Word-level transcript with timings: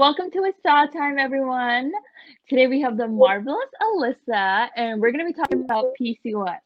Welcome 0.00 0.30
to 0.30 0.38
a 0.44 0.52
Saw 0.62 0.86
Time, 0.86 1.18
everyone. 1.18 1.92
Today 2.48 2.66
we 2.68 2.80
have 2.80 2.96
the 2.96 3.06
marvelous 3.06 3.68
Alyssa, 3.82 4.70
and 4.74 4.98
we're 4.98 5.12
going 5.12 5.26
to 5.26 5.30
be 5.30 5.34
talking 5.34 5.62
about 5.62 5.88
PCOS. 6.00 6.56
So 6.56 6.58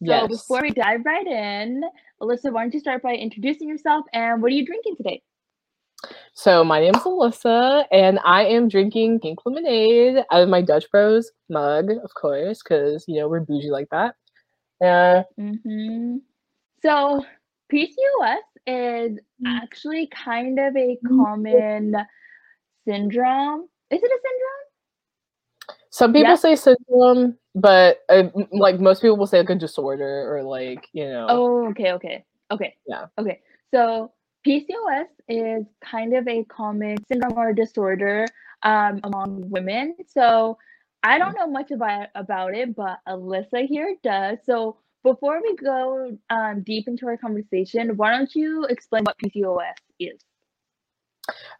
Yes. 0.00 0.30
before 0.30 0.62
we 0.62 0.70
dive 0.70 1.02
right 1.04 1.26
in, 1.26 1.82
Alyssa, 2.22 2.50
why 2.50 2.62
don't 2.62 2.72
you 2.72 2.80
start 2.80 3.02
by 3.02 3.12
introducing 3.12 3.68
yourself 3.68 4.06
and 4.14 4.40
what 4.40 4.50
are 4.52 4.54
you 4.54 4.64
drinking 4.64 4.96
today? 4.96 5.22
So 6.32 6.64
my 6.64 6.80
name 6.80 6.94
is 6.94 7.02
Alyssa, 7.02 7.84
and 7.92 8.18
I 8.24 8.46
am 8.46 8.68
drinking 8.68 9.20
pink 9.20 9.40
lemonade 9.44 10.24
out 10.32 10.42
of 10.42 10.48
my 10.48 10.62
Dutch 10.62 10.90
Bros 10.90 11.30
mug, 11.50 11.90
of 11.90 12.14
course, 12.14 12.62
because 12.62 13.04
you 13.06 13.20
know 13.20 13.28
we're 13.28 13.40
bougie 13.40 13.68
like 13.68 13.90
that. 13.90 14.14
Uh, 14.82 15.24
hmm 15.36 16.16
So 16.80 17.22
PCOS 17.70 18.38
is 18.66 19.18
actually 19.46 20.06
kind 20.24 20.58
of 20.58 20.74
a 20.74 20.98
common 21.06 21.96
syndrome. 22.86 23.68
Is 23.90 24.02
it 24.02 24.10
a 24.10 24.20
syndrome? 24.22 24.62
some 25.92 26.12
people 26.12 26.30
Yeah. 26.30 26.36
say 26.36 26.56
syndrome, 26.56 27.36
but 27.54 28.00
uh, 28.08 28.28
like 28.50 28.80
most 28.80 29.02
people 29.02 29.16
will 29.18 29.26
say 29.26 29.38
like 29.38 29.50
a 29.50 29.54
disorder 29.54 30.34
or 30.34 30.42
like 30.42 30.88
you 30.92 31.06
know. 31.06 31.26
Oh, 31.28 31.68
okay, 31.68 31.92
okay, 31.92 32.24
okay. 32.50 32.76
Yeah. 32.86 33.06
Okay. 33.18 33.40
So 33.74 34.12
PCOS 34.46 35.08
is 35.28 35.66
kind 35.84 36.14
of 36.16 36.26
a 36.26 36.44
common 36.44 36.96
syndrome 37.04 37.36
or 37.36 37.52
disorder 37.52 38.26
um, 38.62 39.00
among 39.04 39.50
women. 39.50 39.96
So 40.06 40.56
I 41.02 41.18
don't 41.18 41.34
know 41.34 41.46
much 41.46 41.70
about 41.70 42.08
about 42.14 42.54
it, 42.54 42.74
but 42.74 43.00
Alyssa 43.06 43.66
here 43.66 43.94
does. 44.02 44.38
So 44.46 44.78
before 45.02 45.42
we 45.42 45.56
go 45.56 46.16
um, 46.30 46.62
deep 46.62 46.88
into 46.88 47.06
our 47.06 47.18
conversation, 47.18 47.96
why 47.98 48.12
don't 48.16 48.34
you 48.34 48.64
explain 48.64 49.04
what 49.04 49.18
PCOS 49.18 49.74
is? 50.00 50.20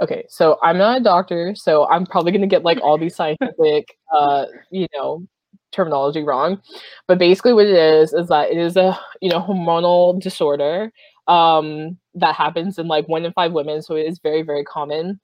Okay, 0.01 0.25
so 0.29 0.59
I'm 0.63 0.79
not 0.79 1.01
a 1.01 1.05
doctor, 1.05 1.55
so 1.55 1.89
I'm 1.89 2.07
probably 2.07 2.33
gonna 2.33 2.47
get 2.47 2.65
like 2.65 2.79
all 2.83 2.99
these 2.99 3.17
scientific, 3.21 3.97
uh, 4.15 4.47
you 4.71 4.87
know, 4.95 5.27
terminology 5.73 6.23
wrong. 6.23 6.61
But 7.09 7.19
basically, 7.19 7.53
what 7.55 7.67
it 7.67 7.75
is 7.75 8.13
is 8.13 8.29
that 8.29 8.51
it 8.51 8.59
is 8.59 8.77
a 8.77 8.99
you 9.21 9.31
know 9.31 9.41
hormonal 9.41 10.21
disorder 10.21 10.93
um, 11.29 11.99
that 12.15 12.35
happens 12.35 12.79
in 12.79 12.89
like 12.89 13.09
one 13.09 13.25
in 13.25 13.33
five 13.33 13.53
women, 13.53 13.83
so 13.83 13.97
it 13.97 14.07
is 14.07 14.19
very 14.23 14.43
very 14.43 14.65
common 14.65 15.21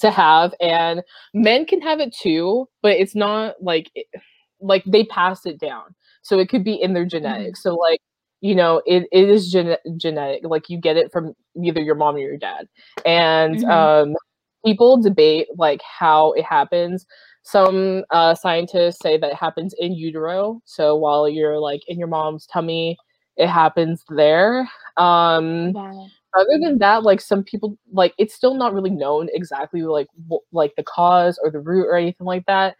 to 0.00 0.10
have, 0.10 0.54
and 0.60 1.02
men 1.34 1.66
can 1.66 1.80
have 1.82 2.00
it 2.00 2.14
too, 2.14 2.68
but 2.82 2.92
it's 2.92 3.14
not 3.14 3.56
like 3.62 3.90
it- 3.94 4.06
like 4.62 4.84
they 4.86 5.04
pass 5.04 5.46
it 5.46 5.58
down, 5.60 5.94
so 6.22 6.38
it 6.38 6.48
could 6.50 6.64
be 6.64 6.74
in 6.74 6.92
their 6.94 7.06
genetics. 7.06 7.62
So 7.62 7.74
like 7.76 8.00
you 8.40 8.54
know, 8.54 8.82
it, 8.86 9.06
it 9.12 9.28
is 9.28 9.50
gene- 9.50 9.76
genetic, 9.96 10.42
like 10.44 10.68
you 10.68 10.78
get 10.80 10.96
it 10.96 11.12
from 11.12 11.34
either 11.62 11.80
your 11.80 11.94
mom 11.94 12.14
or 12.16 12.18
your 12.20 12.36
dad 12.38 12.68
and 13.04 13.62
Mhm. 13.62 13.70
um, 13.70 14.16
people 14.64 15.00
debate 15.00 15.48
like 15.56 15.80
how 15.82 16.32
it 16.32 16.44
happens 16.44 17.06
some 17.42 18.04
uh, 18.10 18.34
scientists 18.34 19.00
say 19.00 19.16
that 19.16 19.30
it 19.30 19.36
happens 19.36 19.74
in 19.78 19.92
utero 19.94 20.60
so 20.64 20.94
while 20.96 21.28
you're 21.28 21.58
like 21.58 21.80
in 21.88 21.98
your 21.98 22.08
mom's 22.08 22.46
tummy 22.46 22.96
it 23.36 23.48
happens 23.48 24.04
there 24.10 24.68
um 24.98 25.74
Wow. 25.74 26.10
other 26.38 26.58
than 26.62 26.78
that 26.78 27.02
like 27.02 27.20
some 27.20 27.42
people 27.42 27.76
like 27.92 28.14
it's 28.18 28.34
still 28.34 28.54
not 28.54 28.72
really 28.74 28.90
known 28.90 29.28
exactly 29.32 29.82
like 29.82 30.08
wh- 30.30 30.54
like 30.54 30.74
the 30.76 30.82
cause 30.84 31.38
or 31.42 31.50
the 31.50 31.60
root 31.60 31.86
or 31.86 31.96
anything 31.96 32.26
like 32.26 32.44
that 32.46 32.76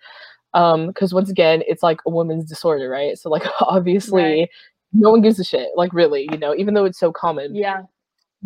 um 0.54 0.88
because 0.88 1.14
once 1.14 1.30
again 1.30 1.62
it's 1.68 1.82
like 1.82 2.00
a 2.06 2.10
woman's 2.10 2.44
disorder 2.44 2.88
right 2.88 3.18
so 3.18 3.30
like 3.30 3.44
obviously 3.60 4.40
Right. 4.40 4.48
No 4.92 5.10
one 5.10 5.20
gives 5.22 5.38
a 5.38 5.44
shit 5.44 5.68
like 5.76 5.92
really 5.92 6.28
you 6.32 6.38
know 6.38 6.54
even 6.54 6.74
though 6.74 6.84
it's 6.84 6.98
so 6.98 7.12
common 7.12 7.54
Yeah. 7.54 7.82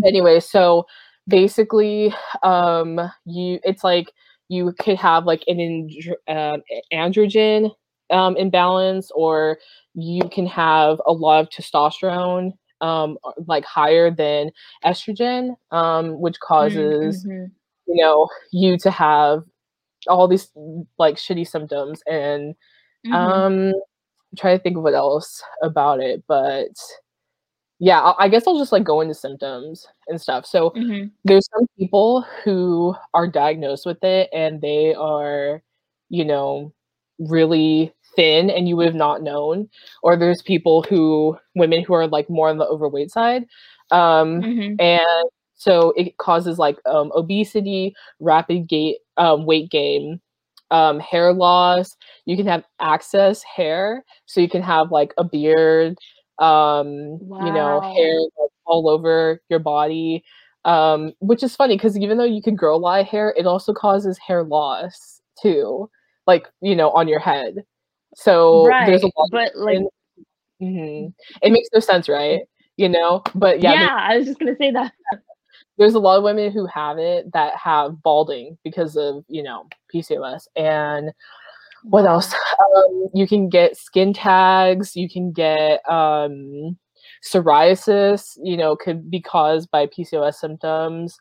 anyway 0.05 0.41
so 0.41 0.87
basically 1.29 2.13
um 2.43 3.01
you 3.25 3.59
it's 3.65 3.85
like 3.85 4.11
you 4.49 4.73
could 4.79 4.97
have 4.99 5.25
like 5.25 5.43
an 5.47 5.89
um, 6.29 6.63
androgen 6.93 7.71
um 8.11 8.37
imbalance 8.37 9.11
or 9.15 9.59
you 9.95 10.23
can 10.31 10.47
have 10.47 11.01
a 11.07 11.13
lot 11.13 11.41
of 11.41 11.49
testosterone 11.49 12.53
um 12.83 13.17
like 13.47 13.65
higher 13.65 14.11
than 14.11 14.51
estrogen 14.85 15.55
um 15.71 16.21
which 16.21 16.39
causes 16.41 17.25
Mhm. 17.25 17.51
you 17.87 18.03
know 18.03 18.29
you 18.53 18.77
to 18.79 18.91
have 18.91 19.43
all 20.09 20.29
these 20.29 20.51
like 20.99 21.17
shitty 21.17 21.49
symptoms 21.49 22.03
and 22.07 22.55
Mhm. 23.07 23.15
um 23.15 23.73
I'm 24.35 24.37
trying 24.37 24.59
to 24.59 24.63
think 24.63 24.77
of 24.77 24.83
what 24.83 24.95
else 24.95 25.43
about 25.63 26.01
it 26.01 26.25
but 26.29 26.69
yeah 27.79 28.01
I, 28.01 28.25
I 28.25 28.29
guess 28.29 28.47
i'll 28.47 28.59
just 28.59 28.73
like 28.73 28.85
go 28.85 29.01
into 29.01 29.15
symptoms 29.15 29.87
and 30.09 30.21
stuff 30.21 30.47
so 30.47 30.71
Mhm. 30.71 31.11
there's 31.25 31.49
some 31.57 31.67
people 31.79 32.23
who 32.45 32.95
are 33.15 33.27
diagnosed 33.29 33.87
with 33.87 34.03
it 34.05 34.29
and 34.33 34.61
they 34.61 34.95
are 34.95 35.63
you 36.11 36.25
know 36.25 36.73
really 37.19 37.93
thin 38.17 38.51
and 38.51 38.69
you 38.69 38.77
would 38.77 38.87
have 38.87 38.95
not 38.95 39.23
known 39.23 39.69
or 40.03 40.17
there's 40.17 40.43
people 40.43 40.83
who 40.83 41.37
women 41.55 41.83
who 41.83 41.95
are 41.95 42.07
like 42.07 42.29
more 42.31 42.49
on 42.49 42.59
the 42.59 42.67
overweight 42.67 43.11
side 43.11 43.45
um 43.91 44.41
Mhm. 44.43 44.81
and 44.81 45.31
so 45.57 45.93
it 45.97 46.17
causes 46.19 46.59
like 46.59 46.79
um, 46.87 47.11
obesity 47.15 47.95
rapid 48.21 48.69
gait 48.69 48.99
um, 49.17 49.47
weight 49.47 49.71
gain 49.71 50.21
um, 50.71 50.99
hair 51.01 51.33
loss 51.33 51.97
you 52.25 52.37
can 52.37 52.47
have 52.47 52.65
access 52.81 53.43
hair 53.43 54.05
so 54.27 54.41
you 54.41 54.49
can 54.49 54.63
have 54.63 54.91
like 54.91 55.13
a 55.19 55.25
beard 55.25 55.97
um 56.41 56.87
you 57.45 57.53
know 57.53 57.81
hair 57.81 58.19
like, 58.41 58.51
all 58.67 58.89
over 58.89 59.41
your 59.49 59.61
body 59.61 60.25
um 60.65 61.13
which 61.21 61.43
is 61.43 61.55
funny 61.55 61.77
because 61.77 61.97
even 61.99 62.19
though 62.19 62.25
you 62.25 62.43
can 62.43 62.57
grow 62.57 62.75
a 62.75 62.79
lot 62.79 63.01
of 63.01 63.07
hair 63.07 63.33
it 63.37 63.47
also 63.47 63.73
causes 63.73 64.19
hair 64.19 64.43
loss 64.43 65.21
too 65.41 65.89
like 66.27 66.49
you 66.61 66.75
know 66.75 66.91
on 66.91 67.07
your 67.07 67.21
head 67.21 67.57
so 68.17 68.67
right. 68.67 68.87
there's 68.87 69.03
a 69.03 69.11
lot 69.17 69.29
But 69.31 69.57
like, 69.57 69.79
Mhm. 70.63 71.13
it 71.43 71.53
makes 71.53 71.69
no 71.75 71.81
sense 71.81 72.09
right 72.09 72.41
you 72.77 72.89
know 72.89 73.23
but 73.35 73.61
yeah, 73.61 73.73
yeah, 73.75 73.97
I 73.97 74.17
was 74.17 74.27
just 74.27 74.39
gonna 74.39 74.57
say 74.57 74.71
that. 74.71 74.93
There's 75.79 75.95
a 75.95 75.99
lot 75.99 76.17
of 76.17 76.25
women 76.25 76.53
who 76.53 76.67
have 76.67 76.99
it 76.99 77.33
that 77.33 77.57
have 77.57 78.03
balding 78.03 78.57
because 78.65 78.97
of 78.97 79.25
you 79.29 79.43
know 79.43 79.67
PCOS 79.93 80.47
and 80.57 81.13
what 81.85 82.07
else? 82.07 82.33
Um, 82.77 83.09
you 83.13 83.27
can 83.27 83.49
get 83.49 83.77
skin 83.77 84.13
tags 84.13 84.97
you 84.97 85.09
can 85.09 85.33
get 85.33 85.81
um, 85.89 86.77
psoriasis 87.25 88.39
you 88.43 88.57
know 88.57 88.77
could 88.77 89.11
be 89.11 89.21
caused 89.21 89.71
by 89.71 89.87
PCOS 89.87 90.35
symptoms. 90.35 91.19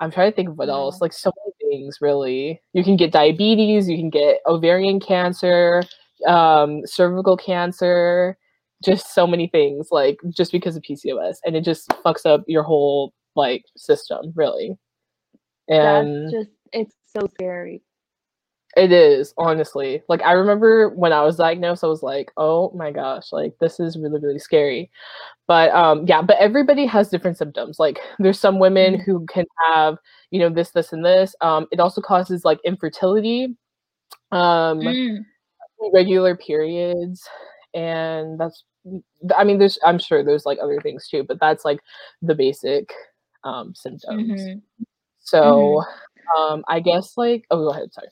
I'm 0.00 0.10
trying 0.10 0.30
to 0.30 0.36
think 0.36 0.50
of 0.50 0.58
what 0.58 0.68
else 0.68 1.00
like 1.00 1.12
so 1.12 1.32
many 1.44 1.78
things 1.78 1.98
really. 2.00 2.60
You 2.72 2.84
can 2.84 2.96
get 2.96 3.12
diabetes 3.12 3.88
you 3.88 3.96
can 3.96 4.10
get 4.10 4.40
ovarian 4.46 5.00
cancer 5.00 5.82
um, 6.26 6.82
cervical 6.86 7.36
cancer 7.36 8.38
just 8.84 9.14
so 9.14 9.26
many 9.26 9.48
things 9.48 9.88
like 9.90 10.18
just 10.30 10.52
because 10.52 10.76
of 10.76 10.82
PCOS 10.82 11.38
and 11.44 11.56
it 11.56 11.62
just 11.62 11.88
fucks 12.04 12.26
up 12.26 12.44
your 12.46 12.62
whole 12.62 13.12
like 13.36 13.64
system 13.76 14.32
really 14.34 14.76
and 15.68 16.26
That's 16.32 16.32
just 16.46 16.50
it's 16.72 16.94
so 17.16 17.26
scary. 17.34 17.82
it 18.76 18.92
is 18.92 19.32
honestly 19.38 20.02
like 20.08 20.22
i 20.22 20.32
remember 20.32 20.90
when 20.90 21.12
i 21.12 21.22
was 21.22 21.36
diagnosed 21.36 21.84
i 21.84 21.86
was 21.86 22.02
like 22.02 22.30
oh 22.36 22.70
my 22.74 22.90
gosh 22.90 23.32
like 23.32 23.54
this 23.60 23.78
is 23.80 23.96
really 23.96 24.20
really 24.20 24.38
scary 24.38 24.90
but 25.46 25.70
um 25.72 26.04
yeah 26.06 26.20
but 26.22 26.36
everybody 26.38 26.86
has 26.86 27.08
different 27.08 27.38
symptoms 27.38 27.78
like 27.78 27.98
there's 28.18 28.38
some 28.40 28.58
women 28.58 28.94
Mhm. 28.96 29.04
who 29.04 29.26
can 29.26 29.44
have 29.72 29.96
you 30.30 30.38
know 30.40 30.50
this 30.50 30.70
this 30.72 30.92
and 30.92 31.04
this 31.04 31.34
um 31.40 31.66
it 31.72 31.80
also 31.80 32.00
causes 32.00 32.44
like 32.44 32.58
infertility 32.64 33.56
um 34.32 34.80
Mm. 34.80 35.24
irregular 35.80 36.36
periods 36.36 37.22
and 37.74 38.38
that's 38.40 38.64
i 39.36 39.44
mean 39.44 39.58
there's 39.58 39.78
i'm 39.84 39.98
sure 39.98 40.22
there's 40.24 40.46
like 40.46 40.58
other 40.62 40.80
things 40.80 41.08
too 41.08 41.22
but 41.24 41.38
that's 41.40 41.64
like 41.64 41.80
the 42.22 42.34
basic 42.34 42.92
um 43.46 43.74
symptoms 43.74 44.40
Mhm. 44.42 44.62
so 45.20 45.82
um 46.36 46.64
i 46.68 46.80
guess 46.80 47.16
like 47.16 47.44
oh 47.50 47.58
go 47.64 47.70
ahead 47.70 47.92
sorry 47.92 48.08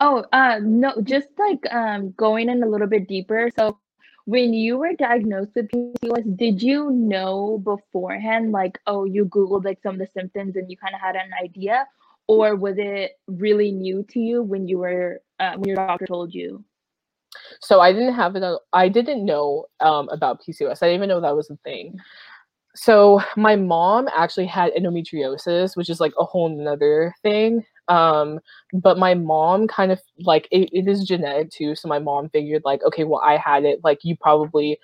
Oh, 0.00 0.24
uh, 0.32 0.60
no, 0.62 0.92
just 1.02 1.28
like 1.38 1.62
um 1.72 2.12
going 2.16 2.48
in 2.48 2.62
a 2.62 2.68
little 2.68 2.86
bit 2.86 3.08
deeper. 3.08 3.50
So 3.56 3.78
when 4.24 4.52
you 4.52 4.76
were 4.78 4.92
diagnosed 4.94 5.52
with 5.54 5.68
PCOS, 5.70 6.36
did 6.36 6.62
you 6.62 6.90
know 6.90 7.58
beforehand, 7.64 8.52
like, 8.52 8.78
oh, 8.86 9.04
you 9.04 9.26
Googled 9.26 9.64
like 9.64 9.80
some 9.82 9.94
of 9.94 9.98
the 10.00 10.08
symptoms 10.18 10.56
and 10.56 10.70
you 10.70 10.76
kind 10.76 10.94
of 10.94 11.00
had 11.00 11.16
an 11.16 11.30
idea, 11.42 11.86
or 12.26 12.56
was 12.56 12.74
it 12.78 13.12
really 13.26 13.70
new 13.70 14.02
to 14.10 14.20
you 14.20 14.42
when 14.42 14.66
you 14.68 14.78
were 14.78 15.20
uh, 15.40 15.54
when 15.56 15.68
your 15.68 15.76
doctor 15.76 16.06
told 16.06 16.34
you? 16.34 16.64
so 17.60 17.80
i 17.80 17.92
didn't 17.92 18.14
have 18.14 18.34
it 18.36 18.42
i 18.72 18.88
didn't 18.88 19.24
know 19.24 19.66
um 19.80 20.08
about 20.08 20.40
pcos 20.42 20.82
i 20.82 20.86
didn't 20.86 20.96
even 20.96 21.08
know 21.08 21.20
that 21.20 21.36
was 21.36 21.50
a 21.50 21.56
thing 21.64 21.94
so 22.76 23.20
my 23.36 23.56
mom 23.56 24.08
actually 24.14 24.46
had 24.46 24.72
endometriosis 24.74 25.76
which 25.76 25.90
is 25.90 26.00
like 26.00 26.12
a 26.18 26.24
whole 26.24 26.48
nother 26.48 27.14
thing 27.22 27.64
um 27.88 28.38
but 28.72 28.98
my 28.98 29.14
mom 29.14 29.66
kind 29.66 29.90
of 29.92 30.00
like 30.20 30.46
it, 30.50 30.68
it 30.72 30.86
is 30.86 31.04
genetic 31.04 31.50
too 31.50 31.74
so 31.74 31.88
my 31.88 31.98
mom 31.98 32.28
figured 32.30 32.62
like 32.64 32.82
okay 32.84 33.04
well 33.04 33.22
i 33.24 33.36
had 33.36 33.64
it 33.64 33.80
like 33.82 33.98
you 34.02 34.16
probably 34.16 34.78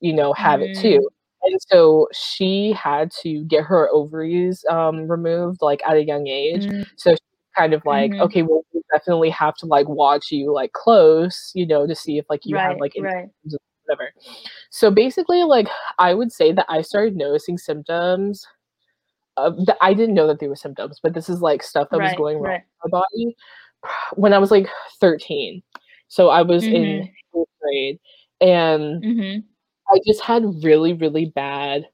you 0.00 0.12
know 0.12 0.32
have 0.32 0.60
it 0.60 0.76
too 0.76 1.08
and 1.42 1.60
so 1.68 2.08
she 2.12 2.72
had 2.72 3.10
to 3.22 3.44
get 3.44 3.64
her 3.64 3.88
ovaries 3.90 4.64
um, 4.68 5.10
removed 5.10 5.62
like 5.62 5.80
at 5.88 5.96
a 5.96 6.04
young 6.04 6.26
age. 6.26 6.66
Mm. 6.66 6.86
So 6.96 7.14
kind 7.56 7.72
of 7.74 7.82
like, 7.84 8.12
Mhm. 8.12 8.20
okay, 8.20 8.42
well, 8.42 8.64
we 8.72 8.82
definitely 8.92 9.30
have 9.30 9.54
to 9.56 9.66
like 9.66 9.88
watch 9.88 10.30
you 10.30 10.52
like 10.52 10.72
close, 10.72 11.50
you 11.54 11.66
know, 11.66 11.86
to 11.86 11.94
see 11.94 12.18
if 12.18 12.26
like 12.28 12.44
you 12.44 12.56
have 12.56 12.78
like 12.78 12.94
right. 12.98 13.28
Whatever. 13.90 14.12
So 14.70 14.90
basically, 14.90 15.42
like 15.44 15.68
I 15.98 16.14
would 16.14 16.32
say 16.32 16.52
that 16.52 16.66
I 16.68 16.82
started 16.82 17.16
noticing 17.16 17.58
symptoms. 17.58 18.46
That 19.36 19.78
I 19.80 19.94
didn't 19.94 20.14
know 20.14 20.26
that 20.26 20.38
they 20.38 20.48
were 20.48 20.56
symptoms, 20.56 21.00
but 21.02 21.14
this 21.14 21.30
is 21.30 21.40
like 21.40 21.62
stuff 21.62 21.88
that 21.90 22.00
was 22.00 22.12
going 22.14 22.36
wrong 22.38 22.50
right. 22.52 22.62
with 22.84 22.92
my 22.92 23.00
body 23.00 23.36
when 24.14 24.34
I 24.34 24.38
was 24.38 24.50
like 24.50 24.68
13. 25.00 25.62
So 26.08 26.28
I 26.28 26.42
was 26.42 26.66
in 26.66 27.00
Mhm. 27.00 27.12
fourth 27.32 27.48
grade, 27.62 27.98
and 28.40 29.02
Mhm. 29.02 29.44
I 29.88 30.00
just 30.06 30.20
had 30.20 30.44
really, 30.62 30.92
really 30.92 31.26
bad 31.26 31.88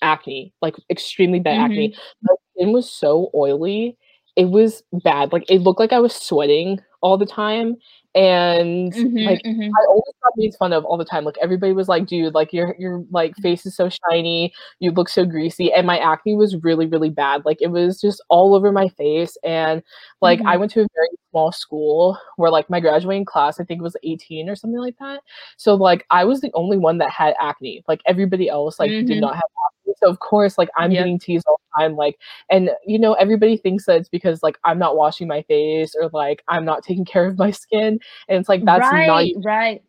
acne, 0.00 0.52
like 0.60 0.74
extremely 0.90 1.38
bad 1.38 1.58
acne. 1.58 1.90
Mhm. 1.90 1.96
My 2.22 2.34
skin 2.54 2.72
was 2.72 2.90
so 2.90 3.30
oily. 3.34 3.96
It 4.34 4.46
was 4.46 4.82
bad. 5.04 5.32
Like 5.32 5.48
it 5.48 5.60
looked 5.60 5.78
like 5.78 5.92
I 5.92 6.00
was 6.00 6.14
sweating 6.14 6.80
all 7.02 7.18
the 7.18 7.26
time. 7.26 7.76
And 8.14 8.94
Mhm, 8.94 9.26
like 9.26 9.42
mhm. 9.44 9.78
I 9.80 9.86
always 9.88 10.14
got 10.22 10.32
made 10.36 10.54
fun 10.58 10.72
of 10.74 10.84
all 10.84 10.98
the 10.98 11.04
time. 11.04 11.24
Like 11.24 11.36
everybody 11.42 11.72
was 11.72 11.88
like, 11.88 12.06
dude, 12.06 12.34
like 12.34 12.52
your 12.52 12.74
your 12.78 13.04
like 13.10 13.36
face 13.38 13.64
is 13.66 13.74
so 13.76 13.88
shiny, 14.10 14.52
you 14.80 14.90
look 14.92 15.08
so 15.08 15.24
greasy. 15.24 15.72
And 15.72 15.86
my 15.86 15.98
acne 15.98 16.34
was 16.36 16.56
really, 16.62 16.86
really 16.86 17.08
bad. 17.10 17.44
Like 17.46 17.58
it 17.62 17.68
was 17.70 18.00
just 18.00 18.22
all 18.28 18.54
over 18.54 18.70
my 18.72 18.88
face. 18.88 19.36
And 19.44 19.82
like 20.20 20.40
I 20.46 20.56
Mhm. 20.56 20.58
went 20.58 20.72
to 20.72 20.80
a 20.82 20.86
very 20.94 21.08
small 21.30 21.52
school 21.52 22.18
where 22.36 22.50
like 22.50 22.68
my 22.68 22.80
graduating 22.80 23.24
class, 23.24 23.58
I 23.60 23.64
think 23.64 23.80
it 23.80 23.82
was 23.84 23.96
18 24.04 24.48
or 24.50 24.56
something 24.56 24.80
like 24.80 24.96
that. 25.00 25.22
So 25.56 25.74
like 25.74 26.04
I 26.10 26.24
was 26.24 26.40
the 26.42 26.50
only 26.54 26.76
one 26.78 26.98
that 26.98 27.10
had 27.10 27.34
acne. 27.40 27.82
Like 27.88 28.02
everybody 28.06 28.48
else 28.50 28.78
like 28.78 28.94
did 29.06 29.18
Mhm. 29.18 29.20
not 29.20 29.34
have 29.36 29.44
acne. 29.44 29.94
So 30.02 30.08
of 30.10 30.18
course, 30.20 30.58
like 30.58 30.68
I'm 30.76 30.94
Yep. 30.94 30.96
getting 30.96 31.18
teased 31.18 31.46
all 31.48 31.58
the 31.76 31.82
time. 31.82 31.96
Like 31.96 32.18
and 32.50 32.70
you 32.86 32.98
know, 32.98 33.14
everybody 33.14 33.56
thinks 33.56 33.86
that 33.86 33.96
it's 34.00 34.08
because 34.10 34.42
like 34.42 34.58
I'm 34.64 34.78
not 34.78 34.96
washing 34.96 35.28
my 35.28 35.42
face 35.42 35.94
or 35.98 36.10
like 36.12 36.42
I'm 36.48 36.64
not 36.64 36.82
taking 36.82 36.91
care 36.96 37.26
of 37.26 37.38
my 37.38 37.50
skin. 37.50 37.98
And 38.28 38.38
it's 38.38 38.48
like 38.48 38.64
that's 38.64 38.92
not 38.92 39.02
Right, 39.02 39.22
even 39.22 39.42
right. 39.42 39.82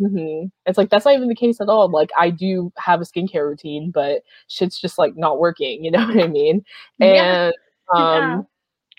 Mhm. 0.00 0.50
It's 0.66 0.78
like 0.78 0.88
that's 0.90 1.04
not 1.04 1.14
even 1.14 1.28
the 1.28 1.34
case 1.34 1.60
at 1.60 1.68
all. 1.68 1.90
Like 1.90 2.10
I 2.18 2.30
do 2.30 2.72
have 2.78 3.00
a 3.00 3.04
skincare 3.04 3.46
routine, 3.48 3.90
but 3.90 4.22
shit's 4.48 4.80
just 4.80 4.98
like 4.98 5.16
not 5.16 5.38
working, 5.38 5.84
you 5.84 5.90
know 5.90 6.06
what 6.06 6.22
I 6.22 6.26
mean? 6.28 6.64
Yeah, 6.98 7.24
And 7.24 7.52
yeah. 7.96 8.40
um 8.40 8.46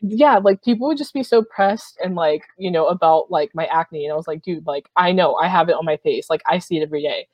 yeah, 0.01 0.37
like 0.39 0.63
people 0.63 0.87
would 0.87 0.97
just 0.97 1.13
be 1.13 1.23
so 1.23 1.43
pressed 1.43 1.97
and 2.03 2.15
like, 2.15 2.43
you 2.57 2.71
know, 2.71 2.87
about 2.87 3.31
like 3.31 3.51
my 3.55 3.65
acne. 3.67 4.05
And 4.05 4.13
I 4.13 4.15
was 4.17 4.27
like, 4.27 4.43
dude, 4.43 4.67
like 4.67 4.89
I 4.97 5.11
know 5.13 5.35
I 5.35 5.47
have 5.47 5.69
it 5.69 5.75
on 5.75 5.85
my 5.85 5.97
face. 5.97 6.29
Like 6.29 6.41
I 6.47 6.59
see 6.59 6.77
it 6.79 6.83
every 6.83 7.03
day. 7.03 7.27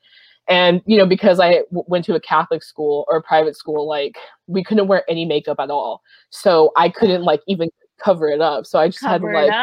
And 0.48 0.82
you 0.86 0.98
know, 0.98 1.06
because 1.06 1.40
I 1.40 1.58
w- 1.70 1.84
went 1.88 2.04
to 2.06 2.14
a 2.16 2.20
Catholic 2.20 2.62
school 2.64 3.04
or 3.08 3.18
a 3.18 3.22
private 3.22 3.56
school, 3.56 3.86
like 3.88 4.16
we 4.48 4.64
couldn't 4.64 4.88
wear 4.88 5.04
any 5.10 5.24
makeup 5.26 5.58
at 5.60 5.70
all. 5.70 6.02
So 6.30 6.72
I 6.76 6.88
couldn't 6.90 7.22
like 7.24 7.42
even 7.48 7.70
cover 8.02 8.28
it 8.28 8.40
up. 8.40 8.66
So 8.66 8.78
I 8.78 8.88
just 8.88 9.04
had 9.04 9.20
to 9.22 9.28
like. 9.28 9.56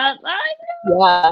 Yeah. 0.87 1.31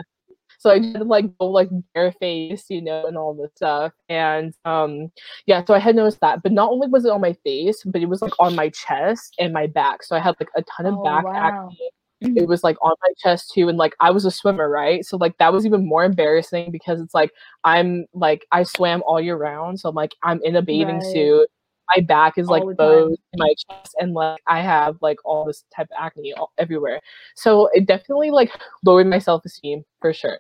So 0.60 0.72
I 0.72 0.80
did 0.80 1.02
like 1.08 1.26
go 1.40 1.48
like 1.48 1.70
bareface, 1.96 2.64
you 2.70 2.82
know, 2.82 3.06
and 3.08 3.18
all 3.18 3.34
this 3.34 3.52
stuff. 3.56 3.94
And 4.10 4.54
um 4.66 5.12
yeah, 5.46 5.64
so 5.66 5.74
I 5.74 5.80
had 5.80 5.96
noticed 5.96 6.22
that. 6.22 6.44
But 6.44 6.54
not 6.54 6.72
only 6.72 6.88
was 6.88 7.06
it 7.06 7.12
on 7.12 7.22
my 7.22 7.34
face, 7.46 7.84
but 7.86 8.02
it 8.02 8.08
was 8.08 8.22
like 8.22 8.34
on 8.40 8.56
my 8.56 8.70
chest 8.70 9.36
and 9.40 9.54
my 9.54 9.68
back. 9.68 10.04
So 10.04 10.16
I 10.16 10.20
had 10.20 10.36
like 10.40 10.50
a 10.56 10.64
ton 10.64 10.86
of 10.88 10.96
Oh, 10.96 11.04
back 11.04 11.26
wow. 11.26 11.70
acne. 11.70 11.92
Mhm. 12.24 12.38
It 12.44 12.48
was 12.48 12.64
like 12.64 12.78
on 12.82 12.96
my 13.02 13.10
chest 13.18 13.52
too. 13.54 13.70
And 13.70 13.78
like 13.78 13.96
I 14.00 14.12
was 14.12 14.26
a 14.26 14.32
swimmer, 14.32 14.70
right? 14.70 15.06
So 15.06 15.18
like 15.18 15.38
that 15.40 15.54
was 15.54 15.66
even 15.66 15.86
more 15.88 16.06
embarrassing 16.06 16.72
because 16.72 17.02
it's 17.02 17.14
like 17.14 17.32
I'm 17.66 18.06
like 18.14 18.46
I 18.52 18.64
swam 18.64 19.04
all 19.06 19.20
year 19.22 19.36
round. 19.38 19.80
So 19.82 19.90
I'm 19.90 19.96
like 19.96 20.16
I'm 20.24 20.42
in 20.44 20.56
a 20.56 20.62
bathing 20.62 20.98
Right. 20.98 21.04
suit. 21.04 21.50
My 21.96 22.02
back 22.02 22.38
is 22.38 22.48
like 22.48 22.64
bowed 22.78 23.12
in 23.12 23.38
my 23.38 23.54
chest 23.70 23.96
and 24.00 24.14
like 24.14 24.42
I 24.48 24.62
have 24.62 24.98
like 25.02 25.18
all 25.26 25.46
this 25.46 25.66
type 25.76 25.88
of 25.92 25.98
acne 26.00 26.34
all, 26.34 26.52
everywhere. 26.58 27.00
So 27.36 27.70
it 27.74 27.86
definitely 27.86 28.32
like 28.32 28.52
lowered 28.86 29.08
my 29.08 29.20
self-esteem 29.20 29.84
for 30.00 30.14
sure. 30.14 30.40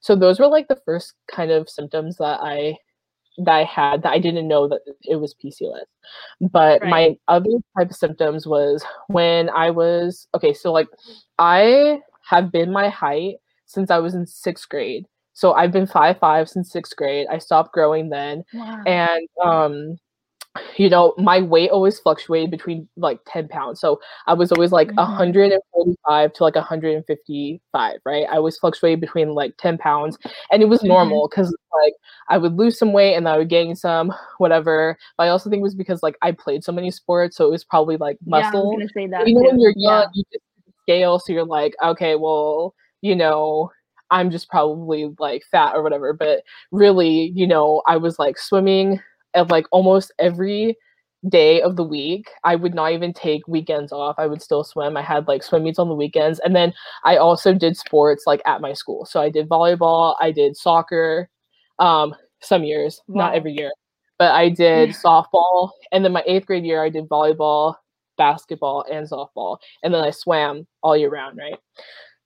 So 0.00 0.14
those 0.14 0.38
were 0.38 0.46
like 0.46 0.68
the 0.68 0.80
first 0.84 1.14
kind 1.30 1.50
of 1.50 1.68
symptoms 1.68 2.16
that 2.18 2.40
I 2.40 2.76
that 3.38 3.54
I 3.54 3.64
had 3.64 4.02
that 4.02 4.12
I 4.12 4.18
didn't 4.18 4.48
know 4.48 4.68
that 4.68 4.80
it 5.02 5.16
was 5.16 5.34
PCOS. 5.34 5.84
But 6.40 6.80
Right. 6.82 6.90
my 6.90 7.16
other 7.28 7.50
type 7.76 7.90
of 7.90 7.96
symptoms 7.96 8.46
was 8.46 8.84
when 9.08 9.50
I 9.50 9.70
was 9.70 10.28
okay, 10.34 10.54
so 10.54 10.72
like 10.72 10.88
I 11.38 12.00
have 12.28 12.50
been 12.52 12.72
my 12.72 12.88
height 12.88 13.36
since 13.66 13.90
I 13.90 13.98
was 13.98 14.14
in 14.14 14.26
sixth 14.26 14.68
grade. 14.68 15.06
So 15.34 15.52
I've 15.52 15.72
been 15.72 15.86
five 15.86 16.18
five 16.18 16.48
since 16.48 16.70
sixth 16.72 16.96
grade. 16.96 17.26
I 17.30 17.38
stopped 17.38 17.72
growing 17.72 18.08
then. 18.08 18.44
Wow. 18.54 18.82
And 18.86 19.28
um 19.44 19.98
you 20.76 20.88
know, 20.88 21.14
my 21.18 21.40
weight 21.40 21.70
always 21.70 21.98
fluctuated 21.98 22.50
between 22.50 22.88
like 22.96 23.20
10 23.26 23.48
pounds. 23.48 23.80
So 23.80 24.00
I 24.26 24.34
was 24.34 24.52
always 24.52 24.72
like 24.72 24.88
Mhm. 24.92 24.96
145 24.96 26.32
to 26.34 26.44
like 26.44 26.54
155, 26.56 28.00
right? 28.04 28.26
I 28.30 28.36
always 28.36 28.58
fluctuated 28.58 29.00
between 29.00 29.30
like 29.34 29.54
10 29.58 29.78
pounds. 29.78 30.18
And 30.50 30.62
it 30.62 30.66
was 30.68 30.82
Mhm. 30.82 30.88
normal 30.88 31.28
because 31.28 31.54
like 31.82 31.94
I 32.28 32.38
would 32.38 32.56
lose 32.56 32.78
some 32.78 32.92
weight 32.92 33.14
and 33.14 33.28
I 33.28 33.38
would 33.38 33.48
gain 33.48 33.74
some, 33.76 34.12
whatever. 34.38 34.96
But 35.16 35.24
I 35.24 35.28
also 35.28 35.50
think 35.50 35.60
it 35.60 35.62
was 35.64 35.74
because 35.74 36.02
like 36.02 36.16
I 36.22 36.32
played 36.32 36.64
so 36.64 36.72
many 36.72 36.90
sports. 36.90 37.36
So 37.36 37.46
it 37.46 37.50
was 37.50 37.64
probably 37.64 37.96
like 37.96 38.18
Yeah, 38.26 38.50
I 38.52 38.54
was 38.54 38.54
muscle. 38.54 39.10
that 39.10 39.28
You 39.28 39.34
know, 39.34 39.42
when 39.42 39.60
you're 39.60 39.72
young, 39.76 40.02
Yeah. 40.02 40.06
you 40.14 40.24
just 40.32 40.44
scale. 40.82 41.18
So 41.18 41.32
you're 41.32 41.44
like, 41.44 41.74
okay, 41.82 42.14
well, 42.16 42.74
you 43.02 43.14
know, 43.16 43.70
I'm 44.10 44.30
just 44.30 44.48
probably 44.48 45.12
like 45.18 45.42
fat 45.50 45.74
or 45.74 45.82
whatever. 45.82 46.12
But 46.12 46.42
really, 46.70 47.32
you 47.34 47.46
know, 47.46 47.82
I 47.86 47.96
was 47.96 48.18
like 48.18 48.38
swimming 48.38 49.00
like 49.44 49.66
almost 49.70 50.12
every 50.18 50.76
day 51.28 51.60
of 51.62 51.76
the 51.76 51.84
week. 51.84 52.28
I 52.44 52.56
would 52.56 52.74
not 52.74 52.92
even 52.92 53.12
take 53.12 53.46
weekends 53.48 53.92
off. 53.92 54.16
I 54.18 54.26
would 54.26 54.42
still 54.42 54.64
swim. 54.64 54.96
I 54.96 55.02
had 55.02 55.26
like 55.26 55.42
swim 55.42 55.64
meets 55.64 55.78
on 55.78 55.88
the 55.88 55.94
weekends. 55.94 56.38
And 56.40 56.54
then 56.54 56.72
I 57.04 57.16
also 57.16 57.52
did 57.54 57.76
sports 57.76 58.24
like 58.26 58.42
at 58.46 58.60
my 58.60 58.72
school. 58.72 59.06
So 59.06 59.20
I 59.20 59.30
did 59.30 59.48
volleyball, 59.48 60.16
I 60.20 60.30
did 60.30 60.56
soccer, 60.56 61.28
um, 61.78 62.14
some 62.40 62.64
years, 62.64 63.00
not 63.08 63.34
every 63.34 63.52
year. 63.52 63.72
But 64.18 64.32
I 64.32 64.48
did 64.48 64.90
softball. 65.04 65.70
And 65.92 66.04
then 66.04 66.12
my 66.12 66.22
eighth 66.26 66.46
grade 66.46 66.64
year 66.64 66.82
I 66.82 66.90
did 66.90 67.08
volleyball, 67.08 67.74
basketball, 68.16 68.84
and 68.90 69.08
softball. 69.08 69.58
And 69.82 69.92
then 69.92 70.02
I 70.02 70.10
swam 70.10 70.66
all 70.82 70.96
year 70.96 71.10
round, 71.10 71.38
right? 71.38 71.58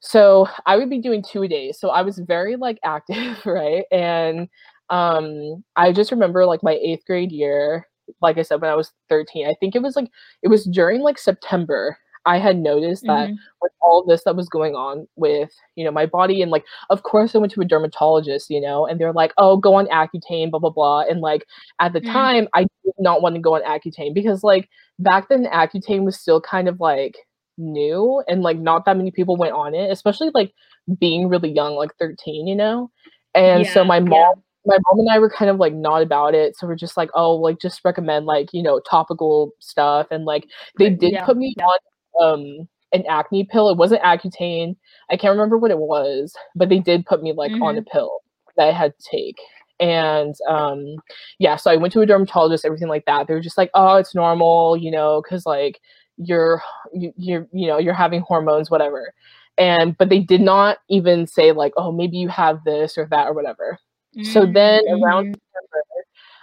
So 0.01 0.49
I 0.67 0.77
would 0.77 0.89
be 0.89 0.99
doing 0.99 1.23
two 1.23 1.47
days. 1.47 1.79
So 1.79 1.91
I 1.91 2.03
was 2.03 2.19
very 2.19 2.57
like 2.57 2.79
active, 2.85 3.39
right? 3.47 3.85
And 3.93 4.49
um 4.91 5.65
I 5.77 5.93
just 5.93 6.11
remember 6.13 6.47
like 6.47 6.63
my 6.63 6.73
eighth 6.83 7.05
grade 7.07 7.33
year, 7.33 7.87
like 8.23 8.39
I 8.39 8.43
said, 8.43 8.61
when 8.61 8.71
I 8.71 8.75
was 8.77 8.93
13, 9.09 9.47
I 9.47 9.55
think 9.61 9.75
it 9.77 9.83
was 9.83 9.97
like 9.97 10.11
it 10.43 10.49
was 10.49 10.65
during 10.67 11.01
like 11.03 11.19
September. 11.19 11.99
I 12.27 12.39
had 12.39 12.59
noticed 12.59 13.07
that 13.07 13.31
Mhm. 13.31 13.39
with 13.63 13.73
all 13.81 14.05
this 14.07 14.25
that 14.25 14.37
was 14.37 14.49
going 14.49 14.75
on 14.75 15.09
with 15.17 15.51
you 15.77 15.85
know 15.85 15.91
my 15.91 16.07
body 16.07 16.43
and 16.43 16.51
like 16.51 16.65
of 16.91 17.03
course 17.03 17.35
I 17.35 17.39
went 17.39 17.53
to 17.55 17.61
a 17.63 17.65
dermatologist, 17.65 18.51
you 18.51 18.61
know, 18.61 18.87
and 18.87 19.01
they're 19.01 19.13
like, 19.13 19.33
oh, 19.39 19.57
go 19.57 19.75
on 19.75 19.87
Accutane, 19.87 20.51
blah 20.51 20.61
blah 20.61 20.71
blah. 20.71 21.01
And 21.03 21.21
like 21.21 21.47
at 21.81 21.93
the 21.95 22.01
Mm. 22.01 22.03
time, 22.03 22.49
I 22.55 22.63
did 22.85 22.95
not 22.99 23.23
want 23.23 23.35
to 23.37 23.41
go 23.41 23.55
on 23.55 23.63
Accutane 23.63 24.15
because 24.15 24.43
like 24.45 24.69
back 24.99 25.29
then 25.29 25.47
Accutane 25.47 26.05
was 26.05 26.19
still 26.21 26.41
kind 26.41 26.69
of 26.69 26.81
like 26.81 27.17
new 27.59 28.23
and 28.29 28.43
like 28.43 28.59
not 28.59 28.85
that 28.87 28.97
many 28.97 29.11
people 29.11 29.37
went 29.37 29.53
on 29.55 29.75
it, 29.75 29.91
especially 29.91 30.31
like 30.35 30.53
being 30.99 31.29
really 31.29 31.51
young, 31.51 31.75
like 31.75 31.91
13, 31.99 32.47
you 32.47 32.57
know. 32.57 32.91
And 33.35 33.67
so 33.67 33.85
Yeah, 33.85 33.85
my 33.85 34.01
yeah. 34.11 34.31
My 34.67 34.77
mom 34.87 35.01
and 35.01 35.11
I 35.11 35.19
were 35.19 35.31
kind 35.31 35.51
of 35.51 35.59
like 35.59 35.75
not 35.75 36.03
about 36.03 36.35
it. 36.35 36.57
So 36.57 36.67
we're 36.67 36.77
just 36.77 36.97
like, 36.97 37.11
oh, 37.15 37.35
like 37.35 37.61
just 37.61 37.81
recommend 37.85 38.27
like, 38.27 38.51
you 38.53 38.63
know, 38.63 38.81
topical 38.81 39.53
stuff. 39.59 40.09
And 40.11 40.25
like 40.25 40.47
they 40.79 40.91
did 40.91 41.13
yeah, 41.13 41.25
put 41.25 41.37
me 41.37 41.55
yeah. 41.57 41.65
on 41.65 41.79
um 42.23 42.69
an 42.93 43.05
acne 43.09 43.45
pill. 43.45 43.71
It 43.71 43.79
wasn't 43.79 44.03
Accutane. 44.03 44.77
I 45.11 45.17
can't 45.17 45.33
remember 45.33 45.57
what 45.57 45.71
it 45.71 45.79
was, 45.79 46.35
but 46.55 46.69
they 46.69 46.79
did 46.79 47.07
put 47.07 47.23
me 47.23 47.33
like 47.33 47.53
on 47.63 47.79
a 47.79 47.83
pill 47.83 48.21
that 48.57 48.69
I 48.69 48.73
had 48.73 48.95
to 48.99 49.09
take. 49.09 49.39
And 49.79 50.35
um 50.47 50.97
yeah, 51.39 51.57
so 51.57 51.71
I 51.71 51.77
went 51.77 51.93
to 51.95 52.03
a 52.03 52.07
dermatologist, 52.07 52.67
everything 52.67 52.89
like 52.89 53.07
that. 53.07 53.27
They 53.27 53.35
were 53.35 53.41
just 53.41 53.59
like, 53.59 53.71
oh, 53.75 53.97
it's 53.97 54.15
normal, 54.15 54.77
you 54.77 54.91
know, 54.91 55.23
because 55.23 55.47
like 55.47 55.81
you're 56.19 56.63
you, 56.93 57.13
you're 57.17 57.49
you 57.53 57.67
know 57.67 57.79
you're 57.79 57.95
having 57.95 58.21
hormones, 58.21 58.71
whatever. 58.71 59.15
And 59.57 59.97
but 59.97 60.11
they 60.11 60.21
did 60.21 60.43
not 60.43 60.79
even 60.91 61.27
say 61.27 61.53
like, 61.53 61.73
oh, 61.79 61.93
maybe 61.93 62.19
you 62.19 62.29
have 62.29 62.63
this 62.65 62.99
or 62.99 63.07
that 63.11 63.27
or 63.27 63.33
whatever. 63.33 63.79
So 64.23 64.45
Mm, 64.45 64.53
then 64.53 64.83
around 64.91 65.25
mhm. 65.25 65.35
September, 65.55 65.85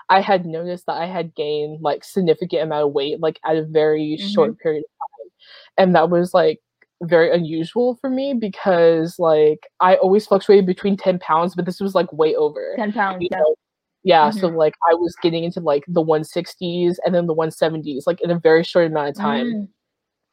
I 0.09 0.21
had 0.21 0.45
noticed 0.45 0.85
that 0.87 0.97
I 0.97 1.05
had 1.07 1.35
gained 1.35 1.81
like 1.81 2.03
significant 2.05 2.63
amount 2.63 2.87
of 2.87 2.93
weight 2.93 3.19
like 3.21 3.39
at 3.45 3.57
a 3.57 3.63
very 3.65 4.17
Mhm. 4.17 4.19
short 4.19 4.59
period 4.59 4.83
of 4.85 4.89
time. 4.99 5.31
And 5.87 5.95
that 5.95 6.09
was 6.11 6.33
like 6.33 6.61
very 7.03 7.31
unusual 7.33 7.97
for 8.01 8.09
me 8.09 8.33
because 8.35 9.19
like 9.19 9.67
I 9.81 9.95
always 9.97 10.27
fluctuated 10.27 10.65
between 10.67 10.97
10 10.97 11.19
pounds, 11.19 11.55
but 11.55 11.65
this 11.65 11.81
was 11.81 11.95
like 11.95 12.11
way 12.13 12.35
over. 12.35 12.79
10 12.79 12.91
pounds, 12.93 13.19
You 13.19 13.29
yeah. 13.31 13.37
know? 13.39 13.55
Yeah, 14.05 14.31
so 14.31 14.49
Mhm. 14.49 14.57
like 14.57 14.75
I 14.91 14.95
was 14.95 15.15
getting 15.23 15.43
into 15.45 15.61
like 15.61 15.83
the 15.87 16.01
160s 16.01 16.99
and 17.05 17.15
then 17.15 17.27
the 17.27 17.33
170s 17.35 18.05
like 18.07 18.21
in 18.21 18.31
a 18.31 18.39
very 18.39 18.63
short 18.63 18.87
amount 18.87 19.09
of 19.09 19.17
time 19.17 19.55
Mm. 19.55 19.67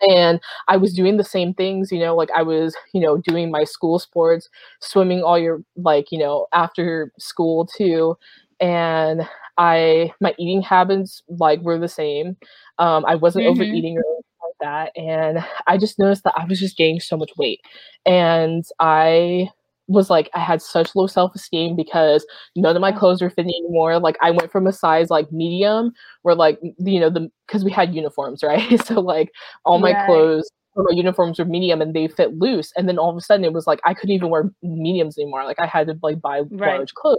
And 0.09 0.41
I 0.69 0.77
was 0.77 0.95
doing 0.95 1.17
the 1.17 1.25
same 1.25 1.55
things, 1.55 1.91
you 1.93 1.99
know, 1.99 2.15
like 2.17 2.31
I 2.35 2.43
was, 2.43 2.75
you 2.95 3.01
know, 3.01 3.19
doing 3.19 3.51
my 3.51 3.65
school 3.65 3.99
sports, 3.99 4.49
swimming 4.81 5.23
all 5.23 5.39
your 5.39 5.63
like, 5.77 6.13
you 6.13 6.19
know, 6.19 6.47
after 6.53 7.13
school 7.19 7.67
too. 7.67 8.17
And 8.61 9.29
I 9.59 10.13
my 10.21 10.35
eating 10.39 10.63
habits 10.63 11.23
like 11.29 11.61
were 11.63 11.79
the 11.79 11.89
same. 11.89 12.37
Um, 12.79 13.05
I 13.07 13.15
wasn't 13.17 13.45
Mhm. 13.45 13.51
overeating 13.51 13.97
or 13.99 14.03
anything 14.07 14.25
like 14.43 14.55
that, 14.61 14.93
and 15.01 15.45
I 15.67 15.79
just 15.79 15.99
noticed 15.99 16.25
that 16.25 16.35
I 16.37 16.45
was 16.47 16.59
just 16.61 16.77
gaining 16.77 17.01
so 17.01 17.17
much 17.17 17.31
weight, 17.39 17.61
and 18.07 18.65
I 18.81 19.49
was 19.89 20.11
like 20.11 20.31
I 20.35 20.41
had 20.41 20.63
such 20.63 20.95
low 20.97 21.07
self-esteem 21.07 21.77
because 21.77 22.27
none 22.57 22.77
of 22.77 22.81
my 22.81 22.93
clothes 22.93 23.21
were 23.23 23.31
fitting 23.31 23.53
anymore. 23.65 23.99
Like 24.01 24.17
I 24.23 24.31
went 24.31 24.51
from 24.53 24.67
a 24.67 24.73
size 24.73 25.11
like 25.11 25.31
medium 25.33 25.93
where 26.23 26.35
like 26.35 26.59
you 26.79 27.01
know 27.01 27.11
the 27.11 27.31
because 27.47 27.65
we 27.65 27.71
had 27.71 27.95
uniforms, 27.95 28.43
right? 28.45 28.85
So 28.87 29.01
like 29.01 29.31
all 29.65 29.79
my 29.79 29.95
Right. 29.95 29.95
clothes 29.95 30.51
my 30.77 30.91
uniforms 30.93 31.39
were 31.39 31.45
medium 31.45 31.81
and 31.81 31.95
they 31.95 32.09
fit 32.09 32.37
loose. 32.39 32.73
And 32.77 32.89
then 32.89 32.99
all 32.99 33.11
of 33.11 33.17
a 33.17 33.21
sudden 33.21 33.45
it 33.45 33.53
was 33.53 33.67
like 33.67 33.81
I 33.85 33.95
couldn't 33.95 34.15
even 34.15 34.29
wear 34.31 34.51
mediums 34.63 35.17
anymore. 35.19 35.45
Like 35.45 35.61
I 35.61 35.67
had 35.67 35.87
to 35.89 35.97
like 36.03 36.21
buy 36.21 36.43
Right. 36.51 36.63
large 36.79 36.93
clothes. 36.95 37.19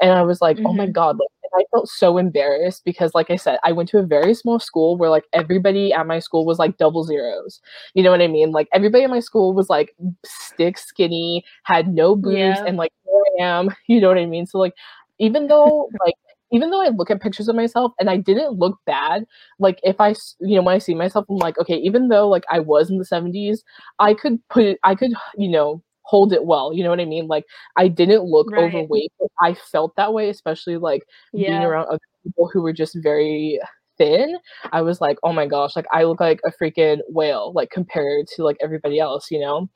And 0.00 0.12
I 0.12 0.22
was 0.22 0.40
like, 0.40 0.60
oh 0.64 0.72
my 0.74 0.86
Mhm. 0.86 0.92
God. 0.92 1.18
Like, 1.18 1.28
I 1.54 1.64
felt 1.70 1.88
so 1.88 2.18
embarrassed 2.18 2.82
because, 2.84 3.14
like 3.14 3.30
I 3.30 3.36
said, 3.36 3.58
I 3.64 3.72
went 3.72 3.88
to 3.90 3.98
a 3.98 4.02
very 4.02 4.34
small 4.34 4.58
school 4.58 4.96
where 4.96 5.10
like 5.10 5.24
everybody 5.32 5.92
at 5.92 6.06
my 6.06 6.18
school 6.18 6.46
was 6.46 6.58
like 6.58 6.78
double 6.78 7.04
zeros. 7.04 7.60
You 7.94 8.02
know 8.02 8.10
what 8.10 8.22
I 8.22 8.28
mean? 8.28 8.52
Like 8.52 8.68
everybody 8.72 9.04
at 9.04 9.10
my 9.10 9.20
school 9.20 9.52
was 9.54 9.68
like 9.68 9.94
stick 10.24 10.78
skinny, 10.78 11.44
had 11.64 11.88
no 11.88 12.16
boobs, 12.16 12.36
Yeah. 12.38 12.64
and 12.66 12.76
like 12.76 12.92
here 13.04 13.22
I 13.40 13.44
am. 13.58 13.68
You 13.88 14.00
know 14.00 14.08
what 14.08 14.18
I 14.18 14.26
mean? 14.26 14.46
So 14.46 14.58
like 14.58 14.74
even 15.18 15.46
though 15.48 15.88
like 16.04 16.14
even 16.50 16.70
though 16.70 16.82
I 16.82 16.88
look 16.88 17.10
at 17.10 17.22
pictures 17.22 17.48
of 17.48 17.56
myself 17.56 17.92
and 17.98 18.10
I 18.10 18.18
didn't 18.18 18.58
look 18.58 18.78
bad, 18.84 19.24
like 19.58 19.80
if 19.82 19.98
I, 20.00 20.10
you 20.40 20.56
know, 20.56 20.62
when 20.62 20.74
I 20.74 20.78
see 20.78 20.94
myself, 20.94 21.24
I'm 21.30 21.36
like, 21.36 21.58
okay, 21.58 21.76
even 21.76 22.08
though 22.08 22.28
like 22.28 22.44
I 22.50 22.58
was 22.60 22.90
in 22.90 22.98
the 22.98 23.04
70s, 23.06 23.62
I 23.98 24.12
could 24.14 24.38
put 24.48 24.78
I 24.84 24.94
could, 24.94 25.12
you 25.36 25.48
know, 25.48 25.82
hold 26.04 26.32
it 26.32 26.44
well. 26.44 26.72
You 26.72 26.84
know 26.84 26.90
what 26.90 27.00
I 27.00 27.04
mean? 27.04 27.26
Like 27.28 27.44
I 27.76 27.88
didn't 27.88 28.24
look 28.24 28.52
Right. 28.52 28.74
overweight, 28.74 29.12
but 29.18 29.28
I 29.40 29.54
felt 29.54 29.94
that 29.96 30.12
way, 30.12 30.28
especially 30.30 30.76
like 30.76 31.02
being 31.46 31.64
around 31.64 31.86
other 31.88 32.00
people 32.24 32.48
who 32.52 32.62
were 32.62 32.72
just 32.72 32.96
very 33.02 33.60
thin. 33.98 34.36
I 34.72 34.82
was 34.82 35.00
like, 35.00 35.18
oh 35.22 35.32
my 35.32 35.46
gosh, 35.46 35.76
like 35.76 35.86
I 35.92 36.04
look 36.04 36.20
like 36.20 36.40
a 36.44 36.52
freaking 36.52 36.98
whale, 37.08 37.52
like 37.54 37.70
compared 37.70 38.26
to 38.36 38.44
like 38.44 38.56
everybody 38.62 38.98
else, 38.98 39.30
you 39.30 39.40
know? 39.40 39.68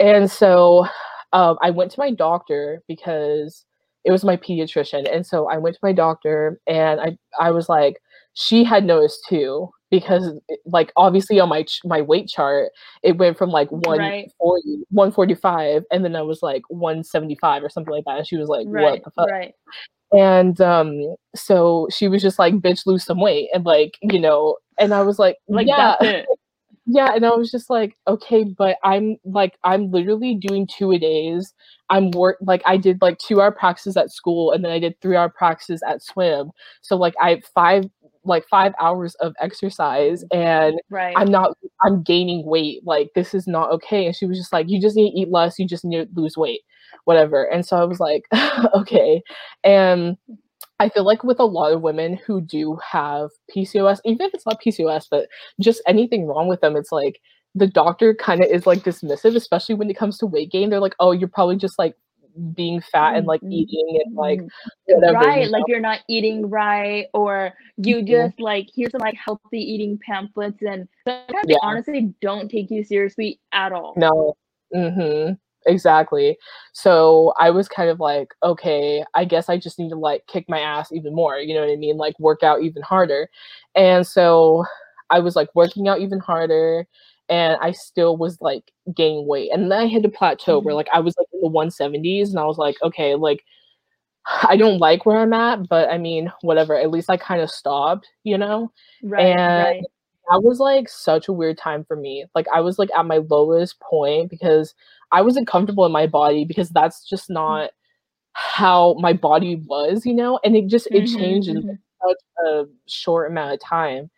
And 0.00 0.30
so 0.30 0.86
um, 1.32 1.58
I 1.62 1.70
went 1.70 1.90
to 1.92 2.00
my 2.00 2.10
doctor 2.10 2.82
because 2.88 3.64
it 4.04 4.10
was 4.12 4.24
my 4.24 4.36
pediatrician. 4.36 5.12
And 5.12 5.26
so 5.26 5.48
I 5.48 5.58
went 5.58 5.74
to 5.76 5.80
my 5.82 5.92
doctor 5.92 6.60
and 6.66 7.00
I, 7.00 7.16
I 7.40 7.50
was 7.50 7.68
like, 7.68 7.96
she 8.34 8.64
had 8.64 8.84
noticed 8.84 9.24
too 9.28 9.68
because 9.98 10.32
like 10.66 10.92
obviously 10.96 11.38
on 11.40 11.48
my 11.48 11.62
ch- 11.62 11.80
my 11.84 12.00
weight 12.00 12.28
chart 12.28 12.70
it 13.02 13.16
went 13.18 13.38
from 13.38 13.50
like 13.50 13.68
Right. 13.70 14.30
145 14.38 15.84
and 15.90 16.04
then 16.04 16.16
i 16.16 16.22
was 16.22 16.42
like 16.42 16.62
175 16.68 17.62
or 17.62 17.68
something 17.68 17.92
like 17.92 18.04
that 18.04 18.18
and 18.18 18.26
she 18.26 18.36
was 18.36 18.48
like 18.48 18.66
Right. 18.68 18.82
what 18.82 19.04
the 19.04 19.10
fuck 19.10 19.30
Right. 19.30 19.54
and 20.12 20.60
um 20.60 21.14
so 21.34 21.88
she 21.90 22.08
was 22.08 22.22
just 22.22 22.38
like 22.38 22.54
bitch 22.54 22.86
lose 22.86 23.04
some 23.04 23.20
weight 23.20 23.48
and 23.54 23.64
like 23.64 23.98
you 24.02 24.18
know 24.18 24.56
and 24.78 24.92
i 24.94 25.02
was 25.02 25.18
like 25.18 25.36
Like 25.48 25.66
yeah 25.66 25.96
yeah, 26.86 27.14
and 27.14 27.24
I 27.24 27.30
was 27.30 27.50
just 27.50 27.70
like, 27.70 27.96
okay, 28.06 28.44
but 28.44 28.76
I'm 28.84 29.16
like, 29.24 29.56
I'm 29.64 29.90
literally 29.90 30.34
doing 30.34 30.66
two 30.66 30.92
a 30.92 30.98
days. 30.98 31.54
I'm 31.88 32.10
work 32.10 32.36
like 32.42 32.60
I 32.66 32.76
did 32.76 33.00
like 33.00 33.16
two 33.18 33.40
hour 33.40 33.50
practices 33.52 33.96
at 33.96 34.10
school, 34.12 34.52
and 34.52 34.62
then 34.64 34.70
I 34.70 34.78
did 34.78 35.00
three 35.00 35.16
hour 35.16 35.30
practices 35.30 35.82
at 35.88 36.02
swim. 36.02 36.50
So 36.82 36.96
like 36.96 37.14
I 37.22 37.30
have 37.30 37.44
five 37.54 37.84
like 38.24 38.46
five 38.48 38.72
hours 38.80 39.14
of 39.16 39.34
exercise, 39.40 40.24
mm-hmm. 40.24 40.40
and 40.40 40.80
Right. 40.90 41.14
I'm 41.16 41.30
not 41.30 41.56
I'm 41.82 42.02
gaining 42.02 42.44
weight. 42.46 42.80
Like 42.84 43.10
this 43.14 43.34
is 43.34 43.46
not 43.46 43.70
okay. 43.72 44.06
And 44.06 44.16
she 44.16 44.26
was 44.26 44.38
just 44.38 44.52
like, 44.52 44.68
you 44.68 44.80
just 44.80 44.96
need 44.96 45.12
to 45.12 45.20
eat 45.20 45.30
less. 45.30 45.58
You 45.58 45.66
just 45.66 45.84
need 45.84 46.14
to 46.14 46.20
lose 46.20 46.36
weight, 46.36 46.60
whatever. 47.04 47.44
And 47.44 47.64
so 47.66 47.76
I 47.76 47.84
was 47.84 48.00
like, 48.00 48.24
okay, 48.74 49.22
and. 49.62 50.16
I 50.80 50.88
feel 50.88 51.04
like 51.04 51.22
with 51.22 51.38
a 51.38 51.44
lot 51.44 51.72
of 51.72 51.82
women 51.82 52.18
who 52.26 52.40
do 52.40 52.76
have 52.84 53.30
PCOS, 53.54 54.00
even 54.04 54.26
if 54.26 54.34
it's 54.34 54.44
not 54.44 54.60
PCOS, 54.60 55.06
but 55.08 55.28
just 55.60 55.80
anything 55.86 56.26
wrong 56.26 56.48
with 56.48 56.60
them, 56.62 56.74
it's 56.74 56.90
like 56.90 57.20
the 57.54 57.66
doctor 57.66 58.14
kind 58.14 58.42
of 58.42 58.50
is 58.50 58.66
like 58.66 58.80
dismissive, 58.80 59.36
especially 59.36 59.76
when 59.76 59.88
it 59.88 59.96
comes 59.96 60.18
to 60.18 60.26
weight 60.26 60.50
gain. 60.50 60.70
They're 60.70 60.80
like, 60.80 60.96
oh, 60.98 61.12
you're 61.12 61.28
probably 61.28 61.56
just 61.56 61.78
like 61.78 61.94
being 62.54 62.80
fat 62.80 63.16
and 63.16 63.26
like 63.26 63.40
Mm, 63.42 63.52
eating 63.52 64.02
and 64.04 64.14
like 64.16 64.40
mm, 64.40 64.50
whatever. 64.86 65.12
you 65.12 65.18
right 65.18 65.50
like 65.50 65.64
you're 65.68 65.80
not 65.80 66.00
eating 66.08 66.48
right 66.50 67.06
or 67.14 67.52
you 67.76 67.96
Mhm. 67.98 68.06
just 68.06 68.40
like 68.40 68.68
here's 68.74 68.92
some 68.92 69.00
like 69.00 69.16
healthy 69.16 69.58
eating 69.58 69.98
pamphlets 69.98 70.62
and 70.62 70.88
sometimes 71.06 71.46
they 71.46 71.56
honestly 71.62 72.14
don't 72.20 72.50
take 72.50 72.70
you 72.70 72.82
seriously 72.84 73.40
at 73.52 73.72
all 73.72 73.94
No. 73.96 74.36
Mm-hmm. 74.74 75.34
Exactly. 75.66 76.36
So 76.72 77.32
I 77.38 77.50
was 77.50 77.68
kind 77.68 77.88
of 77.88 77.98
like, 78.00 78.34
okay, 78.42 79.02
I 79.14 79.24
guess 79.24 79.48
I 79.48 79.56
just 79.56 79.78
need 79.78 79.88
to 79.90 79.96
like 79.96 80.26
kick 80.26 80.44
my 80.48 80.60
ass 80.60 80.92
even 80.92 81.14
more. 81.14 81.38
You 81.38 81.54
know 81.54 81.60
what 81.60 81.70
I 81.70 81.76
mean? 81.76 81.96
Like 81.96 82.18
work 82.18 82.42
out 82.42 82.62
even 82.62 82.82
harder. 82.82 83.28
And 83.74 84.06
so 84.06 84.64
I 85.10 85.20
was 85.20 85.36
like 85.36 85.48
working 85.54 85.88
out 85.88 86.00
even 86.00 86.18
harder 86.18 86.86
and 87.28 87.56
I 87.62 87.72
still 87.72 88.16
was 88.16 88.38
like 88.40 88.72
gaining 88.94 89.26
weight. 89.26 89.50
And 89.52 89.70
then 89.70 89.80
I 89.80 89.86
hit 89.86 90.04
a 90.04 90.08
plateau 90.10 90.58
where 90.60 90.74
Mhm. 90.74 90.76
like 90.76 90.88
I 90.92 91.00
was 91.00 91.14
like 91.18 91.28
in 91.32 91.40
the 91.42 91.48
170s 91.48 92.30
and 92.30 92.38
I 92.40 92.44
was 92.44 92.58
like, 92.58 92.76
okay, 92.82 93.14
like 93.16 93.44
I 94.48 94.56
don't 94.56 94.78
like 94.78 95.06
where 95.06 95.18
I'm 95.18 95.32
at, 95.34 95.68
but 95.68 95.90
I 95.90 95.98
mean, 95.98 96.32
whatever. 96.42 96.78
At 96.78 96.90
least 96.90 97.10
I 97.10 97.16
kind 97.16 97.42
of 97.42 97.50
stopped, 97.50 98.08
you 98.24 98.38
know? 98.38 98.72
right 99.02 99.38
And 99.54 99.66
right 99.76 99.86
that 100.30 100.42
was 100.42 100.58
like 100.60 100.88
such 100.88 101.28
a 101.28 101.32
weird 101.32 101.58
time 101.58 101.84
for 101.84 101.96
me. 101.96 102.26
Like 102.34 102.46
I 102.54 102.60
was 102.60 102.78
like 102.78 102.90
at 102.96 103.06
my 103.06 103.18
lowest 103.30 103.80
point 103.80 104.30
because 104.30 104.74
I 105.12 105.22
wasn't 105.22 105.48
comfortable 105.48 105.86
in 105.86 105.92
my 105.92 106.06
body 106.06 106.44
because 106.46 106.70
that's 106.70 107.08
just 107.08 107.30
not 107.30 107.70
how 108.34 108.94
my 109.00 109.12
body 109.14 109.56
was, 109.66 110.06
you 110.06 110.14
know? 110.14 110.40
And 110.44 110.56
it 110.56 110.68
just 110.68 110.88
it 110.94 111.06
Mhm, 111.08 111.08
changed 111.08 111.48
in 111.48 111.62
mhm. 111.62 111.78
such 112.06 112.18
a 112.46 112.64
short 112.88 113.30
amount 113.30 113.54
of 113.54 113.60
time. 113.60 114.10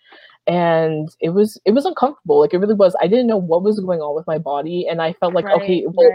And 0.46 1.08
it 1.20 1.30
was 1.30 1.58
it 1.64 1.72
was 1.72 1.84
uncomfortable. 1.86 2.40
Like 2.40 2.54
it 2.54 2.58
really 2.58 2.74
was. 2.74 2.94
I 3.00 3.08
didn't 3.08 3.26
know 3.26 3.36
what 3.36 3.62
was 3.64 3.80
going 3.80 4.00
on 4.00 4.14
with 4.14 4.26
my 4.28 4.38
body 4.38 4.86
and 4.88 5.02
I 5.02 5.12
felt 5.14 5.34
like 5.34 5.46
okay, 5.54 5.84
right 5.86 5.92
well, 5.96 6.12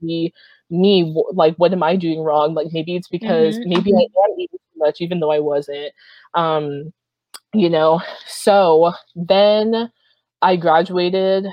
to 0.00 0.06
be 0.06 0.32
me. 0.70 1.14
Like 1.32 1.56
what 1.56 1.72
am 1.72 1.82
i 1.82 1.96
doing 1.96 2.20
wrong? 2.22 2.54
Like 2.54 2.68
maybe 2.72 2.96
it's 2.96 3.08
because 3.08 3.58
Mhm, 3.58 3.64
maybe 3.64 3.92
i 3.94 4.02
am 4.30 4.38
eating 4.38 4.58
too 4.58 4.78
much 4.78 5.00
even 5.00 5.20
though 5.20 5.30
i 5.32 5.40
wasn't. 5.40 5.92
Um 6.34 6.92
you 7.54 7.70
know 7.70 8.00
so 8.26 8.92
then 9.16 9.90
i 10.42 10.56
graduated 10.56 11.46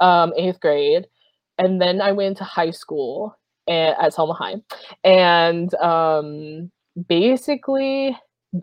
um 0.00 0.32
eighth 0.36 0.60
grade 0.60 1.06
and 1.58 1.80
then 1.80 2.00
i 2.00 2.12
went 2.12 2.36
to 2.38 2.44
high 2.44 2.70
school 2.70 3.36
and, 3.68 3.96
at 4.00 4.14
selma 4.14 4.34
high. 4.34 4.56
And 5.04 5.72
um 5.76 6.70
basically 7.08 8.16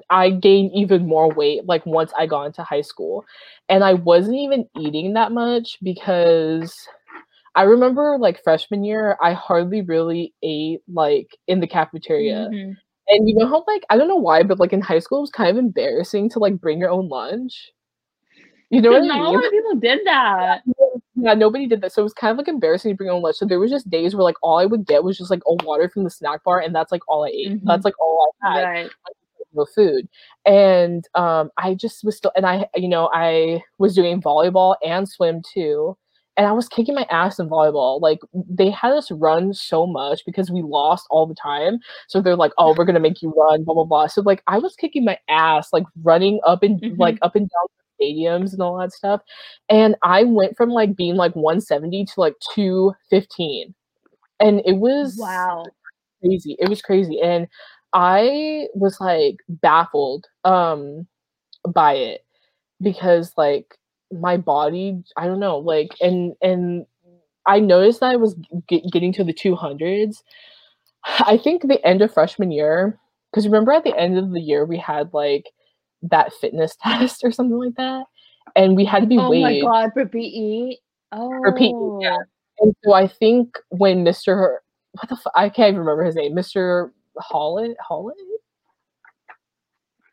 i 0.10 0.30
gained 0.30 0.72
even 0.74 1.08
more 1.08 1.32
weight 1.34 1.66
like 1.66 1.86
once 1.86 2.12
i 2.18 2.26
got 2.26 2.44
into 2.46 2.64
high 2.64 2.82
school 2.82 3.24
and 3.70 3.84
i 3.84 3.94
wasn't 3.94 4.36
even 4.36 4.68
eating 4.80 5.14
that 5.14 5.32
much 5.32 5.78
because 5.84 6.88
I 7.56 7.64
remember 7.64 8.18
like 8.20 8.44
freshman 8.44 8.84
year, 8.84 9.18
I 9.22 9.34
hardly 9.34 9.82
really 9.82 10.34
ate 10.44 10.82
like 10.94 11.38
in 11.48 11.62
the 11.62 11.68
cafeteria. 11.68 12.50
Mhm. 12.52 12.76
And 13.08 13.30
you 13.30 13.36
know 13.36 13.48
how 13.48 13.64
like 13.66 13.84
I 13.90 13.98
don't 13.98 14.10
know 14.10 14.16
why, 14.18 14.44
but 14.44 14.60
like 14.60 14.74
in 14.74 14.82
high 14.82 15.00
school 15.00 15.20
it 15.20 15.22
was 15.22 15.30
kind 15.30 15.50
of 15.50 15.58
embarrassing 15.58 16.30
to 16.32 16.40
like 16.40 16.60
bring 16.60 16.80
your 16.80 16.90
own 16.90 17.08
lunch. 17.08 17.72
You 18.70 18.82
know 18.82 18.92
what 18.92 19.04
I 19.04 19.06
not 19.06 19.20
a 19.20 19.24
mean? 19.24 19.34
lot 19.34 19.46
of 19.46 19.52
people 19.52 19.76
did 19.76 20.00
that 20.06 20.64
Yeah, 21.16 21.34
nobody 21.34 21.66
did 21.66 21.80
that. 21.82 21.94
So 21.94 22.02
it 22.02 22.04
was 22.04 22.14
kind 22.14 22.32
of 22.32 22.38
like 22.38 22.50
embarrassing 22.50 22.92
to 22.92 22.96
bring 22.98 23.08
your 23.08 23.16
own 23.16 23.22
lunch. 23.22 23.38
So 23.38 23.46
there 23.46 23.60
was 23.60 23.72
just 23.72 23.90
days 23.90 24.14
where 24.14 24.24
like 24.24 24.36
all 24.42 24.60
I 24.60 24.66
would 24.66 24.86
get 24.86 25.04
was 25.04 25.18
just 25.18 25.32
like 25.32 25.42
a 25.48 25.54
water 25.66 25.88
from 25.88 26.04
the 26.04 26.10
snack 26.10 26.44
bar 26.44 26.60
and 26.60 26.76
that's 26.76 26.92
like 26.92 27.08
all 27.08 27.24
I 27.24 27.30
ate. 27.30 27.52
Mhm. 27.52 27.62
That's 27.64 27.86
like 27.86 27.98
all 28.02 28.34
I 28.44 28.54
had 28.54 28.64
right 28.64 28.92
food. 29.64 30.08
And 30.46 31.06
um 31.16 31.50
I 31.58 31.74
just 31.76 32.04
was 32.04 32.18
still 32.18 32.32
and 32.36 32.46
I 32.46 32.68
you 32.76 32.88
know, 32.90 33.10
I 33.14 33.62
was 33.78 33.96
doing 33.96 34.22
volleyball 34.22 34.76
and 34.86 35.08
swim 35.08 35.42
too. 35.54 35.96
And 36.38 36.46
I 36.46 36.52
was 36.52 36.68
kicking 36.68 36.96
my 36.96 37.06
ass 37.10 37.40
in 37.40 37.48
volleyball. 37.50 38.02
Like 38.02 38.20
they 38.34 38.70
had 38.70 38.92
us 38.92 39.10
run 39.12 39.54
so 39.54 39.88
much 39.88 40.22
because 40.26 40.52
we 40.52 40.62
lost 40.62 41.08
all 41.10 41.26
the 41.26 41.36
time. 41.42 41.80
So 42.10 42.22
they're 42.22 42.36
like, 42.36 42.52
"Oh, 42.58 42.74
we're 42.78 42.84
gonna 42.86 43.00
make 43.00 43.22
you 43.22 43.32
run." 43.38 43.64
Blah 43.64 43.74
blah 43.76 43.84
blah. 43.86 44.08
So 44.08 44.22
like 44.22 44.44
I 44.48 44.58
was 44.60 44.76
kicking 44.76 45.06
my 45.06 45.18
ass, 45.30 45.70
like 45.72 45.86
running 46.04 46.40
up 46.46 46.62
and 46.64 46.82
like 46.98 47.18
Mhm. 47.18 47.22
up 47.22 47.36
and 47.36 47.48
down 47.50 47.68
stadiums 48.02 48.52
and 48.54 48.62
all 48.62 48.78
that 48.80 48.92
stuff. 48.92 49.22
And 49.70 49.96
I 50.04 50.24
went 50.26 50.58
from 50.58 50.70
like 50.70 50.96
being 50.96 51.16
like 51.16 51.34
170 51.36 52.06
to 52.06 52.14
like 52.18 52.36
215. 52.54 53.74
And 54.40 54.62
it 54.66 54.78
was 54.78 55.18
wow 55.18 55.72
crazy. 56.24 56.56
It 56.60 56.70
was 56.70 56.82
crazy. 56.82 57.20
And 57.22 57.48
I 57.96 58.68
was 58.76 59.02
like 59.02 59.38
baffled 59.50 60.28
um 60.46 61.08
by 61.74 61.96
it 61.96 62.26
because 62.82 63.34
like 63.38 63.76
my 64.12 64.38
body, 64.38 65.02
I 65.18 65.28
don't 65.28 65.40
know, 65.42 65.60
like 65.60 65.92
and 66.02 66.36
and 66.42 66.86
I 67.48 67.60
noticed 67.60 68.02
that 68.02 68.12
I 68.12 68.18
was 68.18 68.36
g- 68.70 68.84
getting 68.92 69.14
to 69.14 69.24
the 69.24 69.34
200s. 69.34 70.24
I 71.06 71.38
think 71.38 71.64
the 71.64 71.86
end 71.88 72.02
of 72.02 72.14
freshman 72.14 72.52
year 72.52 73.00
because 73.32 73.46
remember 73.48 73.72
at 73.74 73.84
the 73.84 73.98
end 73.98 74.18
of 74.18 74.32
the 74.32 74.42
year 74.42 74.66
we 74.66 74.78
had 74.80 75.14
like 75.14 75.46
that 76.04 76.34
fitness 76.34 76.76
test 76.84 77.24
or 77.24 77.32
something 77.32 77.58
like 77.58 77.76
that 77.78 78.06
and 78.56 78.76
we 78.76 78.86
had 78.86 79.02
to 79.02 79.08
be 79.08 79.18
oh 79.20 79.34
my 79.34 79.60
god 79.62 79.92
for 79.94 80.06
PE 80.08 80.78
Oh. 81.12 81.30
for 81.44 81.54
PE. 81.54 81.70
Yeah. 82.02 82.18
oh 82.18 82.24
And 82.62 82.76
so 82.84 82.94
I 82.94 83.08
think 83.08 83.58
when 83.70 84.04
Mr. 84.06 84.58
what 84.94 85.10
the 85.10 85.18
I 85.36 85.50
can't 85.50 85.70
even 85.70 85.80
remember 85.82 86.04
his 86.06 86.16
name, 86.16 86.36
Mr. 86.36 86.92
Holland, 87.18 87.76
Holland, 87.80 88.18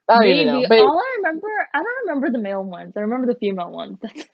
I 0.08 0.14
don't 0.34 0.46
know. 0.46 0.52
Maybe. 0.60 0.66
But 0.68 0.80
All 0.80 0.98
I 0.98 1.14
remember, 1.18 1.48
I 1.74 1.78
don't 1.78 2.06
remember 2.06 2.30
the 2.30 2.38
male 2.38 2.64
ones. 2.64 2.92
I 2.96 3.00
remember 3.00 3.26
the 3.26 3.38
female 3.38 3.70
ones. 3.70 3.98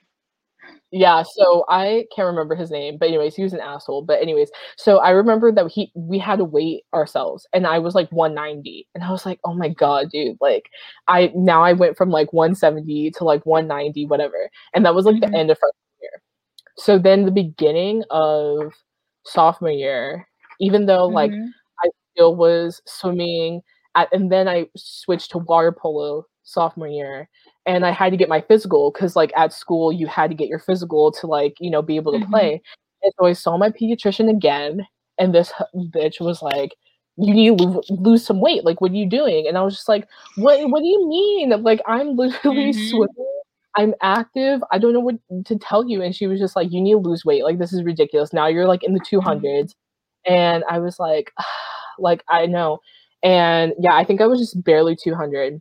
Yeah, 0.90 1.22
so 1.22 1.64
I 1.68 2.06
can't 2.14 2.26
remember 2.26 2.54
his 2.54 2.70
name, 2.70 2.96
but 2.98 3.08
anyways, 3.08 3.36
he 3.36 3.42
was 3.42 3.52
an 3.52 3.60
asshole. 3.60 4.02
But 4.02 4.22
anyways, 4.22 4.50
so 4.76 4.98
I 4.98 5.10
remember 5.10 5.52
that 5.52 5.70
he 5.70 5.92
we 5.94 6.18
had 6.18 6.36
to 6.38 6.44
wait 6.44 6.84
ourselves, 6.94 7.46
and 7.52 7.66
I 7.66 7.78
was 7.78 7.94
like 7.94 8.10
190, 8.10 8.88
and 8.94 9.04
I 9.04 9.10
was 9.10 9.26
like, 9.26 9.38
oh 9.44 9.52
my 9.52 9.68
god, 9.68 10.10
dude, 10.10 10.38
like 10.40 10.70
I 11.06 11.30
now 11.34 11.62
I 11.62 11.74
went 11.74 11.96
from 11.98 12.08
like 12.10 12.32
170 12.32 13.10
to 13.12 13.24
like 13.24 13.44
190, 13.44 14.06
whatever, 14.06 14.48
and 14.72 14.84
that 14.86 14.94
was 14.94 15.04
like 15.04 15.16
Mhm. 15.16 15.30
the 15.30 15.36
end 15.38 15.50
of 15.50 15.58
freshman 15.58 16.00
year. 16.00 16.22
So 16.78 16.98
then 16.98 17.26
the 17.26 17.32
beginning 17.32 18.02
of 18.10 18.72
sophomore 19.24 19.70
year, 19.70 20.26
even 20.58 20.86
though 20.86 21.06
like 21.06 21.32
Still 22.18 22.34
was 22.34 22.82
swimming 22.84 23.60
at, 23.94 24.08
and 24.12 24.32
then 24.32 24.48
I 24.48 24.66
switched 24.76 25.30
to 25.30 25.38
water 25.38 25.70
polo 25.70 26.24
sophomore 26.42 26.88
year 26.88 27.28
and 27.64 27.86
I 27.86 27.92
had 27.92 28.10
to 28.10 28.16
get 28.16 28.28
my 28.28 28.40
physical 28.40 28.90
because 28.90 29.14
like 29.14 29.30
at 29.36 29.52
school 29.52 29.92
you 29.92 30.08
had 30.08 30.28
to 30.30 30.34
get 30.36 30.48
your 30.48 30.58
physical 30.58 31.12
to 31.12 31.28
like 31.28 31.54
you 31.60 31.70
know 31.70 31.80
be 31.82 31.94
able 31.94 32.18
to 32.18 32.26
Mhm. 32.26 32.30
play 32.30 32.62
and 33.04 33.12
so 33.20 33.26
I 33.26 33.34
saw 33.34 33.56
my 33.56 33.70
pediatrician 33.70 34.28
again 34.30 34.84
and 35.18 35.32
this 35.32 35.52
bitch 35.94 36.20
was 36.20 36.42
like 36.42 36.74
you 37.18 37.32
need 37.34 37.58
to 37.58 37.64
lo- 37.64 37.82
lose 37.90 38.24
some 38.26 38.40
weight 38.40 38.64
like 38.64 38.80
what 38.80 38.90
are 38.90 38.94
you 38.96 39.08
doing? 39.08 39.46
And 39.46 39.56
I 39.56 39.62
was 39.62 39.74
just 39.76 39.88
like 39.88 40.08
what 40.34 40.58
what 40.70 40.80
do 40.80 40.86
you 40.88 41.06
mean? 41.08 41.50
Like 41.62 41.80
I'm 41.86 42.16
literally 42.16 42.70
Mhm. 42.72 42.74
swimming 42.90 43.40
I'm 43.76 43.94
active 44.02 44.60
I 44.72 44.78
don't 44.78 44.92
know 44.92 45.00
what 45.00 45.16
to 45.44 45.56
tell 45.58 45.88
you. 45.88 46.02
And 46.02 46.16
she 46.16 46.26
was 46.26 46.40
just 46.40 46.56
like 46.56 46.72
you 46.72 46.80
need 46.80 46.92
to 46.94 46.98
lose 46.98 47.24
weight 47.24 47.44
like 47.44 47.58
this 47.58 47.72
is 47.72 47.84
ridiculous 47.84 48.32
now 48.32 48.48
you're 48.48 48.66
like 48.66 48.82
in 48.82 48.94
the 48.94 49.00
200s 49.08 49.74
and 50.26 50.64
I 50.68 50.78
was 50.80 50.98
like, 50.98 51.32
like 51.98 52.22
I 52.28 52.46
know, 52.46 52.78
and 53.22 53.72
yeah, 53.78 53.94
I 53.94 54.04
think 54.04 54.20
I 54.20 54.26
was 54.26 54.38
just 54.40 54.62
barely 54.64 54.96
200, 54.96 55.60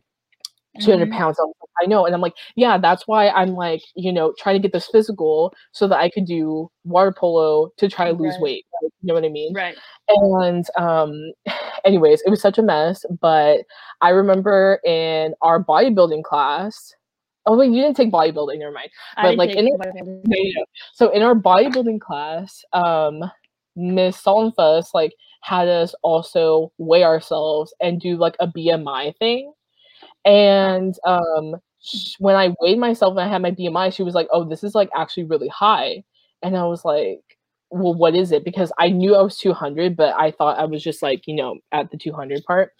200 0.82 1.08
Mhm. 1.08 1.12
pounds. 1.12 1.38
I, 1.40 1.44
I 1.82 1.86
know, 1.86 2.06
and 2.06 2.14
I'm 2.14 2.20
like, 2.20 2.34
yeah, 2.56 2.78
that's 2.78 3.06
why 3.06 3.28
I'm 3.28 3.54
like, 3.54 3.82
you 3.94 4.12
know, 4.12 4.32
trying 4.38 4.56
to 4.56 4.60
get 4.60 4.72
this 4.72 4.88
physical 4.88 5.54
so 5.72 5.86
that 5.88 5.98
I 5.98 6.10
could 6.10 6.26
do 6.26 6.70
water 6.84 7.12
polo 7.16 7.70
to 7.76 7.88
try 7.88 8.06
to 8.06 8.12
lose 8.12 8.34
Right. 8.34 8.42
weight. 8.42 8.66
like, 8.82 8.92
You 9.02 9.06
know 9.08 9.14
what 9.14 9.24
I 9.24 9.28
mean? 9.28 9.54
Right. 9.54 9.76
And 10.08 10.64
um, 10.76 11.32
anyways, 11.84 12.22
it 12.26 12.30
was 12.30 12.40
such 12.40 12.58
a 12.58 12.62
mess. 12.62 13.04
But 13.20 13.60
I 14.00 14.10
remember 14.10 14.80
in 14.84 15.34
our 15.42 15.62
bodybuilding 15.62 16.24
class. 16.24 16.94
Oh 17.46 17.56
wait, 17.56 17.70
you 17.70 17.80
didn't 17.80 17.96
take 17.96 18.12
bodybuilding. 18.12 18.58
Never 18.58 18.72
mind. 18.72 18.90
I 19.16 19.22
But, 19.22 19.28
didn't 19.30 19.38
like, 19.38 19.50
take 19.50 20.02
in. 20.04 20.64
So 20.92 21.10
in 21.10 21.22
our 21.22 21.34
bodybuilding 21.34 22.00
class, 22.00 22.62
um, 22.74 23.22
Miss 23.78 24.22
Saltonfuss 24.22 24.94
like 24.94 25.14
had 25.42 25.68
us 25.68 25.94
also 26.04 26.72
weigh 26.78 27.04
ourselves 27.04 27.74
and 27.80 28.00
do 28.00 28.16
like 28.18 28.36
a 28.40 28.48
BMI 28.48 29.14
thing. 29.20 29.52
And 30.24 30.94
um, 31.06 31.56
sh- 31.80 32.14
when 32.18 32.36
I 32.36 32.54
weighed 32.60 32.78
myself 32.78 33.12
and 33.12 33.20
I 33.20 33.28
had 33.28 33.42
my 33.42 33.50
BMI, 33.50 33.90
she 33.90 34.02
was 34.02 34.14
like, 34.14 34.28
"Oh, 34.32 34.44
this 34.44 34.64
is 34.64 34.74
like 34.74 34.90
actually 34.96 35.24
really 35.24 35.48
high," 35.48 36.04
and 36.42 36.56
I 36.56 36.64
was 36.66 36.84
like, 36.84 37.20
"Well, 37.70 37.94
what 37.94 38.14
is 38.14 38.32
it?" 38.32 38.44
Because 38.44 38.72
I 38.78 38.88
knew 38.90 39.14
I 39.16 39.22
was 39.22 39.38
200, 39.38 39.96
but 39.96 40.14
I 40.18 40.30
thought 40.32 40.58
I 40.58 40.64
was 40.66 40.82
just 40.82 41.02
like 41.02 41.26
you 41.26 41.34
know 41.36 41.58
at 41.72 41.90
the 41.90 41.96
200 41.98 42.44
part. 42.44 42.72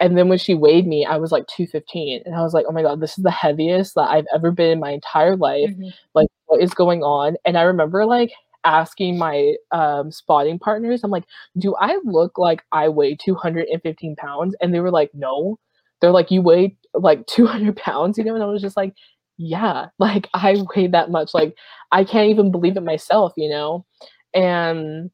And 0.00 0.16
then 0.16 0.28
when 0.28 0.38
she 0.38 0.54
weighed 0.54 0.86
me, 0.86 1.04
I 1.04 1.16
was 1.16 1.32
like 1.32 1.46
215, 1.48 2.22
and 2.24 2.34
I 2.34 2.42
was 2.42 2.54
like, 2.54 2.66
"Oh 2.68 2.72
my 2.72 2.82
god, 2.82 3.00
this 3.00 3.18
is 3.18 3.24
the 3.24 3.30
heaviest 3.30 3.94
that 3.96 4.10
I've 4.10 4.26
ever 4.34 4.50
been 4.52 4.70
in 4.72 4.80
my 4.80 4.90
entire 4.92 5.36
life." 5.36 5.70
Mhm. 5.70 5.92
like 6.14 6.28
what 6.46 6.60
is 6.62 6.72
going 6.74 7.02
on 7.02 7.36
and 7.44 7.58
i 7.58 7.62
remember 7.62 8.06
like 8.06 8.32
asking 8.68 9.18
my 9.18 9.54
um 9.72 10.12
spotting 10.12 10.58
partners 10.58 11.02
i'm 11.04 11.10
like 11.10 11.24
do 11.58 11.74
i 11.80 11.98
look 12.04 12.38
like 12.38 12.62
i 12.72 12.88
weigh 12.88 13.16
215 13.16 14.16
pounds? 14.16 14.54
And 14.60 14.74
they 14.74 14.80
were 14.80 14.90
like 14.92 15.10
no. 15.14 15.58
They're 16.00 16.12
like 16.12 16.30
you 16.30 16.42
weigh 16.42 16.76
like 16.94 17.26
200 17.26 17.76
pounds 17.76 18.18
you 18.18 18.24
know? 18.24 18.34
And 18.34 18.42
i 18.44 18.46
was 18.46 18.62
just 18.62 18.76
like 18.76 18.94
yeah 19.38 19.86
like 19.98 20.28
i 20.34 20.56
weigh 20.76 20.88
that 20.88 21.10
much 21.10 21.34
like 21.34 21.54
i 21.92 22.04
can't 22.04 22.30
even 22.30 22.50
believe 22.52 22.76
it 22.76 22.82
myself 22.82 23.32
you 23.36 23.50
know? 23.50 23.86
And 24.34 25.10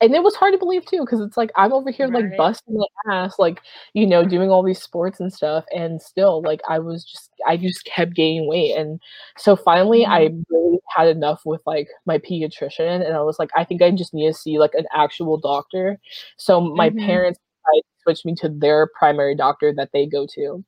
and 0.00 0.14
it 0.14 0.22
was 0.22 0.34
hard 0.34 0.52
to 0.52 0.58
believe 0.58 0.84
too 0.86 1.00
because 1.00 1.20
it's 1.20 1.36
like 1.36 1.50
i'm 1.56 1.72
over 1.72 1.90
here 1.90 2.08
like 2.08 2.34
busting 2.36 2.76
my 2.76 3.14
ass 3.14 3.38
like 3.38 3.60
you 3.94 4.06
know 4.06 4.24
doing 4.24 4.50
all 4.50 4.62
these 4.62 4.82
sports 4.82 5.20
and 5.20 5.32
stuff 5.32 5.64
and 5.74 6.02
still 6.02 6.42
like 6.42 6.60
i 6.68 6.78
was 6.78 7.04
just 7.04 7.30
i 7.46 7.56
just 7.56 7.84
kept 7.84 8.14
gaining 8.14 8.46
weight 8.48 8.76
and 8.76 9.00
so 9.38 9.56
finally 9.56 10.04
i 10.06 10.28
really 10.50 10.78
had 10.94 11.08
enough 11.08 11.42
with 11.46 11.60
like 11.66 11.88
my 12.06 12.18
pediatrician 12.18 13.04
and 13.06 13.14
i 13.16 13.22
was 13.22 13.38
like 13.38 13.50
i 13.56 13.64
think 13.64 13.82
i 13.82 13.90
just 13.90 14.12
need 14.14 14.28
to 14.28 14.34
see 14.34 14.58
like 14.58 14.74
an 14.74 14.86
actual 14.94 15.36
doctor. 15.38 15.98
So 16.36 16.60
my 16.60 16.90
Mhm. 16.90 16.98
parents 17.06 17.38
decided 17.64 18.20
to 18.20 18.26
me 18.28 18.34
to 18.36 18.48
their 18.48 18.88
primary 18.98 19.34
doctor 19.34 19.72
that 19.74 19.90
they 19.92 20.06
go 20.06 20.26
to 20.34 20.64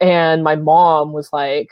and 0.00 0.44
my 0.44 0.56
mom 0.56 1.12
was 1.12 1.32
like 1.32 1.68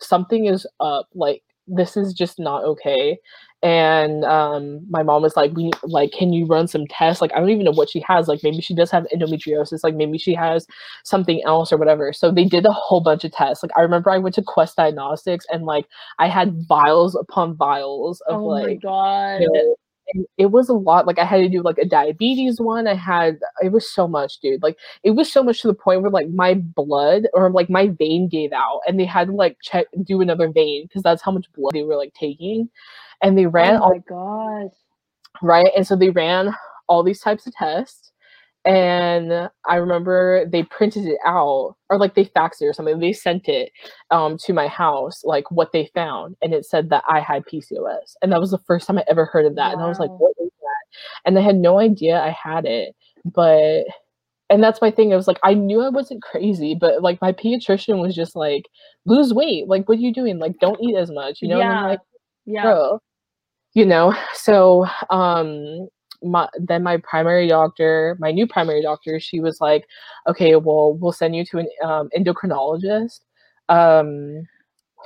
something 0.00 0.46
is 0.46 0.66
up 0.80 1.08
like 1.14 1.42
this 1.66 1.96
is 1.96 2.12
just 2.14 2.38
not 2.38 2.64
okay 2.64 3.18
and 3.62 4.24
um 4.24 4.80
my 4.88 5.02
mom 5.02 5.20
was 5.20 5.36
like 5.36 5.52
we 5.52 5.70
like 5.82 6.12
can 6.12 6.32
you 6.32 6.46
run 6.46 6.66
some 6.66 6.86
tests? 6.86 7.20
Like 7.20 7.30
i 7.34 7.38
don't 7.38 7.50
even 7.50 7.64
know 7.64 7.72
what 7.72 7.90
she 7.90 8.00
has 8.06 8.26
like 8.26 8.40
maybe 8.42 8.60
she 8.62 8.74
does 8.74 8.90
have 8.90 9.06
endometriosis 9.14 9.84
like 9.84 9.94
maybe 9.94 10.16
she 10.16 10.34
has 10.34 10.66
something 11.04 11.42
else 11.44 11.72
or 11.72 11.76
whatever. 11.76 12.12
So 12.12 12.30
they 12.30 12.44
did 12.44 12.64
a 12.64 12.72
whole 12.72 13.00
bunch 13.00 13.24
of 13.24 13.32
tests. 13.32 13.62
Like 13.62 13.72
i 13.76 13.82
remember 13.82 14.10
i 14.10 14.18
went 14.18 14.34
to 14.36 14.42
quest 14.42 14.76
diagnostics 14.76 15.46
and 15.52 15.64
like 15.66 15.86
i 16.18 16.26
had 16.28 16.66
vials 16.66 17.14
upon 17.14 17.54
vials 17.54 18.20
of 18.22 18.40
Oh 18.40 18.50
my 18.50 18.62
like 18.62 18.80
god. 18.80 19.42
you 19.42 19.52
know, 19.52 19.76
and 20.14 20.26
it 20.38 20.46
was 20.46 20.68
a 20.68 20.74
lot 20.74 21.06
like 21.06 21.18
i 21.18 21.24
had 21.24 21.38
to 21.38 21.48
do 21.48 21.62
like 21.62 21.78
a 21.78 21.84
diabetes 21.84 22.60
one 22.60 22.86
i 22.86 22.94
had 22.94 23.38
it 23.62 23.72
was 23.72 23.90
so 23.90 24.06
much 24.06 24.38
dude 24.40 24.62
like 24.62 24.76
it 25.02 25.12
was 25.12 25.30
so 25.32 25.42
much 25.42 25.60
to 25.60 25.68
the 25.68 25.74
point 25.74 26.02
where 26.02 26.10
like 26.10 26.28
my 26.30 26.54
blood 26.54 27.24
or 27.34 27.50
like 27.50 27.70
my 27.70 27.88
vein 27.88 28.28
gave 28.28 28.52
out 28.52 28.80
and 28.86 28.98
they 28.98 29.04
had 29.04 29.28
to 29.28 29.34
like 29.34 29.56
check 29.62 29.86
do 30.04 30.20
another 30.20 30.50
vein 30.50 30.84
because 30.84 31.02
that's 31.02 31.22
how 31.22 31.30
much 31.30 31.52
blood 31.54 31.72
they 31.72 31.82
were 31.82 31.96
like 31.96 32.12
taking 32.14 32.68
and 33.22 33.36
they 33.36 33.46
oh 33.46 33.50
ran 33.50 33.76
oh 33.76 33.82
all 33.82 33.90
my 33.90 33.98
gosh. 34.08 34.72
right 35.42 35.70
and 35.76 35.86
so 35.86 35.96
they 35.96 36.10
ran 36.10 36.54
all 36.88 37.02
these 37.02 37.20
types 37.20 37.46
of 37.46 37.54
tests 37.54 38.12
and 38.66 39.48
i 39.66 39.76
remember 39.76 40.44
they 40.46 40.62
printed 40.64 41.06
it 41.06 41.18
out 41.24 41.74
or 41.88 41.98
like 41.98 42.14
they 42.14 42.26
faxed 42.26 42.60
it 42.60 42.66
or 42.66 42.72
something. 42.74 42.98
They 42.98 43.12
sent 43.12 43.48
it 43.48 43.72
um, 44.10 44.36
to 44.44 44.52
my 44.52 44.68
house 44.68 45.22
like 45.24 45.50
what 45.50 45.72
they 45.72 45.90
found 45.94 46.36
and 46.42 46.52
it 46.52 46.66
said 46.66 46.90
that 46.90 47.04
i 47.08 47.20
had 47.20 47.44
pcos 47.46 48.16
and 48.22 48.30
that 48.30 48.40
was 48.40 48.50
the 48.50 48.58
first 48.58 48.86
time 48.86 48.98
i 48.98 49.04
ever 49.08 49.24
heard 49.24 49.46
of 49.46 49.54
that 49.56 49.72
and 49.72 49.82
i 49.82 49.86
was 49.88 49.98
like 49.98 50.10
what 50.18 50.34
is 50.40 50.50
that? 50.60 50.98
And 51.24 51.38
i 51.38 51.42
had 51.42 51.56
no 51.56 51.78
idea 51.80 52.20
i 52.20 52.30
had 52.30 52.66
it 52.66 52.94
but 53.24 53.84
and 54.50 54.62
that's 54.62 54.82
my 54.82 54.90
thing 54.90 55.10
it 55.10 55.16
was 55.16 55.28
like 55.28 55.38
i 55.42 55.54
knew 55.54 55.80
i 55.80 55.88
wasn't 55.88 56.22
crazy 56.22 56.74
but 56.78 57.02
like 57.02 57.20
my 57.22 57.32
pediatrician 57.32 58.00
was 58.00 58.14
just 58.14 58.36
like 58.36 58.66
lose 59.06 59.32
weight 59.32 59.68
like 59.68 59.88
what 59.88 59.98
are 59.98 60.02
you 60.02 60.12
doing? 60.12 60.38
Like 60.38 60.58
don't 60.58 60.80
eat 60.82 60.96
as 60.96 61.10
much 61.10 61.40
you 61.40 61.48
know 61.48 61.58
Yeah. 61.58 61.86
like 61.86 62.00
Yeah. 62.44 62.62
bro 62.62 63.00
you 63.74 63.86
know? 63.86 64.14
So 64.34 64.86
um 65.10 65.88
my 66.22 66.48
then 66.58 66.82
my 66.82 66.96
primary 66.98 67.48
doctor 67.48 68.16
my 68.20 68.30
new 68.32 68.46
primary 68.46 68.82
doctor 68.82 69.18
she 69.20 69.40
was 69.40 69.60
like 69.60 69.86
okay 70.28 70.56
well 70.56 70.94
we'll 70.94 71.12
send 71.12 71.34
you 71.36 71.44
to 71.44 71.58
an 71.58 71.68
um, 71.84 72.08
endocrinologist 72.16 73.20
um 73.68 74.46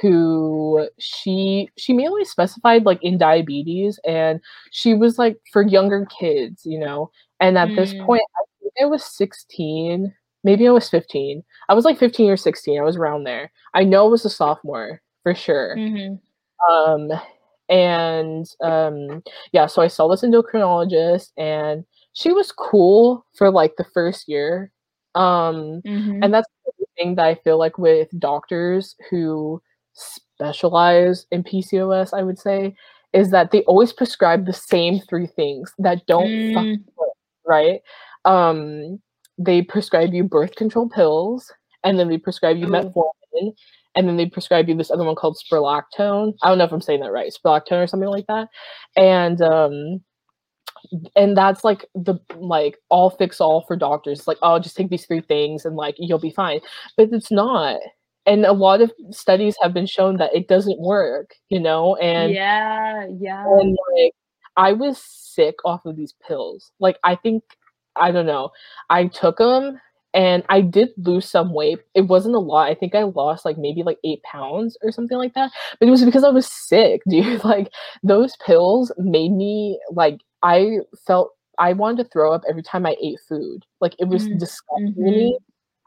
who 0.00 0.88
she 0.98 1.68
she 1.79 1.92
mainly 1.92 2.24
specified 2.24 2.85
like 2.85 2.98
in 3.03 3.16
diabetes 3.18 4.00
and 4.07 4.40
she 4.72 4.94
was 4.94 5.18
like 5.18 5.38
for 5.53 5.62
younger 5.62 6.07
kids 6.18 6.62
you 6.66 6.79
know 6.79 7.11
and 7.40 7.57
at 7.59 7.74
this 7.77 7.94
Mm. 7.94 8.07
point 8.07 8.22
i 8.37 8.42
think 8.61 8.72
i 8.83 8.87
was 8.87 9.05
16 9.05 10.12
maybe 10.44 10.66
i 10.66 10.70
was 10.72 10.88
15 10.90 11.44
i 11.68 11.74
was 11.74 11.85
like 11.85 11.98
15 11.98 12.31
or 12.31 12.37
16 12.37 12.79
i 12.81 12.83
was 12.85 12.96
around 12.96 13.24
there 13.24 13.53
i 13.74 13.85
know 13.85 14.07
it 14.09 14.11
was 14.11 14.24
a 14.24 14.31
sophomore 14.31 15.00
for 15.22 15.35
sure 15.35 15.77
Mhm. 15.77 16.20
um 16.70 17.11
and 17.68 18.46
um 18.62 19.22
yeah 19.53 19.66
so 19.66 19.81
i 19.83 19.88
saw 19.88 20.07
this 20.09 20.22
endocrinologist 20.22 21.31
and 21.38 21.85
she 22.12 22.33
was 22.33 22.53
cool 22.53 23.24
for 23.37 23.50
like 23.50 23.74
the 23.77 23.85
first 23.94 24.29
year 24.29 24.70
um 25.14 25.81
Mhm. 25.87 26.22
and 26.22 26.35
that's 26.35 26.48
the 26.66 26.87
thing 26.96 27.14
that 27.14 27.27
i 27.27 27.35
feel 27.37 27.59
like 27.59 27.79
with 27.79 28.09
doctors 28.18 28.94
who 29.11 29.62
specialize 29.94 31.27
in 31.31 31.42
pcos 31.42 32.12
i 32.12 32.22
would 32.22 32.38
say 32.38 32.74
is 33.12 33.31
that 33.31 33.50
they 33.50 33.62
always 33.62 33.92
prescribe 33.92 34.44
the 34.44 34.53
same 34.53 35.00
three 35.00 35.27
things 35.27 35.72
that 35.79 36.05
don't 36.07 36.31
fuck 36.53 36.64
Mm. 36.64 36.79
right 37.46 37.81
um 38.24 38.98
they 39.38 39.62
prescribe 39.62 40.12
you 40.12 40.22
birth 40.24 40.55
control 40.57 40.88
pills 40.88 41.53
and 41.83 41.98
then 41.98 42.09
they 42.09 42.18
prescribe 42.18 42.57
you 42.57 42.66
Ooh. 42.66 42.70
metformin 42.70 43.53
and 43.96 44.09
then 44.09 44.16
they 44.16 44.26
prescribe 44.26 44.68
you 44.68 44.74
this 44.74 44.90
other 44.90 45.04
one 45.04 45.14
called 45.14 45.38
spirlactone. 45.38 46.35
I 46.42 46.48
don't 46.48 46.59
know 46.59 46.64
if 46.64 46.72
I'm 46.72 46.80
saying 46.80 47.00
that 47.00 47.12
right, 47.12 47.33
spirlactone 47.33 47.83
or 47.83 47.87
something 47.87 48.09
like 48.09 48.26
that. 48.26 48.48
And 48.96 49.40
um 49.42 50.00
and 51.16 51.37
that's 51.37 51.64
like 51.64 51.85
the 51.94 52.16
like 52.37 52.78
all 52.88 53.11
fix 53.11 53.40
all 53.40 53.64
for 53.66 53.76
doctors. 53.76 54.26
Like, 54.26 54.38
oh, 54.42 54.59
just 54.59 54.76
take 54.76 54.90
these 54.90 55.07
three 55.07 55.20
things 55.20 55.64
and 55.64 55.76
like 55.76 55.94
you'll 55.98 56.18
be 56.18 56.30
fine. 56.30 56.61
But 56.96 57.09
it's 57.12 57.30
not. 57.30 57.80
And 58.26 58.44
a 58.44 58.52
lot 58.52 58.80
of 58.80 58.90
studies 59.11 59.57
have 59.62 59.74
been 59.74 59.87
shown 59.87 60.16
that 60.16 60.35
it 60.35 60.48
doesn't 60.48 60.80
work, 60.80 61.35
you 61.50 61.61
know, 61.61 61.96
and 61.96 62.33
yeah. 62.33 63.07
Yeah. 63.18 63.44
and 63.46 63.76
like 63.96 64.12
I 64.57 64.72
was 64.72 64.98
sick 64.98 65.57
off 65.64 65.85
of 65.85 65.96
these 65.96 66.14
pills. 66.26 66.72
Like 66.80 66.98
I 67.04 67.16
think 67.16 67.42
I 67.96 68.11
don't 68.11 68.26
know. 68.26 68.50
I 68.90 69.07
took 69.07 69.38
them 69.38 69.80
and 70.14 70.44
I 70.48 70.61
did 70.61 70.90
lose 70.96 71.29
some 71.29 71.53
weight. 71.53 71.81
It 71.94 72.03
wasn't 72.03 72.37
a 72.37 72.38
lot. 72.38 72.70
I 72.70 72.74
think 72.74 72.94
I 72.94 73.03
lost 73.03 73.44
like 73.44 73.59
maybe 73.59 73.83
like 73.83 73.98
eight 74.05 74.22
pounds 74.22 74.79
or 74.83 74.92
something 74.92 75.18
like 75.18 75.35
that. 75.35 75.50
But 75.79 75.88
it 75.88 75.90
was 75.90 76.05
because 76.05 76.22
I 76.22 76.31
was 76.31 76.46
sick, 76.46 77.03
dude. 77.09 77.44
Like 77.44 77.70
those 78.03 78.37
pills 78.37 78.92
made 78.96 79.33
me 79.33 79.81
like 79.90 80.18
I 80.42 80.79
felt 81.07 81.33
I 81.59 81.72
wanted 81.72 82.05
to 82.05 82.11
throw 82.11 82.33
up 82.33 82.42
every 82.48 82.62
time 82.62 82.87
I 82.87 82.96
ate 83.03 83.18
food. 83.29 83.64
Like 83.81 83.94
it 83.98 84.07
was 84.07 84.24
mm-hmm. 84.24 84.38
disgusting 84.38 84.94
to 84.94 85.00
me. 85.00 85.38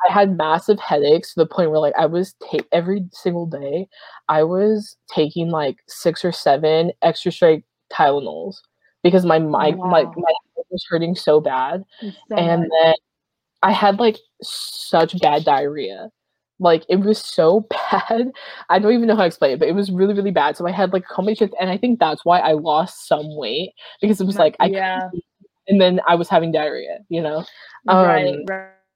I 0.07 0.13
had 0.13 0.37
massive 0.37 0.79
headaches 0.79 1.33
to 1.33 1.39
the 1.39 1.47
point 1.47 1.71
where 1.71 1.79
like 1.79 1.95
I 1.97 2.05
was 2.05 2.35
take 2.51 2.67
every 2.71 3.05
single 3.13 3.47
day, 3.47 3.87
I 4.27 4.43
was 4.43 4.95
taking 5.09 5.49
like 5.49 5.77
six 5.87 6.23
or 6.23 6.31
seven 6.31 6.91
extra 7.01 7.31
strength 7.31 7.65
Tylenols 7.91 8.57
because 9.03 9.25
my 9.25 9.39
my, 9.39 9.69
wow. 9.69 9.85
my, 9.89 10.03
my 10.03 10.33
was 10.69 10.85
hurting 10.89 11.15
so 11.15 11.39
bad. 11.39 11.83
So 12.01 12.35
and 12.35 12.61
much. 12.61 12.69
then 12.81 12.93
I 13.63 13.71
had 13.71 13.99
like 13.99 14.17
such 14.41 15.19
bad 15.19 15.45
diarrhea. 15.45 16.09
Like 16.59 16.85
it 16.89 16.97
was 16.97 17.19
so 17.19 17.67
bad. 17.91 18.31
I 18.69 18.79
don't 18.79 18.93
even 18.93 19.07
know 19.07 19.15
how 19.15 19.21
to 19.21 19.27
explain 19.27 19.51
it, 19.51 19.59
but 19.59 19.67
it 19.67 19.75
was 19.75 19.91
really, 19.91 20.13
really 20.13 20.31
bad. 20.31 20.57
So 20.57 20.67
I 20.67 20.71
had 20.71 20.93
like 20.93 21.03
a 21.03 21.13
combination, 21.13 21.51
and 21.59 21.69
I 21.69 21.77
think 21.77 21.99
that's 21.99 22.25
why 22.25 22.39
I 22.39 22.53
lost 22.53 23.07
some 23.07 23.35
weight 23.35 23.73
because 24.01 24.19
it 24.19 24.25
was 24.25 24.37
like 24.37 24.55
I 24.59 24.67
yeah. 24.67 25.09
and 25.67 25.79
then 25.79 26.01
I 26.07 26.15
was 26.15 26.29
having 26.29 26.51
diarrhea, 26.51 26.99
you 27.09 27.21
know. 27.21 27.45
Right, 27.87 28.35
um, 28.35 28.45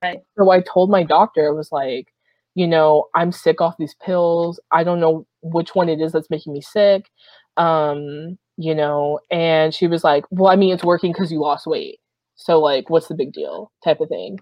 right. 0.04 0.20
So 0.38 0.50
I 0.52 0.62
told 0.62 0.90
my 0.90 1.04
doctor, 1.04 1.48
I 1.48 1.52
was 1.52 1.72
like, 1.72 2.08
you 2.56 2.68
know, 2.68 3.06
I'm 3.16 3.32
sick 3.32 3.62
off 3.62 3.78
these 3.78 3.96
pills. 4.04 4.60
I 4.72 4.84
don't 4.84 5.00
know 5.00 5.26
which 5.42 5.76
one 5.76 5.90
it 5.90 6.02
is 6.02 6.12
that's 6.12 6.30
making 6.30 6.54
me 6.54 6.62
sick. 6.62 7.10
Um, 7.58 8.38
you 8.58 8.76
know, 8.76 9.20
and 9.32 9.74
she 9.74 9.88
was 9.88 10.04
like, 10.04 10.26
well, 10.30 10.52
I 10.52 10.56
mean, 10.56 10.74
it's 10.74 10.84
working 10.84 11.12
because 11.12 11.32
you 11.32 11.40
lost 11.40 11.68
weight. 11.68 12.00
So 12.42 12.60
like, 12.60 12.90
what's 12.90 13.08
the 13.08 13.16
big 13.16 13.32
deal? 13.32 13.72
Type 13.84 14.02
of 14.02 14.10
thing. 14.10 14.40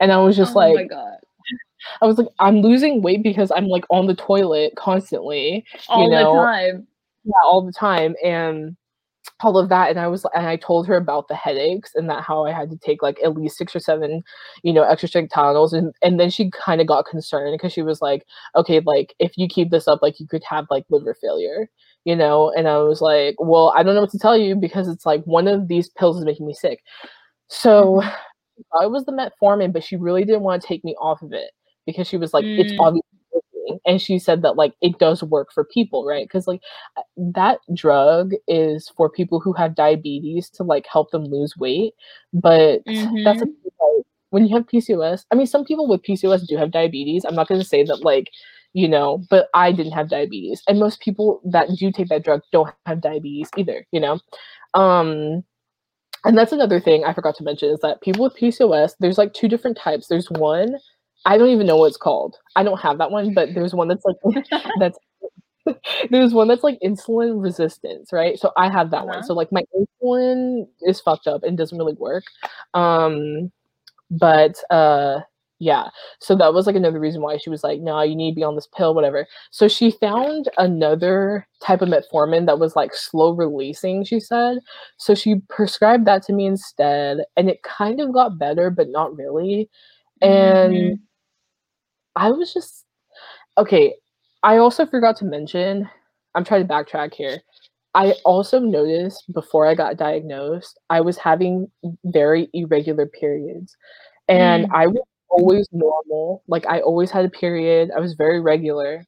And 0.00 0.10
I 0.12 0.18
was 0.18 0.36
just 0.36 0.56
oh 0.56 0.58
like, 0.58 0.74
my 0.74 0.84
god. 0.84 1.18
I 2.02 2.06
was 2.06 2.18
like, 2.18 2.28
I'm 2.38 2.60
losing 2.60 3.02
weight 3.02 3.22
because 3.22 3.50
I'm 3.54 3.66
like 3.66 3.84
on 3.90 4.06
the 4.06 4.14
toilet 4.14 4.74
constantly. 4.76 5.64
All 5.88 6.04
you 6.04 6.10
know? 6.10 6.34
the 6.34 6.42
time. 6.42 6.86
Yeah, 7.24 7.32
all 7.44 7.64
the 7.64 7.72
time. 7.72 8.14
And 8.24 8.76
all 9.40 9.58
of 9.58 9.68
that. 9.68 9.90
And 9.90 9.98
I 9.98 10.06
was 10.06 10.24
and 10.34 10.46
I 10.46 10.56
told 10.56 10.86
her 10.86 10.96
about 10.96 11.28
the 11.28 11.34
headaches 11.34 11.92
and 11.94 12.08
that 12.08 12.24
how 12.24 12.46
I 12.46 12.52
had 12.52 12.70
to 12.70 12.78
take 12.78 13.02
like 13.02 13.18
at 13.22 13.36
least 13.36 13.58
six 13.58 13.74
or 13.76 13.80
seven, 13.80 14.22
you 14.62 14.72
know, 14.72 14.82
extra 14.82 15.08
strength 15.08 15.32
Tylenols. 15.32 15.72
And 15.72 15.94
and 16.02 16.18
then 16.18 16.30
she 16.30 16.50
kind 16.50 16.80
of 16.80 16.86
got 16.86 17.06
concerned 17.06 17.54
because 17.54 17.72
she 17.72 17.82
was 17.82 18.00
like, 18.00 18.24
okay, 18.56 18.80
like 18.80 19.14
if 19.18 19.36
you 19.36 19.48
keep 19.48 19.70
this 19.70 19.88
up, 19.88 20.00
like 20.02 20.18
you 20.20 20.26
could 20.26 20.42
have 20.48 20.66
like 20.70 20.84
liver 20.90 21.14
failure 21.14 21.68
you 22.04 22.16
know 22.16 22.52
and 22.56 22.68
i 22.68 22.78
was 22.78 23.00
like 23.00 23.36
well 23.38 23.72
i 23.76 23.82
don't 23.82 23.94
know 23.94 24.00
what 24.00 24.10
to 24.10 24.18
tell 24.18 24.36
you 24.36 24.54
because 24.54 24.88
it's 24.88 25.06
like 25.06 25.22
one 25.24 25.46
of 25.46 25.68
these 25.68 25.88
pills 25.90 26.18
is 26.18 26.24
making 26.24 26.46
me 26.46 26.52
sick 26.52 26.80
so 27.52 28.00
mm-hmm. 28.02 28.82
i 28.82 28.86
was 28.86 29.04
the 29.04 29.12
metformin 29.12 29.72
but 29.72 29.84
she 29.84 29.96
really 29.96 30.24
didn't 30.24 30.42
want 30.42 30.60
to 30.60 30.66
take 30.66 30.82
me 30.84 30.94
off 31.00 31.22
of 31.22 31.32
it 31.32 31.50
because 31.86 32.06
she 32.06 32.16
was 32.16 32.32
like 32.32 32.44
mm. 32.44 32.58
it's 32.58 32.72
obviously 32.80 33.18
working 33.32 33.78
and 33.84 34.00
she 34.00 34.18
said 34.18 34.42
that 34.42 34.56
like 34.56 34.72
it 34.80 34.98
does 34.98 35.22
work 35.22 35.52
for 35.52 35.64
people 35.64 36.06
right 36.06 36.26
because 36.26 36.46
like 36.46 36.62
that 37.16 37.58
drug 37.74 38.32
is 38.48 38.90
for 38.96 39.10
people 39.10 39.38
who 39.38 39.52
have 39.52 39.74
diabetes 39.74 40.48
to 40.48 40.62
like 40.62 40.86
help 40.90 41.10
them 41.10 41.24
lose 41.24 41.56
weight 41.56 41.92
but 42.32 42.84
mm-hmm. 42.86 43.22
that's 43.22 43.42
a, 43.42 43.44
like, 43.44 44.06
when 44.30 44.46
you 44.46 44.54
have 44.54 44.66
pcos 44.66 45.24
i 45.30 45.34
mean 45.34 45.46
some 45.46 45.64
people 45.64 45.86
with 45.86 46.02
pcos 46.02 46.46
do 46.46 46.56
have 46.56 46.70
diabetes 46.70 47.24
i'm 47.24 47.34
not 47.34 47.48
going 47.48 47.60
to 47.60 47.66
say 47.66 47.82
that 47.84 48.02
like 48.02 48.30
you 48.74 48.88
know, 48.88 49.22
but 49.28 49.48
I 49.52 49.70
didn't 49.70 49.92
have 49.92 50.08
diabetes. 50.08 50.62
And 50.66 50.78
most 50.78 51.00
people 51.00 51.42
that 51.44 51.68
do 51.78 51.92
take 51.92 52.08
that 52.08 52.24
drug 52.24 52.40
don't 52.52 52.72
have 52.86 53.02
diabetes 53.02 53.50
either, 53.56 53.86
you 53.92 54.00
know. 54.00 54.18
Um 54.72 55.44
and 56.24 56.36
that's 56.36 56.52
another 56.52 56.80
thing 56.80 57.04
I 57.04 57.12
forgot 57.12 57.36
to 57.36 57.44
mention 57.44 57.70
is 57.70 57.80
that 57.80 58.00
people 58.00 58.24
with 58.24 58.36
PCOS, 58.36 58.94
there's 59.00 59.18
like 59.18 59.34
two 59.34 59.48
different 59.48 59.76
types. 59.76 60.08
There's 60.08 60.30
one, 60.30 60.76
I 61.24 61.38
don't 61.38 61.50
even 61.50 61.66
know 61.66 61.76
what 61.76 61.86
it's 61.86 61.96
called. 61.96 62.36
I 62.56 62.62
don't 62.62 62.80
have 62.80 62.98
that 62.98 63.10
one, 63.10 63.34
but 63.34 63.54
there's 63.54 63.74
one 63.74 63.88
that's 63.88 64.04
like 64.04 64.16
that's 64.78 64.98
there's 66.10 66.32
one 66.32 66.48
that's 66.48 66.64
like 66.64 66.78
insulin 66.84 67.42
resistance, 67.42 68.12
right? 68.12 68.38
So 68.38 68.52
I 68.56 68.70
have 68.70 68.90
that 68.90 68.98
uh-huh. 68.98 69.06
one. 69.06 69.22
So 69.24 69.34
like 69.34 69.52
my 69.52 69.64
insulin 69.76 70.66
is 70.82 71.00
fucked 71.00 71.26
up 71.26 71.42
and 71.42 71.56
doesn't 71.56 71.78
really 71.78 71.94
work. 71.94 72.24
Um 72.74 73.50
but 74.10 74.56
uh 74.70 75.20
yeah 75.62 75.88
so 76.18 76.34
that 76.34 76.52
was 76.52 76.66
like 76.66 76.74
another 76.74 76.98
reason 76.98 77.22
why 77.22 77.36
she 77.36 77.48
was 77.48 77.62
like 77.62 77.80
no 77.80 78.02
you 78.02 78.16
need 78.16 78.32
to 78.32 78.34
be 78.34 78.42
on 78.42 78.56
this 78.56 78.66
pill 78.76 78.94
whatever 78.94 79.28
so 79.52 79.68
she 79.68 79.92
found 79.92 80.48
another 80.58 81.46
type 81.62 81.80
of 81.80 81.88
metformin 81.88 82.46
that 82.46 82.58
was 82.58 82.74
like 82.74 82.92
slow 82.92 83.30
releasing 83.30 84.02
she 84.02 84.18
said 84.18 84.58
so 84.96 85.14
she 85.14 85.36
prescribed 85.48 86.04
that 86.04 86.20
to 86.20 86.32
me 86.32 86.46
instead 86.46 87.18
and 87.36 87.48
it 87.48 87.62
kind 87.62 88.00
of 88.00 88.12
got 88.12 88.38
better 88.38 88.70
but 88.70 88.88
not 88.88 89.16
really 89.16 89.70
and 90.20 90.74
mm-hmm. 90.74 90.94
i 92.16 92.28
was 92.28 92.52
just 92.52 92.84
okay 93.56 93.94
i 94.42 94.56
also 94.56 94.84
forgot 94.84 95.16
to 95.16 95.24
mention 95.24 95.88
i'm 96.34 96.44
trying 96.44 96.66
to 96.66 96.72
backtrack 96.74 97.14
here 97.14 97.38
I 97.94 98.14
also 98.24 98.58
noticed 98.58 99.30
before 99.34 99.66
I 99.66 99.74
got 99.74 99.98
diagnosed, 99.98 100.78
I 100.88 101.02
was 101.02 101.18
having 101.18 101.70
very 102.06 102.48
irregular 102.54 103.04
periods. 103.04 103.76
And 104.28 104.64
mm. 104.64 104.70
I 104.72 104.86
would 104.86 105.02
always 105.32 105.68
normal. 105.72 106.42
Like 106.48 106.66
I 106.66 106.80
always 106.80 107.10
had 107.10 107.24
a 107.24 107.30
period. 107.30 107.90
I 107.96 108.00
was 108.00 108.14
very 108.14 108.40
regular. 108.40 109.04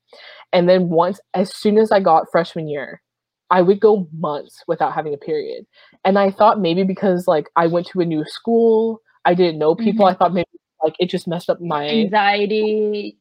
And 0.53 0.69
then 0.69 0.89
once 0.89 1.21
as 1.35 1.55
soon 1.55 1.79
as 1.79 1.93
I 1.93 2.01
got 2.01 2.31
freshman 2.31 2.69
year, 2.69 3.03
I 3.51 3.63
would 3.63 3.81
go 3.81 4.09
months 4.17 4.63
without 4.67 4.95
having 4.95 5.15
a 5.15 5.19
period. 5.19 5.67
And 6.05 6.19
I 6.19 6.31
thought 6.31 6.61
maybe 6.61 6.83
because 6.83 7.29
like 7.29 7.49
I 7.57 7.67
went 7.67 7.87
to 7.89 8.01
a 8.01 8.05
new 8.05 8.25
school, 8.25 9.01
I 9.25 9.35
didn't 9.35 9.59
know 9.59 9.75
people. 9.75 10.07
Mm-hmm. 10.07 10.15
I 10.15 10.19
thought 10.19 10.35
maybe 10.35 10.49
like 10.83 10.95
it 10.99 11.11
just 11.11 11.29
messed 11.29 11.51
up 11.51 11.61
my 11.61 11.89
anxiety. 11.89 13.17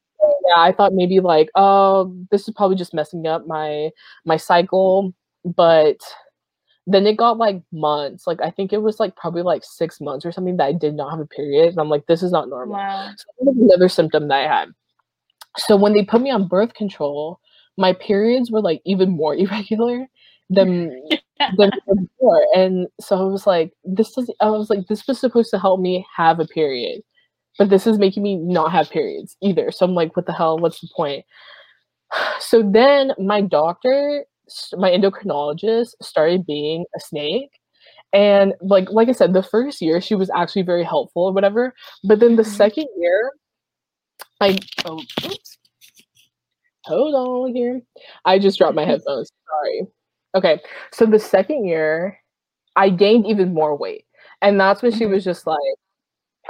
Yeah, 0.48 0.62
I 0.62 0.72
thought 0.72 0.94
maybe 0.94 1.20
like, 1.20 1.50
oh, 1.56 2.16
this 2.32 2.48
is 2.48 2.54
probably 2.56 2.78
just 2.78 2.94
messing 2.94 3.28
up 3.28 3.46
my 3.48 3.90
my 4.26 4.38
cycle. 4.38 5.14
But 5.44 5.98
then 6.86 7.08
it 7.08 7.18
got 7.18 7.38
like 7.38 7.62
months. 7.72 8.28
Like 8.28 8.42
I 8.42 8.50
think 8.50 8.74
it 8.74 8.82
was 8.82 9.00
like 9.00 9.16
probably 9.16 9.42
like 9.42 9.64
six 9.64 10.02
months 10.02 10.26
or 10.26 10.32
something 10.32 10.58
that 10.58 10.66
I 10.66 10.74
did 10.74 10.96
not 10.96 11.12
have 11.12 11.20
a 11.20 11.26
period. 11.26 11.70
And 11.70 11.80
I'm 11.80 11.90
like, 11.90 12.06
this 12.08 12.24
is 12.24 12.32
not 12.32 12.50
normal. 12.50 12.76
Wow. 12.76 13.12
So 13.16 13.52
another 13.52 13.88
symptom 13.90 14.28
that 14.28 14.46
I 14.46 14.48
had. 14.48 14.70
So 15.58 15.78
when 15.78 15.94
they 15.94 16.04
put 16.04 16.22
me 16.22 16.32
on 16.32 16.48
birth 16.48 16.74
control, 16.74 17.40
my 17.78 17.94
periods 17.94 18.52
were 18.52 18.62
like 18.62 18.82
even 18.86 19.12
more 19.12 19.36
irregular 19.36 20.08
than 20.50 20.92
than 21.58 21.72
before. 21.88 22.46
And 22.56 22.88
so 23.00 23.18
I 23.18 23.24
was 23.24 23.48
like, 23.48 23.72
this 23.86 24.12
does 24.14 24.30
I 24.42 24.50
was 24.50 24.70
like, 24.70 24.88
this 24.88 25.08
was 25.08 25.20
supposed 25.20 25.52
to 25.52 25.60
help 25.60 25.80
me 25.80 26.06
have 26.16 26.40
a 26.40 26.48
period. 26.48 27.02
But 27.60 27.70
this 27.70 27.86
is 27.86 28.00
making 28.00 28.24
me 28.24 28.36
not 28.36 28.72
have 28.72 28.90
periods 28.90 29.38
either. 29.42 29.72
So 29.72 29.86
I'm 29.86 29.94
like, 29.94 30.16
what 30.18 30.26
the 30.26 30.34
hell? 30.34 30.58
What's 30.58 30.82
the 30.82 30.90
point? 30.96 31.26
So 32.40 32.62
then 32.62 33.14
my 33.18 33.42
doctor 33.42 34.26
my 34.78 34.90
endocrinologist 34.92 35.92
started 36.02 36.46
being 36.46 36.86
a 36.96 37.00
snake. 37.00 37.50
And 38.14 38.54
like 38.62 38.90
like 38.92 39.10
i 39.10 39.12
said 39.12 39.34
the 39.34 39.42
first 39.42 39.82
year 39.82 40.00
she 40.00 40.14
was 40.14 40.30
actually 40.36 40.62
very 40.62 40.84
helpful 40.84 41.24
or 41.24 41.34
whatever 41.34 41.74
but 42.04 42.20
then 42.20 42.36
the 42.36 42.44
mm-hmm. 42.44 42.52
second 42.52 42.88
year 42.98 43.32
i 44.40 44.56
oh 44.86 45.02
oops. 45.26 45.58
Hold 46.86 47.16
on 47.16 47.56
here. 47.56 47.82
I 48.26 48.40
just 48.40 48.58
dropped 48.58 48.76
my 48.76 48.86
headphones 48.86 49.32
sorry. 49.50 49.88
Okay 50.36 50.62
so 50.92 51.08
the 51.08 51.18
second 51.20 51.66
year 51.66 52.20
i 52.76 52.90
gained 52.90 53.26
even 53.26 53.54
more 53.54 53.76
weight. 53.76 54.06
And 54.44 54.60
that's 54.60 54.84
when 54.84 54.92
she 54.92 55.06
mm-hmm. 55.06 55.14
was 55.14 55.24
just 55.24 55.48
like 55.48 55.58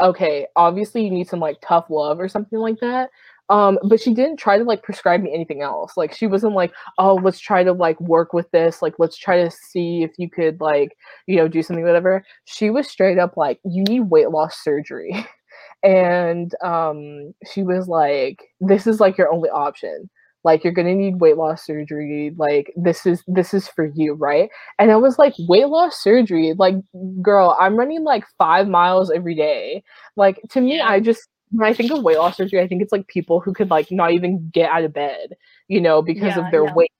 okay 0.02 0.48
obviously 0.56 1.04
you 1.06 1.12
need 1.12 1.30
some 1.30 1.40
like 1.40 1.58
tough 1.62 1.86
love 1.90 2.20
or 2.20 2.28
something 2.28 2.60
like 2.60 2.80
that 2.80 3.10
um, 3.54 3.78
but 3.84 4.02
she 4.02 4.16
didn't 4.16 4.38
try 4.38 4.58
to 4.58 4.64
like 4.64 4.82
prescribe 4.82 5.22
me 5.22 5.32
anything 5.32 5.62
else. 5.62 5.96
Like 5.96 6.12
she 6.12 6.26
wasn't 6.26 6.56
like, 6.56 6.74
oh, 6.98 7.20
let's 7.24 7.40
try 7.40 7.64
to 7.64 7.72
like 7.72 8.02
work 8.02 8.34
with 8.34 8.50
this. 8.50 8.82
Like 8.82 8.96
let's 8.98 9.16
try 9.16 9.44
to 9.44 9.52
see 9.52 10.02
if 10.02 10.10
you 10.18 10.28
could 10.28 10.60
like, 10.60 10.98
you 11.28 11.36
know, 11.36 11.48
do 11.48 11.62
something, 11.62 11.86
whatever. 11.86 12.26
She 12.46 12.72
was 12.72 12.88
straight 12.90 13.20
up 13.20 13.38
like, 13.38 13.60
you 13.64 13.84
need 13.84 14.10
weight 14.10 14.32
loss 14.32 14.58
surgery. 14.64 15.28
and 15.84 16.52
um 16.64 17.36
she 17.54 17.62
was 17.62 17.88
like, 17.88 18.42
this 18.60 18.88
is 18.88 19.00
like 19.00 19.20
your 19.20 19.32
only 19.32 19.52
option. 19.52 20.10
Like 20.44 20.64
you're 20.64 20.74
gonna 20.74 20.96
need 20.96 21.22
weight 21.22 21.38
loss 21.38 21.64
surgery. 21.64 22.34
Like 22.36 22.74
this 22.76 23.06
is 23.06 23.24
this 23.28 23.54
is 23.54 23.68
for 23.68 23.86
you, 23.94 24.16
right? 24.16 24.50
And 24.80 24.92
I 24.92 24.96
was 24.96 25.20
like, 25.20 25.36
weight 25.48 25.68
loss 25.68 26.02
surgery, 26.02 26.56
like 26.58 26.74
girl, 27.22 27.56
I'm 27.60 27.78
running 27.78 28.04
like 28.04 28.24
five 28.40 28.68
miles 28.68 29.12
every 29.12 29.36
day. 29.36 29.84
Like 30.16 30.42
to 30.50 30.60
me, 30.60 30.82
I 30.82 31.00
just 31.00 31.30
when 31.54 31.70
I 31.70 31.74
think 31.74 31.92
of 31.92 32.04
weight 32.04 32.18
loss 32.18 32.38
surgery, 32.38 32.62
I 32.62 32.68
think 32.68 32.82
it's 32.82 32.92
like 32.92 33.08
people 33.08 33.40
who 33.40 33.54
could 33.54 33.70
like 33.70 33.92
not 33.92 34.12
even 34.12 34.50
get 34.50 34.70
out 34.72 34.84
of 34.84 34.94
bed, 34.94 35.36
you 35.68 35.80
know, 35.80 36.02
because 36.02 36.36
yeah, 36.36 36.46
of 36.46 36.52
their 36.52 36.66
yeah. 36.66 36.74
weight. 36.74 36.92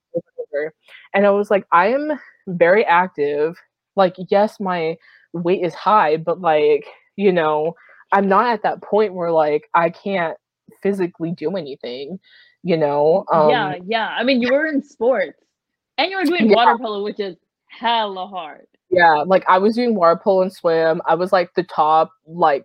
And 1.12 1.26
I 1.26 1.30
was 1.30 1.50
like, 1.50 1.66
I 1.72 1.88
am 1.88 2.12
very 2.46 2.84
active. 2.84 3.56
Like, 3.96 4.14
yes, 4.30 4.60
my 4.60 4.96
weight 5.32 5.64
is 5.64 5.74
high, 5.74 6.16
but 6.16 6.40
like, 6.40 6.86
you 7.16 7.32
know, 7.32 7.74
I'm 8.12 8.28
not 8.28 8.46
at 8.46 8.62
that 8.62 8.80
point 8.80 9.14
where 9.14 9.32
like 9.32 9.68
I 9.74 9.90
can't 9.90 10.36
physically 10.82 11.32
do 11.32 11.56
anything, 11.56 12.20
you 12.62 12.76
know. 12.76 13.24
Um, 13.32 13.50
yeah, 13.50 13.74
yeah. 13.84 14.08
I 14.08 14.22
mean, 14.22 14.40
you 14.40 14.52
were 14.52 14.66
in 14.66 14.82
sports 14.82 15.42
and 15.98 16.10
you 16.12 16.16
were 16.16 16.24
doing 16.24 16.48
yeah. 16.48 16.54
water 16.54 16.78
polo, 16.78 17.02
which 17.02 17.18
is 17.18 17.36
hella 17.66 18.28
hard. 18.28 18.66
Yeah, 18.90 19.24
like 19.26 19.44
I 19.48 19.58
was 19.58 19.74
doing 19.74 19.96
water 19.96 20.20
polo 20.22 20.42
and 20.42 20.52
swim. 20.52 21.02
I 21.06 21.16
was 21.16 21.32
like 21.32 21.54
the 21.54 21.64
top 21.64 22.12
like 22.26 22.64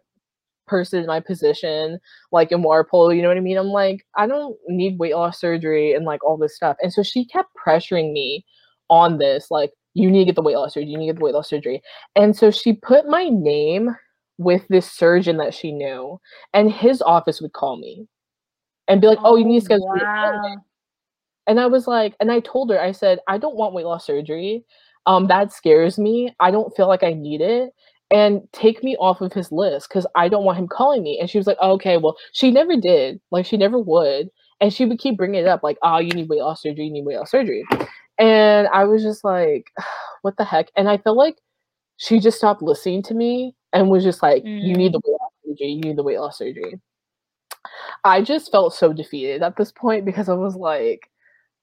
person 0.70 1.00
in 1.00 1.08
my 1.08 1.20
position, 1.20 2.00
like 2.32 2.52
in 2.52 2.62
water 2.62 2.88
polo, 2.90 3.10
you 3.10 3.22
know 3.22 3.28
what 3.28 3.38
I 3.38 3.42
mean? 3.42 3.58
I'm 3.58 3.68
like, 3.68 4.06
I 4.16 4.28
don't 4.28 4.56
need 4.68 5.00
weight 5.00 5.16
loss 5.16 5.40
surgery 5.40 5.94
and 5.94 6.06
like 6.06 6.24
all 6.24 6.38
this 6.38 6.56
stuff. 6.56 6.78
And 6.82 6.94
so 6.94 7.04
she 7.04 7.26
kept 7.26 7.50
pressuring 7.56 8.14
me 8.14 8.46
on 8.90 9.18
this, 9.18 9.52
like, 9.52 9.72
you 9.96 10.10
need 10.10 10.20
to 10.20 10.26
get 10.26 10.36
the 10.36 10.42
weight 10.42 10.56
loss 10.56 10.76
surgery, 10.76 10.90
you 10.90 10.98
need 10.98 11.08
to 11.08 11.14
get 11.14 11.20
the 11.20 11.26
weight 11.26 11.34
loss 11.34 11.50
surgery. 11.50 11.82
And 12.16 12.36
so 12.36 12.52
she 12.52 12.74
put 12.74 13.08
my 13.08 13.30
name 13.30 13.96
with 14.38 14.68
this 14.70 14.90
surgeon 14.90 15.38
that 15.38 15.54
she 15.54 15.72
knew, 15.72 16.20
and 16.54 16.72
his 16.72 17.02
office 17.02 17.42
would 17.42 17.54
call 17.54 17.78
me 17.78 18.08
and 18.88 19.02
be 19.02 19.08
like, 19.08 19.20
oh, 19.24 19.36
you 19.36 19.46
need 19.46 19.60
to 19.60 19.66
schedule 19.66 19.88
wow. 19.88 20.56
And 21.48 21.60
I 21.60 21.66
was 21.66 21.88
like, 21.88 22.16
and 22.20 22.32
I 22.32 22.40
told 22.42 22.70
her, 22.70 22.80
I 22.80 22.92
said, 22.92 23.20
I 23.28 23.38
don't 23.38 23.56
want 23.56 23.74
weight 23.74 23.86
loss 23.86 24.06
surgery. 24.06 24.64
Um, 25.08 25.28
that 25.28 25.52
scares 25.52 25.98
me. 25.98 26.34
I 26.40 26.52
don't 26.52 26.76
feel 26.76 26.88
like 26.88 27.04
I 27.04 27.14
need 27.14 27.42
it. 27.42 27.72
And 28.12 28.41
take 28.54 28.84
me 28.84 28.95
off 28.98 29.22
of 29.22 29.34
his 29.34 29.52
list 29.52 29.88
because 29.88 30.08
I 30.15 30.30
don't 30.30 30.43
want 30.43 30.58
him 30.58 30.67
calling 30.67 31.04
me. 31.04 31.19
And 31.19 31.30
she 31.30 31.38
was 31.38 31.45
like, 31.45 31.58
oh, 31.62 31.74
okay, 31.74 31.98
well, 31.98 32.17
she 32.34 32.50
never 32.50 32.76
did. 32.76 33.22
Like, 33.30 33.45
she 33.45 33.56
never 33.56 33.78
would. 33.78 34.30
And 34.60 34.74
she 34.74 34.86
would 34.86 34.98
keep 34.98 35.15
bringing 35.15 35.41
it 35.41 35.48
up, 35.48 35.62
like, 35.62 35.78
oh, 35.84 36.00
you 36.00 36.12
need 36.12 36.28
weight 36.28 36.41
loss 36.41 36.63
surgery, 36.63 36.86
you 36.86 36.91
need 36.91 37.06
weight 37.06 37.17
loss 37.17 37.32
surgery. 37.32 37.63
And 38.17 38.67
I 38.69 38.84
was 38.86 39.04
just 39.04 39.24
like, 39.24 39.72
what 40.24 40.38
the 40.38 40.43
heck? 40.43 40.69
And 40.76 40.89
I 40.89 40.98
felt 40.98 41.17
like 41.17 41.38
she 41.98 42.19
just 42.19 42.38
stopped 42.38 42.62
listening 42.62 43.04
to 43.04 43.13
me 43.13 43.56
and 43.74 43.89
was 43.89 44.04
just 44.04 44.24
like, 44.24 44.43
mm. 44.43 44.62
you 44.62 44.76
need 44.76 44.93
the 44.93 45.00
mm. 45.00 45.04
weight 45.06 45.17
loss 45.22 45.32
surgery, 45.45 45.67
you 45.67 45.82
need 45.82 45.98
the 45.98 46.04
weight 46.04 46.19
loss 46.19 46.38
surgery. 46.38 46.80
I 48.04 48.22
just 48.22 48.52
felt 48.52 48.74
so 48.74 48.93
defeated 48.93 49.43
at 49.43 49.58
this 49.58 49.72
point 49.72 50.06
because 50.06 50.30
I 50.30 50.34
was 50.34 50.56
like, 50.56 51.10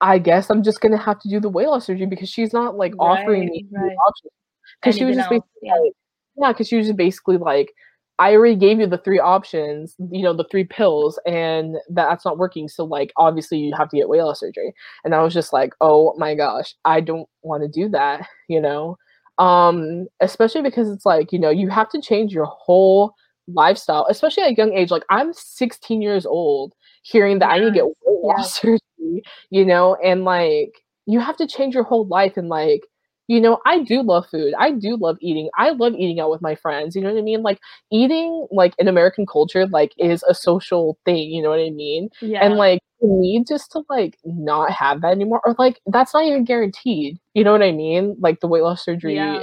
I 0.00 0.18
guess 0.18 0.50
I'm 0.50 0.62
just 0.62 0.80
gonna 0.80 0.98
have 0.98 1.18
to 1.20 1.28
do 1.28 1.40
the 1.40 1.48
weight 1.48 1.68
loss 1.68 1.86
surgery 1.86 2.06
because 2.06 2.28
she's 2.28 2.52
not 2.52 2.76
like 2.76 2.92
right, 2.98 3.22
offering 3.22 3.46
me 3.46 3.66
right. 3.72 3.96
options. 4.06 4.32
Because 4.80 4.96
she 4.96 5.04
was 5.04 5.16
just 5.16 5.30
basically 5.30 5.50
yeah. 5.62 5.74
like, 5.74 5.92
yeah, 6.36 6.52
because 6.52 6.68
she 6.68 6.76
was 6.76 6.86
just 6.86 6.96
basically 6.96 7.38
like, 7.38 7.72
I 8.18 8.32
already 8.34 8.56
gave 8.56 8.80
you 8.80 8.86
the 8.86 8.98
three 8.98 9.18
options, 9.18 9.94
you 10.10 10.22
know, 10.22 10.32
the 10.32 10.46
three 10.50 10.64
pills, 10.64 11.18
and 11.26 11.76
that's 11.90 12.24
not 12.24 12.38
working. 12.38 12.68
So 12.68 12.84
like 12.84 13.12
obviously 13.18 13.58
you 13.58 13.74
have 13.76 13.90
to 13.90 13.96
get 13.96 14.08
weight 14.08 14.22
loss 14.22 14.40
surgery. 14.40 14.72
And 15.04 15.14
I 15.14 15.22
was 15.22 15.34
just 15.34 15.52
like, 15.52 15.74
oh 15.80 16.14
my 16.16 16.34
gosh, 16.34 16.74
I 16.84 17.00
don't 17.00 17.28
want 17.42 17.62
to 17.62 17.68
do 17.68 17.88
that, 17.90 18.26
you 18.48 18.60
know. 18.60 18.96
Um, 19.38 20.06
especially 20.20 20.62
because 20.62 20.88
it's 20.90 21.04
like, 21.04 21.30
you 21.30 21.38
know, 21.38 21.50
you 21.50 21.68
have 21.68 21.90
to 21.90 22.00
change 22.00 22.32
your 22.32 22.46
whole 22.46 23.14
lifestyle, 23.48 24.06
especially 24.08 24.44
at 24.44 24.52
a 24.52 24.54
young 24.54 24.72
age. 24.72 24.90
Like 24.90 25.04
I'm 25.10 25.32
16 25.34 26.00
years 26.00 26.24
old, 26.24 26.72
hearing 27.02 27.38
that 27.40 27.50
yes. 27.50 27.54
I 27.54 27.58
need 27.58 27.66
to 27.66 27.72
get 27.72 27.84
weight 27.84 28.24
loss 28.24 28.38
yes. 28.38 28.54
surgery, 28.62 29.22
you 29.50 29.64
know, 29.66 29.96
and 30.02 30.24
like 30.24 30.72
you 31.04 31.20
have 31.20 31.36
to 31.36 31.46
change 31.46 31.74
your 31.74 31.84
whole 31.84 32.06
life 32.06 32.38
and 32.38 32.48
like 32.48 32.82
you 33.28 33.40
know, 33.40 33.58
I 33.66 33.82
do 33.82 34.02
love 34.02 34.26
food. 34.30 34.54
I 34.58 34.70
do 34.70 34.96
love 34.96 35.16
eating. 35.20 35.48
I 35.58 35.70
love 35.70 35.94
eating 35.94 36.20
out 36.20 36.30
with 36.30 36.42
my 36.42 36.54
friends. 36.54 36.94
You 36.94 37.02
know 37.02 37.12
what 37.12 37.18
I 37.18 37.22
mean? 37.22 37.42
Like 37.42 37.58
eating, 37.90 38.46
like 38.50 38.74
in 38.78 38.88
American 38.88 39.26
culture, 39.26 39.66
like 39.66 39.92
is 39.98 40.22
a 40.28 40.34
social 40.34 40.98
thing. 41.04 41.30
You 41.30 41.42
know 41.42 41.50
what 41.50 41.60
I 41.60 41.70
mean? 41.70 42.08
Yeah. 42.20 42.44
And 42.44 42.54
like 42.54 42.80
me 43.02 43.44
just 43.46 43.72
to 43.72 43.82
like 43.88 44.18
not 44.24 44.70
have 44.70 45.00
that 45.02 45.12
anymore, 45.12 45.40
or 45.44 45.54
like 45.58 45.80
that's 45.86 46.14
not 46.14 46.24
even 46.24 46.44
guaranteed. 46.44 47.18
You 47.34 47.44
know 47.44 47.52
what 47.52 47.62
I 47.62 47.72
mean? 47.72 48.16
Like 48.20 48.40
the 48.40 48.48
weight 48.48 48.62
loss 48.62 48.84
surgery. 48.84 49.16
Yeah. 49.16 49.40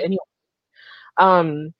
Um 1.17 1.73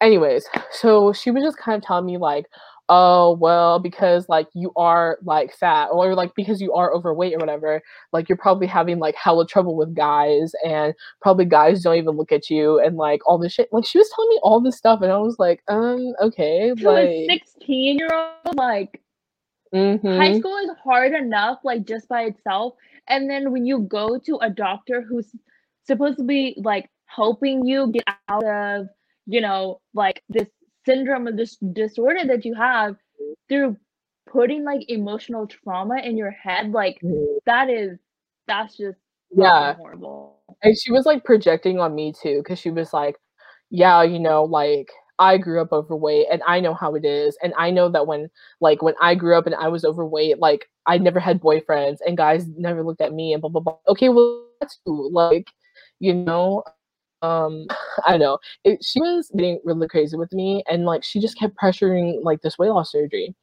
anyways, 0.00 0.46
so 0.70 1.12
she 1.12 1.30
was 1.30 1.42
just 1.42 1.58
kind 1.58 1.76
of 1.76 1.86
telling 1.86 2.06
me 2.06 2.16
like, 2.16 2.46
oh 2.90 3.38
well, 3.40 3.78
because 3.78 4.28
like 4.28 4.48
you 4.52 4.72
are 4.76 5.18
like 5.24 5.54
fat 5.54 5.86
or 5.86 6.14
like 6.14 6.34
because 6.34 6.60
you 6.60 6.74
are 6.74 6.92
overweight 6.92 7.32
or 7.32 7.38
whatever, 7.38 7.80
like 8.12 8.28
you're 8.28 8.36
probably 8.36 8.66
having 8.66 8.98
like 8.98 9.14
hella 9.14 9.46
trouble 9.46 9.76
with 9.76 9.94
guys 9.94 10.52
and 10.66 10.92
probably 11.22 11.44
guys 11.46 11.82
don't 11.82 11.96
even 11.96 12.16
look 12.16 12.32
at 12.32 12.50
you 12.50 12.78
and 12.80 12.96
like 12.96 13.20
all 13.26 13.38
this 13.38 13.52
shit. 13.52 13.68
Like 13.72 13.86
she 13.86 13.96
was 13.96 14.10
telling 14.14 14.28
me 14.28 14.40
all 14.42 14.60
this 14.60 14.76
stuff 14.76 15.00
and 15.00 15.12
I 15.12 15.18
was 15.18 15.38
like, 15.38 15.62
um, 15.68 16.12
okay. 16.20 16.74
To 16.76 16.90
like 16.90 17.08
a 17.08 17.26
16 17.30 17.98
year 17.98 18.10
old, 18.12 18.56
like 18.56 19.00
mm-hmm. 19.72 20.06
high 20.06 20.38
school 20.38 20.56
is 20.58 20.70
hard 20.84 21.12
enough, 21.12 21.60
like 21.64 21.86
just 21.86 22.08
by 22.08 22.22
itself. 22.22 22.74
And 23.08 23.30
then 23.30 23.52
when 23.52 23.64
you 23.64 23.80
go 23.80 24.18
to 24.18 24.38
a 24.42 24.50
doctor 24.50 25.00
who's 25.00 25.30
supposed 25.84 26.18
to 26.18 26.24
be 26.24 26.60
like 26.62 26.90
helping 27.06 27.64
you 27.64 27.92
get 27.92 28.04
out 28.28 28.44
of 28.44 28.88
you 29.30 29.40
know, 29.40 29.80
like 29.94 30.22
this 30.28 30.48
syndrome 30.86 31.28
or 31.28 31.32
this 31.32 31.56
disorder 31.72 32.26
that 32.26 32.44
you 32.44 32.54
have 32.54 32.96
through 33.48 33.76
putting 34.30 34.64
like 34.64 34.88
emotional 34.88 35.46
trauma 35.46 35.98
in 35.98 36.16
your 36.16 36.30
head, 36.30 36.70
like 36.70 36.98
mm-hmm. 37.02 37.38
that 37.46 37.68
is 37.68 37.98
that's 38.46 38.76
just 38.76 38.98
yeah 39.34 39.74
horrible. 39.74 40.38
And 40.62 40.76
she 40.78 40.92
was 40.92 41.06
like 41.06 41.24
projecting 41.24 41.80
on 41.80 41.94
me 41.94 42.12
too, 42.12 42.38
because 42.38 42.58
she 42.58 42.70
was 42.70 42.92
like, 42.92 43.16
Yeah, 43.70 44.02
you 44.02 44.18
know, 44.18 44.44
like 44.44 44.90
I 45.18 45.36
grew 45.36 45.60
up 45.60 45.72
overweight 45.72 46.26
and 46.32 46.42
I 46.46 46.60
know 46.60 46.74
how 46.74 46.94
it 46.94 47.04
is. 47.04 47.36
And 47.42 47.52
I 47.58 47.70
know 47.70 47.88
that 47.90 48.06
when 48.06 48.30
like 48.60 48.82
when 48.82 48.94
I 49.00 49.14
grew 49.14 49.36
up 49.36 49.46
and 49.46 49.54
I 49.54 49.68
was 49.68 49.84
overweight, 49.84 50.38
like 50.38 50.68
I 50.86 50.98
never 50.98 51.20
had 51.20 51.40
boyfriends 51.40 51.98
and 52.06 52.16
guys 52.16 52.46
never 52.56 52.82
looked 52.82 53.02
at 53.02 53.12
me 53.12 53.32
and 53.32 53.40
blah 53.40 53.50
blah 53.50 53.60
blah. 53.60 53.76
Okay, 53.88 54.08
well 54.08 54.46
that's 54.60 54.78
like, 54.86 55.48
you 55.98 56.14
know, 56.14 56.64
um 57.22 57.66
i 58.06 58.12
don't 58.12 58.20
know 58.20 58.38
it, 58.64 58.82
she 58.84 59.00
was 59.00 59.30
getting 59.36 59.60
really 59.64 59.88
crazy 59.88 60.16
with 60.16 60.32
me 60.32 60.62
and 60.68 60.84
like 60.84 61.02
she 61.04 61.20
just 61.20 61.38
kept 61.38 61.56
pressuring 61.56 62.22
like 62.22 62.40
this 62.42 62.58
weight 62.58 62.70
loss 62.70 62.92
surgery 62.92 63.34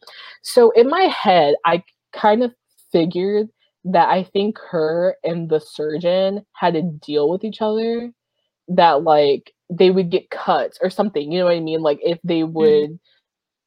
so 0.42 0.72
in 0.72 0.90
my 0.90 1.04
head 1.04 1.56
i 1.66 1.84
kind 2.13 2.44
of 2.44 2.54
figured 2.92 3.48
that 3.84 4.10
i 4.10 4.24
think 4.24 4.58
her 4.70 5.16
and 5.24 5.50
the 5.50 5.60
surgeon 5.60 6.46
had 6.54 6.76
a 6.76 6.82
deal 6.82 7.30
with 7.30 7.44
each 7.44 7.62
other 7.62 8.12
that 8.68 9.04
like 9.04 9.54
they 9.70 9.92
would 9.92 10.10
get 10.10 10.30
cuts 10.30 10.78
or 10.82 10.90
something 10.90 11.32
you 11.32 11.40
know 11.40 11.46
what 11.46 11.56
i 11.56 11.60
mean 11.60 11.82
like 11.82 12.00
if 12.02 12.20
they 12.24 12.42
mm-hmm. 12.42 12.54
would 12.54 12.90
mm. 12.92 13.00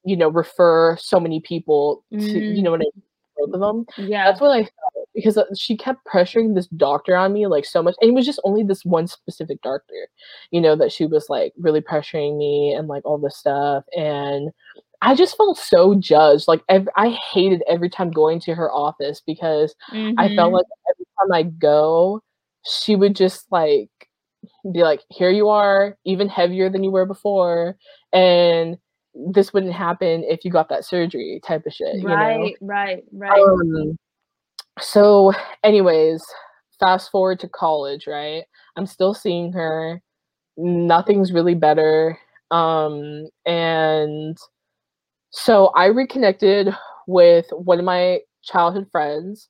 you 0.05 0.16
know 0.16 0.29
refer 0.29 0.96
so 0.96 1.20
many 1.20 1.40
people 1.40 2.05
to 2.11 2.18
mm. 2.18 2.57
you 2.57 2.62
know 2.62 2.70
what 2.70 2.81
i 2.81 2.85
mean 2.85 3.03
both 3.37 3.55
of 3.55 3.61
them 3.61 4.09
yeah 4.09 4.25
that's 4.25 4.40
what 4.40 4.51
i 4.51 4.62
thought 4.62 4.99
because 5.20 5.37
uh, 5.37 5.44
she 5.56 5.76
kept 5.76 6.06
pressuring 6.06 6.54
this 6.54 6.66
doctor 6.68 7.14
on 7.16 7.33
me 7.33 7.46
like 7.46 7.64
so 7.64 7.83
much 7.83 7.94
and 8.00 8.11
it 8.11 8.14
was 8.14 8.26
just 8.26 8.40
only 8.44 8.62
this 8.62 8.85
one 8.85 9.06
specific 9.06 9.61
doctor 9.62 10.09
you 10.50 10.61
know 10.61 10.74
that 10.74 10.92
she 10.92 11.06
was 11.06 11.26
like 11.28 11.52
really 11.59 11.80
pressuring 11.80 12.37
me 12.38 12.72
and 12.72 12.88
like 12.88 13.04
all 13.04 13.18
this 13.18 13.37
stuff 13.37 13.85
and 13.96 14.50
i 15.02 15.14
just 15.14 15.37
felt 15.37 15.59
so 15.59 15.94
judged 15.94 16.48
like 16.48 16.62
ev- 16.68 16.88
i 16.96 17.11
hated 17.11 17.62
every 17.68 17.90
time 17.90 18.11
going 18.11 18.40
to 18.40 18.54
her 18.54 18.70
office 18.72 19.22
because 19.26 19.74
mm-hmm. 19.92 20.18
i 20.18 20.35
felt 20.35 20.48
mm-hmm. 20.48 20.54
like 20.56 20.66
every 20.90 21.06
time 21.18 21.33
i 21.33 21.42
go 21.42 22.20
she 22.64 22.96
would 22.96 23.14
just 23.14 23.46
like 23.50 23.90
be 24.72 24.83
like 24.83 25.02
here 25.11 25.30
you 25.30 25.48
are 25.48 25.96
even 26.04 26.28
heavier 26.28 26.70
than 26.70 26.83
you 26.83 26.90
were 26.90 27.06
before 27.06 27.76
and 28.12 28.78
this 29.33 29.52
wouldn't 29.52 29.72
happen 29.72 30.24
if 30.24 30.44
you 30.44 30.50
got 30.50 30.68
that 30.68 30.85
surgery 30.85 31.40
type 31.44 31.66
of 31.66 31.72
shit 31.72 32.02
right 32.04 32.38
you 32.38 32.44
know? 32.44 32.52
right 32.62 33.02
right 33.12 33.40
um, 33.40 33.96
so 34.81 35.33
anyways 35.64 36.25
fast 36.79 37.11
forward 37.11 37.38
to 37.40 37.49
college 37.49 38.07
right? 38.07 38.45
I'm 38.77 38.87
still 38.87 39.14
seeing 39.14 39.53
her. 39.53 40.03
Nothing's 40.57 41.33
really 41.33 41.55
better 41.55 42.19
um 42.51 43.29
and 43.47 44.37
so 45.31 45.66
i 45.77 45.87
reconnected 45.87 46.75
with 47.07 47.47
one 47.53 47.79
of 47.79 47.85
my 47.85 48.19
childhood 48.43 48.88
friends 48.90 49.49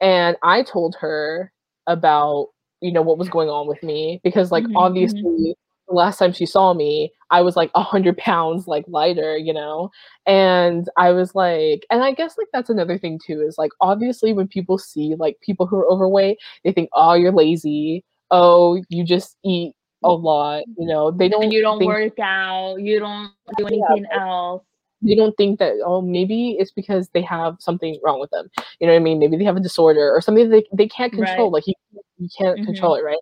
and 0.00 0.36
i 0.42 0.62
told 0.62 0.96
her 0.98 1.52
about 1.86 2.48
you 2.80 2.92
know 2.92 3.02
what 3.02 3.18
was 3.18 3.28
going 3.28 3.48
on 3.48 3.66
with 3.66 3.82
me 3.82 4.20
because 4.24 4.50
like 4.50 4.64
mm-hmm, 4.64 4.76
obviously 4.76 5.20
mm-hmm 5.20 5.67
the 5.88 5.94
last 5.94 6.18
time 6.18 6.32
she 6.32 6.46
saw 6.46 6.74
me, 6.74 7.12
I 7.30 7.40
was 7.42 7.56
like 7.56 7.70
a 7.74 7.82
hundred 7.82 8.16
pounds 8.18 8.66
like 8.66 8.84
lighter, 8.88 9.36
you 9.36 9.52
know? 9.52 9.90
And 10.26 10.88
I 10.96 11.10
was 11.10 11.34
like, 11.34 11.86
and 11.90 12.02
I 12.02 12.12
guess 12.12 12.36
like 12.38 12.48
that's 12.52 12.70
another 12.70 12.98
thing 12.98 13.18
too, 13.24 13.40
is 13.40 13.58
like 13.58 13.72
obviously 13.80 14.32
when 14.32 14.48
people 14.48 14.78
see 14.78 15.14
like 15.18 15.38
people 15.40 15.66
who 15.66 15.78
are 15.78 15.90
overweight, 15.90 16.38
they 16.64 16.72
think, 16.72 16.90
oh, 16.92 17.14
you're 17.14 17.32
lazy. 17.32 18.04
Oh, 18.30 18.82
you 18.90 19.04
just 19.04 19.36
eat 19.44 19.74
a 20.04 20.10
lot, 20.10 20.64
you 20.76 20.86
know. 20.86 21.10
They 21.10 21.28
don't 21.28 21.44
and 21.44 21.52
you 21.52 21.62
don't 21.62 21.78
think, 21.78 21.88
work 21.88 22.18
out, 22.18 22.76
you 22.76 23.00
don't 23.00 23.32
do 23.56 23.66
anything 23.66 24.06
yeah, 24.10 24.20
else. 24.20 24.62
They 25.00 25.14
don't 25.14 25.36
think 25.36 25.58
that 25.60 25.74
oh 25.84 26.02
maybe 26.02 26.56
it's 26.58 26.72
because 26.72 27.08
they 27.10 27.22
have 27.22 27.56
something 27.60 27.98
wrong 28.04 28.20
with 28.20 28.30
them. 28.30 28.50
You 28.80 28.86
know 28.86 28.92
what 28.92 29.00
I 29.00 29.02
mean? 29.02 29.18
Maybe 29.18 29.36
they 29.36 29.44
have 29.44 29.56
a 29.56 29.60
disorder 29.60 30.10
or 30.10 30.20
something 30.20 30.50
they 30.50 30.64
they 30.72 30.88
can't 30.88 31.12
control. 31.12 31.46
Right. 31.46 31.54
Like 31.54 31.66
you, 31.68 31.74
you 32.18 32.28
can't 32.36 32.56
mm-hmm. 32.56 32.66
control 32.66 32.96
it, 32.96 33.04
right? 33.04 33.18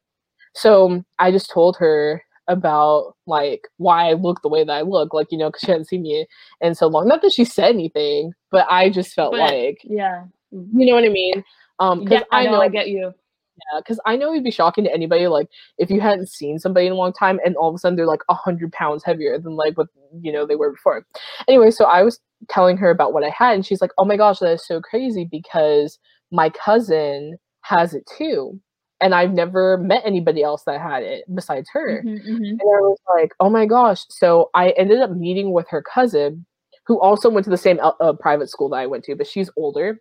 So 0.55 1.05
I 1.19 1.31
just 1.31 1.51
told 1.51 1.77
her 1.77 2.23
about 2.49 3.15
like 3.27 3.69
why 3.79 4.09
I 4.09 4.13
look 4.15 4.43
the 4.43 4.49
way 4.49 4.65
that 4.65 4.73
I 4.73 4.83
look, 4.83 5.13
like 5.13 5.29
you 5.31 5.39
know, 5.39 5.49
because 5.49 5.63
she 5.63 5.71
hadn't 5.71 5.87
seen 5.87 6.03
me 6.03 6.27
in 6.61 6.75
so 6.75 6.87
long. 6.87 7.09
Not 7.09 7.23
that 7.23 7.33
she 7.33 7.45
said 7.45 7.75
anything, 7.75 8.33
but 8.51 8.67
I 8.71 8.91
just 8.91 9.15
felt 9.15 9.33
but, 9.33 9.41
like, 9.41 9.81
yeah, 9.85 10.25
you 10.51 10.87
know 10.87 10.95
what 10.95 11.05
I 11.05 11.09
mean. 11.09 11.45
Um, 11.79 12.03
yeah, 12.03 12.23
I 12.33 12.45
know, 12.45 12.49
I 12.49 12.53
know 12.53 12.61
I 12.63 12.69
get 12.69 12.89
you. 12.89 13.13
Yeah, 13.57 13.81
because 13.81 13.99
I 14.05 14.17
know 14.17 14.33
it'd 14.33 14.45
be 14.45 14.51
shocking 14.51 14.85
to 14.85 14.93
anybody 14.93 15.27
like 15.29 15.49
if 15.79 15.91
you 15.91 15.99
hadn't 15.99 16.29
seen 16.29 16.59
somebody 16.59 16.87
in 16.87 16.93
a 16.93 16.97
long 16.97 17.15
time 17.15 17.41
and 17.43 17.57
all 17.57 17.71
of 17.71 17.75
a 17.75 17.79
sudden 17.79 17.97
they're 17.97 18.07
like 18.07 18.21
a 18.29 18.35
hundred 18.35 18.71
pounds 18.73 19.03
heavier 19.03 19.39
than 19.39 19.57
like 19.57 19.79
what 19.79 19.89
you 20.21 20.31
know 20.31 20.47
they 20.47 20.57
were 20.57 20.73
before. 20.73 21.07
Anyway, 21.49 21.71
so 21.71 21.87
I 21.87 22.03
was 22.03 22.21
telling 22.51 22.77
her 22.77 22.91
about 22.91 23.15
what 23.15 23.25
I 23.25 23.31
had, 23.31 23.55
and 23.55 23.65
she's 23.65 23.81
like, 23.81 23.93
"Oh 23.99 24.05
my 24.05 24.17
gosh, 24.17 24.41
that 24.41 24.53
is 24.53 24.67
so 24.67 24.81
crazy 24.81 25.25
because 25.25 25.99
my 26.31 26.51
cousin 26.51 27.39
has 27.63 27.95
it 27.95 28.09
too." 28.19 28.61
And 29.01 29.15
I've 29.15 29.33
never 29.33 29.79
met 29.79 30.03
anybody 30.05 30.43
else 30.43 30.63
that 30.65 30.81
had 30.81 31.03
it 31.03 31.25
besides 31.35 31.69
her. 31.73 32.03
Mm-hmm, 32.03 32.31
mm-hmm. 32.31 32.45
And 32.45 32.61
I 32.61 32.81
was 32.81 32.99
like, 33.15 33.33
oh 33.41 33.51
my 33.51 33.67
gosh. 33.67 34.05
So 34.09 34.51
I 34.55 34.71
ended 34.71 35.01
up 35.01 35.11
meeting 35.11 35.53
with 35.53 35.69
her 35.69 35.83
cousin, 35.83 36.47
who 36.87 37.01
also 37.01 37.29
went 37.29 37.45
to 37.45 37.51
the 37.51 37.59
same 37.59 37.79
uh, 37.81 38.13
private 38.15 38.49
school 38.49 38.69
that 38.71 38.77
I 38.77 38.87
went 38.87 39.05
to, 39.05 39.17
but 39.17 39.27
she's 39.27 39.51
older. 39.57 40.01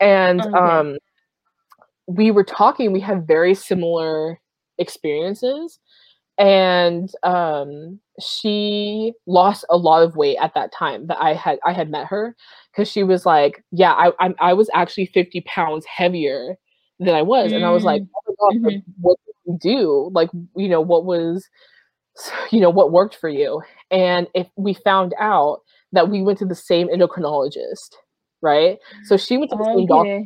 And 0.00 0.42
okay. 0.42 0.56
um, 0.56 0.96
we 2.06 2.30
were 2.30 2.44
talking, 2.44 2.92
we 2.92 3.00
had 3.00 3.26
very 3.26 3.54
similar 3.54 4.38
experiences. 4.78 5.78
And 6.38 7.10
um, 7.22 7.98
she 8.20 9.14
lost 9.26 9.64
a 9.70 9.76
lot 9.78 10.02
of 10.02 10.16
weight 10.16 10.36
at 10.36 10.52
that 10.54 10.72
time 10.72 11.06
that 11.06 11.16
I 11.18 11.32
had 11.32 11.58
I 11.64 11.72
had 11.72 11.90
met 11.90 12.06
her 12.08 12.36
because 12.70 12.90
she 12.90 13.02
was 13.02 13.24
like, 13.24 13.64
yeah, 13.72 13.92
I, 13.92 14.12
I 14.20 14.34
I 14.40 14.52
was 14.52 14.68
actually 14.74 15.06
50 15.06 15.40
pounds 15.42 15.86
heavier 15.86 16.58
than 16.98 17.14
I 17.14 17.22
was, 17.22 17.52
mm. 17.52 17.56
and 17.56 17.64
I 17.64 17.70
was 17.70 17.84
like, 17.84 18.02
mm. 18.02 18.08
oh 18.28 18.34
god, 18.38 18.60
mm-hmm. 18.60 18.90
what 19.00 19.18
did 19.26 19.34
you 19.52 19.58
do? 19.60 20.10
Like, 20.12 20.30
you 20.56 20.68
know, 20.68 20.80
what 20.80 21.04
was, 21.04 21.48
you 22.50 22.60
know, 22.60 22.70
what 22.70 22.92
worked 22.92 23.16
for 23.16 23.28
you? 23.28 23.62
And 23.90 24.26
if 24.34 24.46
we 24.56 24.74
found 24.74 25.14
out 25.20 25.60
that 25.92 26.10
we 26.10 26.22
went 26.22 26.38
to 26.38 26.46
the 26.46 26.54
same 26.54 26.88
endocrinologist, 26.88 27.94
right? 28.42 28.78
So 29.04 29.16
she 29.16 29.36
went 29.36 29.50
to 29.50 29.56
the 29.56 29.62
okay. 29.62 29.74
same 29.74 29.86
doctor. 29.86 30.24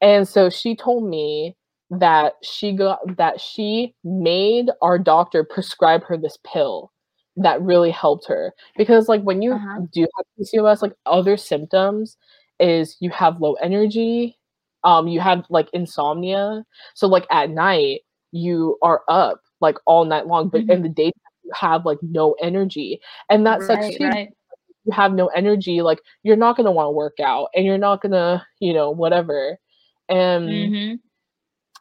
And 0.00 0.28
so 0.28 0.50
she 0.50 0.76
told 0.76 1.08
me 1.08 1.56
that 1.90 2.34
she 2.42 2.72
got 2.72 2.98
that 3.16 3.40
she 3.40 3.94
made 4.04 4.70
our 4.82 4.98
doctor 4.98 5.44
prescribe 5.44 6.04
her 6.04 6.16
this 6.16 6.38
pill 6.44 6.90
that 7.36 7.60
really 7.62 7.90
helped 7.90 8.26
her 8.28 8.52
because 8.76 9.08
like 9.08 9.22
when 9.22 9.42
you 9.42 9.52
uh-huh. 9.52 9.80
do 9.92 10.02
have 10.02 10.26
PCOS 10.38 10.82
like 10.82 10.94
other 11.06 11.36
symptoms 11.36 12.16
is 12.60 12.96
you 13.00 13.10
have 13.10 13.40
low 13.40 13.54
energy 13.54 14.36
um 14.84 15.08
you 15.08 15.20
have 15.20 15.44
like 15.50 15.68
insomnia 15.72 16.64
so 16.94 17.06
like 17.06 17.26
at 17.30 17.50
night 17.50 18.00
you 18.32 18.76
are 18.82 19.02
up 19.08 19.40
like 19.60 19.76
all 19.86 20.04
night 20.04 20.26
long 20.26 20.48
but 20.48 20.62
mm-hmm. 20.62 20.72
in 20.72 20.82
the 20.82 20.88
day 20.88 21.12
you 21.42 21.52
have 21.54 21.84
like 21.84 21.98
no 22.02 22.34
energy 22.40 23.00
and 23.30 23.46
that 23.46 23.60
right, 23.60 23.66
sucks 23.66 23.96
too 23.96 24.06
right. 24.06 24.30
you 24.84 24.92
have 24.92 25.12
no 25.12 25.26
energy 25.28 25.82
like 25.82 26.00
you're 26.22 26.36
not 26.36 26.56
going 26.56 26.66
to 26.66 26.72
want 26.72 26.86
to 26.86 26.90
work 26.90 27.18
out 27.20 27.48
and 27.54 27.64
you're 27.64 27.78
not 27.78 28.02
going 28.02 28.12
to 28.12 28.44
you 28.60 28.72
know 28.72 28.90
whatever 28.90 29.58
and 30.08 30.48
mm-hmm. 30.48 30.94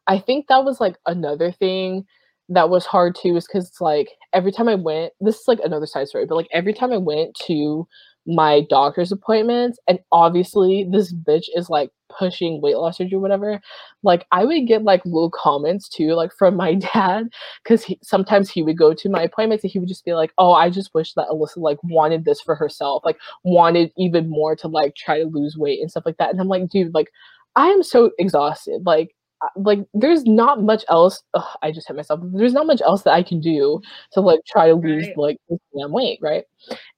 i 0.08 0.18
think 0.20 0.48
that 0.48 0.64
was 0.64 0.80
like 0.80 0.96
another 1.06 1.52
thing 1.52 2.06
that 2.50 2.70
was 2.70 2.86
hard 2.86 3.16
too 3.16 3.36
is 3.36 3.48
because 3.48 3.72
like 3.80 4.10
every 4.34 4.52
time 4.52 4.68
i 4.68 4.76
went 4.76 5.14
this 5.20 5.40
is 5.40 5.48
like 5.48 5.60
another 5.64 5.86
side 5.86 6.08
story 6.08 6.26
but 6.26 6.36
like 6.36 6.50
every 6.52 6.74
time 6.74 6.92
i 6.92 6.98
went 6.98 7.34
to 7.36 7.88
my 8.26 8.62
doctor's 8.70 9.12
appointments 9.12 9.78
and 9.88 10.00
obviously 10.12 10.88
this 10.90 11.14
bitch 11.14 11.46
is 11.56 11.70
like 11.70 11.90
pushing 12.10 12.62
weight 12.62 12.78
loss 12.78 12.98
surgery 12.98 13.16
or 13.16 13.20
whatever 13.20 13.60
like 14.04 14.26
i 14.32 14.46
would 14.46 14.68
get 14.68 14.84
like 14.84 15.04
little 15.04 15.32
comments 15.32 15.90
too 15.90 16.14
like 16.14 16.32
from 16.32 16.56
my 16.56 16.74
dad 16.94 17.28
because 17.64 17.86
sometimes 18.02 18.50
he 18.50 18.64
would 18.64 18.78
go 18.78 18.94
to 18.94 19.10
my 19.10 19.24
appointments 19.24 19.64
and 19.64 19.72
he 19.72 19.80
would 19.80 19.90
just 19.90 20.06
be 20.06 20.14
like 20.14 20.32
oh 20.38 20.54
i 20.54 20.70
just 20.70 20.94
wish 20.94 21.14
that 21.14 21.28
alyssa 21.28 21.58
like 21.58 21.80
wanted 21.84 22.24
this 22.24 22.40
for 22.40 22.56
herself 22.56 23.04
like 23.04 23.18
wanted 23.44 23.92
even 23.98 24.30
more 24.30 24.56
to 24.56 24.68
like 24.68 24.96
try 24.96 25.20
to 25.20 25.26
lose 25.26 25.58
weight 25.58 25.82
and 25.82 25.92
stuff 25.92 26.06
like 26.06 26.18
that 26.18 26.30
and 26.30 26.40
i'm 26.40 26.48
like 26.48 26.70
dude 26.70 26.94
like 26.94 27.12
i 27.56 27.68
am 27.68 27.84
so 27.84 28.12
exhausted 28.20 28.86
like 28.86 29.16
like 29.58 29.80
there's 29.94 30.24
not 30.24 30.64
much 30.64 30.86
else 30.90 31.22
ugh, 31.34 31.58
i 31.62 31.72
just 31.72 31.88
hit 31.88 31.98
myself 31.98 32.20
there's 32.32 32.54
not 32.54 32.68
much 32.68 32.82
else 32.82 33.02
that 33.04 33.12
i 33.14 33.22
can 33.22 33.42
do 33.42 33.82
to 34.12 34.22
like 34.22 34.40
try 34.48 34.68
to 34.68 34.76
lose 34.76 35.08
right. 35.08 35.18
like 35.18 35.38
this 35.50 35.60
damn 35.78 35.92
weight 35.92 36.20
right 36.22 36.46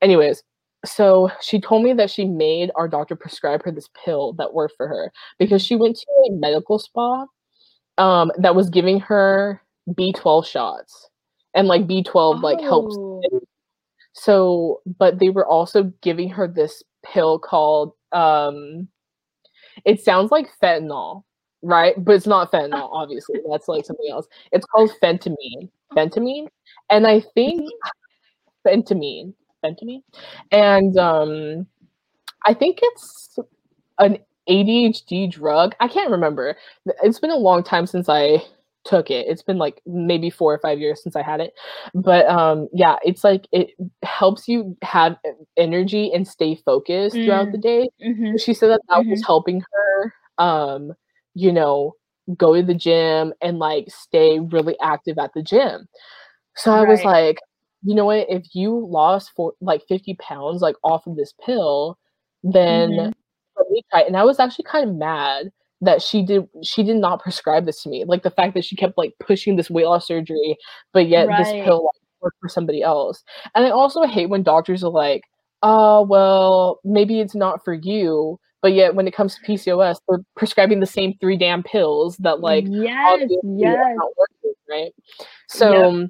anyways 0.02 0.44
so 0.86 1.30
she 1.42 1.60
told 1.60 1.84
me 1.84 1.94
that 1.94 2.10
she 2.10 2.26
made 2.26 2.72
our 2.76 2.88
doctor 2.88 3.16
prescribe 3.16 3.64
her 3.64 3.72
this 3.72 3.90
pill 4.04 4.34
that 4.34 4.54
worked 4.54 4.76
for 4.78 4.88
her 4.88 5.12
because 5.40 5.64
she 5.64 5.76
went 5.76 5.98
to 5.98 6.06
a 6.28 6.32
medical 6.32 6.80
spa 6.80 7.26
um, 7.98 8.32
that 8.38 8.56
was 8.56 8.70
giving 8.70 9.00
her 9.00 9.62
B12 9.90 10.46
shots 10.46 11.10
and 11.54 11.68
like 11.68 11.88
B12 11.88 12.16
oh. 12.16 12.30
like 12.32 12.62
helps. 12.62 12.96
Oh. 12.98 13.22
So, 14.14 14.82
but 14.98 15.20
they 15.20 15.30
were 15.30 15.46
also 15.46 15.92
giving 16.02 16.30
her 16.30 16.48
this 16.48 16.84
pill 17.04 17.38
called 17.38 17.94
um, 18.12 18.88
it 19.84 20.02
sounds 20.02 20.32
like 20.32 20.48
fentanyl, 20.62 21.24
right? 21.62 21.94
But 21.98 22.16
it's 22.16 22.28
not 22.28 22.52
fentanyl, 22.52 22.90
obviously. 22.92 23.40
That's 23.50 23.68
like 23.68 23.86
something 23.86 24.10
else. 24.10 24.28
It's 24.52 24.66
called 24.66 24.92
phentermine. 25.02 25.70
Phentermine. 25.94 26.48
and 26.90 27.06
I 27.06 27.22
think 27.36 27.70
mm-hmm. 29.66 29.86
phentermine 29.88 30.02
phentermine, 30.52 30.88
and 30.88 30.98
um, 30.98 31.68
I 32.46 32.54
think 32.54 32.80
it's 32.82 33.40
an 34.00 34.20
ADHD 34.50 35.32
drug. 35.32 35.76
I 35.80 35.88
can't 35.88 36.12
remember. 36.12 36.56
It's 37.04 37.20
been 37.20 37.32
a 37.32 37.38
long 37.38 37.64
time 37.64 37.86
since 37.88 38.10
I 38.10 38.44
took 38.86 39.10
it. 39.10 39.28
It's 39.28 39.42
been 39.42 39.58
like 39.58 39.82
maybe 39.86 40.30
four 40.30 40.54
or 40.54 40.60
five 40.60 40.80
years 40.80 41.02
since 41.04 41.16
I 41.16 41.24
had 41.24 41.42
it. 41.42 41.54
But 41.94 42.28
um 42.28 42.70
yeah, 42.72 42.98
it's 43.04 43.24
like 43.24 43.48
it 43.52 43.72
helps 44.04 44.48
you 44.48 44.78
have 44.84 45.18
energy 45.58 46.12
and 46.14 46.28
stay 46.28 46.56
focused 46.56 47.16
mm. 47.16 47.26
throughout 47.26 47.52
the 47.52 47.58
day. 47.58 47.90
Mm-hmm. 48.06 48.38
She 48.38 48.54
said 48.54 48.70
that 48.70 48.82
that 48.88 49.00
mm-hmm. 49.00 49.10
was 49.10 49.26
helping 49.26 49.62
her 49.62 50.14
um 50.38 50.94
you 51.34 51.52
know 51.52 51.94
go 52.38 52.56
to 52.56 52.64
the 52.64 52.74
gym 52.74 53.34
and 53.42 53.60
like 53.60 53.88
stay 53.90 54.40
really 54.40 54.78
active 54.82 55.18
at 55.18 55.32
the 55.34 55.42
gym. 55.42 55.88
So 56.56 56.72
right. 56.72 56.88
I 56.88 56.90
was 56.90 57.04
like 57.04 57.40
you 57.86 57.94
know 57.94 58.06
what? 58.06 58.26
If 58.30 58.48
you 58.54 58.88
lost 58.90 59.32
for 59.36 59.54
like 59.62 59.84
50 59.88 60.16
pounds 60.16 60.62
like 60.62 60.76
off 60.84 61.06
of 61.06 61.16
this 61.16 61.34
pill, 61.46 61.98
then 62.44 62.90
mm-hmm. 62.92 63.12
let 63.58 63.70
me 63.70 63.84
try. 63.92 64.02
And 64.02 64.18
I 64.18 64.24
was 64.24 64.40
actually 64.40 64.66
kind 64.66 64.90
of 64.90 64.96
mad 64.96 65.52
that 65.82 66.02
she 66.02 66.26
did 66.26 66.48
she 66.64 66.82
did 66.84 66.96
not 66.96 67.22
prescribe 67.22 67.68
this 67.68 67.84
to 67.84 67.90
me. 67.90 68.04
Like 68.06 68.24
the 68.24 68.32
fact 68.32 68.56
that 68.56 68.66
she 68.66 68.76
kept 68.76 68.98
like 68.98 69.14
pushing 69.20 69.56
this 69.56 69.70
weight 69.70 69.86
loss 69.86 70.08
surgery, 70.08 70.58
but 70.94 71.08
yet 71.08 71.28
right. 71.28 71.44
this 71.44 71.52
pill 71.64 71.86
like, 71.86 72.02
worked 72.22 72.38
for 72.42 72.50
somebody 72.50 72.82
else. 72.82 73.24
And 73.54 73.66
I 73.66 73.70
also 73.70 74.04
hate 74.04 74.30
when 74.30 74.42
doctors 74.42 74.84
are 74.84 74.92
like, 74.92 75.22
oh 75.62 76.02
well, 76.02 76.80
maybe 76.84 77.20
it's 77.20 77.36
not 77.36 77.64
for 77.64 77.74
you. 77.74 78.40
But 78.64 78.74
yet, 78.74 78.96
when 78.96 79.08
it 79.08 79.14
comes 79.14 79.36
to 79.36 79.42
PCOS, 79.42 79.98
they're 80.10 80.24
prescribing 80.36 80.80
the 80.80 80.88
same 80.88 81.14
three 81.22 81.38
damn 81.38 81.62
pills 81.62 82.18
that, 82.18 82.40
like, 82.40 82.66
yes, 82.68 83.22
yes. 83.44 83.96
Working, 84.18 84.54
right? 84.68 84.92
So, 85.48 85.92
yep 85.92 86.10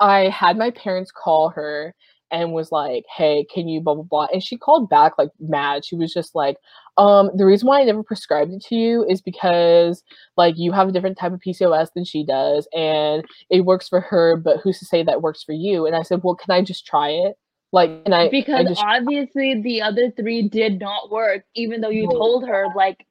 I 0.00 0.28
had 0.28 0.56
my 0.56 0.70
parents 0.70 1.10
call 1.10 1.50
her 1.50 1.94
and 2.30 2.52
was 2.52 2.70
like, 2.70 3.04
"Hey, 3.14 3.46
can 3.52 3.68
you 3.68 3.80
blah 3.80 3.94
blah 3.94 4.02
blah?" 4.04 4.26
And 4.32 4.42
she 4.42 4.56
called 4.56 4.88
back 4.90 5.16
like 5.18 5.30
mad. 5.40 5.84
She 5.84 5.96
was 5.96 6.12
just 6.12 6.34
like, 6.34 6.56
"Um, 6.96 7.30
the 7.34 7.46
reason 7.46 7.68
why 7.68 7.80
I 7.80 7.84
never 7.84 8.02
prescribed 8.02 8.52
it 8.52 8.62
to 8.64 8.74
you 8.74 9.04
is 9.08 9.22
because 9.22 10.02
like 10.36 10.58
you 10.58 10.72
have 10.72 10.88
a 10.88 10.92
different 10.92 11.16
type 11.18 11.32
of 11.32 11.40
PCOS 11.40 11.90
than 11.94 12.04
she 12.04 12.24
does, 12.24 12.68
and 12.74 13.24
it 13.50 13.64
works 13.64 13.88
for 13.88 14.00
her, 14.00 14.36
but 14.36 14.58
who's 14.58 14.78
to 14.80 14.84
say 14.84 15.02
that 15.02 15.22
works 15.22 15.42
for 15.42 15.52
you?" 15.52 15.86
And 15.86 15.96
I 15.96 16.02
said, 16.02 16.20
"Well, 16.22 16.34
can 16.34 16.52
I 16.52 16.62
just 16.62 16.86
try 16.86 17.10
it?" 17.10 17.36
Like, 17.72 17.90
I 18.06 18.28
because 18.28 18.66
I 18.66 18.68
just- 18.68 18.82
obviously 18.82 19.60
the 19.60 19.82
other 19.82 20.10
three 20.10 20.48
did 20.48 20.80
not 20.80 21.10
work, 21.10 21.44
even 21.54 21.80
though 21.80 21.90
you 21.90 22.08
told 22.10 22.46
her 22.46 22.66
like 22.74 23.06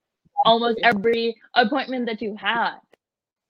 almost 0.45 0.79
every 0.83 1.35
appointment 1.55 2.05
that 2.07 2.21
you 2.21 2.35
had. 2.35 2.75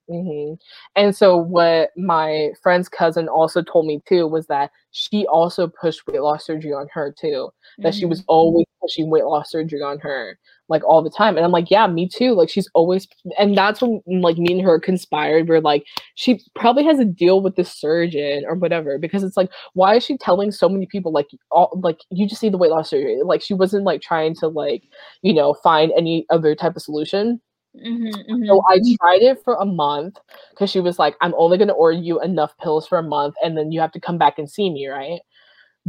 Mm-hmm. 0.09 0.53
And 0.95 1.15
so, 1.15 1.37
what 1.37 1.91
my 1.97 2.51
friend's 2.61 2.87
cousin 2.87 3.27
also 3.27 3.61
told 3.61 3.85
me 3.85 4.01
too 4.07 4.25
was 4.25 4.47
that 4.47 4.71
she 4.91 5.27
also 5.27 5.67
pushed 5.67 6.07
weight 6.07 6.21
loss 6.21 6.45
surgery 6.45 6.73
on 6.73 6.87
her 6.93 7.13
too. 7.17 7.49
That 7.79 7.89
mm-hmm. 7.89 7.99
she 7.99 8.05
was 8.05 8.21
mm-hmm. 8.21 8.29
always 8.29 8.65
pushing 8.81 9.09
weight 9.09 9.25
loss 9.25 9.51
surgery 9.51 9.81
on 9.81 9.99
her, 9.99 10.39
like 10.69 10.83
all 10.85 11.01
the 11.01 11.09
time. 11.09 11.35
And 11.35 11.45
I'm 11.45 11.51
like, 11.51 11.69
yeah, 11.69 11.87
me 11.87 12.07
too. 12.07 12.33
Like 12.33 12.49
she's 12.49 12.69
always, 12.73 13.07
and 13.37 13.57
that's 13.57 13.81
when 13.81 14.01
like 14.07 14.37
me 14.37 14.53
and 14.53 14.61
her 14.61 14.79
conspired. 14.79 15.49
We're 15.49 15.59
like, 15.59 15.85
she 16.15 16.39
probably 16.55 16.85
has 16.85 16.99
a 16.99 17.05
deal 17.05 17.41
with 17.41 17.55
the 17.57 17.65
surgeon 17.65 18.45
or 18.47 18.55
whatever. 18.55 18.97
Because 18.97 19.23
it's 19.23 19.37
like, 19.37 19.51
why 19.73 19.95
is 19.95 20.05
she 20.05 20.17
telling 20.17 20.51
so 20.51 20.69
many 20.69 20.85
people 20.85 21.11
like, 21.11 21.27
all 21.51 21.79
like 21.83 21.99
you 22.09 22.27
just 22.27 22.41
need 22.41 22.53
the 22.53 22.57
weight 22.57 22.71
loss 22.71 22.89
surgery? 22.89 23.21
Like 23.23 23.41
she 23.41 23.53
wasn't 23.53 23.83
like 23.83 24.01
trying 24.01 24.35
to 24.35 24.47
like, 24.47 24.83
you 25.21 25.33
know, 25.33 25.53
find 25.53 25.91
any 25.97 26.25
other 26.29 26.55
type 26.55 26.75
of 26.77 26.81
solution. 26.81 27.41
Mm-hmm, 27.75 28.32
mm-hmm. 28.32 28.45
So 28.45 28.63
I 28.67 28.80
tried 29.01 29.21
it 29.21 29.43
for 29.43 29.56
a 29.56 29.65
month 29.65 30.17
because 30.51 30.69
she 30.69 30.80
was 30.80 30.97
like, 30.97 31.15
I'm 31.21 31.34
only 31.38 31.58
going 31.58 31.67
to 31.67 31.73
order 31.73 31.97
you 31.97 32.21
enough 32.21 32.58
pills 32.58 32.88
for 32.88 32.97
a 32.97 33.03
month 33.03 33.36
and 33.43 33.58
then 33.58 33.71
you 33.71 33.80
have 33.80 33.91
to 33.91 33.99
come 33.99 34.17
back 34.17 34.39
and 34.39 34.49
see 34.49 34.69
me, 34.69 34.88
right? 34.88 35.19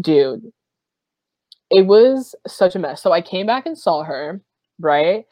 Dude, 0.00 0.52
it 1.70 1.86
was 1.86 2.34
such 2.46 2.74
a 2.74 2.78
mess. 2.78 3.02
So 3.02 3.12
I 3.12 3.20
came 3.20 3.46
back 3.46 3.66
and 3.66 3.78
saw 3.78 4.02
her, 4.04 4.40
right? 4.78 5.24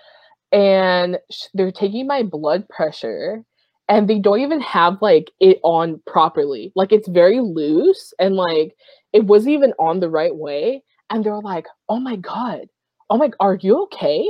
And 0.52 1.18
sh- 1.30 1.44
they're 1.54 1.72
taking 1.72 2.06
my 2.06 2.22
blood 2.22 2.68
pressure 2.68 3.44
and 3.88 4.08
they 4.08 4.18
don't 4.18 4.40
even 4.40 4.60
have 4.60 4.98
like 5.00 5.30
it 5.40 5.58
on 5.62 6.00
properly. 6.06 6.72
Like 6.74 6.92
it's 6.92 7.08
very 7.08 7.40
loose 7.40 8.12
and 8.18 8.34
like 8.34 8.74
it 9.12 9.24
wasn't 9.24 9.54
even 9.54 9.72
on 9.78 10.00
the 10.00 10.10
right 10.10 10.34
way. 10.34 10.82
And 11.10 11.24
they're 11.24 11.38
like, 11.38 11.66
oh 11.88 12.00
my 12.00 12.16
God, 12.16 12.66
oh 13.10 13.16
my, 13.16 13.30
are 13.40 13.58
you 13.60 13.82
okay? 13.84 14.26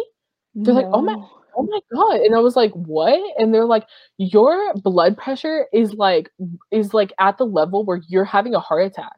They're 0.54 0.74
no. 0.74 0.80
like, 0.80 0.90
oh 0.92 1.02
my, 1.02 1.16
oh 1.56 1.62
my 1.62 1.80
god 1.92 2.20
and 2.20 2.34
i 2.34 2.38
was 2.38 2.56
like 2.56 2.72
what 2.72 3.18
and 3.38 3.52
they're 3.52 3.64
like 3.64 3.86
your 4.18 4.74
blood 4.74 5.16
pressure 5.16 5.66
is 5.72 5.92
like 5.94 6.30
is 6.70 6.94
like 6.94 7.12
at 7.18 7.38
the 7.38 7.46
level 7.46 7.84
where 7.84 8.00
you're 8.08 8.24
having 8.24 8.54
a 8.54 8.60
heart 8.60 8.86
attack 8.86 9.16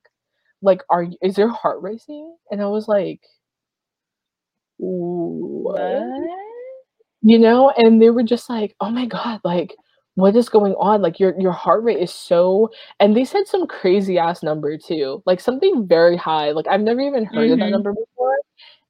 like 0.63 0.83
are 0.91 1.03
you 1.03 1.17
is 1.23 1.39
your 1.39 1.49
heart 1.49 1.81
racing 1.83 2.35
and 2.51 2.63
i 2.63 2.67
was 2.67 2.89
like 2.89 3.21
what? 4.79 5.75
what? 5.75 6.31
you 7.23 7.39
know 7.39 7.71
and 7.77 8.01
they 8.01 8.11
were 8.11 8.23
just 8.23 8.49
like 8.49 8.75
oh 8.81 8.91
my 8.91 9.07
god 9.07 9.41
like 9.45 9.75
what 10.19 10.35
is 10.35 10.49
going 10.49 10.75
on? 10.81 11.01
Like 11.01 11.21
your 11.21 11.41
your 11.41 11.53
heart 11.53 11.85
rate 11.85 12.03
is 12.03 12.13
so 12.13 12.73
and 12.99 13.17
they 13.17 13.25
said 13.25 13.47
some 13.47 13.69
crazy 13.69 14.19
ass 14.19 14.43
number 14.43 14.77
too. 14.77 15.23
Like 15.27 15.39
something 15.39 15.87
very 15.87 16.17
high. 16.17 16.51
Like 16.51 16.67
I've 16.67 16.81
never 16.81 17.01
even 17.01 17.25
heard 17.25 17.35
mm-hmm. 17.37 17.53
of 17.53 17.59
that 17.61 17.65
mm-hmm. 17.67 17.71
number 17.71 17.93
before. 17.93 18.37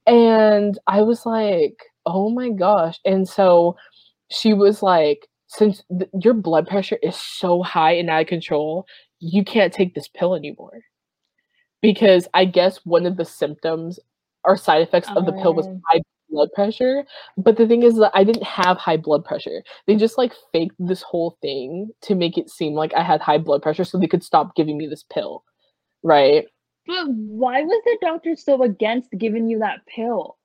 And 0.07 0.79
I 0.87 1.03
was 1.03 1.27
like, 1.27 1.75
"Oh 2.15 2.31
my 2.31 2.51
gosh." 2.51 2.99
And 3.05 3.29
so 3.29 3.77
she 4.31 4.55
was 4.55 4.83
like, 4.83 5.29
"Since 5.47 5.83
th- 5.91 6.11
your 6.23 6.35
blood 6.35 6.67
pressure 6.67 6.99
is 7.03 7.17
so 7.17 7.63
high 7.63 7.93
and 7.93 8.11
out 8.11 8.23
of 8.23 8.27
control, 8.29 8.87
you 9.21 9.45
can't 9.45 9.73
take 9.73 9.95
this 9.95 10.09
pill 10.09 10.35
anymore." 10.35 10.81
Because 11.83 12.29
I 12.35 12.45
guess 12.45 12.85
one 12.85 13.07
of 13.07 13.17
the 13.17 13.25
symptoms 13.25 14.01
or 14.45 14.57
side 14.57 14.83
effects 14.83 15.09
of 15.15 15.27
the 15.27 15.33
pill 15.33 15.55
was 15.55 15.67
oh. 15.67 15.81
high 15.91 16.01
blood 16.31 16.51
pressure. 16.55 17.05
But 17.37 17.57
the 17.57 17.67
thing 17.67 17.83
is 17.83 17.97
that 17.97 18.13
I 18.15 18.25
didn't 18.25 18.45
have 18.45 18.77
high 18.77 18.97
blood 18.97 19.25
pressure. 19.25 19.63
They 19.87 19.97
just 19.97 20.19
like 20.19 20.33
faked 20.53 20.77
this 20.79 21.03
whole 21.03 21.37
thing 21.43 21.91
to 22.03 22.15
make 22.15 22.39
it 22.39 22.51
seem 22.51 22.75
like 22.75 22.95
I 22.95 23.03
had 23.03 23.21
high 23.21 23.39
blood 23.39 23.63
pressure 23.63 23.85
so 23.85 23.99
they 23.99 24.07
could 24.07 24.25
stop 24.25 24.55
giving 24.55 24.79
me 24.79 24.87
this 24.87 25.05
pill. 25.05 25.45
Right? 26.03 26.47
But 26.87 27.09
why 27.09 27.63
was 27.63 27.83
the 27.85 27.99
doctor 28.01 28.35
so 28.37 28.63
against 28.63 29.11
giving 29.19 29.49
you 29.49 29.59
that 29.59 29.81
pill? 29.87 30.38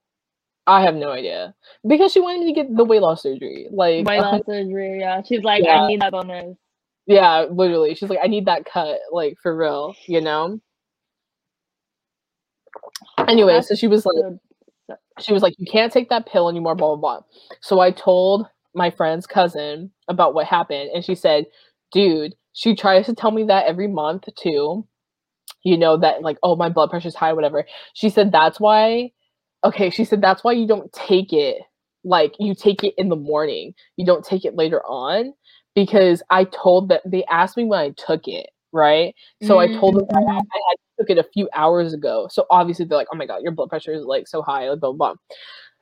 I 0.66 0.82
have 0.84 0.96
no 0.96 1.12
idea. 1.12 1.54
Because 1.88 2.12
she 2.12 2.20
wanted 2.20 2.40
me 2.42 2.54
to 2.54 2.54
get 2.54 2.76
the 2.76 2.86
weight 2.86 3.02
loss 3.02 3.24
surgery. 3.24 3.68
Like 3.72 4.06
weight 4.06 4.22
loss 4.22 4.42
surgery, 4.46 5.00
yeah. 5.00 5.22
She's 5.24 5.44
like, 5.44 5.64
yeah. 5.64 5.82
I 5.82 5.88
need 5.88 6.02
that 6.02 6.12
bonus. 6.12 6.56
Yeah, 7.06 7.46
literally. 7.52 7.96
She's 7.96 8.10
like, 8.10 8.20
I 8.24 8.28
need 8.28 8.46
that 8.46 8.66
cut, 8.66 9.00
like 9.12 9.38
for 9.42 9.56
real, 9.56 9.96
you 10.08 10.22
know? 10.22 10.60
Anyway, 13.28 13.62
so 13.62 13.76
she 13.76 13.88
was 13.88 14.06
like, 14.06 14.98
she 15.20 15.34
was 15.34 15.42
like, 15.44 15.54
You 15.58 15.66
can't 15.70 15.92
take 15.92 16.10
that 16.10 16.26
pill 16.26 16.50
anymore, 16.50 16.76
blah, 16.76 16.96
blah, 16.96 17.20
blah. 17.20 17.26
So 17.62 17.80
I 17.80 17.92
told 17.92 18.48
my 18.74 18.90
friend's 18.90 19.28
cousin 19.28 19.92
about 20.08 20.34
what 20.34 20.48
happened, 20.48 20.90
and 20.94 21.04
she 21.04 21.16
said, 21.16 21.46
Dude, 21.92 22.36
she 22.54 22.76
tries 22.76 23.06
to 23.08 23.14
tell 23.14 23.32
me 23.32 23.44
that 23.46 23.66
every 23.66 23.88
month 23.88 24.26
too. 24.36 24.88
You 25.64 25.78
know, 25.78 25.98
that 25.98 26.22
like, 26.24 26.38
oh, 26.44 26.56
my 26.56 26.70
blood 26.70 26.90
pressure's 26.90 27.16
high, 27.16 27.34
whatever. 27.34 27.66
She 27.94 28.10
said, 28.10 28.32
That's 28.32 28.60
why, 28.60 29.12
okay, 29.64 29.90
she 29.90 30.06
said, 30.06 30.22
That's 30.22 30.44
why 30.44 30.54
you 30.54 30.68
don't 30.68 30.92
take 30.94 31.34
it. 31.34 31.58
Like, 32.04 32.34
you 32.40 32.54
take 32.54 32.84
it 32.84 32.94
in 32.98 33.10
the 33.10 33.16
morning, 33.16 33.74
you 33.98 34.06
don't 34.06 34.26
take 34.26 34.46
it 34.46 34.56
later 34.56 34.82
on. 34.86 35.34
Because 35.76 36.22
I 36.30 36.44
told 36.44 36.90
that 36.90 37.02
they 37.04 37.24
asked 37.26 37.58
me 37.58 37.64
when 37.66 37.80
I 37.80 37.90
took 37.98 38.28
it, 38.28 38.52
right? 38.72 39.16
So 39.42 39.58
mm-hmm. 39.58 39.76
I 39.76 39.80
told 39.80 39.96
them. 39.96 40.06
I, 40.14 40.20
I 40.20 40.36
had 40.36 40.78
took 41.00 41.10
it 41.10 41.18
a 41.18 41.28
few 41.34 41.50
hours 41.56 41.94
ago. 41.94 42.28
So 42.30 42.46
obviously 42.52 42.86
they're 42.86 42.98
like, 42.98 43.08
oh 43.12 43.18
my 43.18 43.26
god, 43.26 43.42
your 43.42 43.54
blood 43.54 43.70
pressure 43.70 43.92
is 43.92 44.04
like 44.04 44.28
so 44.28 44.44
high, 44.44 44.68
blah 44.68 44.76
blah. 44.76 44.92
blah. 44.92 45.14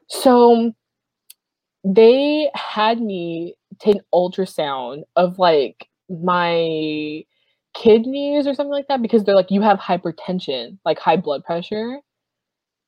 So 0.07 0.71
they 1.83 2.49
had 2.53 3.01
me 3.01 3.55
take 3.79 3.95
an 3.95 4.01
ultrasound 4.13 5.03
of 5.15 5.39
like 5.39 5.87
my 6.09 7.23
kidneys 7.73 8.45
or 8.45 8.53
something 8.53 8.71
like 8.71 8.87
that 8.87 9.01
because 9.01 9.23
they're 9.23 9.35
like 9.35 9.49
you 9.49 9.61
have 9.61 9.79
hypertension 9.79 10.77
like 10.83 10.99
high 10.99 11.15
blood 11.15 11.43
pressure 11.43 11.99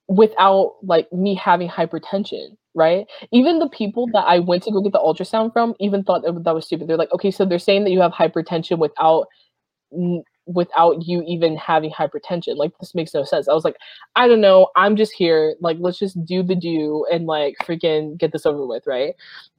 without 0.07 0.75
like 0.83 1.11
me 1.13 1.35
having 1.35 1.69
hypertension 1.69 2.57
right 2.75 3.05
even 3.31 3.59
the 3.59 3.69
people 3.69 4.07
that 4.13 4.25
i 4.25 4.39
went 4.39 4.63
to 4.63 4.71
go 4.71 4.81
get 4.81 4.91
the 4.91 4.99
ultrasound 4.99 5.53
from 5.53 5.73
even 5.79 6.03
thought 6.03 6.23
that, 6.23 6.43
that 6.43 6.55
was 6.55 6.65
stupid 6.65 6.87
they're 6.87 6.97
like 6.97 7.11
okay 7.13 7.31
so 7.31 7.45
they're 7.45 7.59
saying 7.59 7.83
that 7.83 7.91
you 7.91 8.01
have 8.01 8.11
hypertension 8.11 8.77
without 8.77 9.27
without 10.45 11.07
you 11.07 11.23
even 11.25 11.55
having 11.55 11.91
hypertension. 11.91 12.55
Like 12.57 12.71
this 12.79 12.95
makes 12.95 13.13
no 13.13 13.23
sense. 13.23 13.47
I 13.47 13.53
was 13.53 13.63
like, 13.63 13.77
I 14.15 14.27
don't 14.27 14.41
know. 14.41 14.67
I'm 14.75 14.95
just 14.95 15.13
here. 15.13 15.55
Like 15.61 15.77
let's 15.79 15.99
just 15.99 16.23
do 16.25 16.43
the 16.43 16.55
do 16.55 17.05
and 17.11 17.25
like 17.25 17.55
freaking 17.63 18.17
get 18.17 18.31
this 18.31 18.45
over 18.45 18.65
with, 18.65 18.85
right? 18.85 19.13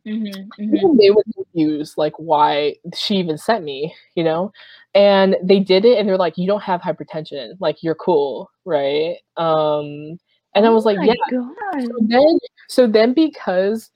Mm-hmm, 0.07 0.63
mm-hmm. 0.63 0.99
They 0.99 1.11
were 1.11 1.25
confused, 1.35 1.95
like 1.97 2.15
why 2.19 2.77
she 2.95 3.17
even 3.17 3.39
sent 3.39 3.65
me, 3.65 3.95
you 4.15 4.25
know. 4.25 4.53
And 4.95 5.37
they 5.43 5.61
did 5.61 5.85
it, 5.85 5.99
and 5.99 6.09
they're 6.09 6.19
like, 6.19 6.37
"You 6.37 6.47
don't 6.47 6.63
have 6.63 6.81
hypertension. 6.81 7.55
Like 7.59 7.83
you're 7.83 7.97
cool, 7.97 8.51
right?" 8.65 9.17
Um, 9.37 10.19
and 10.55 10.67
I 10.67 10.71
was 10.71 10.85
like, 10.85 10.99
oh 11.01 11.03
"Yeah." 11.03 11.85
So 11.85 11.93
then, 12.03 12.39
so 12.69 12.87
then 12.87 13.15
because 13.15 13.91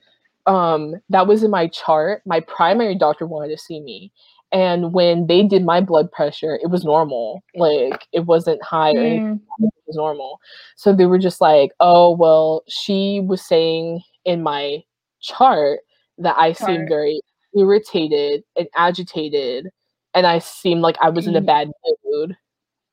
um 0.45 0.95
that 1.09 1.27
was 1.27 1.43
in 1.43 1.51
my 1.51 1.67
chart, 1.67 2.21
my 2.25 2.39
primary 2.41 2.95
doctor 2.95 3.25
wanted 3.25 3.49
to 3.49 3.57
see 3.57 3.81
me, 3.81 4.11
and 4.51 4.93
when 4.93 5.27
they 5.27 5.43
did 5.43 5.63
my 5.63 5.79
blood 5.81 6.11
pressure, 6.11 6.59
it 6.61 6.69
was 6.69 6.83
normal. 6.83 7.43
Like 7.55 8.07
it 8.11 8.21
wasn't 8.21 8.63
high 8.63 8.93
or 8.93 8.99
anything. 8.99 9.41
Mm. 9.61 9.67
It 9.67 9.73
was 9.85 9.95
normal. 9.95 10.39
So 10.75 10.93
they 10.93 11.05
were 11.05 11.19
just 11.19 11.39
like, 11.39 11.71
oh, 11.79 12.15
well, 12.15 12.63
she 12.67 13.21
was 13.23 13.45
saying 13.45 14.01
in 14.25 14.41
my 14.41 14.83
chart 15.21 15.81
that 16.17 16.35
I 16.37 16.53
chart. 16.53 16.69
seemed 16.69 16.89
very 16.89 17.21
irritated 17.55 18.43
and 18.55 18.67
agitated. 18.75 19.69
And 20.15 20.25
I 20.25 20.39
seemed 20.39 20.81
like 20.81 20.97
I 20.99 21.09
was 21.09 21.27
in 21.27 21.35
a 21.35 21.41
mm. 21.41 21.45
bad 21.45 21.71
mood 22.03 22.35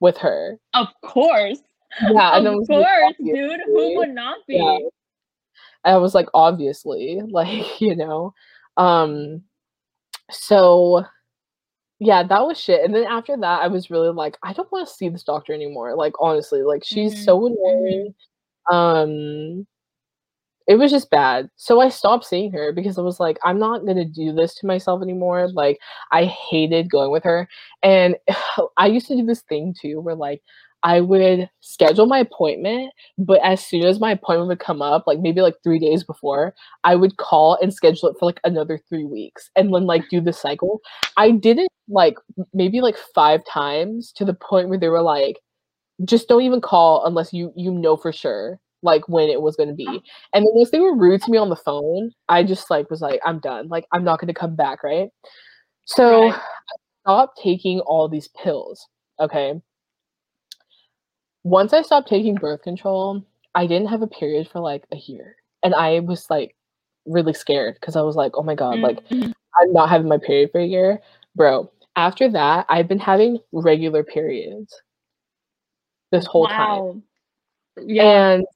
with 0.00 0.18
her. 0.18 0.58
Of 0.74 0.88
course. 1.02 1.58
Yeah. 2.02 2.36
and 2.36 2.46
of 2.46 2.66
course, 2.66 2.84
like, 3.02 3.16
dude. 3.18 3.60
Who 3.66 3.96
would 3.96 4.10
not 4.10 4.38
be? 4.46 4.56
Yeah. 4.56 4.78
I 5.84 5.96
was 5.98 6.14
like, 6.14 6.26
obviously, 6.34 7.20
like, 7.28 7.80
you 7.80 7.96
know. 7.96 8.34
Um, 8.76 9.42
so 10.30 11.04
yeah, 11.98 12.22
that 12.22 12.46
was 12.46 12.60
shit. 12.60 12.84
And 12.84 12.94
then 12.94 13.04
after 13.04 13.36
that, 13.36 13.62
I 13.62 13.68
was 13.68 13.90
really 13.90 14.10
like, 14.10 14.36
I 14.42 14.52
don't 14.52 14.70
want 14.70 14.86
to 14.86 14.94
see 14.94 15.08
this 15.08 15.22
doctor 15.22 15.52
anymore. 15.52 15.94
Like 15.96 16.12
honestly, 16.20 16.62
like 16.62 16.84
she's 16.84 17.14
mm-hmm. 17.14 17.22
so 17.22 17.46
annoying. 17.46 18.14
Um 18.70 19.66
it 20.66 20.74
was 20.74 20.90
just 20.90 21.10
bad. 21.10 21.48
So 21.56 21.80
I 21.80 21.88
stopped 21.88 22.24
seeing 22.24 22.50
her 22.50 22.72
because 22.72 22.98
I 22.98 23.02
was 23.02 23.20
like, 23.20 23.38
I'm 23.44 23.58
not 23.58 23.86
gonna 23.86 24.04
do 24.04 24.32
this 24.32 24.54
to 24.56 24.66
myself 24.66 25.00
anymore. 25.02 25.48
Like 25.48 25.78
I 26.12 26.24
hated 26.24 26.90
going 26.90 27.10
with 27.12 27.24
her. 27.24 27.48
And 27.82 28.16
I 28.76 28.86
used 28.88 29.06
to 29.08 29.16
do 29.16 29.24
this 29.24 29.42
thing 29.42 29.74
too 29.80 30.00
where 30.00 30.16
like 30.16 30.42
I 30.86 31.00
would 31.00 31.50
schedule 31.62 32.06
my 32.06 32.20
appointment, 32.20 32.92
but 33.18 33.40
as 33.42 33.66
soon 33.66 33.82
as 33.82 33.98
my 33.98 34.12
appointment 34.12 34.46
would 34.46 34.60
come 34.60 34.80
up, 34.80 35.04
like 35.04 35.18
maybe 35.18 35.40
like 35.40 35.56
three 35.64 35.80
days 35.80 36.04
before, 36.04 36.54
I 36.84 36.94
would 36.94 37.16
call 37.16 37.58
and 37.60 37.74
schedule 37.74 38.08
it 38.08 38.16
for 38.20 38.26
like 38.26 38.38
another 38.44 38.78
three 38.88 39.04
weeks 39.04 39.50
and 39.56 39.74
then 39.74 39.86
like 39.86 40.08
do 40.08 40.20
the 40.20 40.32
cycle. 40.32 40.80
I 41.16 41.32
did 41.32 41.58
it 41.58 41.66
like 41.88 42.14
maybe 42.54 42.80
like 42.80 42.96
five 43.16 43.44
times 43.44 44.12
to 44.12 44.24
the 44.24 44.34
point 44.34 44.68
where 44.68 44.78
they 44.78 44.88
were 44.88 45.02
like, 45.02 45.40
just 46.04 46.28
don't 46.28 46.42
even 46.42 46.60
call 46.60 47.04
unless 47.04 47.32
you 47.32 47.52
you 47.56 47.72
know 47.72 47.96
for 47.96 48.12
sure 48.12 48.60
like 48.84 49.08
when 49.08 49.28
it 49.28 49.42
was 49.42 49.56
going 49.56 49.68
to 49.68 49.74
be. 49.74 49.88
Uh-huh. 49.88 49.98
And 50.34 50.44
then 50.44 50.52
once 50.54 50.70
they 50.70 50.78
were 50.78 50.94
rude 50.94 51.20
to 51.22 51.30
me 51.32 51.38
on 51.38 51.48
the 51.48 51.56
phone, 51.56 52.12
I 52.28 52.44
just 52.44 52.70
like 52.70 52.90
was 52.90 53.00
like, 53.00 53.18
I'm 53.26 53.40
done. 53.40 53.66
Like 53.66 53.86
I'm 53.90 54.04
not 54.04 54.20
going 54.20 54.28
to 54.28 54.34
come 54.34 54.54
back, 54.54 54.84
right? 54.84 55.08
So 55.84 56.26
right. 56.26 56.34
I 56.34 56.40
stopped 57.02 57.40
taking 57.42 57.80
all 57.80 58.08
these 58.08 58.28
pills. 58.28 58.86
Okay 59.18 59.60
once 61.46 61.72
I 61.72 61.82
stopped 61.82 62.08
taking 62.08 62.34
birth 62.34 62.62
control, 62.62 63.24
I 63.54 63.68
didn't 63.68 63.86
have 63.86 64.02
a 64.02 64.08
period 64.08 64.48
for 64.48 64.58
like 64.58 64.84
a 64.92 64.96
year. 64.96 65.36
And 65.62 65.76
I 65.76 66.00
was 66.00 66.28
like 66.28 66.56
really 67.06 67.32
scared 67.32 67.74
because 67.74 67.94
I 67.94 68.02
was 68.02 68.16
like, 68.16 68.32
oh 68.34 68.42
my 68.42 68.56
God, 68.56 68.78
mm-hmm. 68.78 68.82
like 68.82 68.98
I'm 69.12 69.72
not 69.72 69.88
having 69.88 70.08
my 70.08 70.18
period 70.18 70.50
for 70.50 70.60
a 70.60 70.66
year. 70.66 70.98
Bro, 71.36 71.70
after 71.94 72.28
that, 72.32 72.66
I've 72.68 72.88
been 72.88 72.98
having 72.98 73.38
regular 73.52 74.02
periods 74.02 74.74
this 76.10 76.26
whole 76.26 76.48
wow. 76.48 76.96
time. 76.96 77.02
Yeah. 77.86 78.32
And 78.32 78.46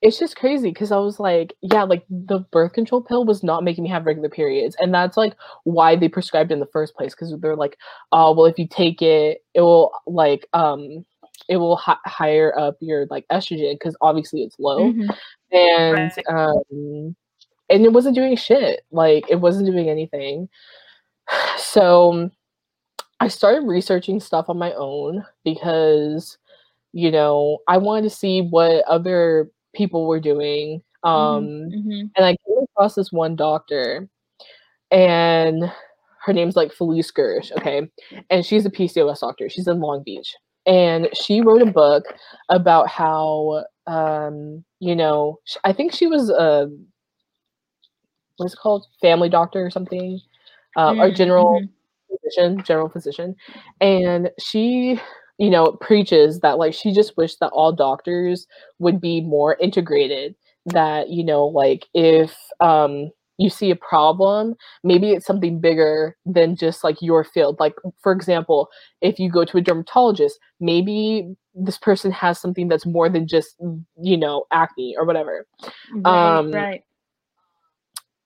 it's 0.00 0.18
just 0.18 0.36
crazy 0.36 0.70
because 0.70 0.92
I 0.92 0.96
was 0.96 1.20
like, 1.20 1.54
yeah, 1.60 1.82
like 1.82 2.06
the 2.08 2.38
birth 2.52 2.72
control 2.72 3.02
pill 3.02 3.26
was 3.26 3.42
not 3.42 3.64
making 3.64 3.84
me 3.84 3.90
have 3.90 4.06
regular 4.06 4.30
periods. 4.30 4.74
And 4.78 4.94
that's 4.94 5.18
like 5.18 5.34
why 5.64 5.94
they 5.94 6.08
prescribed 6.08 6.50
in 6.50 6.60
the 6.60 6.68
first 6.72 6.94
place. 6.94 7.14
Cause 7.14 7.34
they're 7.38 7.54
like, 7.54 7.76
oh, 8.12 8.32
well, 8.32 8.46
if 8.46 8.58
you 8.58 8.66
take 8.66 9.02
it, 9.02 9.44
it 9.52 9.60
will 9.60 9.92
like 10.06 10.46
um 10.54 11.04
it 11.48 11.56
will 11.56 11.76
hi- 11.76 11.96
higher 12.06 12.56
up 12.58 12.76
your 12.80 13.06
like 13.10 13.26
estrogen 13.30 13.74
because 13.74 13.96
obviously 14.00 14.42
it's 14.42 14.58
low 14.58 14.92
mm-hmm. 14.92 15.10
and 15.52 16.12
right. 16.16 16.26
um 16.28 17.16
and 17.68 17.84
it 17.84 17.92
wasn't 17.92 18.14
doing 18.14 18.36
shit 18.36 18.82
like 18.90 19.24
it 19.28 19.36
wasn't 19.36 19.66
doing 19.66 19.88
anything 19.88 20.48
so 21.56 22.30
i 23.20 23.28
started 23.28 23.66
researching 23.66 24.20
stuff 24.20 24.48
on 24.48 24.58
my 24.58 24.72
own 24.74 25.24
because 25.44 26.38
you 26.92 27.10
know 27.10 27.58
i 27.68 27.76
wanted 27.76 28.02
to 28.02 28.10
see 28.10 28.42
what 28.42 28.84
other 28.86 29.50
people 29.74 30.06
were 30.06 30.20
doing 30.20 30.82
um 31.04 31.46
mm-hmm. 31.46 32.06
and 32.16 32.26
i 32.26 32.36
came 32.46 32.64
across 32.74 32.94
this 32.94 33.12
one 33.12 33.36
doctor 33.36 34.08
and 34.90 35.70
her 36.22 36.34
name's 36.34 36.56
like 36.56 36.72
Felice 36.72 37.10
Gersh, 37.10 37.50
okay? 37.52 37.88
And 38.28 38.44
she's 38.44 38.66
a 38.66 38.70
PCOS 38.70 39.20
doctor. 39.20 39.48
She's 39.48 39.66
in 39.66 39.80
Long 39.80 40.02
Beach 40.02 40.34
and 40.66 41.08
she 41.14 41.40
wrote 41.40 41.62
a 41.62 41.66
book 41.66 42.04
about 42.48 42.88
how 42.88 43.64
um, 43.86 44.64
you 44.78 44.94
know 44.94 45.38
i 45.64 45.72
think 45.72 45.92
she 45.92 46.06
was 46.06 46.30
a 46.30 46.68
what's 48.36 48.54
it 48.54 48.58
called 48.58 48.86
family 49.00 49.28
doctor 49.28 49.64
or 49.64 49.70
something 49.70 50.20
uh, 50.76 50.90
mm-hmm. 50.90 51.00
or 51.00 51.10
general 51.12 51.60
mm-hmm. 51.60 52.16
physician 52.16 52.62
general 52.64 52.88
physician 52.88 53.34
and 53.80 54.30
she 54.38 55.00
you 55.38 55.50
know 55.50 55.72
preaches 55.80 56.40
that 56.40 56.58
like 56.58 56.74
she 56.74 56.92
just 56.92 57.16
wished 57.16 57.40
that 57.40 57.50
all 57.52 57.72
doctors 57.72 58.46
would 58.78 59.00
be 59.00 59.20
more 59.20 59.56
integrated 59.60 60.34
that 60.66 61.08
you 61.08 61.24
know 61.24 61.46
like 61.46 61.86
if 61.94 62.36
um 62.60 63.10
you 63.40 63.48
see 63.48 63.70
a 63.70 63.76
problem, 63.76 64.54
maybe 64.84 65.12
it's 65.12 65.24
something 65.24 65.60
bigger 65.60 66.14
than 66.26 66.56
just 66.56 66.84
like 66.84 67.00
your 67.00 67.24
field. 67.24 67.56
Like, 67.58 67.74
for 68.02 68.12
example, 68.12 68.68
if 69.00 69.18
you 69.18 69.30
go 69.30 69.46
to 69.46 69.56
a 69.56 69.62
dermatologist, 69.62 70.38
maybe 70.60 71.34
this 71.54 71.78
person 71.78 72.12
has 72.12 72.38
something 72.38 72.68
that's 72.68 72.84
more 72.84 73.08
than 73.08 73.26
just, 73.26 73.56
you 74.00 74.18
know, 74.18 74.44
acne 74.52 74.94
or 74.98 75.06
whatever. 75.06 75.46
Right, 75.90 76.36
um, 76.36 76.52
right 76.52 76.84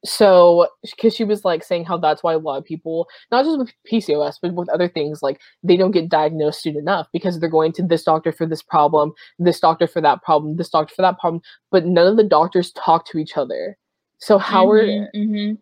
so 0.05 0.69
because 0.83 1.15
she 1.15 1.25
was 1.25 1.47
like 1.47 1.65
saying 1.65 1.85
how 1.85 1.97
that's 1.97 2.23
why 2.23 2.35
a 2.35 2.39
lot 2.39 2.59
of 2.59 2.65
people 2.65 3.09
not 3.31 3.45
just 3.45 3.59
with 3.59 3.73
pcos 3.91 4.35
but 4.43 4.53
with 4.53 4.69
other 4.69 4.87
things 4.87 5.23
like 5.23 5.41
they 5.63 5.79
don't 5.79 5.93
get 5.93 6.11
diagnosed 6.11 6.61
soon 6.61 6.77
enough 6.77 7.07
because 7.11 7.41
they're 7.41 7.49
going 7.49 7.73
to 7.73 7.83
this 7.83 8.05
doctor 8.05 8.31
for 8.31 8.45
this 8.45 8.63
problem 8.63 9.13
this 9.39 9.61
doctor 9.61 9.87
for 9.87 10.03
that 10.03 10.23
problem 10.23 10.57
this 10.57 10.69
doctor 10.69 10.95
for 10.95 11.01
that 11.01 11.19
problem 11.19 11.41
but 11.71 11.87
none 11.87 12.07
of 12.07 12.19
the 12.19 12.23
doctors 12.23 12.71
talk 12.73 13.07
to 13.07 13.17
each 13.17 13.39
other 13.39 13.79
so 14.19 14.39
how 14.39 14.67
mm-hmm, 14.67 15.03
are 15.03 15.11
mm-hmm. 15.15 15.55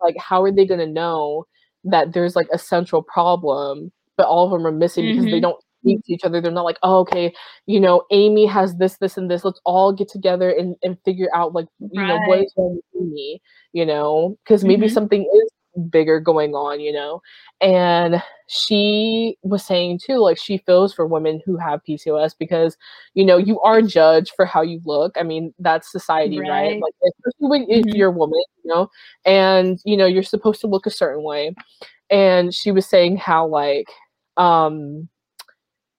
like 0.00 0.16
how 0.18 0.42
are 0.42 0.52
they 0.52 0.66
going 0.66 0.80
to 0.80 0.86
know 0.86 1.46
that 1.84 2.12
there's 2.12 2.36
like 2.36 2.48
a 2.52 2.58
central 2.58 3.02
problem 3.02 3.90
but 4.16 4.26
all 4.26 4.46
of 4.46 4.52
them 4.52 4.66
are 4.66 4.72
missing 4.72 5.04
mm-hmm. 5.04 5.12
because 5.12 5.24
they 5.26 5.32
mm-hmm. 5.32 5.42
don't 5.42 5.64
speak 5.82 6.04
to 6.04 6.12
each 6.12 6.24
other. 6.24 6.40
They're 6.40 6.52
not 6.52 6.64
like, 6.64 6.78
oh, 6.82 7.00
okay, 7.00 7.32
you 7.66 7.80
know, 7.80 8.04
Amy 8.10 8.46
has 8.46 8.76
this, 8.76 8.96
this, 8.98 9.16
and 9.16 9.30
this. 9.30 9.44
Let's 9.44 9.60
all 9.64 9.92
get 9.92 10.08
together 10.08 10.50
and, 10.50 10.76
and 10.82 10.96
figure 11.04 11.28
out 11.34 11.52
like, 11.52 11.66
you 11.80 12.00
right. 12.00 12.08
know, 12.08 12.18
what 12.26 12.40
is 12.40 12.52
wrong 12.56 12.80
with 12.92 13.12
me, 13.12 13.40
you 13.72 13.84
know, 13.84 14.36
because 14.44 14.64
maybe 14.64 14.86
mm-hmm. 14.86 14.94
something 14.94 15.22
is 15.22 15.51
bigger 15.90 16.20
going 16.20 16.54
on, 16.54 16.80
you 16.80 16.92
know. 16.92 17.22
And 17.60 18.22
she 18.48 19.36
was 19.42 19.64
saying 19.64 20.00
too, 20.04 20.18
like 20.18 20.38
she 20.38 20.58
feels 20.58 20.92
for 20.92 21.06
women 21.06 21.40
who 21.44 21.56
have 21.56 21.84
PCOS 21.88 22.34
because, 22.38 22.76
you 23.14 23.24
know, 23.24 23.36
you 23.36 23.60
are 23.60 23.82
judged 23.82 24.32
for 24.36 24.44
how 24.44 24.62
you 24.62 24.80
look. 24.84 25.16
I 25.18 25.22
mean, 25.22 25.54
that's 25.58 25.90
society, 25.90 26.40
right? 26.40 26.50
right? 26.50 26.80
Like 26.80 26.94
especially 27.04 27.48
when 27.48 27.62
mm-hmm. 27.62 27.88
if 27.88 27.94
you're 27.94 28.10
a 28.10 28.12
woman, 28.12 28.42
you 28.62 28.68
know, 28.70 28.90
and 29.24 29.80
you 29.84 29.96
know, 29.96 30.06
you're 30.06 30.22
supposed 30.22 30.60
to 30.62 30.66
look 30.66 30.86
a 30.86 30.90
certain 30.90 31.22
way. 31.22 31.54
And 32.10 32.52
she 32.54 32.70
was 32.70 32.86
saying 32.86 33.16
how 33.16 33.46
like 33.46 33.88
um 34.36 35.08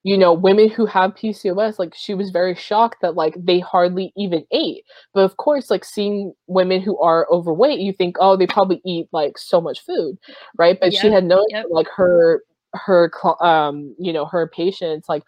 you 0.04 0.18
know, 0.18 0.34
women 0.34 0.68
who 0.68 0.84
have 0.84 1.14
PCOS, 1.14 1.78
like 1.78 1.94
she 1.96 2.12
was 2.12 2.30
very 2.30 2.54
shocked 2.54 2.98
that 3.00 3.14
like 3.14 3.34
they 3.38 3.58
hardly 3.58 4.12
even 4.18 4.46
ate. 4.52 4.84
But 5.14 5.24
of 5.24 5.38
course, 5.38 5.70
like 5.70 5.82
seeing 5.84 6.34
women 6.46 6.82
who 6.82 6.98
are 7.00 7.26
overweight, 7.30 7.80
you 7.80 7.94
think, 7.94 8.16
oh, 8.20 8.36
they 8.36 8.46
probably 8.46 8.82
eat 8.84 9.08
like 9.12 9.38
so 9.38 9.62
much 9.62 9.80
food, 9.80 10.18
right? 10.58 10.78
But 10.78 10.92
she 10.92 11.10
had 11.10 11.24
no 11.24 11.44
yep. 11.48 11.66
like 11.70 11.88
her 11.96 12.42
her 12.74 13.10
um 13.40 13.94
you 14.00 14.12
know 14.12 14.26
her 14.26 14.48
patients 14.48 15.08
like 15.08 15.22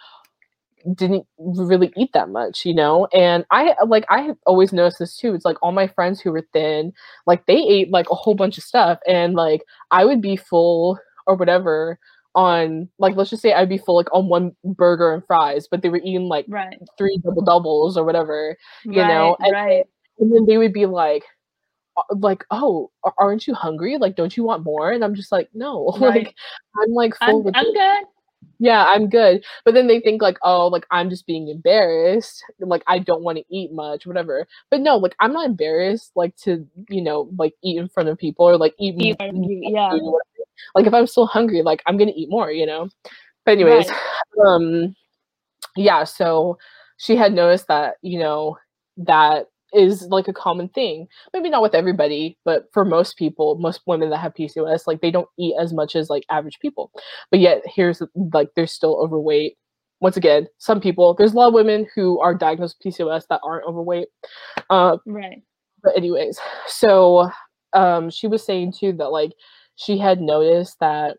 didn't 0.94 1.26
really 1.38 1.90
eat 1.96 2.10
that 2.12 2.28
much, 2.28 2.66
you 2.66 2.74
know? 2.74 3.08
And 3.14 3.46
I 3.50 3.74
like 3.86 4.04
I 4.10 4.32
always 4.44 4.74
noticed 4.74 4.98
this 4.98 5.16
too. 5.16 5.34
It's 5.34 5.46
like 5.46 5.56
all 5.62 5.72
my 5.72 5.86
friends 5.86 6.20
who 6.20 6.32
were 6.32 6.46
thin, 6.52 6.92
like 7.26 7.46
they 7.46 7.56
ate 7.56 7.90
like 7.90 8.10
a 8.10 8.14
whole 8.14 8.34
bunch 8.34 8.58
of 8.58 8.64
stuff 8.64 8.98
and 9.08 9.32
like 9.32 9.64
I 9.90 10.04
would 10.04 10.20
be 10.20 10.36
full 10.36 10.98
or 11.26 11.34
whatever 11.34 11.98
on 12.36 12.88
like 12.98 13.16
let's 13.16 13.30
just 13.30 13.42
say 13.42 13.54
I'd 13.54 13.68
be 13.68 13.78
full 13.78 13.96
like 13.96 14.12
on 14.12 14.28
one 14.28 14.54
burger 14.62 15.12
and 15.12 15.24
fries, 15.26 15.66
but 15.68 15.82
they 15.82 15.88
were 15.88 16.00
eating 16.04 16.28
like 16.28 16.44
right. 16.48 16.78
three 16.98 17.18
double 17.24 17.42
doubles 17.42 17.96
or 17.96 18.04
whatever, 18.04 18.56
you 18.84 19.00
right, 19.00 19.08
know, 19.08 19.36
and, 19.40 19.52
right. 19.52 19.84
and 20.18 20.32
then 20.32 20.44
they 20.44 20.58
would 20.58 20.74
be 20.74 20.86
like, 20.86 21.24
uh, 21.96 22.02
like, 22.16 22.44
oh, 22.50 22.90
aren't 23.18 23.46
you 23.46 23.54
hungry? 23.54 23.96
Like, 23.96 24.16
don't 24.16 24.36
you 24.36 24.44
want 24.44 24.64
more? 24.64 24.92
And 24.92 25.02
I'm 25.02 25.14
just 25.14 25.32
like, 25.32 25.48
no, 25.54 25.84
like 25.98 26.34
I'm 26.80 26.92
like 26.92 27.16
full. 27.16 27.38
I'm, 27.38 27.44
with 27.44 27.56
I'm 27.56 27.72
good. 27.72 28.06
Yeah, 28.58 28.84
I'm 28.86 29.08
good. 29.08 29.44
But 29.64 29.74
then 29.74 29.86
they 29.86 30.00
think 30.00 30.20
like, 30.20 30.36
oh, 30.42 30.68
like 30.68 30.86
I'm 30.90 31.08
just 31.08 31.26
being 31.26 31.48
embarrassed. 31.48 32.44
Like 32.60 32.82
I 32.86 32.98
don't 32.98 33.22
want 33.22 33.38
to 33.38 33.44
eat 33.50 33.72
much, 33.72 34.06
whatever. 34.06 34.46
But 34.70 34.80
no, 34.80 34.98
like 34.98 35.16
I'm 35.20 35.32
not 35.32 35.46
embarrassed, 35.46 36.12
like 36.14 36.36
to 36.44 36.66
you 36.90 37.00
know, 37.00 37.30
like 37.38 37.54
eat 37.64 37.78
in 37.78 37.88
front 37.88 38.10
of 38.10 38.18
people 38.18 38.46
or 38.46 38.58
like 38.58 38.74
eat. 38.78 38.94
eat 38.98 39.16
yeah. 39.20 39.90
Like 40.74 40.86
if 40.86 40.94
I'm 40.94 41.06
still 41.06 41.26
hungry, 41.26 41.62
like 41.62 41.82
I'm 41.86 41.96
gonna 41.96 42.12
eat 42.14 42.30
more, 42.30 42.50
you 42.50 42.66
know. 42.66 42.88
But 43.44 43.52
anyways, 43.52 43.88
right. 43.88 44.46
um, 44.46 44.94
yeah. 45.76 46.04
So 46.04 46.58
she 46.98 47.16
had 47.16 47.32
noticed 47.32 47.68
that 47.68 47.96
you 48.02 48.18
know 48.18 48.56
that 48.96 49.46
is 49.72 50.08
like 50.10 50.28
a 50.28 50.32
common 50.32 50.68
thing. 50.68 51.06
Maybe 51.32 51.50
not 51.50 51.62
with 51.62 51.74
everybody, 51.74 52.38
but 52.44 52.64
for 52.72 52.84
most 52.84 53.16
people, 53.16 53.56
most 53.58 53.82
women 53.86 54.10
that 54.10 54.18
have 54.18 54.34
PCOS, 54.34 54.86
like 54.86 55.00
they 55.00 55.10
don't 55.10 55.28
eat 55.38 55.54
as 55.60 55.72
much 55.72 55.96
as 55.96 56.10
like 56.10 56.24
average 56.30 56.58
people. 56.60 56.90
But 57.30 57.40
yet 57.40 57.62
here's 57.66 58.02
like 58.32 58.50
they're 58.56 58.66
still 58.66 58.96
overweight. 58.96 59.56
Once 60.00 60.16
again, 60.16 60.46
some 60.58 60.80
people, 60.80 61.14
there's 61.14 61.32
a 61.32 61.36
lot 61.36 61.48
of 61.48 61.54
women 61.54 61.86
who 61.94 62.20
are 62.20 62.34
diagnosed 62.34 62.76
with 62.84 62.94
PCOS 62.94 63.24
that 63.30 63.40
aren't 63.42 63.66
overweight. 63.66 64.08
Uh, 64.68 64.98
right. 65.06 65.42
But 65.82 65.96
anyways, 65.96 66.38
so 66.66 67.30
um, 67.72 68.10
she 68.10 68.26
was 68.26 68.44
saying 68.44 68.74
too 68.78 68.92
that 68.94 69.08
like 69.08 69.32
she 69.76 69.98
had 69.98 70.20
noticed 70.20 70.78
that 70.80 71.18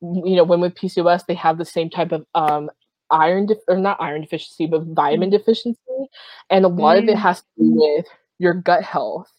you 0.00 0.36
know 0.36 0.44
women 0.44 0.62
with 0.62 0.74
PCOS 0.74 1.26
they 1.26 1.34
have 1.34 1.58
the 1.58 1.64
same 1.64 1.88
type 1.88 2.12
of 2.12 2.26
um, 2.34 2.70
iron 3.10 3.46
de- 3.46 3.56
or 3.68 3.76
not 3.76 4.00
iron 4.00 4.22
deficiency 4.22 4.66
but 4.66 4.82
vitamin 4.82 5.28
mm. 5.28 5.32
deficiency 5.32 5.78
and 6.50 6.64
a 6.64 6.68
lot 6.68 6.96
mm. 6.96 7.02
of 7.02 7.08
it 7.08 7.16
mm. 7.16 7.20
has 7.20 7.40
to 7.40 7.46
do 7.58 7.74
with 7.74 8.06
your 8.38 8.54
gut 8.54 8.82
health 8.82 9.30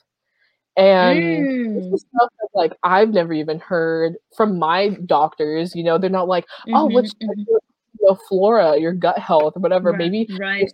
and 0.76 1.20
mm. 1.20 2.00
stuff 2.00 2.30
that 2.40 2.50
like 2.54 2.74
I've 2.84 3.10
never 3.10 3.34
even 3.34 3.60
heard 3.60 4.16
from 4.36 4.58
my 4.58 4.90
doctors. 5.06 5.76
You 5.76 5.84
know, 5.84 5.98
they're 5.98 6.10
not 6.10 6.28
like, 6.28 6.46
oh, 6.70 6.88
mm-hmm, 6.88 6.96
let's 6.96 7.14
mm-hmm. 7.16 7.42
Your 8.04 8.18
flora, 8.28 8.78
your 8.78 8.94
gut 8.94 9.18
health, 9.18 9.54
whatever. 9.58 9.92
Right, 9.92 10.00
maybe 10.00 10.30
right. 10.40 10.72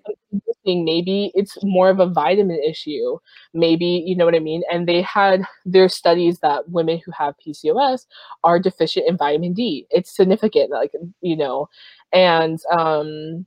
Maybe 0.66 1.32
it's 1.34 1.58
more 1.64 1.90
of 1.90 2.00
a 2.00 2.06
vitamin 2.06 2.62
issue. 2.64 3.18
Maybe 3.54 4.04
you 4.06 4.16
know 4.16 4.26
what 4.26 4.36
I 4.36 4.40
mean. 4.40 4.62
And 4.72 4.88
they 4.88 5.02
had 5.02 5.42
their 5.66 5.90
studies 5.90 6.40
that 6.40 6.70
women 6.70 7.02
who 7.04 7.12
have 7.12 7.36
PCOS 7.46 8.06
are 8.44 8.60
deficient 8.60 9.08
in 9.08 9.18
vitamin 9.18 9.54
D. 9.54 9.88
It's 9.90 10.16
significant, 10.16 10.70
like 10.70 10.92
you 11.22 11.36
know, 11.36 11.70
and 12.12 12.60
um 12.72 13.46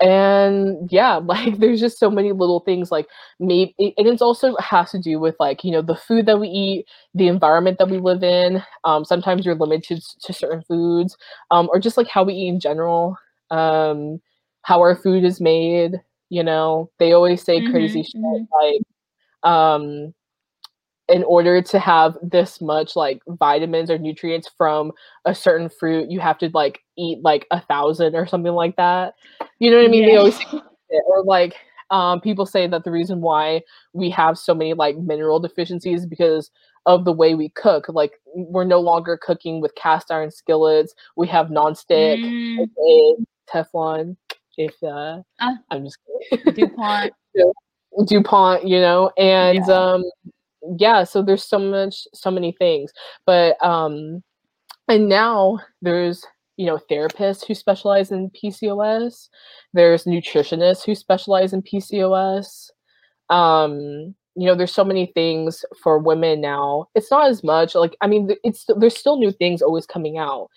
and 0.00 0.90
yeah 0.90 1.16
like 1.24 1.58
there's 1.58 1.80
just 1.80 1.98
so 1.98 2.10
many 2.10 2.32
little 2.32 2.60
things 2.60 2.90
like 2.90 3.06
maybe 3.38 3.74
and 3.78 4.06
it's 4.06 4.22
also 4.22 4.56
has 4.56 4.90
to 4.90 4.98
do 4.98 5.18
with 5.18 5.36
like 5.38 5.62
you 5.62 5.70
know 5.70 5.82
the 5.82 5.94
food 5.94 6.26
that 6.26 6.40
we 6.40 6.48
eat 6.48 6.86
the 7.14 7.28
environment 7.28 7.78
that 7.78 7.90
we 7.90 7.98
live 7.98 8.22
in 8.22 8.62
um, 8.84 9.04
sometimes 9.04 9.44
you're 9.44 9.54
limited 9.54 10.02
to 10.22 10.32
certain 10.32 10.62
foods 10.62 11.16
um, 11.50 11.68
or 11.72 11.78
just 11.78 11.96
like 11.96 12.08
how 12.08 12.24
we 12.24 12.34
eat 12.34 12.48
in 12.48 12.60
general 12.60 13.16
um, 13.50 14.20
how 14.62 14.78
our 14.80 14.96
food 14.96 15.24
is 15.24 15.40
made 15.40 16.00
you 16.30 16.42
know 16.42 16.90
they 16.98 17.12
always 17.12 17.42
say 17.42 17.60
mm-hmm, 17.60 17.72
crazy 17.72 18.02
shit 18.02 18.20
mm-hmm. 18.20 18.44
like 18.62 18.82
um 19.42 20.14
in 21.10 21.24
order 21.24 21.60
to 21.60 21.78
have 21.78 22.16
this 22.22 22.60
much 22.60 22.96
like 22.96 23.20
vitamins 23.26 23.90
or 23.90 23.98
nutrients 23.98 24.48
from 24.56 24.92
a 25.24 25.34
certain 25.34 25.68
fruit, 25.68 26.10
you 26.10 26.20
have 26.20 26.38
to 26.38 26.50
like 26.54 26.80
eat 26.96 27.18
like 27.22 27.46
a 27.50 27.60
thousand 27.60 28.14
or 28.14 28.26
something 28.26 28.52
like 28.52 28.76
that. 28.76 29.14
You 29.58 29.70
know 29.70 29.78
what 29.78 29.86
I 29.86 29.88
mean? 29.88 30.02
Yeah. 30.04 30.10
They 30.10 30.16
always 30.16 30.38
or 31.06 31.24
like 31.24 31.54
um, 31.90 32.20
people 32.20 32.46
say 32.46 32.66
that 32.66 32.84
the 32.84 32.90
reason 32.90 33.20
why 33.20 33.62
we 33.92 34.10
have 34.10 34.38
so 34.38 34.54
many 34.54 34.74
like 34.74 34.96
mineral 34.96 35.40
deficiencies 35.40 36.06
because 36.06 36.50
of 36.86 37.04
the 37.04 37.12
way 37.12 37.34
we 37.34 37.50
cook. 37.50 37.86
Like 37.88 38.12
we're 38.34 38.64
no 38.64 38.80
longer 38.80 39.18
cooking 39.20 39.60
with 39.60 39.74
cast 39.74 40.10
iron 40.10 40.30
skillets. 40.30 40.94
We 41.16 41.26
have 41.28 41.48
nonstick, 41.48 42.18
mm. 42.20 43.24
Teflon. 43.52 44.16
If 44.56 44.74
uh, 44.82 45.22
uh, 45.40 45.54
I'm 45.70 45.84
just 45.84 45.98
kidding. 46.30 46.54
Dupont. 46.54 47.12
Dupont, 48.06 48.66
you 48.66 48.80
know, 48.80 49.10
and 49.18 49.64
yeah. 49.66 49.74
um 49.74 50.04
yeah 50.78 51.04
so 51.04 51.22
there's 51.22 51.44
so 51.44 51.58
much 51.58 52.06
so 52.14 52.30
many 52.30 52.52
things 52.52 52.92
but 53.26 53.62
um 53.64 54.22
and 54.88 55.08
now 55.08 55.58
there's 55.82 56.26
you 56.56 56.66
know 56.66 56.78
therapists 56.90 57.46
who 57.46 57.54
specialize 57.54 58.10
in 58.10 58.30
pcos 58.30 59.28
there's 59.72 60.04
nutritionists 60.04 60.84
who 60.84 60.94
specialize 60.94 61.52
in 61.52 61.62
pcos 61.62 62.70
um 63.30 64.14
you 64.36 64.46
know 64.46 64.54
there's 64.54 64.72
so 64.72 64.84
many 64.84 65.06
things 65.06 65.64
for 65.82 65.98
women 65.98 66.40
now 66.40 66.86
it's 66.94 67.10
not 67.10 67.28
as 67.28 67.42
much 67.42 67.74
like 67.74 67.96
i 68.00 68.06
mean 68.06 68.30
it's 68.44 68.66
there's 68.76 68.96
still 68.96 69.18
new 69.18 69.32
things 69.32 69.62
always 69.62 69.86
coming 69.86 70.18
out 70.18 70.48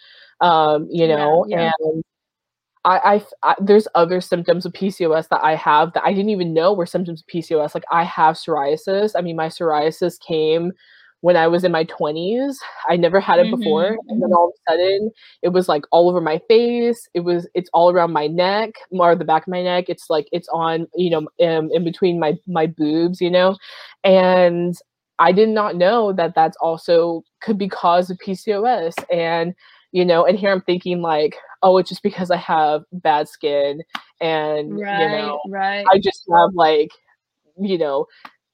um 0.41 0.88
you 0.91 1.08
know 1.08 1.45
yeah, 1.47 1.62
yeah. 1.62 1.72
and 1.80 2.04
I, 2.86 2.97
I, 2.97 3.25
I, 3.51 3.55
there's 3.61 3.88
other 3.95 4.19
symptoms 4.19 4.65
of 4.65 4.73
PCOS 4.73 5.29
that 5.29 5.43
I 5.43 5.55
have 5.55 5.93
that 5.93 6.03
I 6.03 6.13
didn't 6.13 6.29
even 6.29 6.53
know 6.53 6.73
were 6.73 6.86
symptoms 6.86 7.21
of 7.21 7.27
PCOS. 7.27 7.73
Like 7.73 7.86
I 7.91 8.03
have 8.03 8.36
psoriasis. 8.36 9.13
I 9.15 9.21
mean, 9.21 9.36
my 9.36 9.47
psoriasis 9.47 10.19
came 10.19 10.73
when 11.21 11.38
I 11.38 11.47
was 11.47 11.63
in 11.63 11.71
my 11.71 11.86
20s. 11.86 12.57
I 12.89 12.97
never 12.97 13.21
had 13.21 13.39
it 13.39 13.45
mm-hmm. 13.45 13.55
before, 13.55 13.97
and 14.09 14.21
then 14.21 14.34
all 14.34 14.49
of 14.49 14.53
a 14.53 14.71
sudden, 14.71 15.11
it 15.41 15.49
was 15.49 15.69
like 15.69 15.86
all 15.91 16.09
over 16.09 16.19
my 16.19 16.41
face. 16.49 17.07
It 17.13 17.21
was 17.21 17.47
it's 17.53 17.69
all 17.73 17.89
around 17.91 18.11
my 18.11 18.27
neck, 18.27 18.71
or 18.91 19.15
the 19.15 19.23
back 19.23 19.43
of 19.43 19.47
my 19.47 19.63
neck. 19.63 19.86
It's 19.88 20.09
like 20.09 20.27
it's 20.34 20.49
on 20.49 20.86
you 20.93 21.09
know 21.09 21.29
in, 21.38 21.69
in 21.73 21.86
between 21.86 22.19
my 22.19 22.38
my 22.47 22.67
boobs, 22.67 23.21
you 23.21 23.31
know, 23.31 23.55
and 24.03 24.75
I 25.19 25.31
did 25.31 25.47
not 25.47 25.77
know 25.77 26.11
that 26.11 26.36
that's 26.36 26.57
also 26.57 27.23
could 27.41 27.57
be 27.57 27.69
cause 27.69 28.09
of 28.09 28.17
PCOS 28.17 28.93
and 29.09 29.53
you 29.94 30.04
know 30.04 30.26
and 30.26 30.38
here 30.38 30.52
i'm 30.52 30.62
thinking 30.62 31.02
like 31.02 31.38
oh 31.62 31.78
it's 31.78 31.88
just 31.88 32.04
because 32.04 32.30
i 32.30 32.36
have 32.36 32.84
bad 32.91 33.30
skin 33.30 33.82
and 34.20 34.80
right, 34.80 35.00
you 35.02 35.08
know 35.10 35.39
right 35.48 35.86
i 35.89 35.98
just 35.98 36.26
have 36.30 36.54
like 36.54 36.91
you 37.58 37.78
know 37.78 38.06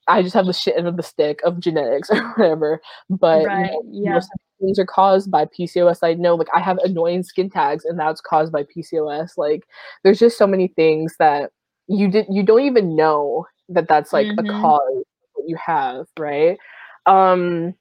I 0.08 0.22
just 0.22 0.34
have 0.34 0.46
the 0.46 0.52
shit 0.52 0.76
end 0.76 0.88
of 0.88 0.96
the 0.96 1.02
stick 1.04 1.40
of 1.44 1.60
genetics 1.60 2.10
or 2.10 2.20
whatever. 2.32 2.80
But 3.08 3.46
right, 3.46 3.70
you 3.90 4.10
know, 4.10 4.14
yeah. 4.14 4.20
things 4.60 4.78
are 4.78 4.86
caused 4.86 5.30
by 5.30 5.44
PCOS. 5.46 5.98
I 6.02 6.14
know, 6.14 6.34
like 6.34 6.48
I 6.52 6.60
have 6.60 6.78
annoying 6.78 7.22
skin 7.22 7.48
tags, 7.48 7.84
and 7.84 7.98
that's 7.98 8.20
caused 8.20 8.52
by 8.52 8.64
PCOS. 8.64 9.36
Like, 9.36 9.64
there's 10.02 10.18
just 10.18 10.36
so 10.36 10.46
many 10.46 10.68
things 10.68 11.14
that 11.18 11.52
you 11.86 12.08
did 12.08 12.26
you 12.28 12.42
don't 12.42 12.62
even 12.62 12.96
know 12.96 13.46
that 13.68 13.88
that's 13.88 14.12
like 14.12 14.26
Mhm. 14.26 14.38
a 14.38 14.60
cause 14.60 15.04
that 15.36 15.44
you 15.46 15.56
have, 15.56 16.06
right? 16.18 16.58
Um, 17.06 17.74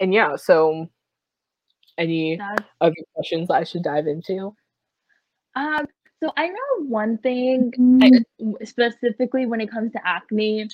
and 0.00 0.12
yeah, 0.14 0.36
so 0.36 0.88
any 2.00 2.38
That's 2.38 2.68
other 2.80 2.96
questions 3.14 3.50
I 3.50 3.64
should 3.64 3.84
dive 3.84 4.08
into? 4.08 4.56
Um, 5.54 5.86
so 6.22 6.32
I 6.36 6.48
know 6.48 6.84
one 6.86 7.18
thing, 7.18 7.72
I, 8.02 8.10
w- 8.38 8.58
specifically 8.64 9.46
when 9.46 9.60
it 9.60 9.70
comes 9.70 9.92
to 9.92 10.06
acne, 10.06 10.68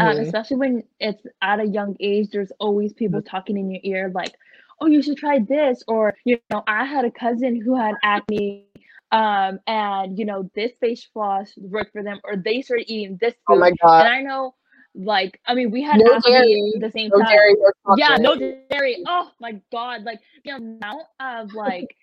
um, 0.00 0.18
Mhm. 0.18 0.20
especially 0.20 0.56
when 0.58 0.84
it's 1.00 1.22
at 1.42 1.60
a 1.60 1.66
young 1.66 1.96
age, 2.00 2.28
there's 2.30 2.52
always 2.60 2.92
people 2.92 3.22
talking 3.22 3.56
in 3.58 3.70
your 3.70 3.80
ear 3.84 4.12
like, 4.14 4.34
"Oh, 4.80 4.86
you 4.86 5.02
should 5.02 5.18
try 5.18 5.40
this," 5.40 5.82
or 5.88 6.16
you 6.24 6.38
know, 6.50 6.62
I 6.66 6.84
had 6.84 7.04
a 7.04 7.10
cousin 7.10 7.60
who 7.60 7.76
had 7.76 7.94
acne, 8.02 8.66
um, 9.12 9.58
and 9.66 10.18
you 10.18 10.24
know, 10.24 10.50
this 10.54 10.72
face 10.80 11.08
wash 11.14 11.48
worked 11.58 11.92
for 11.92 12.02
them, 12.02 12.20
or 12.24 12.36
they 12.36 12.62
started 12.62 12.90
eating 12.90 13.18
this 13.20 13.34
Oh 13.48 13.56
food, 13.56 13.58
my 13.58 13.72
and. 13.82 14.06
I 14.06 14.22
know, 14.22 14.54
like, 14.94 15.40
I 15.46 15.54
mean, 15.54 15.70
we 15.70 15.82
had 15.82 16.00
No 16.00 16.18
dairy. 16.20 16.72
at 16.74 16.80
the 16.80 16.90
same 16.90 17.10
No 17.10 17.18
time. 17.18 17.28
dairy, 17.28 17.54
Yeah, 17.96 18.16
no 18.16 18.36
dairy. 18.36 19.02
Oh 19.06 19.30
my 19.40 19.60
god, 19.72 20.02
like 20.04 20.20
the 20.44 20.50
amount 20.50 21.02
of 21.20 21.54
like 21.54 21.96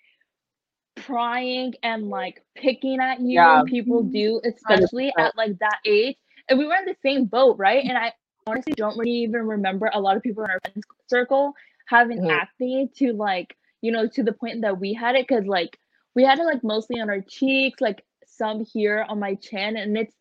prying 0.96 1.74
and 1.82 2.08
like 2.08 2.42
picking 2.56 3.00
at 3.00 3.20
you 3.20 3.34
Yeah. 3.34 3.62
people 3.64 4.02
do, 4.02 4.40
especially 4.44 5.12
100%. 5.16 5.18
at 5.18 5.36
like 5.36 5.58
that 5.58 5.78
age. 5.86 6.16
And 6.48 6.58
we 6.58 6.66
were 6.66 6.74
in 6.76 6.86
the 6.86 6.96
same 7.02 7.26
boat, 7.26 7.56
right? 7.58 7.84
And 7.84 7.96
I 7.96 8.12
honestly 8.46 8.72
don't 8.74 8.96
really 8.98 9.10
even 9.12 9.46
remember 9.46 9.90
a 9.92 10.00
lot 10.00 10.16
of 10.16 10.22
people 10.22 10.44
in 10.44 10.50
our 10.50 10.58
friends 10.64 10.84
circle 11.08 11.54
having 11.86 12.18
Mhm. 12.18 12.30
acne 12.30 12.88
to 12.96 13.12
like, 13.12 13.56
you 13.80 13.92
know, 13.92 14.06
to 14.08 14.22
the 14.22 14.32
point 14.32 14.62
that 14.62 14.78
we 14.78 14.92
had 14.92 15.14
it 15.14 15.26
because 15.28 15.46
like 15.46 15.78
we 16.14 16.24
had 16.24 16.38
it 16.38 16.44
like 16.44 16.64
mostly 16.64 17.00
on 17.00 17.10
our 17.10 17.20
cheeks, 17.20 17.80
like 17.80 18.04
some 18.26 18.64
here 18.64 19.04
on 19.08 19.18
my 19.20 19.34
chin. 19.36 19.76
And 19.76 19.96
it's 19.96 20.16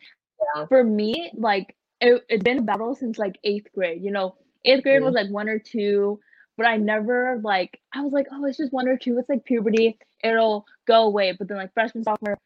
Yeah. 0.55 0.65
for 0.67 0.83
me, 0.83 1.31
like 1.33 1.75
it, 2.01 2.23
it's 2.29 2.43
been 2.43 2.59
a 2.59 2.61
battle 2.63 2.95
since 2.95 3.17
like 3.17 3.37
eighth 3.43 3.67
grade. 3.73 4.01
You 4.03 4.11
know, 4.11 4.35
eighth 4.65 4.83
grade 4.83 5.03
was 5.03 5.13
Mhm. 5.13 5.15
like 5.15 5.29
one 5.29 5.49
or 5.49 5.59
two, 5.59 6.19
but 6.57 6.65
I 6.65 6.77
never 6.77 7.39
like 7.43 7.79
I 7.93 8.01
was 8.01 8.13
like, 8.13 8.27
oh, 8.31 8.45
it's 8.45 8.57
just 8.57 8.73
one 8.73 8.87
or 8.87 8.97
two. 8.97 9.17
It's 9.17 9.29
like 9.29 9.45
puberty. 9.45 9.97
It'll 10.23 10.65
go 10.87 11.03
away. 11.05 11.33
But 11.37 11.47
then 11.47 11.57
like 11.57 11.73
freshman, 11.73 12.03
sophomore, 12.03 12.37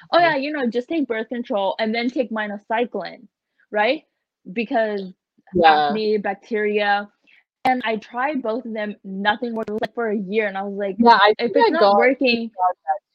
Oh 0.00 0.02
Mhm. 0.14 0.20
yeah, 0.20 0.36
you 0.36 0.50
know, 0.52 0.66
just 0.68 0.88
take 0.88 1.06
birth 1.06 1.28
control 1.28 1.74
and 1.78 1.94
then 1.94 2.08
take 2.10 2.30
minocycline, 2.30 3.26
right? 3.70 4.02
Because 4.52 5.12
Yeah. 5.52 5.96
acne, 5.96 6.18
bacteria. 6.18 7.10
And 7.66 7.82
I 7.84 7.96
tried 7.96 8.42
both 8.42 8.64
of 8.64 8.72
them, 8.72 8.96
nothing 9.04 9.54
worked. 9.54 9.70
Like 9.70 9.94
for 9.94 10.10
a 10.10 10.16
year, 10.16 10.46
and 10.46 10.56
I 10.56 10.62
was 10.62 10.74
like, 10.78 10.96
Yeah, 10.98 11.18
I 11.20 11.34
if 11.38 11.52
it's 11.54 11.66
I 11.66 11.70
not 11.70 11.96
working, 11.96 12.50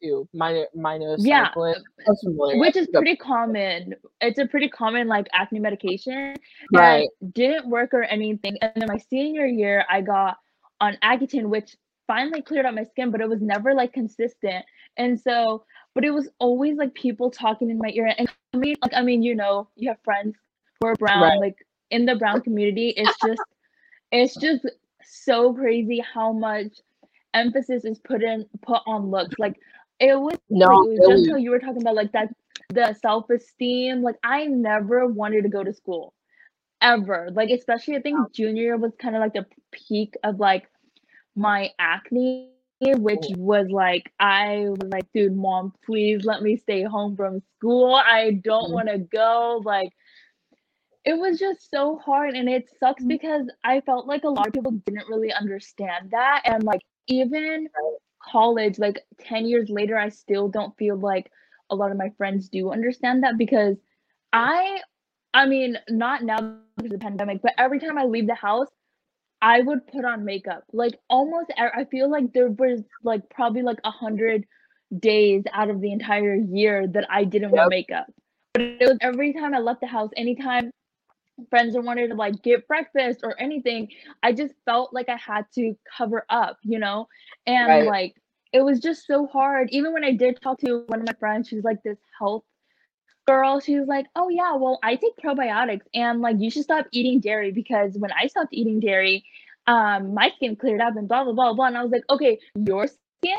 too. 0.03 0.27
Mino 0.33 0.65
yeah, 0.73 1.49
minocycline. 1.55 1.75
I'm 2.07 2.15
familiar. 2.23 2.59
which 2.59 2.75
is 2.75 2.87
pretty 2.87 3.15
common. 3.15 3.95
It's 4.19 4.39
a 4.39 4.45
pretty 4.45 4.67
common 4.69 5.07
like 5.07 5.27
acne 5.33 5.59
medication, 5.59 6.35
Right. 6.73 7.07
didn't 7.33 7.69
work 7.69 7.93
or 7.93 8.03
anything. 8.03 8.57
And 8.61 8.71
then 8.75 8.87
my 8.87 8.97
senior 9.09 9.45
year, 9.45 9.85
I 9.89 10.01
got 10.01 10.37
on 10.81 10.97
Accutane, 11.03 11.45
which 11.49 11.75
finally 12.07 12.41
cleared 12.41 12.65
up 12.65 12.73
my 12.75 12.83
skin, 12.83 13.11
but 13.11 13.21
it 13.21 13.29
was 13.29 13.41
never 13.41 13.73
like 13.73 13.93
consistent. 13.93 14.65
And 14.97 15.19
so, 15.19 15.63
but 15.95 16.03
it 16.03 16.11
was 16.11 16.29
always 16.39 16.77
like 16.77 16.93
people 16.93 17.31
talking 17.31 17.69
in 17.69 17.77
my 17.77 17.89
ear. 17.93 18.13
And 18.17 18.27
I 18.53 18.57
mean, 18.57 18.75
like 18.81 18.93
I 18.93 19.01
mean, 19.01 19.23
you 19.23 19.35
know, 19.35 19.69
you 19.75 19.89
have 19.89 19.99
friends 20.03 20.35
who 20.81 20.87
are 20.87 20.95
brown, 20.95 21.21
Right. 21.21 21.39
like 21.39 21.55
in 21.91 22.05
the 22.05 22.15
brown 22.15 22.41
community, 22.41 22.89
it's 22.97 23.15
just 23.25 23.41
it's 24.11 24.35
just 24.37 24.65
so 25.03 25.53
crazy 25.53 26.03
how 26.13 26.31
much 26.33 26.79
emphasis 27.33 27.85
is 27.85 27.99
put 27.99 28.23
in 28.23 28.45
put 28.65 28.81
on 28.87 29.09
looks. 29.11 29.39
Like 29.39 29.55
it 29.99 30.19
was 30.19 30.37
No, 30.49 30.65
like 30.65 30.81
it 30.95 31.07
was 31.07 31.25
just 31.25 31.29
how 31.29 31.35
you 31.37 31.51
were 31.51 31.59
talking 31.59 31.81
about 31.81 31.95
like 31.95 32.11
that 32.13 32.29
the 32.69 32.93
self-esteem. 32.93 34.01
Like 34.01 34.17
I 34.23 34.45
never 34.45 35.05
wanted 35.07 35.43
to 35.43 35.49
go 35.49 35.63
to 35.63 35.73
school 35.73 36.13
ever. 36.81 37.29
Like 37.33 37.49
especially 37.49 37.95
I 37.95 38.01
think 38.01 38.33
junior 38.33 38.77
was 38.77 38.93
kind 39.01 39.15
of 39.15 39.21
like 39.21 39.33
the 39.33 39.45
peak 39.71 40.15
of 40.23 40.39
like 40.39 40.67
my 41.35 41.69
acne, 41.79 42.51
which 42.51 42.81
Mhm. 43.15 43.35
was 43.35 43.69
like 43.71 44.11
I 44.19 44.65
was 44.69 44.89
like, 44.89 45.11
dude, 45.13 45.35
mom, 45.35 45.73
please 45.85 46.25
let 46.25 46.41
me 46.41 46.55
stay 46.57 46.83
home 46.83 47.15
from 47.15 47.41
school. 47.57 47.95
I 47.95 48.31
don't 48.43 48.71
Mhm. 48.71 48.81
want 48.81 48.87
to 48.89 48.97
go. 48.99 49.61
Like 49.63 49.91
it 51.03 51.17
was 51.17 51.39
just 51.39 51.69
so 51.69 51.97
hard 51.97 52.35
and 52.35 52.47
it 52.47 52.69
sucks 52.79 53.01
mm-hmm. 53.01 53.09
because 53.09 53.47
I 53.63 53.81
felt 53.81 54.07
like 54.07 54.23
a 54.23 54.29
lot 54.29 54.47
of 54.47 54.53
people 54.53 54.71
didn't 54.85 55.07
really 55.07 55.33
understand 55.33 56.11
that 56.11 56.41
and 56.45 56.63
like 56.63 56.81
even 57.07 57.67
college 58.23 58.77
like 58.77 58.99
10 59.19 59.45
years 59.45 59.69
later 59.69 59.97
I 59.97 60.09
still 60.09 60.47
don't 60.47 60.77
feel 60.77 60.97
like 60.97 61.31
a 61.69 61.75
lot 61.75 61.91
of 61.91 61.97
my 61.97 62.11
friends 62.17 62.49
do 62.49 62.71
understand 62.71 63.23
that 63.23 63.37
because 63.37 63.77
I 64.31 64.81
I 65.33 65.47
mean 65.47 65.77
not 65.89 66.23
now 66.23 66.37
because 66.77 66.93
of 66.93 66.99
the 66.99 67.03
pandemic 67.03 67.41
but 67.41 67.53
every 67.57 67.79
time 67.79 67.97
I 67.97 68.03
leave 68.03 68.27
the 68.27 68.35
house 68.35 68.67
I 69.41 69.61
would 69.61 69.87
put 69.87 70.05
on 70.05 70.23
makeup 70.23 70.65
like 70.71 70.93
almost 71.09 71.51
I 71.57 71.85
feel 71.85 72.11
like 72.11 72.31
there 72.33 72.49
was 72.49 72.81
like 73.03 73.27
probably 73.29 73.63
like 73.63 73.79
a 73.83 73.91
hundred 73.91 74.45
days 74.99 75.43
out 75.53 75.69
of 75.69 75.81
the 75.81 75.91
entire 75.91 76.35
year 76.35 76.85
that 76.85 77.07
I 77.09 77.23
didn't 77.23 77.51
wear 77.51 77.67
makeup. 77.69 78.07
But 78.53 78.63
it 78.63 78.81
was 78.81 78.97
every 78.99 79.33
time 79.33 79.55
I 79.55 79.59
left 79.59 79.79
the 79.79 79.87
house 79.87 80.09
anytime 80.17 80.71
friends 81.49 81.75
or 81.75 81.81
wanted 81.81 82.09
to 82.09 82.15
like 82.15 82.41
get 82.43 82.67
breakfast 82.67 83.21
or 83.23 83.39
anything, 83.39 83.89
I 84.23 84.33
just 84.33 84.53
felt 84.65 84.93
like 84.93 85.09
I 85.09 85.17
had 85.17 85.45
to 85.55 85.75
cover 85.97 86.25
up, 86.29 86.57
you 86.63 86.79
know? 86.79 87.07
And 87.45 87.83
Right. 87.83 87.85
like 87.85 88.15
it 88.53 88.61
was 88.61 88.79
just 88.79 89.05
so 89.07 89.27
hard. 89.27 89.69
Even 89.71 89.93
when 89.93 90.03
I 90.03 90.11
did 90.13 90.39
talk 90.41 90.59
to 90.59 90.83
one 90.87 90.99
of 91.01 91.05
my 91.05 91.13
friends, 91.19 91.47
she's 91.47 91.63
like 91.63 91.81
this 91.83 91.97
health 92.17 92.43
girl, 93.27 93.59
she 93.59 93.77
was 93.79 93.87
like, 93.87 94.07
"Oh 94.15 94.29
yeah, 94.29 94.55
well, 94.55 94.79
I 94.83 94.95
take 94.95 95.15
probiotics 95.23 95.85
and 95.93 96.21
like 96.21 96.37
you 96.39 96.49
should 96.49 96.63
stop 96.63 96.87
eating 96.91 97.19
dairy 97.19 97.51
because 97.51 97.97
when 97.97 98.11
I 98.11 98.27
stopped 98.27 98.53
eating 98.53 98.79
dairy, 98.79 99.23
um 99.67 100.13
my 100.13 100.31
skin 100.35 100.55
cleared 100.55 100.81
up 100.81 100.95
and 100.95 101.07
blah 101.07 101.23
blah 101.23 101.33
blah 101.33 101.53
blah." 101.53 101.67
And 101.67 101.77
I 101.77 101.83
was 101.83 101.91
like, 101.91 102.03
"Okay, 102.09 102.39
your 102.55 102.87
skin 102.87 103.37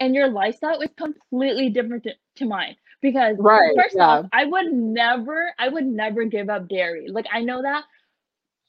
and 0.00 0.14
your 0.14 0.28
lifestyle 0.28 0.80
is 0.80 0.90
completely 0.96 1.68
different 1.70 2.04
to, 2.04 2.12
to 2.36 2.44
mine." 2.46 2.76
Because 3.04 3.38
Right. 3.38 3.76
first 3.76 3.98
Yeah. 3.98 4.22
off, 4.22 4.24
I 4.32 4.46
would 4.46 4.72
never 4.72 5.54
I 5.60 5.68
would 5.68 5.86
never 5.86 6.24
give 6.26 6.50
up 6.50 6.68
dairy. 6.68 7.08
Like 7.10 7.26
I 7.32 7.42
know 7.42 7.62
that 7.62 7.84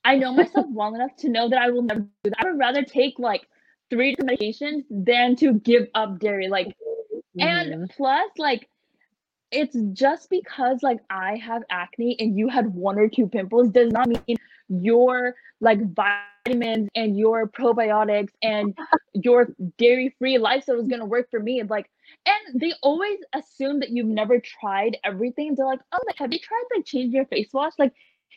I 0.06 0.18
know 0.18 0.34
myself 0.34 0.68
well 0.72 0.96
enough 0.96 1.16
to 1.20 1.30
know 1.30 1.50
that 1.50 1.60
I 1.60 1.70
will 1.72 1.84
never 1.84 2.02
do 2.24 2.32
that. 2.32 2.40
I 2.46 2.50
would 2.50 2.60
rather 2.60 2.84
take 2.84 3.20
like 3.20 3.48
three 3.90 4.12
different 4.16 4.40
medications 4.40 4.84
than 4.90 5.36
to 5.38 5.54
give 5.56 5.88
up 5.96 6.20
dairy. 6.20 6.48
Like 6.50 6.76
and 7.40 7.76
Mhm. 7.76 7.90
plus 7.90 8.30
like 8.38 8.70
it's 9.56 9.78
just 9.94 10.30
because 10.30 10.84
like 10.84 11.00
I 11.10 11.38
have 11.38 11.64
acne 11.70 12.18
and 12.20 12.38
you 12.38 12.50
had 12.50 12.74
one 12.74 13.00
or 13.00 13.08
two 13.08 13.28
pimples 13.28 13.70
does 13.70 13.92
not 13.92 14.08
mean 14.08 14.38
your 14.68 15.36
like 15.62 15.80
vitamins 15.94 16.90
and 16.96 17.18
your 17.18 17.48
probiotics 17.48 18.32
and 18.44 18.78
your 19.14 19.48
dairy-free 19.78 20.38
lifestyle 20.38 20.80
is 20.80 20.88
gonna 20.88 21.06
work 21.06 21.32
for 21.32 21.40
me. 21.40 21.64
Like, 21.64 21.90
and 22.26 22.60
they 22.60 22.74
always 22.84 23.20
assume 23.34 23.80
that 23.80 23.92
you've 23.92 24.08
never 24.08 24.42
tried 24.42 24.98
everything. 25.06 25.56
They're 25.56 25.66
like, 25.66 25.80
oh, 25.94 26.00
like 26.06 26.18
have 26.18 26.34
you 26.34 26.40
tried 26.40 26.64
like 26.76 26.86
changing 26.86 27.14
your 27.14 27.26
face 27.26 27.48
wash? 27.54 27.74
Like, 27.80 27.94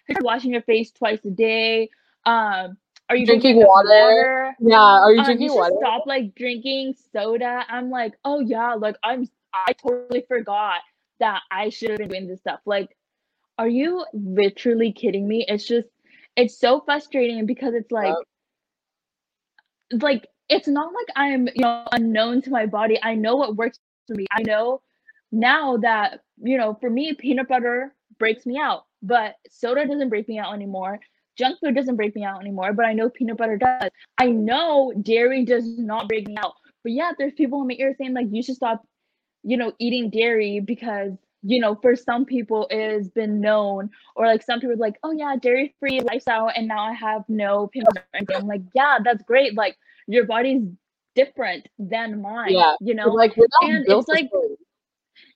have 0.06 0.16
you 0.20 0.24
washing 0.24 0.52
your 0.52 0.62
face 0.62 0.92
twice 0.92 1.24
a 1.24 1.30
day? 1.30 1.90
Um, 2.26 2.76
are 3.10 3.16
you 3.16 3.26
Drinking 3.26 3.56
enough 3.56 3.68
water. 3.68 3.88
water? 3.88 4.56
Yeah. 4.60 4.76
Are 4.78 5.12
you 5.12 5.18
um, 5.20 5.24
drinking 5.24 5.48
you 5.48 5.56
water? 5.56 5.74
stop 5.80 6.06
like 6.06 6.34
drinking 6.36 6.94
soda. 7.12 7.64
I'm 7.68 7.90
like, 7.90 8.14
oh 8.24 8.38
yeah, 8.38 8.74
like 8.74 8.96
I'm 9.02 9.28
I 9.52 9.72
totally 9.72 10.24
forgot 10.28 10.80
that 11.20 11.42
I 11.50 11.68
should 11.68 11.90
have 11.90 11.98
been 11.98 12.08
doing 12.08 12.28
this 12.28 12.40
stuff. 12.40 12.60
Like, 12.66 12.96
are 13.58 13.68
you 13.68 14.04
literally 14.12 14.92
kidding 14.92 15.26
me? 15.26 15.44
It's 15.48 15.66
just 15.66 15.88
it's 16.36 16.58
so 16.58 16.80
frustrating 16.80 17.46
because 17.46 17.74
it's 17.74 17.90
like 17.90 18.14
like 19.92 20.26
it's 20.48 20.68
not 20.68 20.92
like 20.92 21.08
I'm 21.16 21.46
you 21.48 21.62
know 21.62 21.84
unknown 21.92 22.42
to 22.42 22.50
my 22.50 22.66
body. 22.66 22.98
I 23.02 23.14
know 23.14 23.36
what 23.36 23.56
works 23.56 23.78
for 24.06 24.14
me. 24.14 24.26
I 24.30 24.42
know 24.42 24.80
now 25.32 25.76
that 25.78 26.20
you 26.42 26.56
know 26.56 26.76
for 26.80 26.90
me 26.90 27.14
peanut 27.14 27.48
butter 27.48 27.94
breaks 28.18 28.46
me 28.46 28.58
out, 28.58 28.84
but 29.02 29.34
soda 29.50 29.86
doesn't 29.86 30.08
break 30.08 30.28
me 30.28 30.38
out 30.38 30.54
anymore. 30.54 31.00
Junk 31.36 31.60
food 31.60 31.74
doesn't 31.74 31.96
break 31.96 32.16
me 32.16 32.24
out 32.24 32.40
anymore, 32.40 32.72
but 32.72 32.84
I 32.84 32.92
know 32.94 33.08
peanut 33.08 33.36
butter 33.36 33.56
does. 33.56 33.90
I 34.18 34.26
know 34.26 34.92
dairy 35.02 35.44
does 35.44 35.78
not 35.78 36.08
break 36.08 36.26
me 36.26 36.36
out. 36.36 36.54
But 36.82 36.92
yeah, 36.92 37.12
there's 37.16 37.32
people 37.34 37.60
in 37.60 37.68
my 37.68 37.74
ear 37.78 37.94
saying 37.96 38.14
like 38.14 38.26
you 38.30 38.42
should 38.42 38.56
stop, 38.56 38.84
you 39.42 39.56
know, 39.56 39.72
eating 39.78 40.10
dairy 40.10 40.60
because 40.60 41.12
you 41.42 41.60
know, 41.60 41.74
for 41.76 41.94
some 41.96 42.24
people 42.24 42.66
it 42.70 42.92
has 42.92 43.08
been 43.10 43.40
known, 43.40 43.90
or 44.16 44.26
like 44.26 44.42
some 44.42 44.60
people 44.60 44.76
like, 44.78 44.96
oh 45.04 45.12
yeah, 45.12 45.36
dairy 45.40 45.74
free 45.80 46.00
lifestyle, 46.00 46.50
and 46.54 46.68
now 46.68 46.82
I 46.84 46.92
have 46.94 47.24
no 47.28 47.70
butter. 47.74 48.06
I'm 48.36 48.46
like, 48.46 48.62
yeah, 48.74 48.98
that's 49.04 49.22
great. 49.24 49.56
Like 49.56 49.76
your 50.08 50.24
body's 50.26 50.62
different 51.14 51.68
than 51.78 52.22
mine. 52.22 52.66
Yeah, 52.66 52.76
you 52.80 52.94
know, 52.94 53.12
like 53.12 53.36
we're 53.36 53.46
not 53.62 53.70
and 53.70 53.84
built 53.84 54.06
it's 54.06 54.08
like 54.08 54.30
the 54.32 54.40
same. 54.40 54.56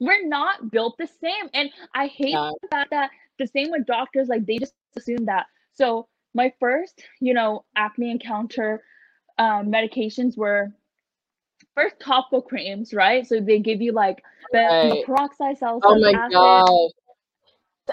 we're 0.01 0.27
not 0.27 0.71
built 0.71 0.97
the 0.99 1.07
same. 1.07 1.49
And 1.55 1.71
I 1.95 2.07
hate 2.09 2.41
Yeah. 2.41 2.53
the 2.63 2.69
fact 2.69 2.91
that 2.91 3.11
the 3.39 3.47
same 3.47 3.71
with 3.71 3.87
doctors, 3.87 4.29
like 4.29 4.47
they 4.47 4.59
just 4.59 4.75
assume 4.97 5.27
that. 5.27 5.47
So 5.73 6.09
my 6.35 6.53
first, 6.61 7.03
you 7.21 7.35
know, 7.35 7.65
acne 7.77 8.11
encounter 8.11 8.83
um, 9.39 9.71
medications 9.73 10.37
were 10.37 10.73
first 11.75 11.99
topical 12.01 12.43
creams, 12.43 12.93
right? 12.95 13.27
So 13.27 13.41
they 13.41 13.59
give 13.59 13.81
you 13.81 13.93
like 13.93 14.23
the 14.53 14.59
Right. 14.59 15.05
peroxide, 15.07 15.59
salicylic 15.59 15.83
Oh 15.85 16.13
my 16.13 16.19
acid. 16.19 16.33
god. 16.33 16.91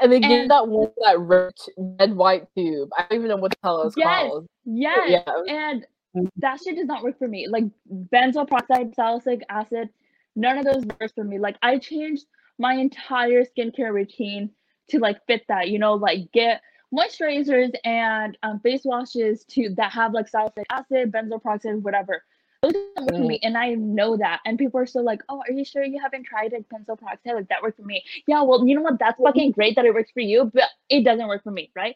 And 0.02 0.12
they 0.12 0.20
give 0.20 0.32
And- 0.32 0.52
that 0.52 0.68
one 0.68 0.92
that 1.04 1.20
red, 1.20 1.54
red 1.78 2.16
white 2.16 2.48
tube. 2.56 2.90
I 2.98 3.04
don't 3.10 3.20
even 3.20 3.30
know 3.30 3.38
what 3.38 3.52
the 3.52 3.58
hell 3.64 3.84
it's 3.84 3.98
Yes. 3.98 4.30
called. 4.30 4.48
Yes. 4.66 5.10
Yeah. 5.10 5.44
And 5.48 5.86
Mhm. 6.16 6.30
that 6.38 6.60
shit 6.62 6.76
does 6.76 6.86
not 6.86 7.04
work 7.04 7.18
for 7.18 7.28
me. 7.28 7.48
Like 7.48 7.66
benzoyl 8.12 8.48
peroxide, 8.48 8.94
salicylic 8.96 9.44
acid, 9.50 9.90
none 10.36 10.58
of 10.60 10.66
those 10.66 10.86
works 11.00 11.14
for 11.14 11.24
me. 11.24 11.40
Like 11.40 11.58
I 11.62 11.78
changed 11.80 12.26
my 12.60 12.74
entire 12.76 13.44
skincare 13.44 13.94
routine 13.94 14.52
to 14.90 15.00
like 15.00 15.26
fit 15.26 15.44
that, 15.48 15.70
you 15.70 15.80
know, 15.80 15.94
like 15.94 16.32
get 16.34 16.62
moisturizers 16.94 17.72
and 17.86 18.38
um, 18.44 18.60
face 18.60 18.84
washes 18.84 19.44
to 19.46 19.70
that 19.76 19.92
have 19.92 20.14
like 20.14 20.28
salicylic 20.28 20.68
acid, 20.72 21.12
benzoyl 21.12 21.42
peroxide, 21.42 21.84
whatever. 21.84 22.24
Those 22.62 22.74
don't 22.74 23.06
work 23.06 23.16
for 23.16 23.28
me, 23.28 23.40
and 23.42 23.58
I 23.58 23.74
know 23.76 24.18
that. 24.18 24.42
And 24.46 24.58
people 24.58 24.80
are 24.80 24.86
still 24.86 25.04
like, 25.04 25.22
"Oh, 25.30 25.42
are 25.48 25.52
you 25.54 25.64
sure 25.64 25.84
you 25.84 26.00
haven't 26.02 26.26
tried 26.26 26.52
like 26.52 26.68
benzoyl 26.68 27.00
peroxide? 27.00 27.36
Like 27.36 27.48
that 27.50 27.62
worked 27.62 27.78
for 27.78 27.86
me." 27.86 28.04
Yeah, 28.28 28.42
well, 28.42 28.68
you 28.68 28.76
know 28.76 28.82
what? 28.82 29.00
That's 29.00 29.22
fucking 29.22 29.52
great 29.52 29.76
that 29.76 29.86
it 29.86 29.94
works 29.94 30.12
for 30.12 30.20
you, 30.20 30.52
but 30.54 30.66
it 30.90 31.04
doesn't 31.04 31.28
work 31.28 31.44
for 31.44 31.52
me, 31.52 31.72
right? 31.76 31.96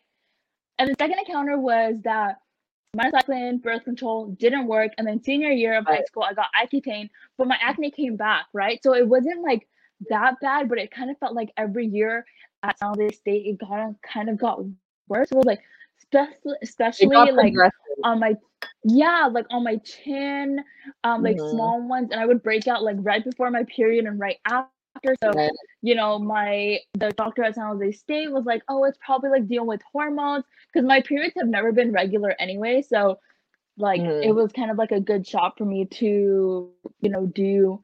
And 0.79 0.89
the 0.89 0.95
second 0.97 1.19
encounter 1.19 1.59
was 1.59 1.95
that 2.03 2.37
minocycline, 2.95 3.61
birth 3.61 3.83
control 3.83 4.27
didn't 4.39 4.67
work, 4.67 4.91
and 4.97 5.07
then 5.07 5.21
senior 5.21 5.49
year 5.49 5.77
of 5.77 5.85
high 5.85 6.03
school, 6.03 6.23
I 6.23 6.33
got 6.33 6.47
Accutane, 6.55 7.09
but 7.37 7.47
my 7.47 7.57
acne 7.61 7.91
came 7.91 8.15
back, 8.15 8.45
right? 8.53 8.81
So 8.83 8.93
it 8.93 9.07
wasn't 9.07 9.41
like 9.41 9.67
that 10.09 10.39
bad, 10.41 10.69
but 10.69 10.77
it 10.77 10.91
kind 10.91 11.09
of 11.09 11.17
felt 11.17 11.33
like 11.33 11.51
every 11.57 11.87
year 11.87 12.25
at 12.63 12.77
San 12.79 12.89
Jose 12.89 13.15
State, 13.15 13.45
it 13.47 13.57
got 13.59 13.93
kind 14.01 14.29
of 14.29 14.37
got 14.37 14.63
worse. 15.07 15.31
It 15.31 15.35
was 15.35 15.45
like, 15.45 15.61
especially, 15.99 16.55
especially 16.61 17.07
like 17.07 17.53
progressive. 17.53 17.73
on 18.03 18.19
my 18.19 18.35
yeah 18.83 19.27
like 19.31 19.45
on 19.49 19.63
my 19.63 19.77
chin 19.77 20.59
um 21.03 21.23
like 21.23 21.39
Mhm. 21.39 21.39
small 21.39 21.81
ones 21.87 22.09
and 22.11 22.19
i 22.19 22.25
would 22.25 22.41
break 22.43 22.67
out 22.67 22.83
like 22.83 22.95
right 22.99 23.23
before 23.23 23.49
my 23.51 23.63
period 23.65 24.05
and 24.05 24.19
right 24.19 24.37
after 24.45 24.83
so 24.97 25.09
Right. 25.33 25.51
you 25.81 25.95
know 25.95 26.17
my 26.19 26.45
the 26.63 27.11
doctor 27.13 27.43
at 27.43 27.55
san 27.55 27.65
jose 27.67 27.91
state 27.91 28.31
was 28.31 28.45
like 28.45 28.61
oh 28.69 28.83
it's 28.83 28.97
probably 29.05 29.29
like 29.29 29.47
dealing 29.47 29.67
with 29.67 29.81
hormones 29.91 30.43
because 30.71 30.85
my 30.85 31.01
periods 31.01 31.33
have 31.37 31.47
never 31.47 31.71
been 31.71 31.91
regular 31.91 32.35
anyway 32.39 32.81
so 32.81 33.17
like 33.77 34.11
it 34.21 34.31
Mhm. 34.31 34.33
was 34.33 34.51
kind 34.53 34.69
of 34.71 34.77
like 34.77 34.91
a 34.91 34.99
good 34.99 35.25
shot 35.27 35.57
for 35.57 35.65
me 35.65 35.85
to 35.85 36.67
you 37.01 37.09
know 37.09 37.25
do 37.27 37.81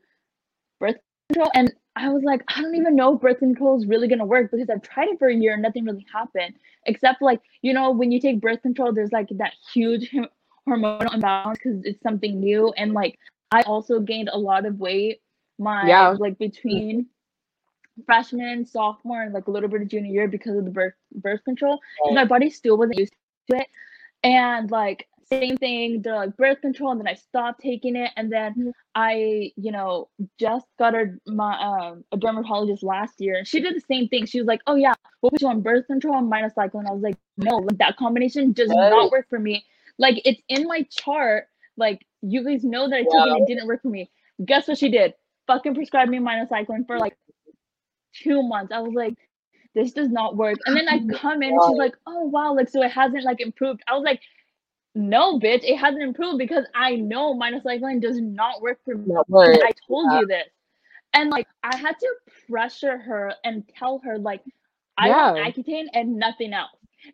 birth 0.80 0.96
control 1.08 1.50
and 1.54 1.72
i 1.96 2.10
was 2.10 2.24
like 2.24 2.42
i 2.56 2.62
don't 2.62 2.76
even 2.76 2.96
know 2.96 3.16
if 3.16 3.22
birth 3.22 3.40
control 3.40 3.78
is 3.78 3.86
really 3.88 4.08
going 4.08 4.20
to 4.20 4.26
work 4.26 4.50
because 4.52 4.70
i've 4.70 4.82
tried 4.82 5.08
it 5.10 5.18
for 5.20 5.28
a 5.28 5.36
year 5.36 5.54
and 5.54 5.62
nothing 5.62 5.86
really 5.86 6.06
happened 6.12 6.54
except 6.86 7.22
like 7.22 7.40
you 7.62 7.74
know 7.74 7.92
when 7.92 8.12
you 8.12 8.20
take 8.20 8.40
birth 8.42 8.62
control 8.62 8.92
there's 8.94 9.12
like 9.12 9.30
that 9.38 9.54
huge 9.74 10.14
hormonal 10.68 11.14
imbalance 11.14 11.58
because 11.58 11.82
it's 11.84 12.02
something 12.02 12.40
new 12.40 12.72
and 12.78 12.94
like 12.94 13.18
i 13.52 13.62
also 13.64 14.00
gained 14.00 14.30
a 14.32 14.38
lot 14.38 14.66
of 14.66 14.80
weight 14.80 15.22
my 15.58 15.88
Yeah. 15.88 16.12
like 16.20 16.38
between 16.38 17.08
freshman 18.06 18.66
sophomore 18.66 19.22
and 19.24 19.34
like 19.34 19.48
a 19.48 19.52
little 19.52 19.70
bit 19.70 19.82
of 19.82 19.88
junior 19.88 20.12
year 20.12 20.28
because 20.28 20.58
of 20.58 20.66
the 20.66 20.72
birth 20.72 20.94
birth 21.16 21.44
control. 21.44 21.80
My 22.14 22.26
body 22.26 22.50
still 22.50 22.78
wasn't 22.78 22.98
used 23.00 23.14
to 23.50 23.58
it. 23.58 23.68
And 24.24 24.70
like 24.72 25.08
same 25.30 25.58
thing 25.58 26.02
they're 26.02 26.16
like 26.16 26.36
birth 26.38 26.60
control 26.62 26.92
and 26.92 27.00
then 27.00 27.08
i 27.08 27.14
stopped 27.14 27.62
taking 27.62 27.96
it 27.96 28.12
and 28.18 28.32
then 28.32 28.74
i 28.96 29.52
you 29.58 29.72
know 29.72 30.10
just 30.40 30.66
got 30.80 30.96
a 30.96 31.06
my 31.28 31.54
um 31.62 32.04
a 32.12 32.18
dermatologist 32.18 32.82
last 32.84 33.22
year 33.22 33.36
and 33.38 33.48
she 33.48 33.60
did 33.62 33.76
the 33.76 33.82
same 33.82 34.08
thing. 34.08 34.26
She 34.26 34.40
was 34.40 34.48
like 34.48 34.62
oh 34.66 34.76
yeah 34.76 34.94
we'll 35.22 35.30
put 35.32 35.42
you 35.42 35.48
on 35.48 35.62
birth 35.62 35.86
control 35.86 36.18
and 36.18 36.32
minocycline 36.32 36.88
i 36.90 36.92
was 36.92 37.04
like 37.04 37.16
no 37.38 37.58
like 37.58 37.78
that 37.78 37.96
combination 37.98 38.54
does 38.54 38.70
Right. 38.70 38.90
not 38.90 39.12
work 39.12 39.28
for 39.30 39.40
me 39.40 39.64
like 40.00 40.22
it's 40.26 40.42
in 40.50 40.66
my 40.68 40.84
chart. 40.90 41.46
Like 41.78 42.06
you 42.22 42.44
guys 42.44 42.64
know 42.64 42.90
that 42.90 42.96
i 42.96 43.04
took 43.04 43.14
it 43.14 43.30
and 43.34 43.44
it 43.44 43.48
didn't 43.54 43.68
work 43.68 43.84
for 43.84 43.90
me. 43.90 44.10
Guess 44.46 44.68
what 44.68 44.80
she 44.80 44.90
did? 44.90 45.14
Fucking 45.48 45.76
prescribed 45.76 46.12
me 46.12 46.20
minocycline 46.20 46.88
for 46.88 46.98
like 46.98 47.16
two 48.14 48.44
months. 48.44 48.72
I 48.74 48.82
was 48.82 48.94
like 48.94 49.16
this 49.76 49.92
does 49.94 50.10
not 50.10 50.36
work. 50.38 50.58
And 50.66 50.76
then 50.76 50.90
i 50.90 51.00
come 51.20 51.44
in 51.44 51.52
and 51.52 51.62
she's 51.70 51.78
like 51.78 51.96
oh 52.08 52.24
wow 52.26 52.56
like 52.56 52.70
so 52.70 52.82
it 52.84 52.92
hasn't 52.92 53.24
like 53.24 53.42
improved. 53.42 53.82
I 53.88 53.94
was 53.96 54.04
like 54.04 54.22
no 54.96 55.40
bitch 55.40 55.62
it 55.64 55.78
hasn't 55.78 56.02
improved 56.02 56.40
because 56.40 56.66
i 56.74 56.96
know 56.96 57.36
minocycline 57.36 58.02
does 58.02 58.20
not 58.20 58.62
work 58.62 58.80
for 58.84 58.96
me. 58.96 59.16
Works. 59.28 59.60
i 59.64 59.72
told 59.88 60.12
Yeah. 60.12 60.20
you 60.22 60.28
this. 60.28 60.48
And 61.14 61.30
like 61.30 61.48
i 61.64 61.76
had 61.76 61.98
to 62.00 62.08
pressure 62.50 62.98
her 62.98 63.34
and 63.44 63.64
tell 63.78 64.00
her 64.04 64.18
like 64.18 64.42
i 64.98 65.08
Yeah. 65.10 65.32
want 65.34 65.56
accutane 65.56 65.88
and 65.94 66.18
nothing 66.18 66.54
else. 66.54 66.72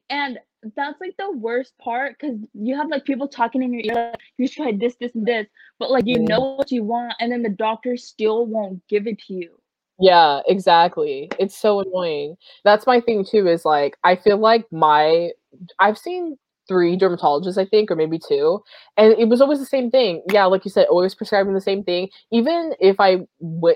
And 0.09 0.39
that's 0.75 0.99
like 1.01 1.15
the 1.17 1.31
worst 1.31 1.77
part 1.77 2.17
because 2.19 2.37
you 2.53 2.75
have 2.75 2.89
like 2.89 3.05
people 3.05 3.27
talking 3.27 3.63
in 3.63 3.73
your 3.73 3.83
ear 3.83 4.11
like, 4.11 4.19
you 4.37 4.47
should 4.47 4.63
try 4.63 4.71
this 4.71 4.95
this 4.99 5.13
and 5.15 5.25
this 5.25 5.47
but 5.79 5.91
like 5.91 6.05
you 6.05 6.19
know 6.19 6.55
what 6.55 6.71
you 6.71 6.83
want 6.83 7.13
and 7.19 7.31
then 7.31 7.41
the 7.41 7.49
doctor 7.49 7.97
still 7.97 8.45
won't 8.45 8.81
give 8.87 9.07
it 9.07 9.19
to 9.19 9.33
you 9.33 9.59
Yeah, 9.99 10.41
exactly. 10.47 11.29
It's 11.39 11.57
so 11.57 11.79
annoying. 11.79 12.35
That's 12.63 12.85
my 12.85 12.99
thing 12.99 13.23
too, 13.25 13.47
is 13.47 13.63
like 13.63 13.97
I 14.03 14.15
feel 14.15 14.37
like 14.37 14.65
my 14.71 15.31
I've 15.79 15.97
seen 15.97 16.37
three 16.67 16.97
dermatologists, 16.97 17.57
I 17.57 17.65
think, 17.65 17.91
or 17.91 17.95
maybe 17.95 18.19
two, 18.19 18.61
and 18.97 19.13
it 19.19 19.29
was 19.29 19.41
always 19.41 19.59
the 19.59 19.65
same 19.65 19.91
thing. 19.91 20.23
Yeah, 20.31 20.45
like 20.45 20.65
you 20.65 20.71
said, 20.71 20.87
always 20.87 21.15
prescribing 21.15 21.53
the 21.53 21.61
same 21.61 21.83
thing. 21.83 22.09
Even 22.31 22.73
if 22.79 22.99
i 22.99 23.17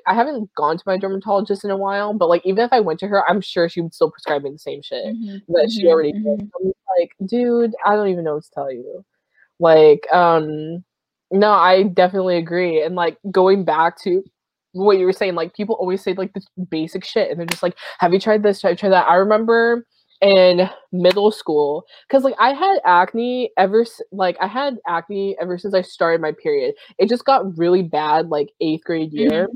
i 0.08 0.14
haven't 0.14 0.50
gone 0.56 0.78
to 0.78 0.84
my 0.86 0.98
dermatologist 0.98 1.64
in 1.64 1.72
a 1.72 1.78
while, 1.78 2.14
but 2.14 2.30
like 2.30 2.46
even 2.46 2.64
if 2.66 2.74
I 2.74 2.80
went 2.80 3.00
to 3.02 3.08
her, 3.08 3.24
I'm 3.30 3.42
sure 3.42 3.70
she 3.70 3.82
would 3.82 3.94
still 3.94 4.12
prescribe 4.12 4.44
me 4.44 4.52
the 4.52 4.60
same 4.60 4.82
shit 4.82 5.16
that 5.50 5.70
she 5.72 5.88
Mhm, 5.88 5.90
already 5.90 6.14
did. 6.24 6.40
mhm. 6.40 6.52
I'm 6.60 6.72
like, 7.00 7.12
dude, 7.26 7.74
I 7.86 7.96
don't 7.96 8.10
even 8.10 8.24
know 8.24 8.36
what 8.36 8.44
to 8.44 8.52
tell 8.52 8.72
you. 8.72 9.06
Like, 9.60 10.12
um, 10.12 10.84
no, 11.32 11.52
I 11.52 11.84
definitely 11.84 12.38
agree. 12.38 12.84
And 12.84 12.96
like 12.96 13.18
going 13.32 13.66
back 13.66 14.00
to 14.04 14.24
what 14.74 14.98
you 15.00 15.06
were 15.06 15.14
saying, 15.14 15.36
like 15.36 15.54
people 15.56 15.76
always 15.76 16.04
say 16.04 16.14
like 16.14 16.34
this 16.34 16.46
basic 16.70 17.06
shit, 17.06 17.30
and 17.32 17.40
they're 17.40 17.48
just 17.48 17.64
like, 17.64 17.76
"Have 18.00 18.14
you 18.14 18.20
tried 18.20 18.44
this? 18.44 18.62
Have 18.64 18.72
you 18.72 18.78
tried 18.78 18.90
that?" 18.92 19.08
I 19.10 19.16
remember 19.16 19.86
in 20.22 20.70
middle 20.92 21.32
school 21.32 21.86
because 22.08 22.24
like 22.24 22.36
I 22.40 22.54
had 22.54 22.80
acne 22.86 23.52
ever 23.58 23.86
like 24.12 24.38
I 24.42 24.48
had 24.48 24.78
acne 24.88 25.38
ever 25.42 25.58
since 25.58 25.74
I 25.74 25.82
started 25.82 26.22
my 26.22 26.34
period. 26.34 26.76
It 26.98 27.10
just 27.10 27.26
got 27.26 27.58
really 27.58 27.84
bad 27.84 28.30
like 28.30 28.50
eighth 28.62 28.84
grade 28.84 29.14
year. 29.14 29.48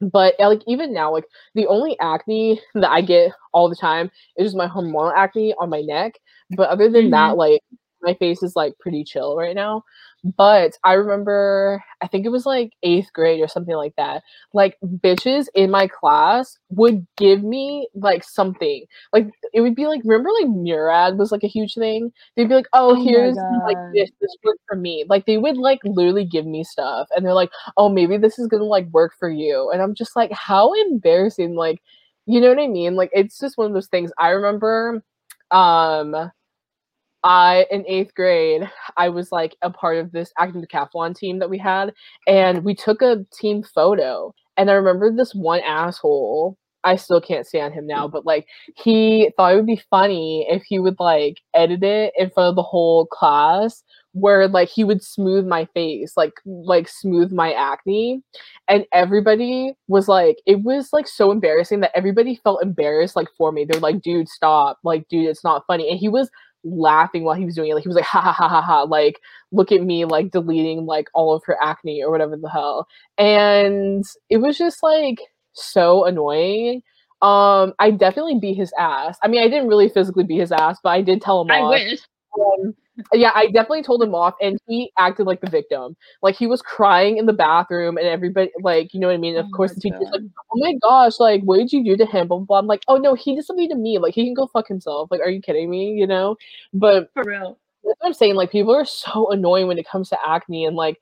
But 0.00 0.34
uh, 0.40 0.48
like 0.48 0.62
even 0.66 0.92
now, 0.92 1.12
like 1.12 1.24
the 1.54 1.66
only 1.66 1.98
acne 2.00 2.60
that 2.74 2.90
I 2.90 3.00
get 3.00 3.32
all 3.52 3.68
the 3.68 3.76
time 3.76 4.10
is 4.36 4.46
just 4.46 4.56
my 4.56 4.68
hormonal 4.68 5.12
acne 5.16 5.54
on 5.58 5.70
my 5.70 5.80
neck. 5.82 6.14
But 6.50 6.68
other 6.68 6.90
than 6.90 7.10
that, 7.10 7.36
like 7.36 7.62
my 8.02 8.14
face 8.14 8.42
is 8.42 8.56
like 8.56 8.78
pretty 8.78 9.04
chill 9.04 9.36
right 9.36 9.54
now. 9.54 9.84
But 10.24 10.78
I 10.84 10.94
remember, 10.94 11.84
I 12.00 12.06
think 12.06 12.24
it 12.24 12.30
was 12.30 12.46
like 12.46 12.72
eighth 12.82 13.12
grade 13.12 13.42
or 13.42 13.48
something 13.48 13.76
like 13.76 13.94
that. 13.98 14.22
Like 14.54 14.78
bitches 14.82 15.48
in 15.54 15.70
my 15.70 15.86
class 15.86 16.56
would 16.70 17.06
give 17.18 17.42
me 17.44 17.88
like 17.94 18.24
something. 18.24 18.86
Like 19.12 19.28
it 19.52 19.60
would 19.60 19.74
be 19.74 19.86
like 19.86 20.00
remember 20.04 20.30
like 20.40 20.48
Murad 20.48 21.18
was 21.18 21.30
like 21.30 21.44
a 21.44 21.48
huge 21.48 21.74
thing. 21.74 22.10
They'd 22.36 22.48
be 22.48 22.54
like, 22.54 22.68
oh, 22.72 22.94
Oh 22.94 22.94
here's 22.94 23.44
like 23.66 23.78
this 23.92 24.10
this 24.20 24.34
worked 24.42 24.62
for 24.66 24.76
me. 24.76 25.04
Like 25.08 25.26
they 25.26 25.36
would 25.36 25.58
like 25.58 25.80
literally 25.84 26.24
give 26.24 26.46
me 26.46 26.64
stuff, 26.64 27.08
and 27.14 27.24
they're 27.24 27.34
like, 27.34 27.50
oh, 27.76 27.90
maybe 27.90 28.16
this 28.16 28.38
is 28.38 28.46
gonna 28.48 28.64
like 28.64 28.86
work 28.92 29.12
for 29.18 29.28
you. 29.30 29.70
And 29.72 29.82
I'm 29.82 29.94
just 29.94 30.16
like, 30.16 30.32
how 30.32 30.72
embarrassing. 30.72 31.54
Like, 31.54 31.82
you 32.26 32.40
know 32.40 32.48
what 32.48 32.58
I 32.58 32.68
mean? 32.68 32.94
Like 32.96 33.10
it's 33.12 33.38
just 33.38 33.58
one 33.58 33.66
of 33.66 33.74
those 33.74 33.88
things. 33.88 34.10
I 34.18 34.30
remember, 34.30 35.02
um. 35.50 36.30
I 37.24 37.66
in 37.70 37.84
eighth 37.88 38.14
grade, 38.14 38.70
I 38.96 39.08
was 39.08 39.32
like 39.32 39.56
a 39.62 39.70
part 39.70 39.96
of 39.98 40.12
this 40.12 40.32
acting 40.38 40.64
decathlon 40.64 41.16
team 41.16 41.38
that 41.40 41.50
we 41.50 41.58
had, 41.58 41.92
and 42.28 42.64
we 42.64 42.74
took 42.74 43.02
a 43.02 43.26
team 43.32 43.62
photo. 43.62 44.34
And 44.56 44.70
I 44.70 44.74
remember 44.74 45.10
this 45.10 45.34
one 45.34 45.60
asshole 45.60 46.56
I 46.84 46.96
still 46.96 47.20
can't 47.20 47.46
stand 47.46 47.72
him 47.74 47.86
now, 47.86 48.06
but 48.06 48.26
like 48.26 48.46
he 48.76 49.30
thought 49.36 49.52
it 49.52 49.56
would 49.56 49.66
be 49.66 49.82
funny 49.90 50.46
if 50.50 50.62
he 50.64 50.78
would 50.78 51.00
like 51.00 51.38
edit 51.54 51.82
it 51.82 52.12
in 52.18 52.30
front 52.30 52.50
of 52.50 52.56
the 52.56 52.62
whole 52.62 53.06
class 53.06 53.82
where 54.12 54.46
like 54.46 54.68
he 54.68 54.84
would 54.84 55.02
smooth 55.02 55.46
my 55.46 55.64
face, 55.74 56.12
like 56.16 56.34
like 56.44 56.88
smooth 56.88 57.32
my 57.32 57.52
acne. 57.52 58.22
And 58.68 58.84
everybody 58.92 59.74
was 59.88 60.08
like, 60.08 60.36
it 60.46 60.62
was 60.62 60.90
like 60.92 61.08
so 61.08 61.32
embarrassing 61.32 61.80
that 61.80 61.96
everybody 61.96 62.36
felt 62.44 62.62
embarrassed 62.62 63.16
like 63.16 63.28
for 63.36 63.50
me. 63.50 63.64
They're 63.64 63.80
like, 63.80 64.02
dude, 64.02 64.28
stop. 64.28 64.78
Like, 64.84 65.08
dude, 65.08 65.28
it's 65.28 65.44
not 65.44 65.64
funny. 65.66 65.90
And 65.90 65.98
he 65.98 66.08
was 66.08 66.30
laughing 66.64 67.24
while 67.24 67.36
he 67.36 67.44
was 67.44 67.54
doing 67.54 67.70
it. 67.70 67.74
Like 67.74 67.82
he 67.84 67.88
was 67.88 67.96
like, 67.96 68.04
ha 68.04 68.20
ha 68.20 68.32
ha 68.32 68.48
ha 68.48 68.62
ha, 68.62 68.82
like 68.82 69.20
look 69.52 69.70
at 69.72 69.82
me 69.82 70.04
like 70.04 70.30
deleting 70.30 70.86
like 70.86 71.08
all 71.14 71.34
of 71.34 71.42
her 71.46 71.56
acne 71.62 72.02
or 72.02 72.10
whatever 72.10 72.36
the 72.36 72.48
hell. 72.48 72.88
And 73.18 74.04
it 74.30 74.38
was 74.38 74.58
just 74.58 74.82
like 74.82 75.20
so 75.52 76.04
annoying. 76.04 76.82
Um, 77.22 77.72
I 77.78 77.90
definitely 77.90 78.38
beat 78.38 78.56
his 78.56 78.72
ass. 78.78 79.18
I 79.22 79.28
mean, 79.28 79.42
I 79.42 79.48
didn't 79.48 79.68
really 79.68 79.88
physically 79.88 80.24
beat 80.24 80.40
his 80.40 80.52
ass, 80.52 80.78
but 80.82 80.90
I 80.90 81.00
did 81.02 81.22
tell 81.22 81.40
him 81.42 81.50
I 81.50 81.60
off. 81.60 81.70
wish. 81.70 82.00
Um, 82.40 82.74
yeah, 83.12 83.32
I 83.34 83.46
definitely 83.46 83.82
told 83.82 84.02
him 84.02 84.14
off, 84.14 84.34
and 84.40 84.58
he 84.66 84.92
acted 84.98 85.26
like 85.26 85.40
the 85.40 85.50
victim. 85.50 85.96
Like 86.22 86.36
he 86.36 86.46
was 86.46 86.62
crying 86.62 87.18
in 87.18 87.26
the 87.26 87.32
bathroom, 87.32 87.96
and 87.98 88.06
everybody, 88.06 88.50
like, 88.62 88.94
you 88.94 89.00
know 89.00 89.08
what 89.08 89.14
I 89.14 89.18
mean. 89.18 89.36
Of 89.36 89.46
Oh 89.46 89.50
course, 89.50 89.74
the 89.74 89.80
teacher's 89.80 90.08
like, 90.12 90.22
"Oh 90.54 90.58
my 90.58 90.74
gosh, 90.82 91.18
like, 91.20 91.42
what 91.42 91.58
did 91.58 91.72
you 91.72 91.84
do 91.84 91.96
to 91.96 92.06
him?" 92.06 92.28
Blah, 92.28 92.38
blah 92.38 92.46
blah. 92.46 92.58
I'm 92.58 92.66
like, 92.66 92.82
"Oh 92.88 92.96
no, 92.96 93.14
he 93.14 93.34
did 93.36 93.44
something 93.44 93.68
to 93.68 93.74
me. 93.76 93.98
Like, 93.98 94.14
he 94.14 94.24
can 94.24 94.34
go 94.34 94.46
fuck 94.46 94.68
himself. 94.68 95.10
Like, 95.10 95.20
are 95.20 95.30
you 95.30 95.40
kidding 95.40 95.70
me? 95.70 95.92
You 95.92 96.06
know?" 96.06 96.36
But 96.72 97.10
For 97.14 97.24
real. 97.24 97.58
that's 97.84 97.96
what 98.00 98.06
I'm 98.08 98.12
saying. 98.14 98.34
Like, 98.36 98.50
people 98.52 98.74
are 98.74 98.84
so 98.84 99.30
annoying 99.30 99.66
when 99.68 99.78
it 99.78 99.88
comes 99.88 100.08
to 100.10 100.18
acne, 100.26 100.64
and 100.66 100.76
like, 100.76 101.00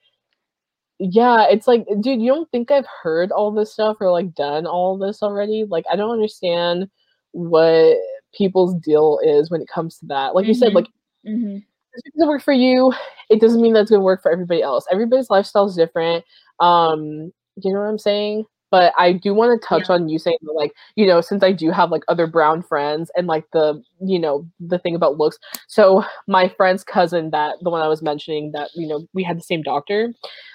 yeah, 0.99 1.47
it's 1.51 1.66
like, 1.66 1.87
dude, 2.01 2.20
you 2.22 2.28
don't 2.33 2.51
think 2.51 2.70
I've 2.70 2.87
heard 3.03 3.33
all 3.33 3.51
this 3.51 3.72
stuff 3.72 3.97
or 4.01 4.11
like 4.12 4.35
done 4.35 4.66
all 4.66 4.97
this 4.99 5.22
already? 5.22 5.64
Like, 5.68 5.85
I 5.91 5.97
don't 5.97 6.11
understand 6.12 6.89
what 7.33 7.97
people's 8.35 8.74
deal 8.76 9.18
is 9.24 9.51
when 9.51 9.61
it 9.62 9.68
comes 9.68 9.99
to 9.99 10.07
that. 10.07 10.35
Like 10.35 10.47
you 10.47 10.55
said, 10.55 10.72
Mhm. 10.72 10.76
like 10.76 10.87
hmm 11.24 11.58
just 11.94 12.04
because 12.06 12.22
it 12.22 12.26
worked 12.28 12.44
for 12.44 12.54
you, 12.54 12.92
it 13.28 13.40
doesn't 13.40 13.60
mean 13.60 13.74
that's 13.74 13.90
gonna 13.90 14.02
work 14.02 14.22
for 14.22 14.32
everybody 14.32 14.62
else. 14.62 14.86
Everybody's 14.90 15.28
lifestyle 15.30 15.66
is 15.66 15.76
different. 15.76 16.24
Um, 16.58 17.32
you 17.62 17.72
know 17.72 17.80
what 17.80 17.86
I'm 17.88 17.98
saying? 17.98 18.44
But 18.70 18.94
I 18.96 19.12
do 19.12 19.34
want 19.34 19.60
to 19.60 19.66
touch 19.66 19.90
Yeah. 19.90 19.96
on 19.96 20.08
you 20.08 20.18
saying 20.18 20.38
that, 20.42 20.52
like, 20.52 20.72
you 20.96 21.06
know, 21.06 21.20
since 21.20 21.42
I 21.42 21.52
do 21.52 21.70
have 21.70 21.90
like 21.90 22.02
other 22.08 22.26
brown 22.26 22.62
friends 22.62 23.10
and 23.14 23.26
like 23.26 23.44
the, 23.52 23.82
you 24.00 24.18
know, 24.18 24.48
the 24.60 24.78
thing 24.78 24.94
about 24.94 25.18
looks. 25.18 25.38
So 25.68 26.02
my 26.26 26.48
friend's 26.48 26.82
cousin, 26.82 27.30
that 27.32 27.56
the 27.60 27.68
one 27.70 27.82
I 27.82 27.88
was 27.88 28.00
mentioning, 28.02 28.52
that 28.52 28.70
you 28.74 28.88
know, 28.88 29.06
we 29.12 29.22
had 29.22 29.36
the 29.38 29.42
same 29.42 29.62
doctor. 29.62 30.14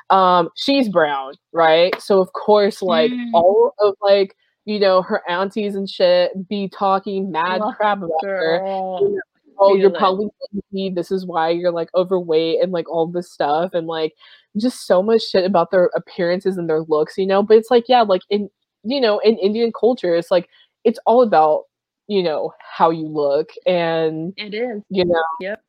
Um, 0.10 0.50
she's 0.56 0.90
brown, 0.90 1.34
right? 1.54 2.00
So 2.02 2.20
of 2.22 2.34
course, 2.34 2.82
like 2.82 3.12
Mm. 3.12 3.32
all 3.34 3.74
of 3.80 3.96
like, 4.02 4.36
you 4.66 4.80
know, 4.80 5.02
her 5.04 5.22
aunties 5.30 5.76
and 5.76 5.88
shit 5.90 6.32
be 6.50 6.68
talking 6.70 7.32
mad 7.32 7.62
Ugh, 7.62 7.76
crap 7.78 8.00
about 8.00 8.10
her 8.40 8.60
Girl. 8.60 9.20
Oh, 9.60 9.76
you're 9.76 9.92
probably 9.92 10.28
lazy, 10.72 10.94
this 10.94 11.12
is 11.12 11.26
why 11.26 11.50
you're 11.50 11.72
like 11.72 11.90
overweight 11.96 12.62
and 12.62 12.72
like 12.72 12.90
all 12.90 13.08
this 13.08 13.32
stuff 13.32 13.74
and 13.74 13.88
like 13.88 14.14
just 14.58 14.86
so 14.88 15.02
much 15.04 15.22
shit 15.22 15.46
about 15.46 15.72
their 15.72 15.90
appearances 15.96 16.58
and 16.58 16.70
their 16.70 16.82
looks, 16.82 17.18
you 17.18 17.26
know. 17.26 17.44
But 17.44 17.58
it's 17.58 17.72
like, 17.72 17.86
yeah, 17.88 18.02
like 18.02 18.22
in 18.30 18.50
you 18.84 19.02
know, 19.02 19.20
in 19.20 19.38
Indian 19.38 19.72
culture, 19.78 20.16
it's 20.16 20.32
like 20.32 20.50
it's 20.84 21.00
all 21.06 21.22
about, 21.22 21.64
you 22.08 22.24
know, 22.24 22.54
how 22.62 22.90
you 22.90 23.08
look 23.08 23.50
and 23.66 24.34
It 24.38 24.54
is. 24.54 24.82
you 24.90 25.06
know. 25.06 25.24
Yep. 25.42 25.62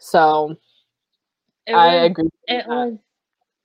So 0.00 0.56
It 1.66 1.74
I 1.74 2.02
was 2.02 2.10
agree. 2.10 2.28
It 2.46 2.66
was. 2.66 2.94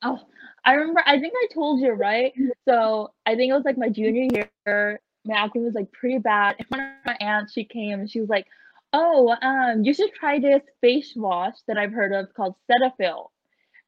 Oh, 0.03 0.19
I 0.65 0.73
remember. 0.73 1.03
I 1.05 1.19
think 1.19 1.33
I 1.35 1.53
told 1.53 1.79
you 1.79 1.91
right. 1.91 2.33
So 2.67 3.13
I 3.25 3.35
think 3.35 3.51
it 3.51 3.53
was 3.53 3.65
like 3.65 3.77
my 3.77 3.89
junior 3.89 4.27
year. 4.65 4.99
My 5.25 5.35
acne 5.37 5.61
was 5.61 5.73
like 5.73 5.89
pretty 5.93 6.17
bad. 6.17 6.55
And 6.59 6.67
one 6.69 6.81
of 6.81 6.87
my 7.05 7.17
aunts, 7.25 7.53
she 7.53 7.63
came 7.63 7.99
and 8.01 8.09
she 8.11 8.19
was 8.19 8.29
like, 8.29 8.45
"Oh, 8.93 9.35
um, 9.41 9.83
you 9.83 9.93
should 9.93 10.13
try 10.13 10.39
this 10.39 10.61
face 10.81 11.13
wash 11.15 11.55
that 11.67 11.77
I've 11.77 11.91
heard 11.93 12.13
of 12.13 12.33
called 12.35 12.55
Cetaphil." 12.71 13.29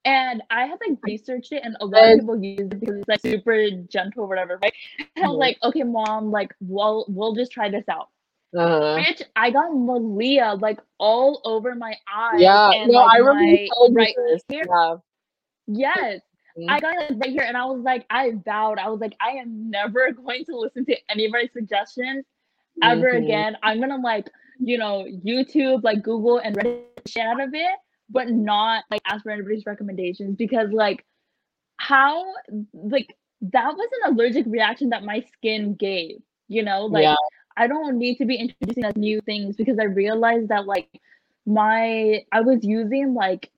And 0.06 0.44
I 0.52 0.66
had 0.68 0.80
like 0.88 1.00
researched 1.04 1.52
it, 1.52 1.64
and 1.64 1.76
a 1.82 1.86
lot 1.86 2.06
of 2.12 2.20
people 2.20 2.44
use 2.44 2.60
it 2.60 2.80
because 2.80 2.96
it's 2.98 3.08
like 3.10 3.22
super 3.22 3.70
gentle, 3.90 4.24
or 4.24 4.28
whatever, 4.28 4.60
right? 4.62 4.74
And 5.16 5.26
I 5.26 5.28
was 5.30 5.36
Mhm. 5.38 5.40
like, 5.40 5.58
"Okay, 5.64 5.84
mom, 5.84 6.32
like 6.32 6.54
we'll 6.62 7.06
we'll 7.10 7.34
just 7.36 7.52
try 7.52 7.70
this 7.70 7.86
out." 7.90 8.10
Uh-huh. 8.58 8.98
Bitch, 9.00 9.22
I 9.36 9.50
got 9.52 9.72
milia 9.72 10.62
like 10.62 10.80
all 11.00 11.42
over 11.44 11.76
my 11.76 11.96
eyes. 12.14 12.40
Yeah, 12.40 12.72
and, 12.72 12.92
no, 12.92 13.00
like, 13.00 13.10
I 13.14 13.18
remember 13.18 13.42
right 14.00 14.16
this. 14.30 14.44
here. 14.50 14.64
Yeah. 14.70 14.98
Yes. 15.68 16.22
Mhm. 16.58 16.70
I 16.70 16.80
got 16.80 16.96
it 17.02 17.18
right 17.18 17.32
here 17.32 17.44
and 17.44 17.58
I 17.58 17.66
was 17.66 17.82
like, 17.82 18.06
I 18.10 18.32
vowed, 18.46 18.80
I 18.80 18.90
was 18.90 19.00
like, 19.02 19.16
I 19.20 19.32
am 19.32 19.70
never 19.70 20.12
going 20.24 20.46
to 20.46 20.58
listen 20.58 20.86
to 20.86 20.96
anybody's 21.10 21.52
suggestions 21.54 22.26
ever 22.82 23.14
Mhm. 23.14 23.24
again. 23.24 23.58
I'm 23.64 23.80
gonna 23.80 23.98
like, 23.98 24.30
you 24.60 24.78
know, 24.78 25.06
YouTube, 25.26 25.84
like 25.84 26.04
Google 26.04 26.40
and 26.40 26.56
Reddit 26.56 26.84
shit 27.08 27.26
out 27.26 27.42
of 27.42 27.54
it, 27.54 27.76
but 28.10 28.30
not 28.30 28.84
like 28.92 29.02
ask 29.08 29.24
for 29.24 29.32
anybody's 29.32 29.66
recommendations 29.66 30.36
because 30.36 30.72
like 30.72 31.06
how 31.78 32.26
like 32.74 33.16
that 33.42 33.76
was 33.76 33.90
an 34.04 34.14
allergic 34.14 34.46
reaction 34.48 34.90
that 34.90 35.04
my 35.04 35.24
skin 35.34 35.76
gave, 35.76 36.18
you 36.48 36.64
know? 36.64 36.86
Like 36.86 37.04
Yeah. 37.04 37.16
I 37.58 37.68
don't 37.68 37.98
need 37.98 38.18
to 38.18 38.26
be 38.26 38.36
introducing 38.36 38.86
us 38.86 38.96
new 38.96 39.22
things 39.22 39.56
because 39.56 39.80
I 39.80 39.86
realized 39.86 40.50
that 40.50 40.66
like 40.66 40.90
my 41.46 42.24
I 42.32 42.42
was 42.42 42.64
using 42.64 43.14
like 43.14 43.52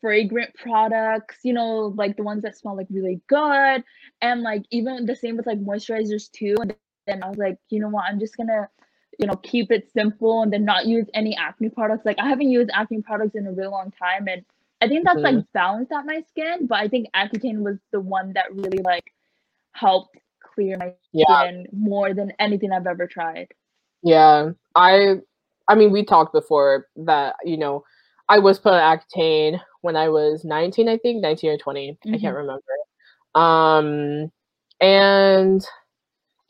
fragrant 0.00 0.54
products, 0.54 1.38
you 1.44 1.52
know, 1.52 1.94
like 1.96 2.16
the 2.16 2.22
ones 2.22 2.42
that 2.42 2.56
smell 2.56 2.76
like 2.76 2.88
really 2.90 3.20
good, 3.28 3.82
and 4.20 4.42
like 4.42 4.64
even 4.70 5.06
the 5.06 5.16
same 5.16 5.36
with 5.36 5.46
like 5.46 5.60
moisturizers 5.60 6.30
too. 6.30 6.54
And 6.60 6.74
then 7.06 7.22
I 7.22 7.28
was 7.28 7.38
like, 7.38 7.58
you 7.70 7.80
know 7.80 7.88
what, 7.88 8.04
I'm 8.04 8.18
just 8.18 8.36
gonna, 8.36 8.68
you 9.18 9.26
know, 9.26 9.36
keep 9.36 9.70
it 9.72 9.90
simple 9.92 10.42
and 10.42 10.52
then 10.52 10.64
not 10.64 10.86
use 10.86 11.06
any 11.14 11.36
acne 11.36 11.68
products. 11.70 12.04
Like 12.06 12.18
I 12.18 12.28
haven't 12.28 12.50
used 12.50 12.70
acne 12.74 13.02
products 13.02 13.34
in 13.34 13.46
a 13.46 13.52
really 13.52 13.68
long 13.68 13.92
time, 13.92 14.28
and 14.28 14.44
I 14.82 14.88
think 14.88 15.04
that's 15.06 15.22
like 15.22 15.36
balanced 15.54 15.92
out 15.92 16.06
my 16.06 16.22
skin. 16.30 16.66
But 16.66 16.80
I 16.80 16.88
think 16.88 17.08
Accutane 17.14 17.60
was 17.62 17.78
the 17.92 18.00
one 18.00 18.32
that 18.34 18.54
really 18.54 18.78
like 18.84 19.04
helped 19.72 20.18
clear 20.42 20.76
my 20.78 20.94
Yeah. 21.12 21.44
skin 21.44 21.66
more 21.72 22.14
than 22.14 22.32
anything 22.38 22.72
I've 22.72 22.86
ever 22.86 23.06
tried. 23.06 23.48
Yeah, 24.02 24.50
I 24.74 25.16
I 25.68 25.74
mean 25.74 25.90
we 25.92 26.04
talked 26.04 26.32
before 26.32 26.88
that, 26.96 27.36
you 27.44 27.56
know, 27.56 27.84
I 28.28 28.38
was 28.38 28.58
put 28.58 28.72
on 28.74 28.98
Accutane 28.98 29.60
when 29.82 29.96
I 29.96 30.08
was 30.08 30.44
19, 30.44 30.88
I 30.88 30.98
think, 30.98 31.22
19 31.22 31.50
or 31.50 31.58
20. 31.58 31.98
I 32.12 32.18
Mhm. 32.18 32.20
can't 32.20 32.36
remember. 32.36 32.62
Um 33.34 34.32
and 34.80 35.64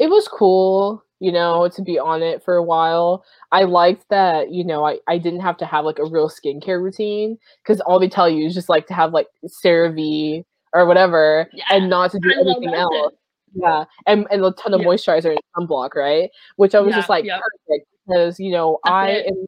it 0.00 0.08
was 0.10 0.28
cool, 0.28 1.03
you 1.24 1.32
know, 1.32 1.68
to 1.68 1.82
be 1.82 1.98
on 1.98 2.22
it 2.22 2.42
for 2.44 2.56
a 2.56 2.62
while. 2.62 3.24
I 3.52 3.64
liked 3.64 4.08
that, 4.10 4.50
you 4.52 4.64
know, 4.64 4.84
I, 4.86 4.98
I 5.08 5.18
didn't 5.18 5.40
have 5.40 5.56
to 5.58 5.66
have 5.66 5.84
like 5.84 5.98
a 5.98 6.04
real 6.04 6.28
skincare 6.30 6.82
routine 6.82 7.38
because 7.62 7.80
all 7.82 7.98
they 8.00 8.08
tell 8.08 8.28
you 8.28 8.46
is 8.46 8.54
just 8.54 8.68
like 8.68 8.86
to 8.88 8.94
have 8.94 9.12
like 9.12 9.28
CeraVe 9.46 10.44
or 10.72 10.86
whatever 10.86 11.48
Yeah, 11.52 11.64
and 11.70 11.88
not 11.90 12.10
to 12.12 12.18
do 12.18 12.30
I 12.30 12.40
anything 12.40 12.74
else. 12.74 13.14
Yeah, 13.54 13.84
and 14.06 14.26
and 14.30 14.44
a 14.44 14.50
ton 14.52 14.74
of 14.74 14.80
Yeah. 14.80 14.86
moisturizer 14.86 15.30
and 15.30 15.40
sunblock, 15.56 15.94
right? 15.94 16.30
Which 16.56 16.74
I 16.74 16.80
was 16.80 16.94
just 16.94 17.08
like 17.08 17.24
yep. 17.24 17.40
perfect 17.68 17.88
because 18.06 18.40
you 18.40 18.50
know 18.52 18.78
That's 18.84 18.92
I 18.92 19.08
it. 19.10 19.26
am 19.28 19.46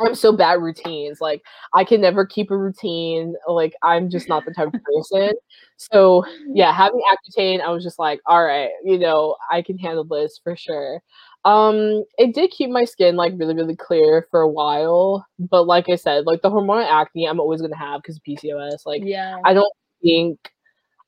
I'm 0.00 0.14
so 0.14 0.32
bad 0.32 0.60
routines. 0.60 1.20
Like 1.20 1.42
I 1.74 1.84
can 1.84 2.00
never 2.00 2.26
keep 2.26 2.50
a 2.50 2.56
routine. 2.56 3.34
Like 3.48 3.74
I'm 3.82 4.10
just 4.10 4.28
not 4.28 4.44
the 4.44 4.52
type 4.52 4.68
of 4.68 4.80
person. 4.82 5.32
So 5.76 6.24
yeah, 6.54 6.72
having 6.72 7.00
Accutane, 7.12 7.60
I 7.62 7.70
was 7.70 7.82
just 7.84 7.98
like, 7.98 8.20
all 8.26 8.44
right, 8.44 8.70
you 8.84 8.98
know, 8.98 9.36
I 9.50 9.62
can 9.62 9.78
handle 9.78 10.04
this 10.04 10.38
for 10.42 10.56
sure. 10.56 11.00
Um, 11.44 12.04
it 12.18 12.34
did 12.34 12.50
keep 12.50 12.70
my 12.70 12.84
skin 12.84 13.16
like 13.16 13.34
really, 13.36 13.54
really 13.54 13.76
clear 13.76 14.26
for 14.30 14.40
a 14.40 14.48
while, 14.48 15.26
but 15.38 15.66
like 15.66 15.88
I 15.88 15.94
said, 15.96 16.26
like 16.26 16.42
the 16.42 16.50
hormonal 16.50 16.84
acne, 16.90 17.26
I'm 17.28 17.40
always 17.40 17.60
gonna 17.62 17.76
have 17.76 18.02
because 18.02 18.18
PCOS. 18.20 18.84
Like 18.84 19.02
yeah. 19.04 19.38
I 19.44 19.54
don't 19.54 19.72
think 20.02 20.38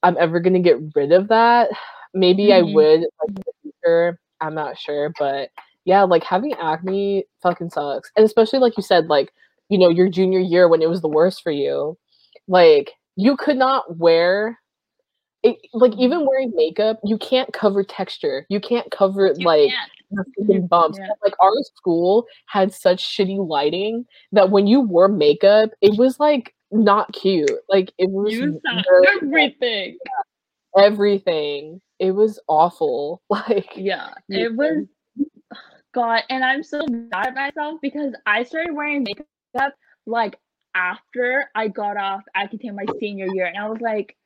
I'm 0.02 0.16
ever 0.18 0.40
gonna 0.40 0.60
get 0.60 0.78
rid 0.94 1.12
of 1.12 1.28
that. 1.28 1.70
Maybe 2.14 2.52
I 2.52 2.62
Mhm. 2.62 2.74
would 2.74 3.00
like 3.00 3.28
in 3.30 3.34
the 3.36 3.52
future. 3.62 4.20
I'm 4.40 4.54
not 4.54 4.78
sure, 4.78 5.12
but 5.18 5.50
yeah, 5.88 6.02
like 6.02 6.22
having 6.22 6.52
acne 6.60 7.24
fucking 7.42 7.70
sucks. 7.70 8.12
And 8.14 8.26
especially 8.26 8.58
like 8.58 8.76
you 8.76 8.82
said, 8.82 9.06
like, 9.06 9.32
you 9.70 9.78
know, 9.78 9.88
your 9.88 10.10
junior 10.10 10.38
year 10.38 10.68
when 10.68 10.82
it 10.82 10.88
was 10.90 11.00
the 11.00 11.08
worst 11.08 11.42
for 11.42 11.50
you. 11.50 11.96
Like 12.46 12.92
you 13.16 13.38
could 13.38 13.56
not 13.56 13.96
wear 13.96 14.58
it, 15.42 15.56
like 15.72 15.92
mm-hmm. 15.92 16.00
even 16.02 16.26
wearing 16.26 16.52
makeup, 16.54 16.98
you 17.04 17.16
can't 17.16 17.50
cover 17.54 17.82
texture. 17.82 18.44
You 18.50 18.60
can't 18.60 18.90
cover 18.90 19.32
You 19.34 19.46
like 19.46 19.70
can't. 19.70 19.90
Mm-hmm. 20.12 20.52
freaking 20.52 20.68
bumps. 20.68 20.98
can't. 20.98 21.10
Like 21.24 21.34
our 21.40 21.52
school 21.76 22.26
had 22.46 22.74
such 22.74 23.02
shitty 23.02 23.48
lighting 23.48 24.04
that 24.32 24.50
when 24.50 24.66
you 24.66 24.80
wore 24.82 25.08
makeup, 25.08 25.70
it 25.80 25.98
was 25.98 26.20
like 26.20 26.54
not 26.70 27.10
cute. 27.14 27.50
Like 27.70 27.92
it 27.96 28.10
was 28.10 28.34
You 28.34 28.60
saw 28.62 28.82
everything. 29.16 29.96
everything. 30.76 31.80
It 31.98 32.10
was 32.12 32.38
awful. 32.46 33.22
Like 33.30 33.70
Yeah, 33.74 34.10
Yeah. 34.28 34.44
it 34.46 34.54
was. 34.54 34.84
God, 35.98 36.22
and 36.30 36.44
I'm 36.44 36.62
so 36.62 36.86
mad 36.86 37.28
at 37.28 37.34
myself 37.34 37.80
because 37.82 38.14
I 38.24 38.44
started 38.44 38.72
wearing 38.72 39.02
makeup 39.04 39.74
like 40.06 40.38
after 40.74 41.50
I 41.56 41.66
got 41.66 41.96
off 41.96 42.22
Accutane 42.36 42.76
my 42.76 42.84
senior 43.00 43.26
year, 43.34 43.46
and 43.46 43.58
I 43.58 43.68
was 43.68 43.80
like, 43.80 44.16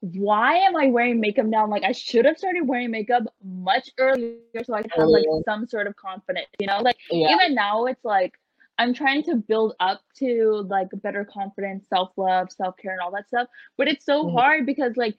why 0.00 0.54
am 0.58 0.76
I 0.76 0.86
wearing 0.86 1.18
makeup 1.18 1.46
now? 1.46 1.64
I'm 1.64 1.70
Like 1.70 1.82
I 1.82 1.90
should 1.90 2.26
have 2.26 2.38
started 2.38 2.68
wearing 2.68 2.92
makeup 2.92 3.24
much 3.42 3.90
earlier 3.98 4.36
so 4.62 4.74
I 4.74 4.82
could 4.82 4.92
have 4.96 5.08
like 5.08 5.24
some 5.44 5.66
sort 5.66 5.88
of 5.88 5.96
confidence, 5.96 6.46
you 6.60 6.68
know? 6.68 6.80
Like 6.80 6.98
yeah. 7.10 7.34
even 7.34 7.54
now 7.54 7.86
it's 7.86 8.04
like 8.04 8.34
I'm 8.78 8.94
trying 8.94 9.24
to 9.24 9.36
build 9.36 9.74
up 9.80 10.02
to 10.18 10.64
like 10.68 10.88
better 11.02 11.24
confidence, 11.24 11.86
self-love, 11.88 12.52
self-care 12.52 12.92
and 12.92 13.00
all 13.00 13.10
that 13.12 13.26
stuff. 13.26 13.48
But 13.76 13.88
it's 13.88 14.04
so 14.04 14.24
mm-hmm. 14.24 14.36
hard 14.36 14.66
because 14.66 14.96
like 14.96 15.16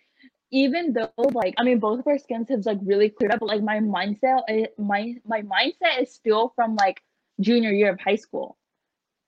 even 0.51 0.93
though 0.93 1.11
like 1.33 1.53
I 1.57 1.63
mean 1.63 1.79
both 1.79 1.99
of 1.99 2.07
our 2.07 2.17
skins 2.17 2.49
have 2.49 2.65
like 2.65 2.79
really 2.83 3.09
cleared 3.09 3.33
up, 3.33 3.39
but 3.39 3.47
like 3.47 3.63
my 3.63 3.79
mindset 3.79 4.41
eh, 4.47 4.67
my 4.77 5.15
my 5.25 5.41
mindset 5.41 6.01
is 6.01 6.13
still 6.13 6.53
from 6.55 6.75
like 6.75 7.01
junior 7.39 7.71
year 7.71 7.91
of 7.91 7.99
high 7.99 8.15
school. 8.15 8.57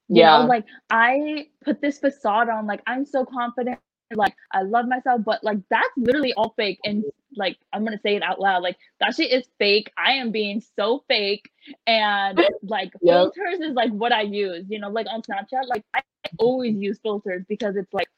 You 0.08 0.22
yeah. 0.22 0.40
Know? 0.40 0.46
Like 0.46 0.66
I 0.90 1.48
put 1.64 1.82
this 1.82 2.00
facade 2.00 2.50
on 2.50 2.66
like 2.68 2.82
I'm 2.88 3.06
so 3.06 3.26
confident, 3.26 3.80
like 4.14 4.36
I 4.52 4.64
love 4.64 4.88
myself, 4.88 5.22
but 5.26 5.44
like 5.44 5.60
that's 5.70 5.90
literally 5.98 6.34
all 6.34 6.54
fake. 6.58 6.80
And 6.84 7.04
like 7.36 7.58
I'm 7.74 7.84
gonna 7.84 8.00
say 8.02 8.16
it 8.16 8.24
out 8.24 8.40
loud, 8.40 8.64
like 8.64 8.78
that 9.02 9.16
shit 9.16 9.32
is 9.32 9.44
fake. 9.60 9.92
I 9.98 10.14
am 10.14 10.32
being 10.32 10.64
so 10.76 11.04
fake, 11.08 11.50
and 11.86 12.40
like 12.64 12.92
yep. 13.02 13.34
filters 13.36 13.60
is 13.60 13.74
like 13.74 13.92
what 13.92 14.12
I 14.12 14.22
use. 14.22 14.66
You 14.70 14.80
know, 14.80 14.90
like 14.90 15.08
on 15.10 15.22
Snapchat, 15.22 15.68
like 15.68 15.84
I 15.94 16.02
always 16.38 16.76
use 16.76 17.00
filters 17.04 17.44
because 17.48 17.76
it's 17.76 17.94
like 17.94 18.10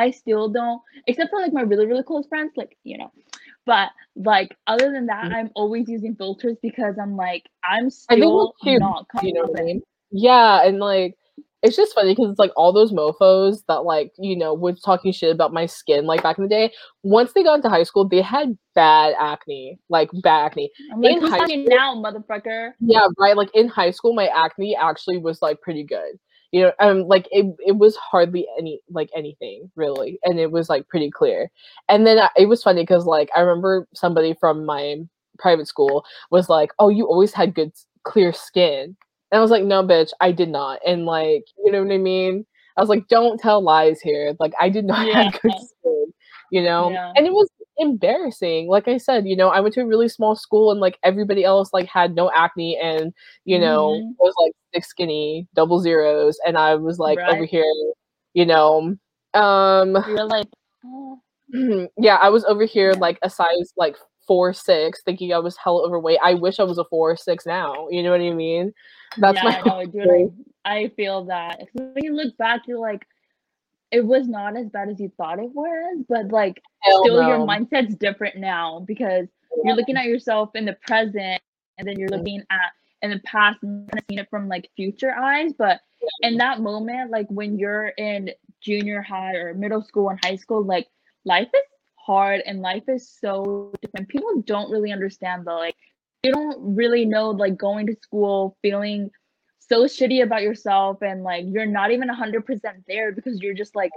I 0.00 0.10
still 0.10 0.48
don't, 0.48 0.80
except 1.06 1.30
for 1.30 1.40
like 1.40 1.52
my 1.52 1.62
really 1.62 1.86
really 1.86 2.02
close 2.02 2.26
friends, 2.26 2.52
like 2.56 2.76
you 2.84 2.96
know. 2.98 3.12
But 3.66 3.90
like 4.16 4.56
other 4.66 4.90
than 4.90 5.06
that, 5.06 5.26
mm-hmm. 5.26 5.34
I'm 5.34 5.50
always 5.54 5.88
using 5.88 6.16
filters 6.16 6.56
because 6.62 6.96
I'm 7.00 7.16
like 7.16 7.44
I'm 7.62 7.90
still 7.90 8.54
not 8.64 9.06
confident. 9.08 9.22
You 9.22 9.32
know 9.34 9.48
what 9.48 9.60
I 9.60 9.64
mean? 9.64 9.82
Yeah, 10.10 10.66
and 10.66 10.78
like 10.78 11.16
it's 11.62 11.76
just 11.76 11.94
funny 11.94 12.14
because 12.14 12.30
it's 12.30 12.38
like 12.38 12.52
all 12.56 12.72
those 12.72 12.92
mofos 12.92 13.58
that 13.68 13.84
like 13.84 14.12
you 14.18 14.36
know 14.36 14.54
was 14.54 14.80
talking 14.80 15.12
shit 15.12 15.34
about 15.34 15.52
my 15.52 15.66
skin 15.66 16.06
like 16.06 16.22
back 16.22 16.38
in 16.38 16.44
the 16.44 16.48
day. 16.48 16.72
Once 17.02 17.32
they 17.34 17.42
got 17.42 17.56
into 17.56 17.68
high 17.68 17.82
school, 17.82 18.08
they 18.08 18.22
had 18.22 18.56
bad 18.74 19.14
acne, 19.20 19.78
like 19.90 20.08
bad 20.22 20.46
acne. 20.46 20.70
I'm 20.92 21.02
like, 21.02 21.12
in 21.12 21.20
high 21.20 21.44
school, 21.44 21.64
now, 21.68 21.94
motherfucker? 21.96 22.72
Yeah, 22.80 23.06
right. 23.18 23.36
Like 23.36 23.50
in 23.54 23.68
high 23.68 23.90
school, 23.90 24.14
my 24.14 24.28
acne 24.34 24.74
actually 24.74 25.18
was 25.18 25.42
like 25.42 25.60
pretty 25.60 25.84
good. 25.84 26.18
You 26.52 26.62
know, 26.62 26.72
um, 26.80 27.02
like 27.02 27.28
it, 27.30 27.46
it 27.64 27.76
was 27.76 27.96
hardly 27.96 28.46
any 28.58 28.80
like 28.90 29.10
anything 29.14 29.70
really, 29.76 30.18
and 30.24 30.40
it 30.40 30.50
was 30.50 30.68
like 30.68 30.88
pretty 30.88 31.10
clear. 31.10 31.50
And 31.88 32.06
then 32.06 32.18
I, 32.18 32.24
uh, 32.24 32.28
it 32.36 32.46
was 32.46 32.62
funny 32.62 32.82
because 32.82 33.04
like 33.04 33.30
I 33.36 33.40
remember 33.40 33.86
somebody 33.94 34.34
from 34.40 34.66
my 34.66 34.96
private 35.38 35.68
school 35.68 36.04
was 36.30 36.48
like, 36.48 36.72
"Oh, 36.78 36.88
you 36.88 37.06
always 37.06 37.32
had 37.32 37.54
good 37.54 37.72
clear 38.04 38.32
skin." 38.32 38.96
And 39.30 39.38
I 39.38 39.42
was 39.42 39.50
like, 39.50 39.64
no, 39.64 39.82
bitch, 39.82 40.10
I 40.20 40.32
did 40.32 40.48
not. 40.48 40.80
And 40.86 41.06
like, 41.06 41.44
you 41.64 41.70
know 41.70 41.82
what 41.82 41.92
I 41.92 41.98
mean? 41.98 42.44
I 42.76 42.80
was 42.80 42.88
like, 42.88 43.08
don't 43.08 43.38
tell 43.38 43.62
lies 43.62 44.00
here. 44.00 44.34
Like, 44.40 44.52
I 44.60 44.68
did 44.68 44.84
not 44.84 45.06
yeah. 45.06 45.22
have 45.30 45.40
good 45.40 45.52
skin, 45.52 46.12
you 46.50 46.62
know? 46.62 46.90
Yeah. 46.90 47.12
And 47.14 47.26
it 47.26 47.32
was 47.32 47.48
embarrassing. 47.80 48.68
Like 48.68 48.86
I 48.86 48.98
said, 48.98 49.26
you 49.26 49.34
know, 49.34 49.48
I 49.48 49.60
went 49.60 49.74
to 49.74 49.80
a 49.80 49.86
really 49.86 50.08
small 50.08 50.36
school 50.36 50.70
and 50.70 50.80
like 50.80 50.98
everybody 51.02 51.44
else 51.44 51.72
like 51.72 51.86
had 51.86 52.14
no 52.14 52.30
acne 52.34 52.78
and, 52.78 53.12
you 53.44 53.58
know, 53.58 53.92
mm-hmm. 53.92 54.10
was 54.18 54.34
like 54.40 54.52
thick 54.72 54.84
skinny, 54.84 55.48
double 55.54 55.80
zeros. 55.80 56.38
And 56.46 56.58
I 56.58 56.74
was 56.74 56.98
like 56.98 57.18
right. 57.18 57.34
over 57.34 57.44
here, 57.44 57.64
you 58.34 58.46
know, 58.46 58.96
um, 59.34 59.96
you're 60.08 60.26
like, 60.26 60.46
oh. 60.84 61.20
yeah, 61.98 62.16
I 62.16 62.28
was 62.28 62.44
over 62.44 62.64
here 62.64 62.92
like 62.92 63.18
a 63.22 63.30
size 63.30 63.72
like 63.76 63.96
four 64.26 64.52
six, 64.52 65.02
thinking 65.02 65.32
I 65.32 65.38
was 65.38 65.56
hell 65.56 65.84
overweight. 65.84 66.18
I 66.22 66.34
wish 66.34 66.60
I 66.60 66.64
was 66.64 66.78
a 66.78 66.84
four 66.84 67.16
six 67.16 67.46
now. 67.46 67.88
You 67.90 68.02
know 68.02 68.10
what 68.10 68.20
I 68.20 68.30
mean? 68.30 68.72
That's 69.16 69.42
yeah, 69.42 69.62
my 69.64 69.86
dude, 69.86 70.32
I, 70.64 70.76
I 70.76 70.88
feel 70.90 71.24
that. 71.24 71.60
When 71.72 72.04
you 72.04 72.14
look 72.14 72.36
back, 72.36 72.62
you're 72.66 72.78
like, 72.78 73.06
it 73.90 74.04
was 74.04 74.28
not 74.28 74.56
as 74.56 74.68
bad 74.68 74.88
as 74.88 75.00
you 75.00 75.10
thought 75.16 75.38
it 75.38 75.50
was, 75.52 76.04
but 76.08 76.28
like 76.28 76.62
Hell 76.80 77.02
still 77.04 77.22
no. 77.22 77.28
your 77.28 77.38
mindset's 77.38 77.94
different 77.96 78.36
now 78.36 78.84
because 78.86 79.26
yeah. 79.56 79.62
you're 79.64 79.76
looking 79.76 79.96
at 79.96 80.06
yourself 80.06 80.50
in 80.54 80.64
the 80.64 80.76
present 80.86 81.40
and 81.78 81.88
then 81.88 81.98
you're 81.98 82.08
looking 82.08 82.42
at 82.50 82.72
in 83.02 83.10
the 83.10 83.18
past 83.20 83.58
and 83.62 83.88
kind 83.90 83.98
of 83.98 84.04
seeing 84.08 84.18
it 84.18 84.30
from 84.30 84.48
like 84.48 84.70
future 84.76 85.14
eyes. 85.14 85.52
But 85.56 85.80
in 86.20 86.36
that 86.36 86.60
moment, 86.60 87.10
like 87.10 87.26
when 87.28 87.58
you're 87.58 87.88
in 87.88 88.30
junior 88.60 89.02
high 89.02 89.34
or 89.34 89.54
middle 89.54 89.82
school 89.82 90.10
and 90.10 90.18
high 90.22 90.36
school, 90.36 90.62
like 90.62 90.86
life 91.24 91.48
is 91.52 91.62
hard 91.96 92.42
and 92.46 92.60
life 92.60 92.84
is 92.88 93.08
so 93.20 93.72
different. 93.82 94.08
People 94.08 94.42
don't 94.42 94.70
really 94.70 94.92
understand 94.92 95.46
the 95.46 95.52
like 95.52 95.76
they 96.22 96.30
don't 96.30 96.76
really 96.76 97.04
know 97.06 97.30
like 97.30 97.56
going 97.56 97.86
to 97.86 97.96
school 98.02 98.56
feeling 98.62 99.10
so 99.70 99.84
shitty 99.84 100.22
about 100.22 100.42
yourself 100.42 101.00
and 101.02 101.22
like 101.22 101.44
you're 101.46 101.66
not 101.66 101.90
even 101.92 102.08
100% 102.08 102.62
there 102.88 103.12
because 103.12 103.40
you're 103.40 103.54
just 103.54 103.76
like 103.76 103.92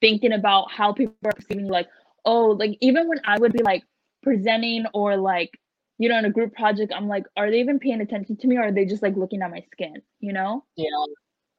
thinking 0.00 0.32
about 0.32 0.70
how 0.70 0.92
people 0.92 1.14
are 1.24 1.32
perceiving 1.32 1.68
like 1.68 1.88
oh 2.24 2.56
like 2.58 2.76
even 2.80 3.08
when 3.08 3.20
i 3.24 3.38
would 3.38 3.52
be 3.52 3.62
like 3.62 3.82
presenting 4.22 4.84
or 4.94 5.16
like 5.16 5.50
you 5.98 6.08
know 6.08 6.18
in 6.18 6.24
a 6.24 6.30
group 6.30 6.54
project 6.54 6.92
i'm 6.94 7.08
like 7.08 7.24
are 7.36 7.50
they 7.50 7.60
even 7.60 7.78
paying 7.78 8.00
attention 8.00 8.36
to 8.36 8.46
me 8.46 8.56
or 8.56 8.64
are 8.64 8.72
they 8.72 8.84
just 8.84 9.02
like 9.02 9.16
looking 9.16 9.42
at 9.42 9.50
my 9.50 9.62
skin 9.72 10.00
you 10.20 10.32
know? 10.32 10.64
Yeah. 10.76 10.86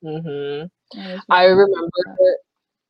Mm-hmm. 0.03 1.17
i 1.29 1.43
remember 1.43 2.37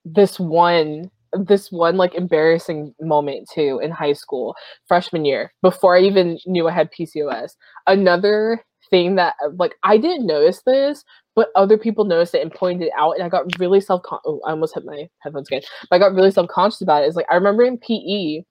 this 0.05 0.39
one 0.39 1.09
this 1.33 1.71
one 1.71 1.97
like 1.97 2.13
embarrassing 2.15 2.93
moment 3.01 3.49
too 3.53 3.79
in 3.83 3.91
high 3.91 4.13
school 4.13 4.55
freshman 4.87 5.25
year 5.25 5.51
before 5.61 5.95
i 5.95 6.01
even 6.01 6.37
knew 6.45 6.67
i 6.67 6.71
had 6.71 6.89
pcos 6.91 7.55
another 7.87 8.63
thing 8.89 9.15
that 9.15 9.35
uh, 9.43 9.49
like 9.57 9.75
i 9.83 9.97
didn't 9.97 10.25
notice 10.25 10.61
this 10.65 11.03
but 11.35 11.49
other 11.55 11.77
people 11.77 12.05
noticed 12.05 12.33
it 12.33 12.41
and 12.41 12.51
pointed 12.51 12.87
it 12.87 12.93
out 12.97 13.11
and 13.11 13.23
i 13.23 13.29
got 13.29 13.45
really 13.59 13.79
self 13.79 14.01
oh 14.25 14.41
i 14.45 14.51
almost 14.51 14.73
hit 14.73 14.85
my 14.85 15.07
headphones 15.19 15.47
again 15.47 15.61
but 15.89 15.95
i 15.95 15.99
got 15.99 16.13
really 16.13 16.31
self-conscious 16.31 16.81
about 16.81 17.03
it's 17.03 17.15
like 17.15 17.27
i 17.29 17.35
remember 17.35 17.63
in 17.63 17.77
pe 17.77 18.41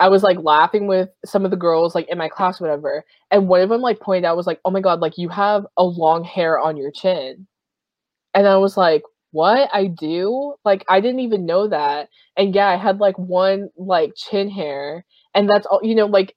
i 0.00 0.08
was 0.08 0.22
like 0.22 0.38
laughing 0.42 0.86
with 0.86 1.08
some 1.24 1.44
of 1.44 1.50
the 1.50 1.56
girls 1.56 1.94
like 1.94 2.08
in 2.08 2.18
my 2.18 2.28
class 2.28 2.60
whatever 2.60 3.04
and 3.30 3.48
one 3.48 3.60
of 3.60 3.68
them 3.68 3.80
like 3.80 4.00
pointed 4.00 4.24
out 4.26 4.36
was 4.36 4.46
like 4.46 4.60
oh 4.64 4.70
my 4.70 4.80
god 4.80 5.00
like 5.00 5.16
you 5.16 5.28
have 5.28 5.64
a 5.76 5.84
long 5.84 6.24
hair 6.24 6.58
on 6.58 6.76
your 6.76 6.90
chin. 6.90 7.46
And 8.34 8.46
i 8.46 8.56
was 8.56 8.76
like 8.76 9.02
what 9.30 9.68
I 9.72 9.86
do? 9.86 10.54
Like 10.64 10.84
I 10.88 11.00
didn't 11.00 11.20
even 11.20 11.46
know 11.46 11.68
that. 11.68 12.08
And 12.36 12.54
yeah, 12.54 12.68
I 12.68 12.76
had 12.76 12.98
like 13.00 13.18
one 13.18 13.68
like 13.76 14.12
chin 14.16 14.50
hair 14.50 15.04
and 15.34 15.48
that's 15.48 15.66
all 15.66 15.80
you 15.82 15.94
know 15.94 16.06
like 16.06 16.34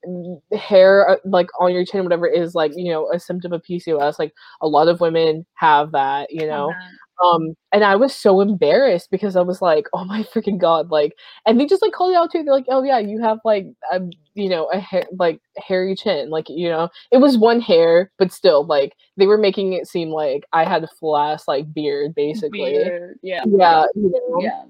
hair 0.53 1.09
uh, 1.09 1.15
like 1.25 1.47
on 1.59 1.73
your 1.73 1.85
chin 1.85 2.03
whatever 2.03 2.27
is 2.27 2.53
like 2.55 2.71
you 2.75 2.91
know 2.91 3.09
a 3.11 3.19
symptom 3.19 3.53
of 3.53 3.63
PCOS 3.63 4.19
like 4.19 4.33
a 4.61 4.67
lot 4.67 4.87
of 4.87 4.99
women 4.99 5.45
have 5.55 5.91
that 5.93 6.31
you 6.31 6.45
know 6.45 6.75
um 7.23 7.55
and 7.71 7.83
I 7.83 7.95
was 7.95 8.13
so 8.13 8.41
embarrassed 8.41 9.09
because 9.11 9.35
I 9.35 9.41
was 9.41 9.61
like 9.61 9.85
oh 9.93 10.05
my 10.05 10.23
freaking 10.23 10.57
god 10.59 10.89
like 10.89 11.13
and 11.45 11.59
they 11.59 11.65
just 11.65 11.81
like 11.81 11.93
called 11.93 12.13
it 12.13 12.17
out 12.17 12.31
too 12.31 12.43
they're 12.43 12.53
like 12.53 12.65
oh 12.69 12.83
yeah 12.83 12.99
you 12.99 13.21
have 13.21 13.39
like 13.45 13.67
a 13.91 14.01
you 14.33 14.49
know 14.49 14.65
a 14.71 14.79
hair 14.79 15.05
like 15.17 15.39
hairy 15.57 15.95
chin 15.95 16.29
like 16.29 16.47
you 16.49 16.69
know 16.69 16.89
it 17.11 17.17
was 17.17 17.37
one 17.37 17.61
hair 17.61 18.11
but 18.17 18.31
still 18.31 18.65
like 18.65 18.93
they 19.17 19.27
were 19.27 19.37
making 19.37 19.73
it 19.73 19.87
seem 19.87 20.09
like 20.09 20.43
I 20.53 20.65
had 20.65 20.83
a 20.83 20.89
flash 20.99 21.41
like 21.47 21.73
beard 21.73 22.15
basically 22.15 22.71
beard. 22.71 23.19
yeah 23.21 23.43
yeah 23.47 23.85
you 23.95 24.11
know? 24.11 24.41
yeah 24.41 24.63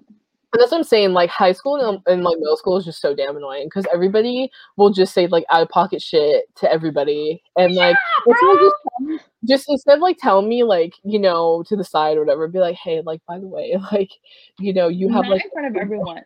and 0.53 0.59
that's 0.59 0.71
what 0.71 0.79
I'm 0.79 0.83
saying. 0.83 1.13
Like 1.13 1.29
high 1.29 1.53
school 1.53 1.77
and, 1.77 2.01
and 2.07 2.23
like 2.23 2.37
middle 2.37 2.57
school 2.57 2.75
is 2.75 2.83
just 2.83 3.01
so 3.01 3.15
damn 3.15 3.37
annoying 3.37 3.67
because 3.67 3.85
everybody 3.93 4.51
will 4.75 4.91
just 4.91 5.13
say 5.13 5.27
like 5.27 5.45
out 5.49 5.61
of 5.61 5.69
pocket 5.69 6.01
shit 6.01 6.53
to 6.55 6.71
everybody, 6.71 7.41
and 7.55 7.73
like 7.73 7.95
yeah, 8.27 8.33
just, 8.59 9.30
just 9.47 9.69
instead 9.69 9.95
of 9.95 10.01
like 10.01 10.17
telling 10.17 10.47
me 10.47 10.63
like 10.63 10.93
you 11.03 11.19
know 11.19 11.63
to 11.67 11.75
the 11.75 11.83
side 11.83 12.17
or 12.17 12.21
whatever, 12.21 12.47
be 12.47 12.59
like, 12.59 12.75
hey, 12.75 13.01
like 13.05 13.21
by 13.27 13.39
the 13.39 13.47
way, 13.47 13.77
like 13.91 14.11
you 14.59 14.73
know 14.73 14.87
you 14.87 15.09
have 15.09 15.23
Not 15.23 15.31
like 15.31 15.45
in 15.45 15.51
front 15.51 15.67
of 15.67 15.81
everyone. 15.81 16.21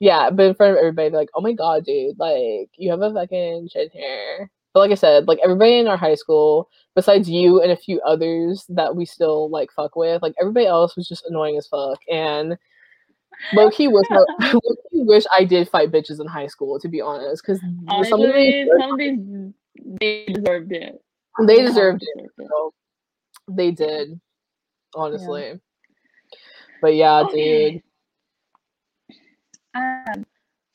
Yeah, 0.00 0.30
but 0.30 0.46
in 0.46 0.54
front 0.54 0.72
of 0.72 0.78
everybody, 0.78 1.10
like, 1.10 1.28
oh 1.34 1.42
my 1.42 1.52
god, 1.52 1.84
dude, 1.84 2.18
like 2.18 2.70
you 2.76 2.90
have 2.90 3.02
a 3.02 3.12
fucking 3.12 3.68
shit 3.70 3.92
hair. 3.92 4.50
But 4.72 4.80
like 4.80 4.92
I 4.92 4.94
said, 4.94 5.28
like 5.28 5.38
everybody 5.42 5.78
in 5.78 5.88
our 5.88 5.96
high 5.96 6.14
school, 6.14 6.68
besides 6.94 7.28
you 7.28 7.60
and 7.60 7.72
a 7.72 7.76
few 7.76 8.00
others 8.00 8.64
that 8.68 8.94
we 8.96 9.04
still 9.04 9.50
like 9.50 9.70
fuck 9.72 9.96
with, 9.96 10.22
like 10.22 10.34
everybody 10.40 10.66
else 10.66 10.96
was 10.96 11.08
just 11.08 11.26
annoying 11.26 11.56
as 11.58 11.66
fuck. 11.66 11.98
And 12.10 12.56
low 13.52 13.70
key 13.70 13.88
wish 13.88 14.06
I, 14.10 14.54
wish 14.92 15.24
I 15.36 15.44
did 15.44 15.68
fight 15.68 15.90
bitches 15.90 16.20
in 16.20 16.26
high 16.26 16.46
school 16.46 16.78
to 16.80 16.88
be 16.88 17.00
honest, 17.00 17.42
because 17.44 17.60
some 18.08 18.22
of 18.22 18.32
these 18.32 18.68
some 18.78 18.92
of 18.92 18.98
these 18.98 19.18
they 20.00 20.24
deserved 20.32 20.72
it. 20.72 21.02
They 21.46 21.62
deserved 21.62 22.02
it. 22.02 22.30
So 22.48 22.74
they 23.48 23.70
did, 23.70 24.20
honestly. 24.94 25.42
Yeah. 25.42 25.54
But 26.82 26.94
yeah, 26.94 27.20
okay. 27.20 27.70
dude. 27.70 27.82
Um. 29.74 30.24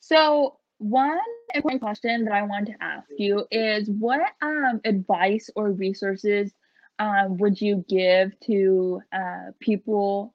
So 0.00 0.58
one 0.78 1.18
important 1.54 1.82
question 1.82 2.24
that 2.24 2.34
I 2.34 2.42
want 2.42 2.66
to 2.66 2.74
ask 2.80 3.08
you 3.18 3.46
is 3.50 3.88
what 3.88 4.20
um 4.42 4.80
advice 4.84 5.50
or 5.56 5.72
resources 5.72 6.52
um 6.98 7.36
would 7.38 7.60
you 7.60 7.84
give 7.88 8.38
to 8.40 9.00
uh 9.12 9.52
people 9.60 10.34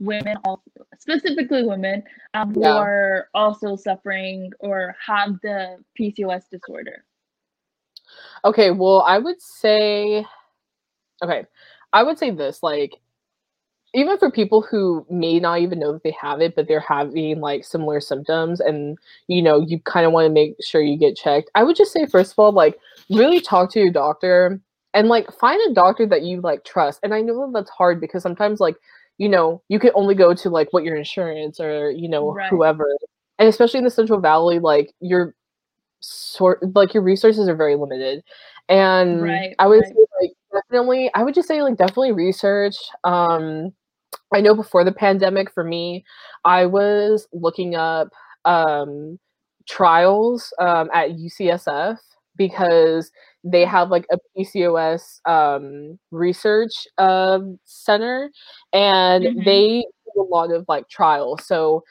women, 0.00 0.36
also, 0.44 0.62
specifically 0.98 1.64
women, 1.64 2.02
um, 2.34 2.54
who 2.54 2.64
are 2.64 3.28
also 3.34 3.76
suffering 3.76 4.50
or 4.60 4.94
have 5.04 5.40
the 5.42 5.78
PCOS 5.98 6.48
disorder? 6.50 7.04
Okay, 8.44 8.70
well, 8.70 9.02
I 9.02 9.18
would 9.18 9.40
say, 9.40 10.24
okay, 11.22 11.44
I 11.92 12.02
would 12.02 12.18
say 12.18 12.30
this 12.30 12.62
like, 12.62 13.00
even 13.94 14.18
for 14.18 14.30
people 14.30 14.60
who 14.60 15.06
may 15.08 15.38
not 15.38 15.60
even 15.60 15.78
know 15.78 15.92
that 15.92 16.02
they 16.02 16.14
have 16.20 16.40
it, 16.40 16.56
but 16.56 16.66
they're 16.66 16.80
having 16.80 17.40
like 17.40 17.64
similar 17.64 18.00
symptoms 18.00 18.58
and 18.60 18.98
you 19.28 19.40
know, 19.40 19.64
you 19.66 19.78
kind 19.80 20.04
of 20.04 20.12
want 20.12 20.26
to 20.26 20.32
make 20.32 20.56
sure 20.60 20.82
you 20.82 20.98
get 20.98 21.16
checked. 21.16 21.50
I 21.54 21.62
would 21.62 21.76
just 21.76 21.92
say 21.92 22.04
first 22.06 22.32
of 22.32 22.38
all, 22.40 22.52
like 22.52 22.76
really 23.08 23.40
talk 23.40 23.70
to 23.72 23.80
your 23.80 23.92
doctor 23.92 24.60
and 24.94 25.08
like 25.08 25.32
find 25.32 25.60
a 25.70 25.74
doctor 25.74 26.06
that 26.06 26.22
you 26.22 26.40
like 26.40 26.64
trust. 26.64 27.00
And 27.02 27.14
I 27.14 27.20
know 27.20 27.46
that 27.46 27.52
that's 27.52 27.70
hard 27.70 28.00
because 28.00 28.22
sometimes 28.22 28.58
like, 28.58 28.76
you 29.18 29.28
know, 29.28 29.62
you 29.68 29.78
can 29.78 29.90
only 29.94 30.16
go 30.16 30.34
to 30.34 30.50
like 30.50 30.72
what 30.72 30.82
your 30.82 30.96
insurance 30.96 31.60
or, 31.60 31.90
you 31.92 32.08
know, 32.08 32.32
right. 32.32 32.50
whoever. 32.50 32.88
And 33.38 33.48
especially 33.48 33.78
in 33.78 33.84
the 33.84 33.90
Central 33.90 34.20
Valley, 34.20 34.58
like 34.58 34.92
your 35.00 35.34
sort 36.04 36.74
like 36.74 36.94
your 36.94 37.02
resources 37.02 37.48
are 37.48 37.56
very 37.56 37.76
limited. 37.76 38.22
And 38.68 39.22
right, 39.22 39.54
I 39.58 39.66
would 39.66 39.82
right. 39.82 39.88
say 39.88 40.06
like 40.22 40.32
definitely 40.52 41.10
I 41.14 41.22
would 41.22 41.34
just 41.34 41.48
say 41.48 41.62
like 41.62 41.76
definitely 41.76 42.12
research. 42.12 42.76
Um 43.04 43.72
I 44.32 44.40
know 44.40 44.54
before 44.54 44.84
the 44.84 44.92
pandemic 44.92 45.50
for 45.50 45.64
me, 45.64 46.04
I 46.44 46.66
was 46.66 47.28
looking 47.32 47.74
up 47.74 48.08
um, 48.44 49.18
trials 49.68 50.52
um, 50.58 50.90
at 50.92 51.10
UCSF 51.10 51.98
because 52.36 53.10
they 53.44 53.64
have 53.64 53.90
like 53.90 54.06
a 54.10 54.18
PCOS 54.36 55.20
um, 55.26 55.98
research 56.10 56.86
uh, 56.98 57.38
center 57.64 58.30
and 58.72 59.24
mm-hmm. 59.24 59.44
they 59.44 59.84
do 60.14 60.20
a 60.20 60.24
lot 60.24 60.50
of 60.50 60.64
like 60.68 60.88
trials. 60.88 61.46
So 61.46 61.84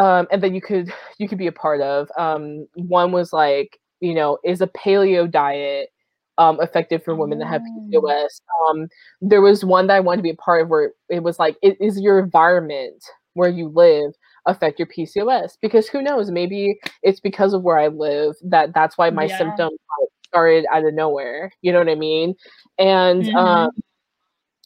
um, 0.00 0.26
and 0.32 0.42
then 0.42 0.54
you 0.54 0.62
could 0.62 0.92
you 1.18 1.28
could 1.28 1.38
be 1.38 1.46
a 1.46 1.52
part 1.52 1.80
of. 1.82 2.08
Um, 2.18 2.66
one 2.74 3.12
was 3.12 3.32
like, 3.32 3.78
you 4.00 4.14
know, 4.14 4.38
is 4.44 4.62
a 4.62 4.66
paleo 4.66 5.30
diet 5.30 5.90
um, 6.38 6.58
effective 6.60 7.04
for 7.04 7.14
women 7.14 7.38
that 7.38 7.48
have 7.48 7.60
PCOS. 7.60 8.40
Oh. 8.50 8.70
Um, 8.70 8.88
there 9.20 9.42
was 9.42 9.62
one 9.62 9.86
that 9.88 9.96
I 9.96 10.00
wanted 10.00 10.18
to 10.18 10.22
be 10.22 10.30
a 10.30 10.36
part 10.36 10.62
of 10.62 10.68
where 10.68 10.92
it 11.10 11.22
was 11.22 11.38
like, 11.38 11.56
it 11.62 11.76
is 11.80 12.00
your 12.00 12.18
environment 12.18 13.04
where 13.34 13.50
you 13.50 13.68
live 13.68 14.12
affect 14.46 14.78
your 14.78 14.88
PCOS? 14.88 15.58
Because 15.60 15.86
who 15.86 16.00
knows, 16.00 16.30
maybe 16.30 16.78
it's 17.02 17.20
because 17.20 17.52
of 17.52 17.62
where 17.62 17.78
I 17.78 17.88
live 17.88 18.36
that 18.42 18.72
that's 18.74 18.96
why 18.96 19.10
my 19.10 19.24
yeah. 19.24 19.36
symptoms 19.36 19.78
started 20.24 20.64
out 20.72 20.86
of 20.86 20.94
nowhere. 20.94 21.52
You 21.60 21.72
know 21.72 21.78
what 21.78 21.90
I 21.90 21.94
mean? 21.94 22.34
And 22.78 23.24
mm-hmm. 23.24 23.36
um, 23.36 23.70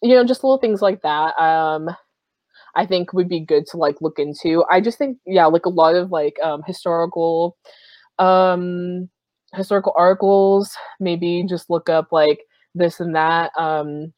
you 0.01 0.15
know, 0.15 0.25
just 0.25 0.45
little 0.45 0.59
things 0.59 0.81
like 0.81 1.03
that. 1.03 1.37
Um, 1.41 1.89
I 2.77 2.87
think 2.87 3.13
would 3.13 3.29
be 3.29 3.41
good 3.41 3.67
to 3.69 3.77
like 3.77 4.01
look 4.01 4.19
into. 4.19 4.65
I 4.71 4.81
just 4.81 4.99
think, 4.99 5.19
yeah, 5.27 5.47
like 5.47 5.67
a 5.67 5.71
lot 5.71 5.95
of 5.95 6.11
like 6.11 6.37
um, 6.43 6.63
historical 6.67 7.57
um 8.19 9.09
historical 9.55 9.93
articles, 9.97 10.77
maybe 11.01 11.45
just 11.49 11.71
look 11.71 11.89
up 11.89 12.09
like 12.13 12.41
this 12.75 13.01
and 13.01 13.15
that. 13.15 13.51
Um, 13.59 14.13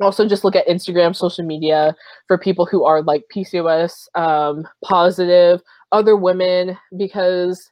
also, 0.00 0.28
just 0.28 0.44
look 0.44 0.56
at 0.56 0.68
Instagram, 0.68 1.16
social 1.16 1.44
media 1.44 1.94
for 2.26 2.36
people 2.38 2.66
who 2.66 2.84
are 2.84 3.02
like 3.02 3.24
PCOS 3.34 4.08
um, 4.14 4.66
positive, 4.84 5.60
other 5.92 6.16
women, 6.16 6.76
because 6.96 7.70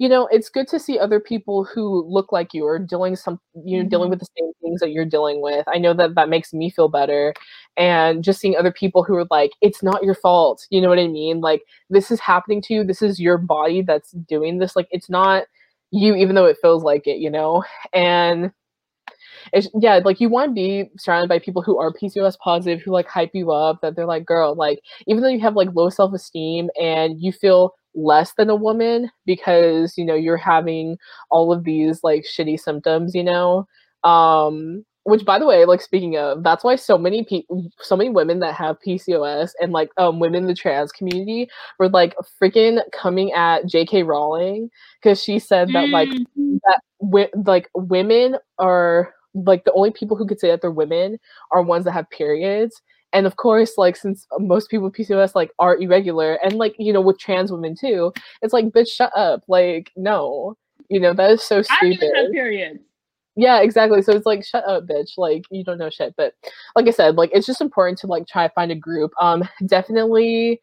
you 0.00 0.08
know 0.08 0.26
it's 0.28 0.48
good 0.48 0.66
to 0.66 0.78
see 0.80 0.98
other 0.98 1.20
people 1.20 1.62
who 1.62 2.02
look 2.08 2.32
like 2.32 2.54
you 2.54 2.64
or 2.64 2.78
dealing 2.78 3.14
some 3.14 3.38
you 3.54 3.76
know 3.76 3.82
mm-hmm. 3.82 3.90
dealing 3.90 4.08
with 4.08 4.18
the 4.18 4.26
same 4.38 4.50
things 4.62 4.80
that 4.80 4.92
you're 4.92 5.04
dealing 5.04 5.42
with. 5.42 5.62
I 5.68 5.76
know 5.76 5.92
that 5.92 6.14
that 6.14 6.30
makes 6.30 6.54
me 6.54 6.70
feel 6.70 6.88
better. 6.88 7.34
And 7.76 8.24
just 8.24 8.40
seeing 8.40 8.56
other 8.56 8.72
people 8.72 9.04
who 9.04 9.14
are 9.16 9.26
like 9.30 9.52
it's 9.60 9.82
not 9.82 10.02
your 10.02 10.14
fault 10.14 10.66
you 10.70 10.80
know 10.80 10.88
what 10.88 10.98
i 10.98 11.06
mean? 11.06 11.40
Like 11.40 11.62
this 11.90 12.10
is 12.10 12.18
happening 12.18 12.62
to 12.62 12.74
you. 12.74 12.84
This 12.84 13.02
is 13.02 13.20
your 13.20 13.36
body 13.36 13.82
that's 13.82 14.12
doing 14.12 14.58
this. 14.58 14.74
Like 14.74 14.88
it's 14.90 15.10
not 15.10 15.44
you 15.90 16.14
even 16.14 16.34
though 16.34 16.46
it 16.46 16.56
feels 16.62 16.82
like 16.82 17.06
it 17.06 17.18
you 17.18 17.30
know? 17.30 17.62
And 17.92 18.52
it's 19.52 19.68
yeah 19.80 20.00
like 20.02 20.18
you 20.18 20.30
want 20.30 20.50
to 20.50 20.54
be 20.54 20.90
surrounded 20.96 21.28
by 21.28 21.38
people 21.38 21.62
who 21.62 21.78
are 21.78 21.92
pcos 21.92 22.38
positive 22.38 22.80
who 22.80 22.90
like 22.90 23.06
hype 23.08 23.30
you 23.32 23.50
up 23.50 23.80
that 23.80 23.96
they're 23.96 24.06
like 24.06 24.24
girl 24.24 24.54
like 24.54 24.80
even 25.06 25.22
though 25.22 25.28
you 25.28 25.40
have 25.40 25.56
like 25.56 25.68
low 25.74 25.88
self-esteem 25.88 26.68
and 26.80 27.20
you 27.20 27.32
feel 27.32 27.74
less 27.94 28.32
than 28.34 28.50
a 28.50 28.54
woman 28.54 29.10
because 29.26 29.96
you 29.96 30.04
know 30.04 30.14
you're 30.14 30.36
having 30.36 30.96
all 31.30 31.52
of 31.52 31.64
these 31.64 32.02
like 32.02 32.24
shitty 32.24 32.58
symptoms 32.58 33.14
you 33.14 33.24
know 33.24 33.66
um 34.04 34.84
which 35.04 35.24
by 35.24 35.38
the 35.38 35.46
way 35.46 35.64
like 35.64 35.80
speaking 35.80 36.16
of 36.16 36.42
that's 36.42 36.62
why 36.62 36.76
so 36.76 36.96
many 36.96 37.24
people 37.24 37.68
so 37.80 37.96
many 37.96 38.10
women 38.10 38.38
that 38.38 38.54
have 38.54 38.76
pcos 38.86 39.50
and 39.60 39.72
like 39.72 39.90
um 39.96 40.20
women 40.20 40.42
in 40.42 40.46
the 40.46 40.54
trans 40.54 40.92
community 40.92 41.48
were 41.78 41.88
like 41.88 42.14
freaking 42.40 42.80
coming 42.92 43.32
at 43.32 43.64
jk 43.64 44.06
rowling 44.06 44.70
because 45.02 45.22
she 45.22 45.38
said 45.38 45.68
that 45.70 45.88
like 45.88 46.08
mm-hmm. 46.08 46.56
that 46.64 46.80
wi- 47.00 47.30
like 47.46 47.68
women 47.74 48.36
are 48.58 49.14
like 49.34 49.64
the 49.64 49.72
only 49.72 49.90
people 49.90 50.16
who 50.16 50.26
could 50.26 50.40
say 50.40 50.48
that 50.48 50.60
they're 50.60 50.70
women 50.70 51.18
are 51.50 51.62
ones 51.62 51.84
that 51.84 51.92
have 51.92 52.08
periods 52.10 52.80
and 53.12 53.26
of 53.26 53.36
course 53.36 53.72
like 53.76 53.96
since 53.96 54.26
most 54.38 54.70
people 54.70 54.84
with 54.84 54.94
pcos 54.94 55.34
like 55.34 55.50
are 55.58 55.76
irregular 55.76 56.34
and 56.44 56.54
like 56.54 56.74
you 56.78 56.92
know 56.92 57.00
with 57.00 57.18
trans 57.18 57.50
women 57.50 57.74
too 57.74 58.12
it's 58.42 58.52
like 58.52 58.66
bitch 58.66 58.88
shut 58.88 59.12
up 59.16 59.42
like 59.48 59.90
no 59.96 60.56
you 60.88 61.00
know 61.00 61.12
that 61.12 61.30
is 61.30 61.42
so 61.42 61.62
stupid 61.62 62.12
I 62.16 62.22
yeah, 63.36 63.60
exactly. 63.60 64.02
So 64.02 64.12
it's 64.12 64.26
like, 64.26 64.44
shut 64.44 64.68
up, 64.68 64.86
bitch. 64.86 65.12
Like 65.16 65.44
you 65.50 65.64
don't 65.64 65.78
know 65.78 65.88
shit. 65.88 66.14
But 66.16 66.34
like 66.76 66.86
I 66.86 66.90
said, 66.90 67.16
like 67.16 67.30
it's 67.32 67.46
just 67.46 67.60
important 67.60 67.98
to 68.00 68.06
like 68.06 68.26
try 68.26 68.46
to 68.46 68.52
find 68.54 68.70
a 68.70 68.74
group. 68.74 69.12
Um, 69.20 69.48
definitely. 69.66 70.60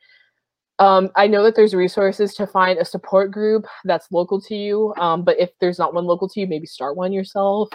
Um, 0.80 1.10
I 1.16 1.26
know 1.26 1.44
that 1.44 1.56
there's 1.56 1.74
resources 1.74 2.36
to 2.36 2.46
find 2.46 2.78
a 2.78 2.86
support 2.86 3.32
group 3.32 3.66
that's 3.86 4.12
local 4.12 4.40
to 4.42 4.56
you. 4.56 4.94
Um, 4.98 5.24
but 5.24 5.40
if 5.40 5.50
there's 5.60 5.80
not 5.80 5.96
one 5.96 6.06
local 6.06 6.30
to 6.30 6.40
you, 6.40 6.46
maybe 6.46 6.68
start 6.68 6.96
one 6.96 7.12
yourself. 7.12 7.70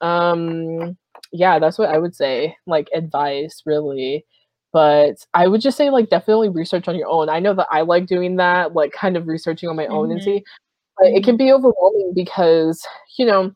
Um, 0.00 0.96
yeah, 1.32 1.58
that's 1.58 1.78
what 1.78 1.90
I 1.90 1.98
would 1.98 2.14
say. 2.14 2.56
Like 2.66 2.88
advice, 2.94 3.62
really. 3.66 4.24
But 4.72 5.16
I 5.34 5.48
would 5.48 5.60
just 5.60 5.76
say 5.76 5.90
like 5.90 6.08
definitely 6.10 6.48
research 6.48 6.88
on 6.88 6.96
your 6.96 7.08
own. 7.08 7.28
I 7.28 7.40
know 7.40 7.54
that 7.54 7.68
I 7.70 7.82
like 7.82 8.06
doing 8.06 8.36
that, 8.36 8.74
like 8.74 8.92
kind 8.92 9.16
of 9.16 9.26
researching 9.26 9.68
on 9.68 9.76
my 9.76 9.84
mm-hmm. 9.84 9.94
own 9.94 10.10
and 10.10 10.20
mm-hmm. 10.20 10.38
see. 10.38 10.44
But 10.98 11.08
it 11.08 11.24
can 11.24 11.36
be 11.36 11.52
overwhelming 11.52 12.12
because 12.14 12.86
you 13.18 13.26
know 13.26 13.52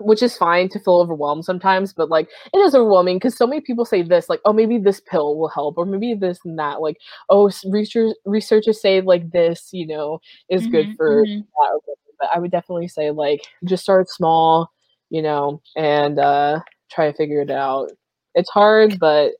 which 0.00 0.22
is 0.22 0.36
fine 0.36 0.68
to 0.70 0.80
feel 0.80 0.94
overwhelmed 0.94 1.44
sometimes, 1.44 1.92
but 1.92 2.08
like 2.08 2.28
it 2.52 2.58
is 2.58 2.74
overwhelming 2.74 3.16
because 3.16 3.36
so 3.36 3.46
many 3.46 3.60
people 3.60 3.84
say 3.84 4.02
this, 4.02 4.28
like, 4.28 4.40
oh, 4.44 4.52
maybe 4.52 4.78
this 4.78 5.00
pill 5.00 5.36
will 5.36 5.48
help, 5.48 5.76
or 5.76 5.86
maybe 5.86 6.14
this 6.14 6.38
and 6.44 6.58
that. 6.58 6.80
Like, 6.80 6.98
oh, 7.28 7.50
research, 7.70 8.16
researchers 8.24 8.80
say 8.80 9.00
like 9.00 9.30
this, 9.30 9.68
you 9.72 9.86
know, 9.86 10.18
is 10.48 10.62
mm-hmm, 10.62 10.70
good 10.70 10.96
for 10.96 11.24
mm-hmm. 11.24 11.40
that. 11.40 11.80
But 12.18 12.30
I 12.34 12.38
would 12.38 12.50
definitely 12.50 12.88
say 12.88 13.10
like 13.10 13.42
just 13.64 13.82
start 13.82 14.08
small, 14.08 14.70
you 15.10 15.22
know, 15.22 15.60
and 15.76 16.18
uh, 16.18 16.60
try 16.92 17.10
to 17.10 17.16
figure 17.16 17.40
it 17.40 17.50
out. 17.50 17.90
It's 18.34 18.50
hard, 18.50 18.98
but 18.98 19.32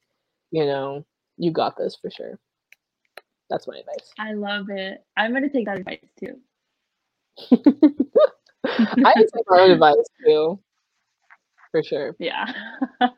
you 0.50 0.64
know, 0.64 1.04
you 1.36 1.52
got 1.52 1.76
this 1.76 1.96
for 2.00 2.10
sure. 2.10 2.38
That's 3.50 3.66
my 3.66 3.76
advice. 3.78 4.12
I 4.18 4.32
love 4.32 4.70
it. 4.70 5.04
I'm 5.16 5.32
gonna 5.32 5.50
take 5.50 5.66
that 5.66 5.78
advice 5.78 5.98
too. 6.18 6.38
I 8.64 9.14
take 9.14 9.30
my 9.48 9.60
own 9.60 9.70
advice 9.72 9.96
too, 10.24 10.58
for 11.70 11.82
sure. 11.82 12.16
Yeah. 12.18 12.46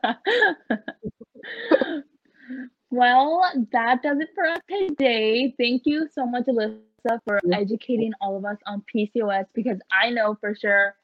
well, 2.89 3.41
that 3.71 4.01
does 4.03 4.19
it 4.19 4.29
for 4.33 4.45
us 4.45 4.59
today. 4.69 5.53
Thank 5.57 5.83
you 5.85 6.07
so 6.11 6.25
much, 6.25 6.45
Alyssa, 6.45 7.19
for 7.25 7.39
educating 7.53 8.11
all 8.21 8.37
of 8.37 8.45
us 8.45 8.57
on 8.65 8.83
PCOS 8.93 9.45
because 9.53 9.79
I 9.91 10.09
know 10.09 10.37
for 10.41 10.55
sure 10.55 10.95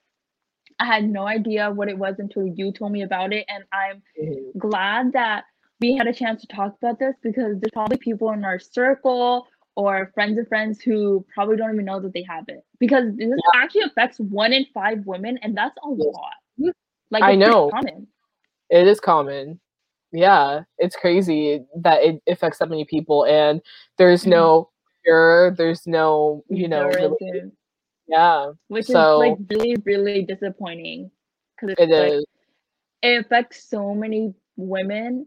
I 0.81 0.85
had 0.85 1.07
no 1.07 1.27
idea 1.27 1.69
what 1.69 1.89
it 1.89 1.97
was 1.97 2.15
until 2.17 2.47
you 2.47 2.71
told 2.71 2.91
me 2.91 3.03
about 3.03 3.31
it. 3.31 3.45
And 3.47 3.63
I'm 3.71 4.01
mm-hmm. 4.19 4.57
glad 4.57 5.13
that 5.13 5.43
we 5.79 5.95
had 5.95 6.07
a 6.07 6.13
chance 6.13 6.41
to 6.41 6.47
talk 6.47 6.75
about 6.81 6.97
this 6.97 7.15
because 7.21 7.59
there's 7.59 7.71
probably 7.71 7.97
people 7.97 8.31
in 8.31 8.43
our 8.43 8.57
circle 8.57 9.47
or 9.75 10.11
friends 10.15 10.39
of 10.39 10.47
friends 10.47 10.81
who 10.81 11.23
probably 11.33 11.55
don't 11.55 11.73
even 11.73 11.85
know 11.85 11.99
that 11.99 12.13
they 12.13 12.23
have 12.23 12.45
it 12.47 12.65
because 12.79 13.15
this 13.15 13.29
yeah. 13.29 13.61
actually 13.61 13.83
affects 13.83 14.19
one 14.19 14.53
in 14.53 14.65
five 14.73 15.05
women 15.05 15.37
and 15.43 15.55
that's 15.55 15.77
a 15.83 15.87
lot 15.87 16.73
like 17.09 17.23
i 17.23 17.33
know 17.33 17.69
common. 17.69 18.05
it 18.69 18.85
is 18.85 18.99
common 18.99 19.59
yeah 20.11 20.61
it's 20.77 20.97
crazy 20.97 21.63
that 21.73 22.03
it 22.03 22.21
affects 22.27 22.59
that 22.59 22.69
many 22.69 22.83
people 22.83 23.25
and 23.25 23.61
there's 23.97 24.21
mm-hmm. 24.21 24.31
no 24.31 24.69
cure 25.05 25.55
there's 25.57 25.87
no 25.87 26.43
you 26.49 26.67
know 26.67 26.87
really, 26.87 27.49
yeah 28.11 28.51
which 28.67 28.85
so, 28.85 29.21
is 29.21 29.29
like 29.29 29.37
really 29.49 29.75
really 29.85 30.23
disappointing 30.23 31.09
because 31.59 31.75
it 31.77 31.89
like, 31.89 32.11
is. 32.13 32.25
it 33.01 33.25
affects 33.25 33.63
so 33.69 33.93
many 33.93 34.33
women 34.57 35.25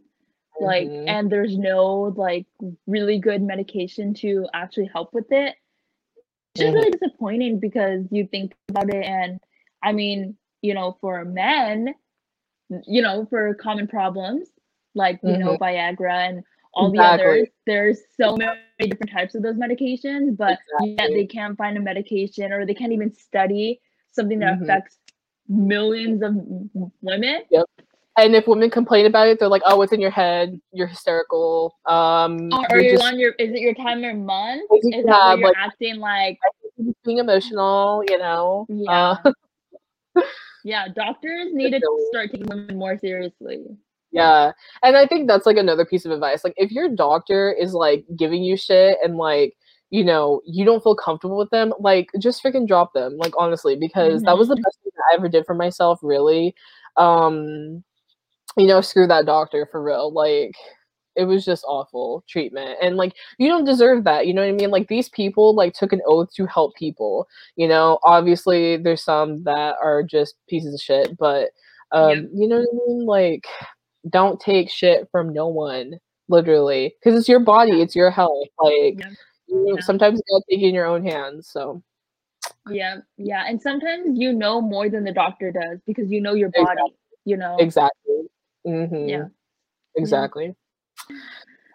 like 0.61 0.87
mm-hmm. 0.87 1.09
and 1.09 1.31
there's 1.31 1.57
no 1.57 2.15
like 2.17 2.47
really 2.87 3.19
good 3.19 3.43
medication 3.43 4.15
to 4.15 4.47
actually 4.53 4.89
help 4.93 5.13
with 5.13 5.27
it 5.31 5.55
it's 6.55 6.61
just 6.61 6.69
mm-hmm. 6.69 6.77
really 6.77 6.91
disappointing 6.91 7.59
because 7.59 8.05
you 8.11 8.27
think 8.27 8.55
about 8.69 8.89
it 8.89 9.05
and 9.05 9.41
i 9.83 9.91
mean 9.93 10.37
you 10.63 10.75
know 10.75 10.97
for 11.01 11.25
men 11.25 11.95
you 12.87 13.03
know 13.03 13.27
for 13.31 13.55
common 13.55 13.89
problems 13.89 14.49
like 14.95 15.19
you 15.23 15.31
mm-hmm. 15.31 15.41
know 15.41 15.59
viagra 15.59 16.29
and 16.29 16.45
all 16.75 16.91
exactly. 16.91 17.25
the 17.25 17.33
others 17.33 17.49
there's 17.67 17.99
so 18.21 18.37
many 18.37 18.59
different 18.81 19.11
types 19.11 19.35
of 19.35 19.43
those 19.43 19.57
medications 19.57 20.37
but 20.37 20.59
exactly. 20.81 20.97
yet 20.99 21.11
they 21.11 21.27
can't 21.27 21.57
find 21.57 21.77
a 21.77 21.81
medication 21.81 22.53
or 22.53 22.67
they 22.67 22.75
can't 22.75 22.93
even 22.93 23.13
study 23.13 23.81
something 24.13 24.39
that 24.39 24.55
mm-hmm. 24.55 24.65
affects 24.65 24.99
millions 25.49 26.23
of 26.23 26.35
women 27.03 27.43
yep 27.51 27.67
and 28.17 28.35
if 28.35 28.47
women 28.47 28.71
complain 28.71 29.07
about 29.07 29.27
it, 29.27 29.41
they're 29.41 29.49
like, 29.49 29.63
"Oh, 29.67 29.83
it's 29.83 29.93
in 29.93 30.01
your 30.01 30.11
head. 30.11 30.61
You're 30.73 30.87
hysterical." 30.87 31.77
Um, 31.85 32.49
you're 32.71 32.81
you're 32.81 32.93
just 32.93 33.05
on 33.05 33.19
your 33.19 33.33
is 33.41 33.51
it 33.51 33.59
your 33.59 33.75
time 33.75 34.05
or 34.05 34.15
month? 34.15 34.63
Is 34.71 35.05
that 35.05 35.05
yeah, 35.05 35.29
where 35.31 35.39
you're 35.39 35.49
like- 35.49 35.57
acting 35.59 35.97
like 35.97 36.39
being 37.05 37.19
emotional. 37.19 38.05
You 38.09 38.19
know. 38.19 38.67
yeah. 38.69 39.17
Uh, 40.15 40.23
yeah, 40.65 40.87
doctors 40.95 41.49
need 41.53 41.73
to 41.73 42.07
start 42.11 42.31
taking 42.31 42.47
women 42.47 42.79
more 42.79 42.97
seriously. 42.99 43.65
Yeah. 44.15 44.53
And 44.83 44.97
I 44.97 45.07
think 45.07 45.29
that's 45.29 45.47
like 45.47 45.57
another 45.57 45.85
piece 45.85 46.05
of 46.05 46.13
advice. 46.13 46.45
Like 46.45 46.55
if 46.57 46.71
your 46.71 46.89
doctor 46.89 47.53
is 47.53 47.75
like 47.75 48.05
giving 48.17 48.45
you 48.45 48.57
shit 48.57 48.99
and 49.05 49.17
like, 49.17 49.55
you 49.91 50.05
know, 50.05 50.41
you 50.47 50.65
don't 50.65 50.83
feel 50.83 50.97
comfortable 50.97 51.37
with 51.37 51.51
them, 51.51 51.73
like 51.81 52.11
just 52.21 52.43
freaking 52.43 52.67
drop 52.67 52.93
them. 52.95 53.17
Like 53.19 53.33
honestly, 53.39 53.77
because 53.77 54.23
that 54.23 54.39
was 54.39 54.49
the 54.49 54.57
best 54.57 54.79
thing 54.83 54.93
that 54.97 55.03
I 55.13 55.17
ever 55.17 55.29
did 55.29 55.47
for 55.47 55.55
myself, 55.55 56.01
really. 56.03 56.55
Um, 56.97 57.85
you 58.57 58.67
know, 58.67 58.81
screw 58.81 59.07
that 59.09 59.27
doctor 59.27 59.69
for 59.71 59.83
real. 59.83 60.13
Like 60.13 60.55
it 61.17 61.25
was 61.25 61.45
just 61.45 61.65
awful 61.67 62.25
treatment. 62.29 62.77
And 62.83 62.97
like 62.97 63.15
you 63.39 63.49
don't 63.49 63.65
deserve 63.65 64.05
that. 64.05 64.27
You 64.27 64.35
know 64.35 64.43
what 64.43 64.49
I 64.49 64.53
mean? 64.53 64.71
Like 64.71 64.89
these 64.89 65.09
people 65.09 65.55
like 65.55 65.75
took 65.75 65.93
an 65.93 66.03
oath 66.07 66.33
to 66.37 66.47
help 66.47 66.75
people. 66.77 67.29
You 67.57 67.69
know, 67.69 67.99
obviously 68.05 68.77
there's 68.77 69.03
some 69.05 69.45
that 69.45 69.77
are 69.83 70.03
just 70.03 70.37
pieces 70.49 70.75
of 70.75 70.81
shit, 70.81 71.17
but 71.19 71.51
um, 71.93 72.11
Yep. 72.11 72.25
you 72.35 72.49
know 72.49 72.59
what 72.59 72.69
I 72.69 72.89
mean? 72.89 73.07
Like 73.07 73.47
don't 74.11 74.41
take 74.41 74.71
shit 74.71 75.09
from 75.11 75.33
no 75.33 75.49
one 75.49 75.95
literally 76.29 76.95
because 77.03 77.19
it's 77.19 77.29
your 77.29 77.41
body 77.41 77.81
it's 77.83 77.95
your 77.97 78.11
health 78.11 78.49
like 78.59 78.99
Yeah. 78.99 79.11
you, 79.47 79.75
Yeah. 79.77 79.81
sometimes 79.81 80.19
you 80.27 80.35
gotta 80.35 80.45
take 80.51 80.63
it 80.63 80.69
in 80.69 80.75
your 80.75 80.87
own 80.87 81.05
hands 81.05 81.49
so 81.49 81.83
Yeah, 82.71 83.01
yeah. 83.19 83.45
And 83.47 83.61
sometimes 83.61 84.19
you 84.19 84.33
know 84.33 84.61
more 84.61 84.89
than 84.89 85.05
the 85.05 85.13
doctor 85.13 85.53
does 85.53 85.81
because 85.87 86.11
you 86.11 86.21
know 86.21 86.33
your 86.35 86.51
body, 86.51 86.71
Exactly. 86.71 86.95
you 87.25 87.37
know. 87.37 87.57
exactly 87.59 88.21
Mm-hmm. 88.67 89.09
Yeah. 89.09 89.27
exactly 89.97 90.55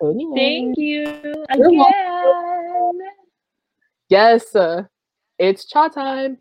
Anyway, 0.01 0.35
Thank 0.39 0.77
you 0.77 1.45
again. 1.49 2.99
yes 4.10 4.56
uh, 4.56 4.84
it's 5.38 5.65
cha 5.65 5.88
time 5.89 6.39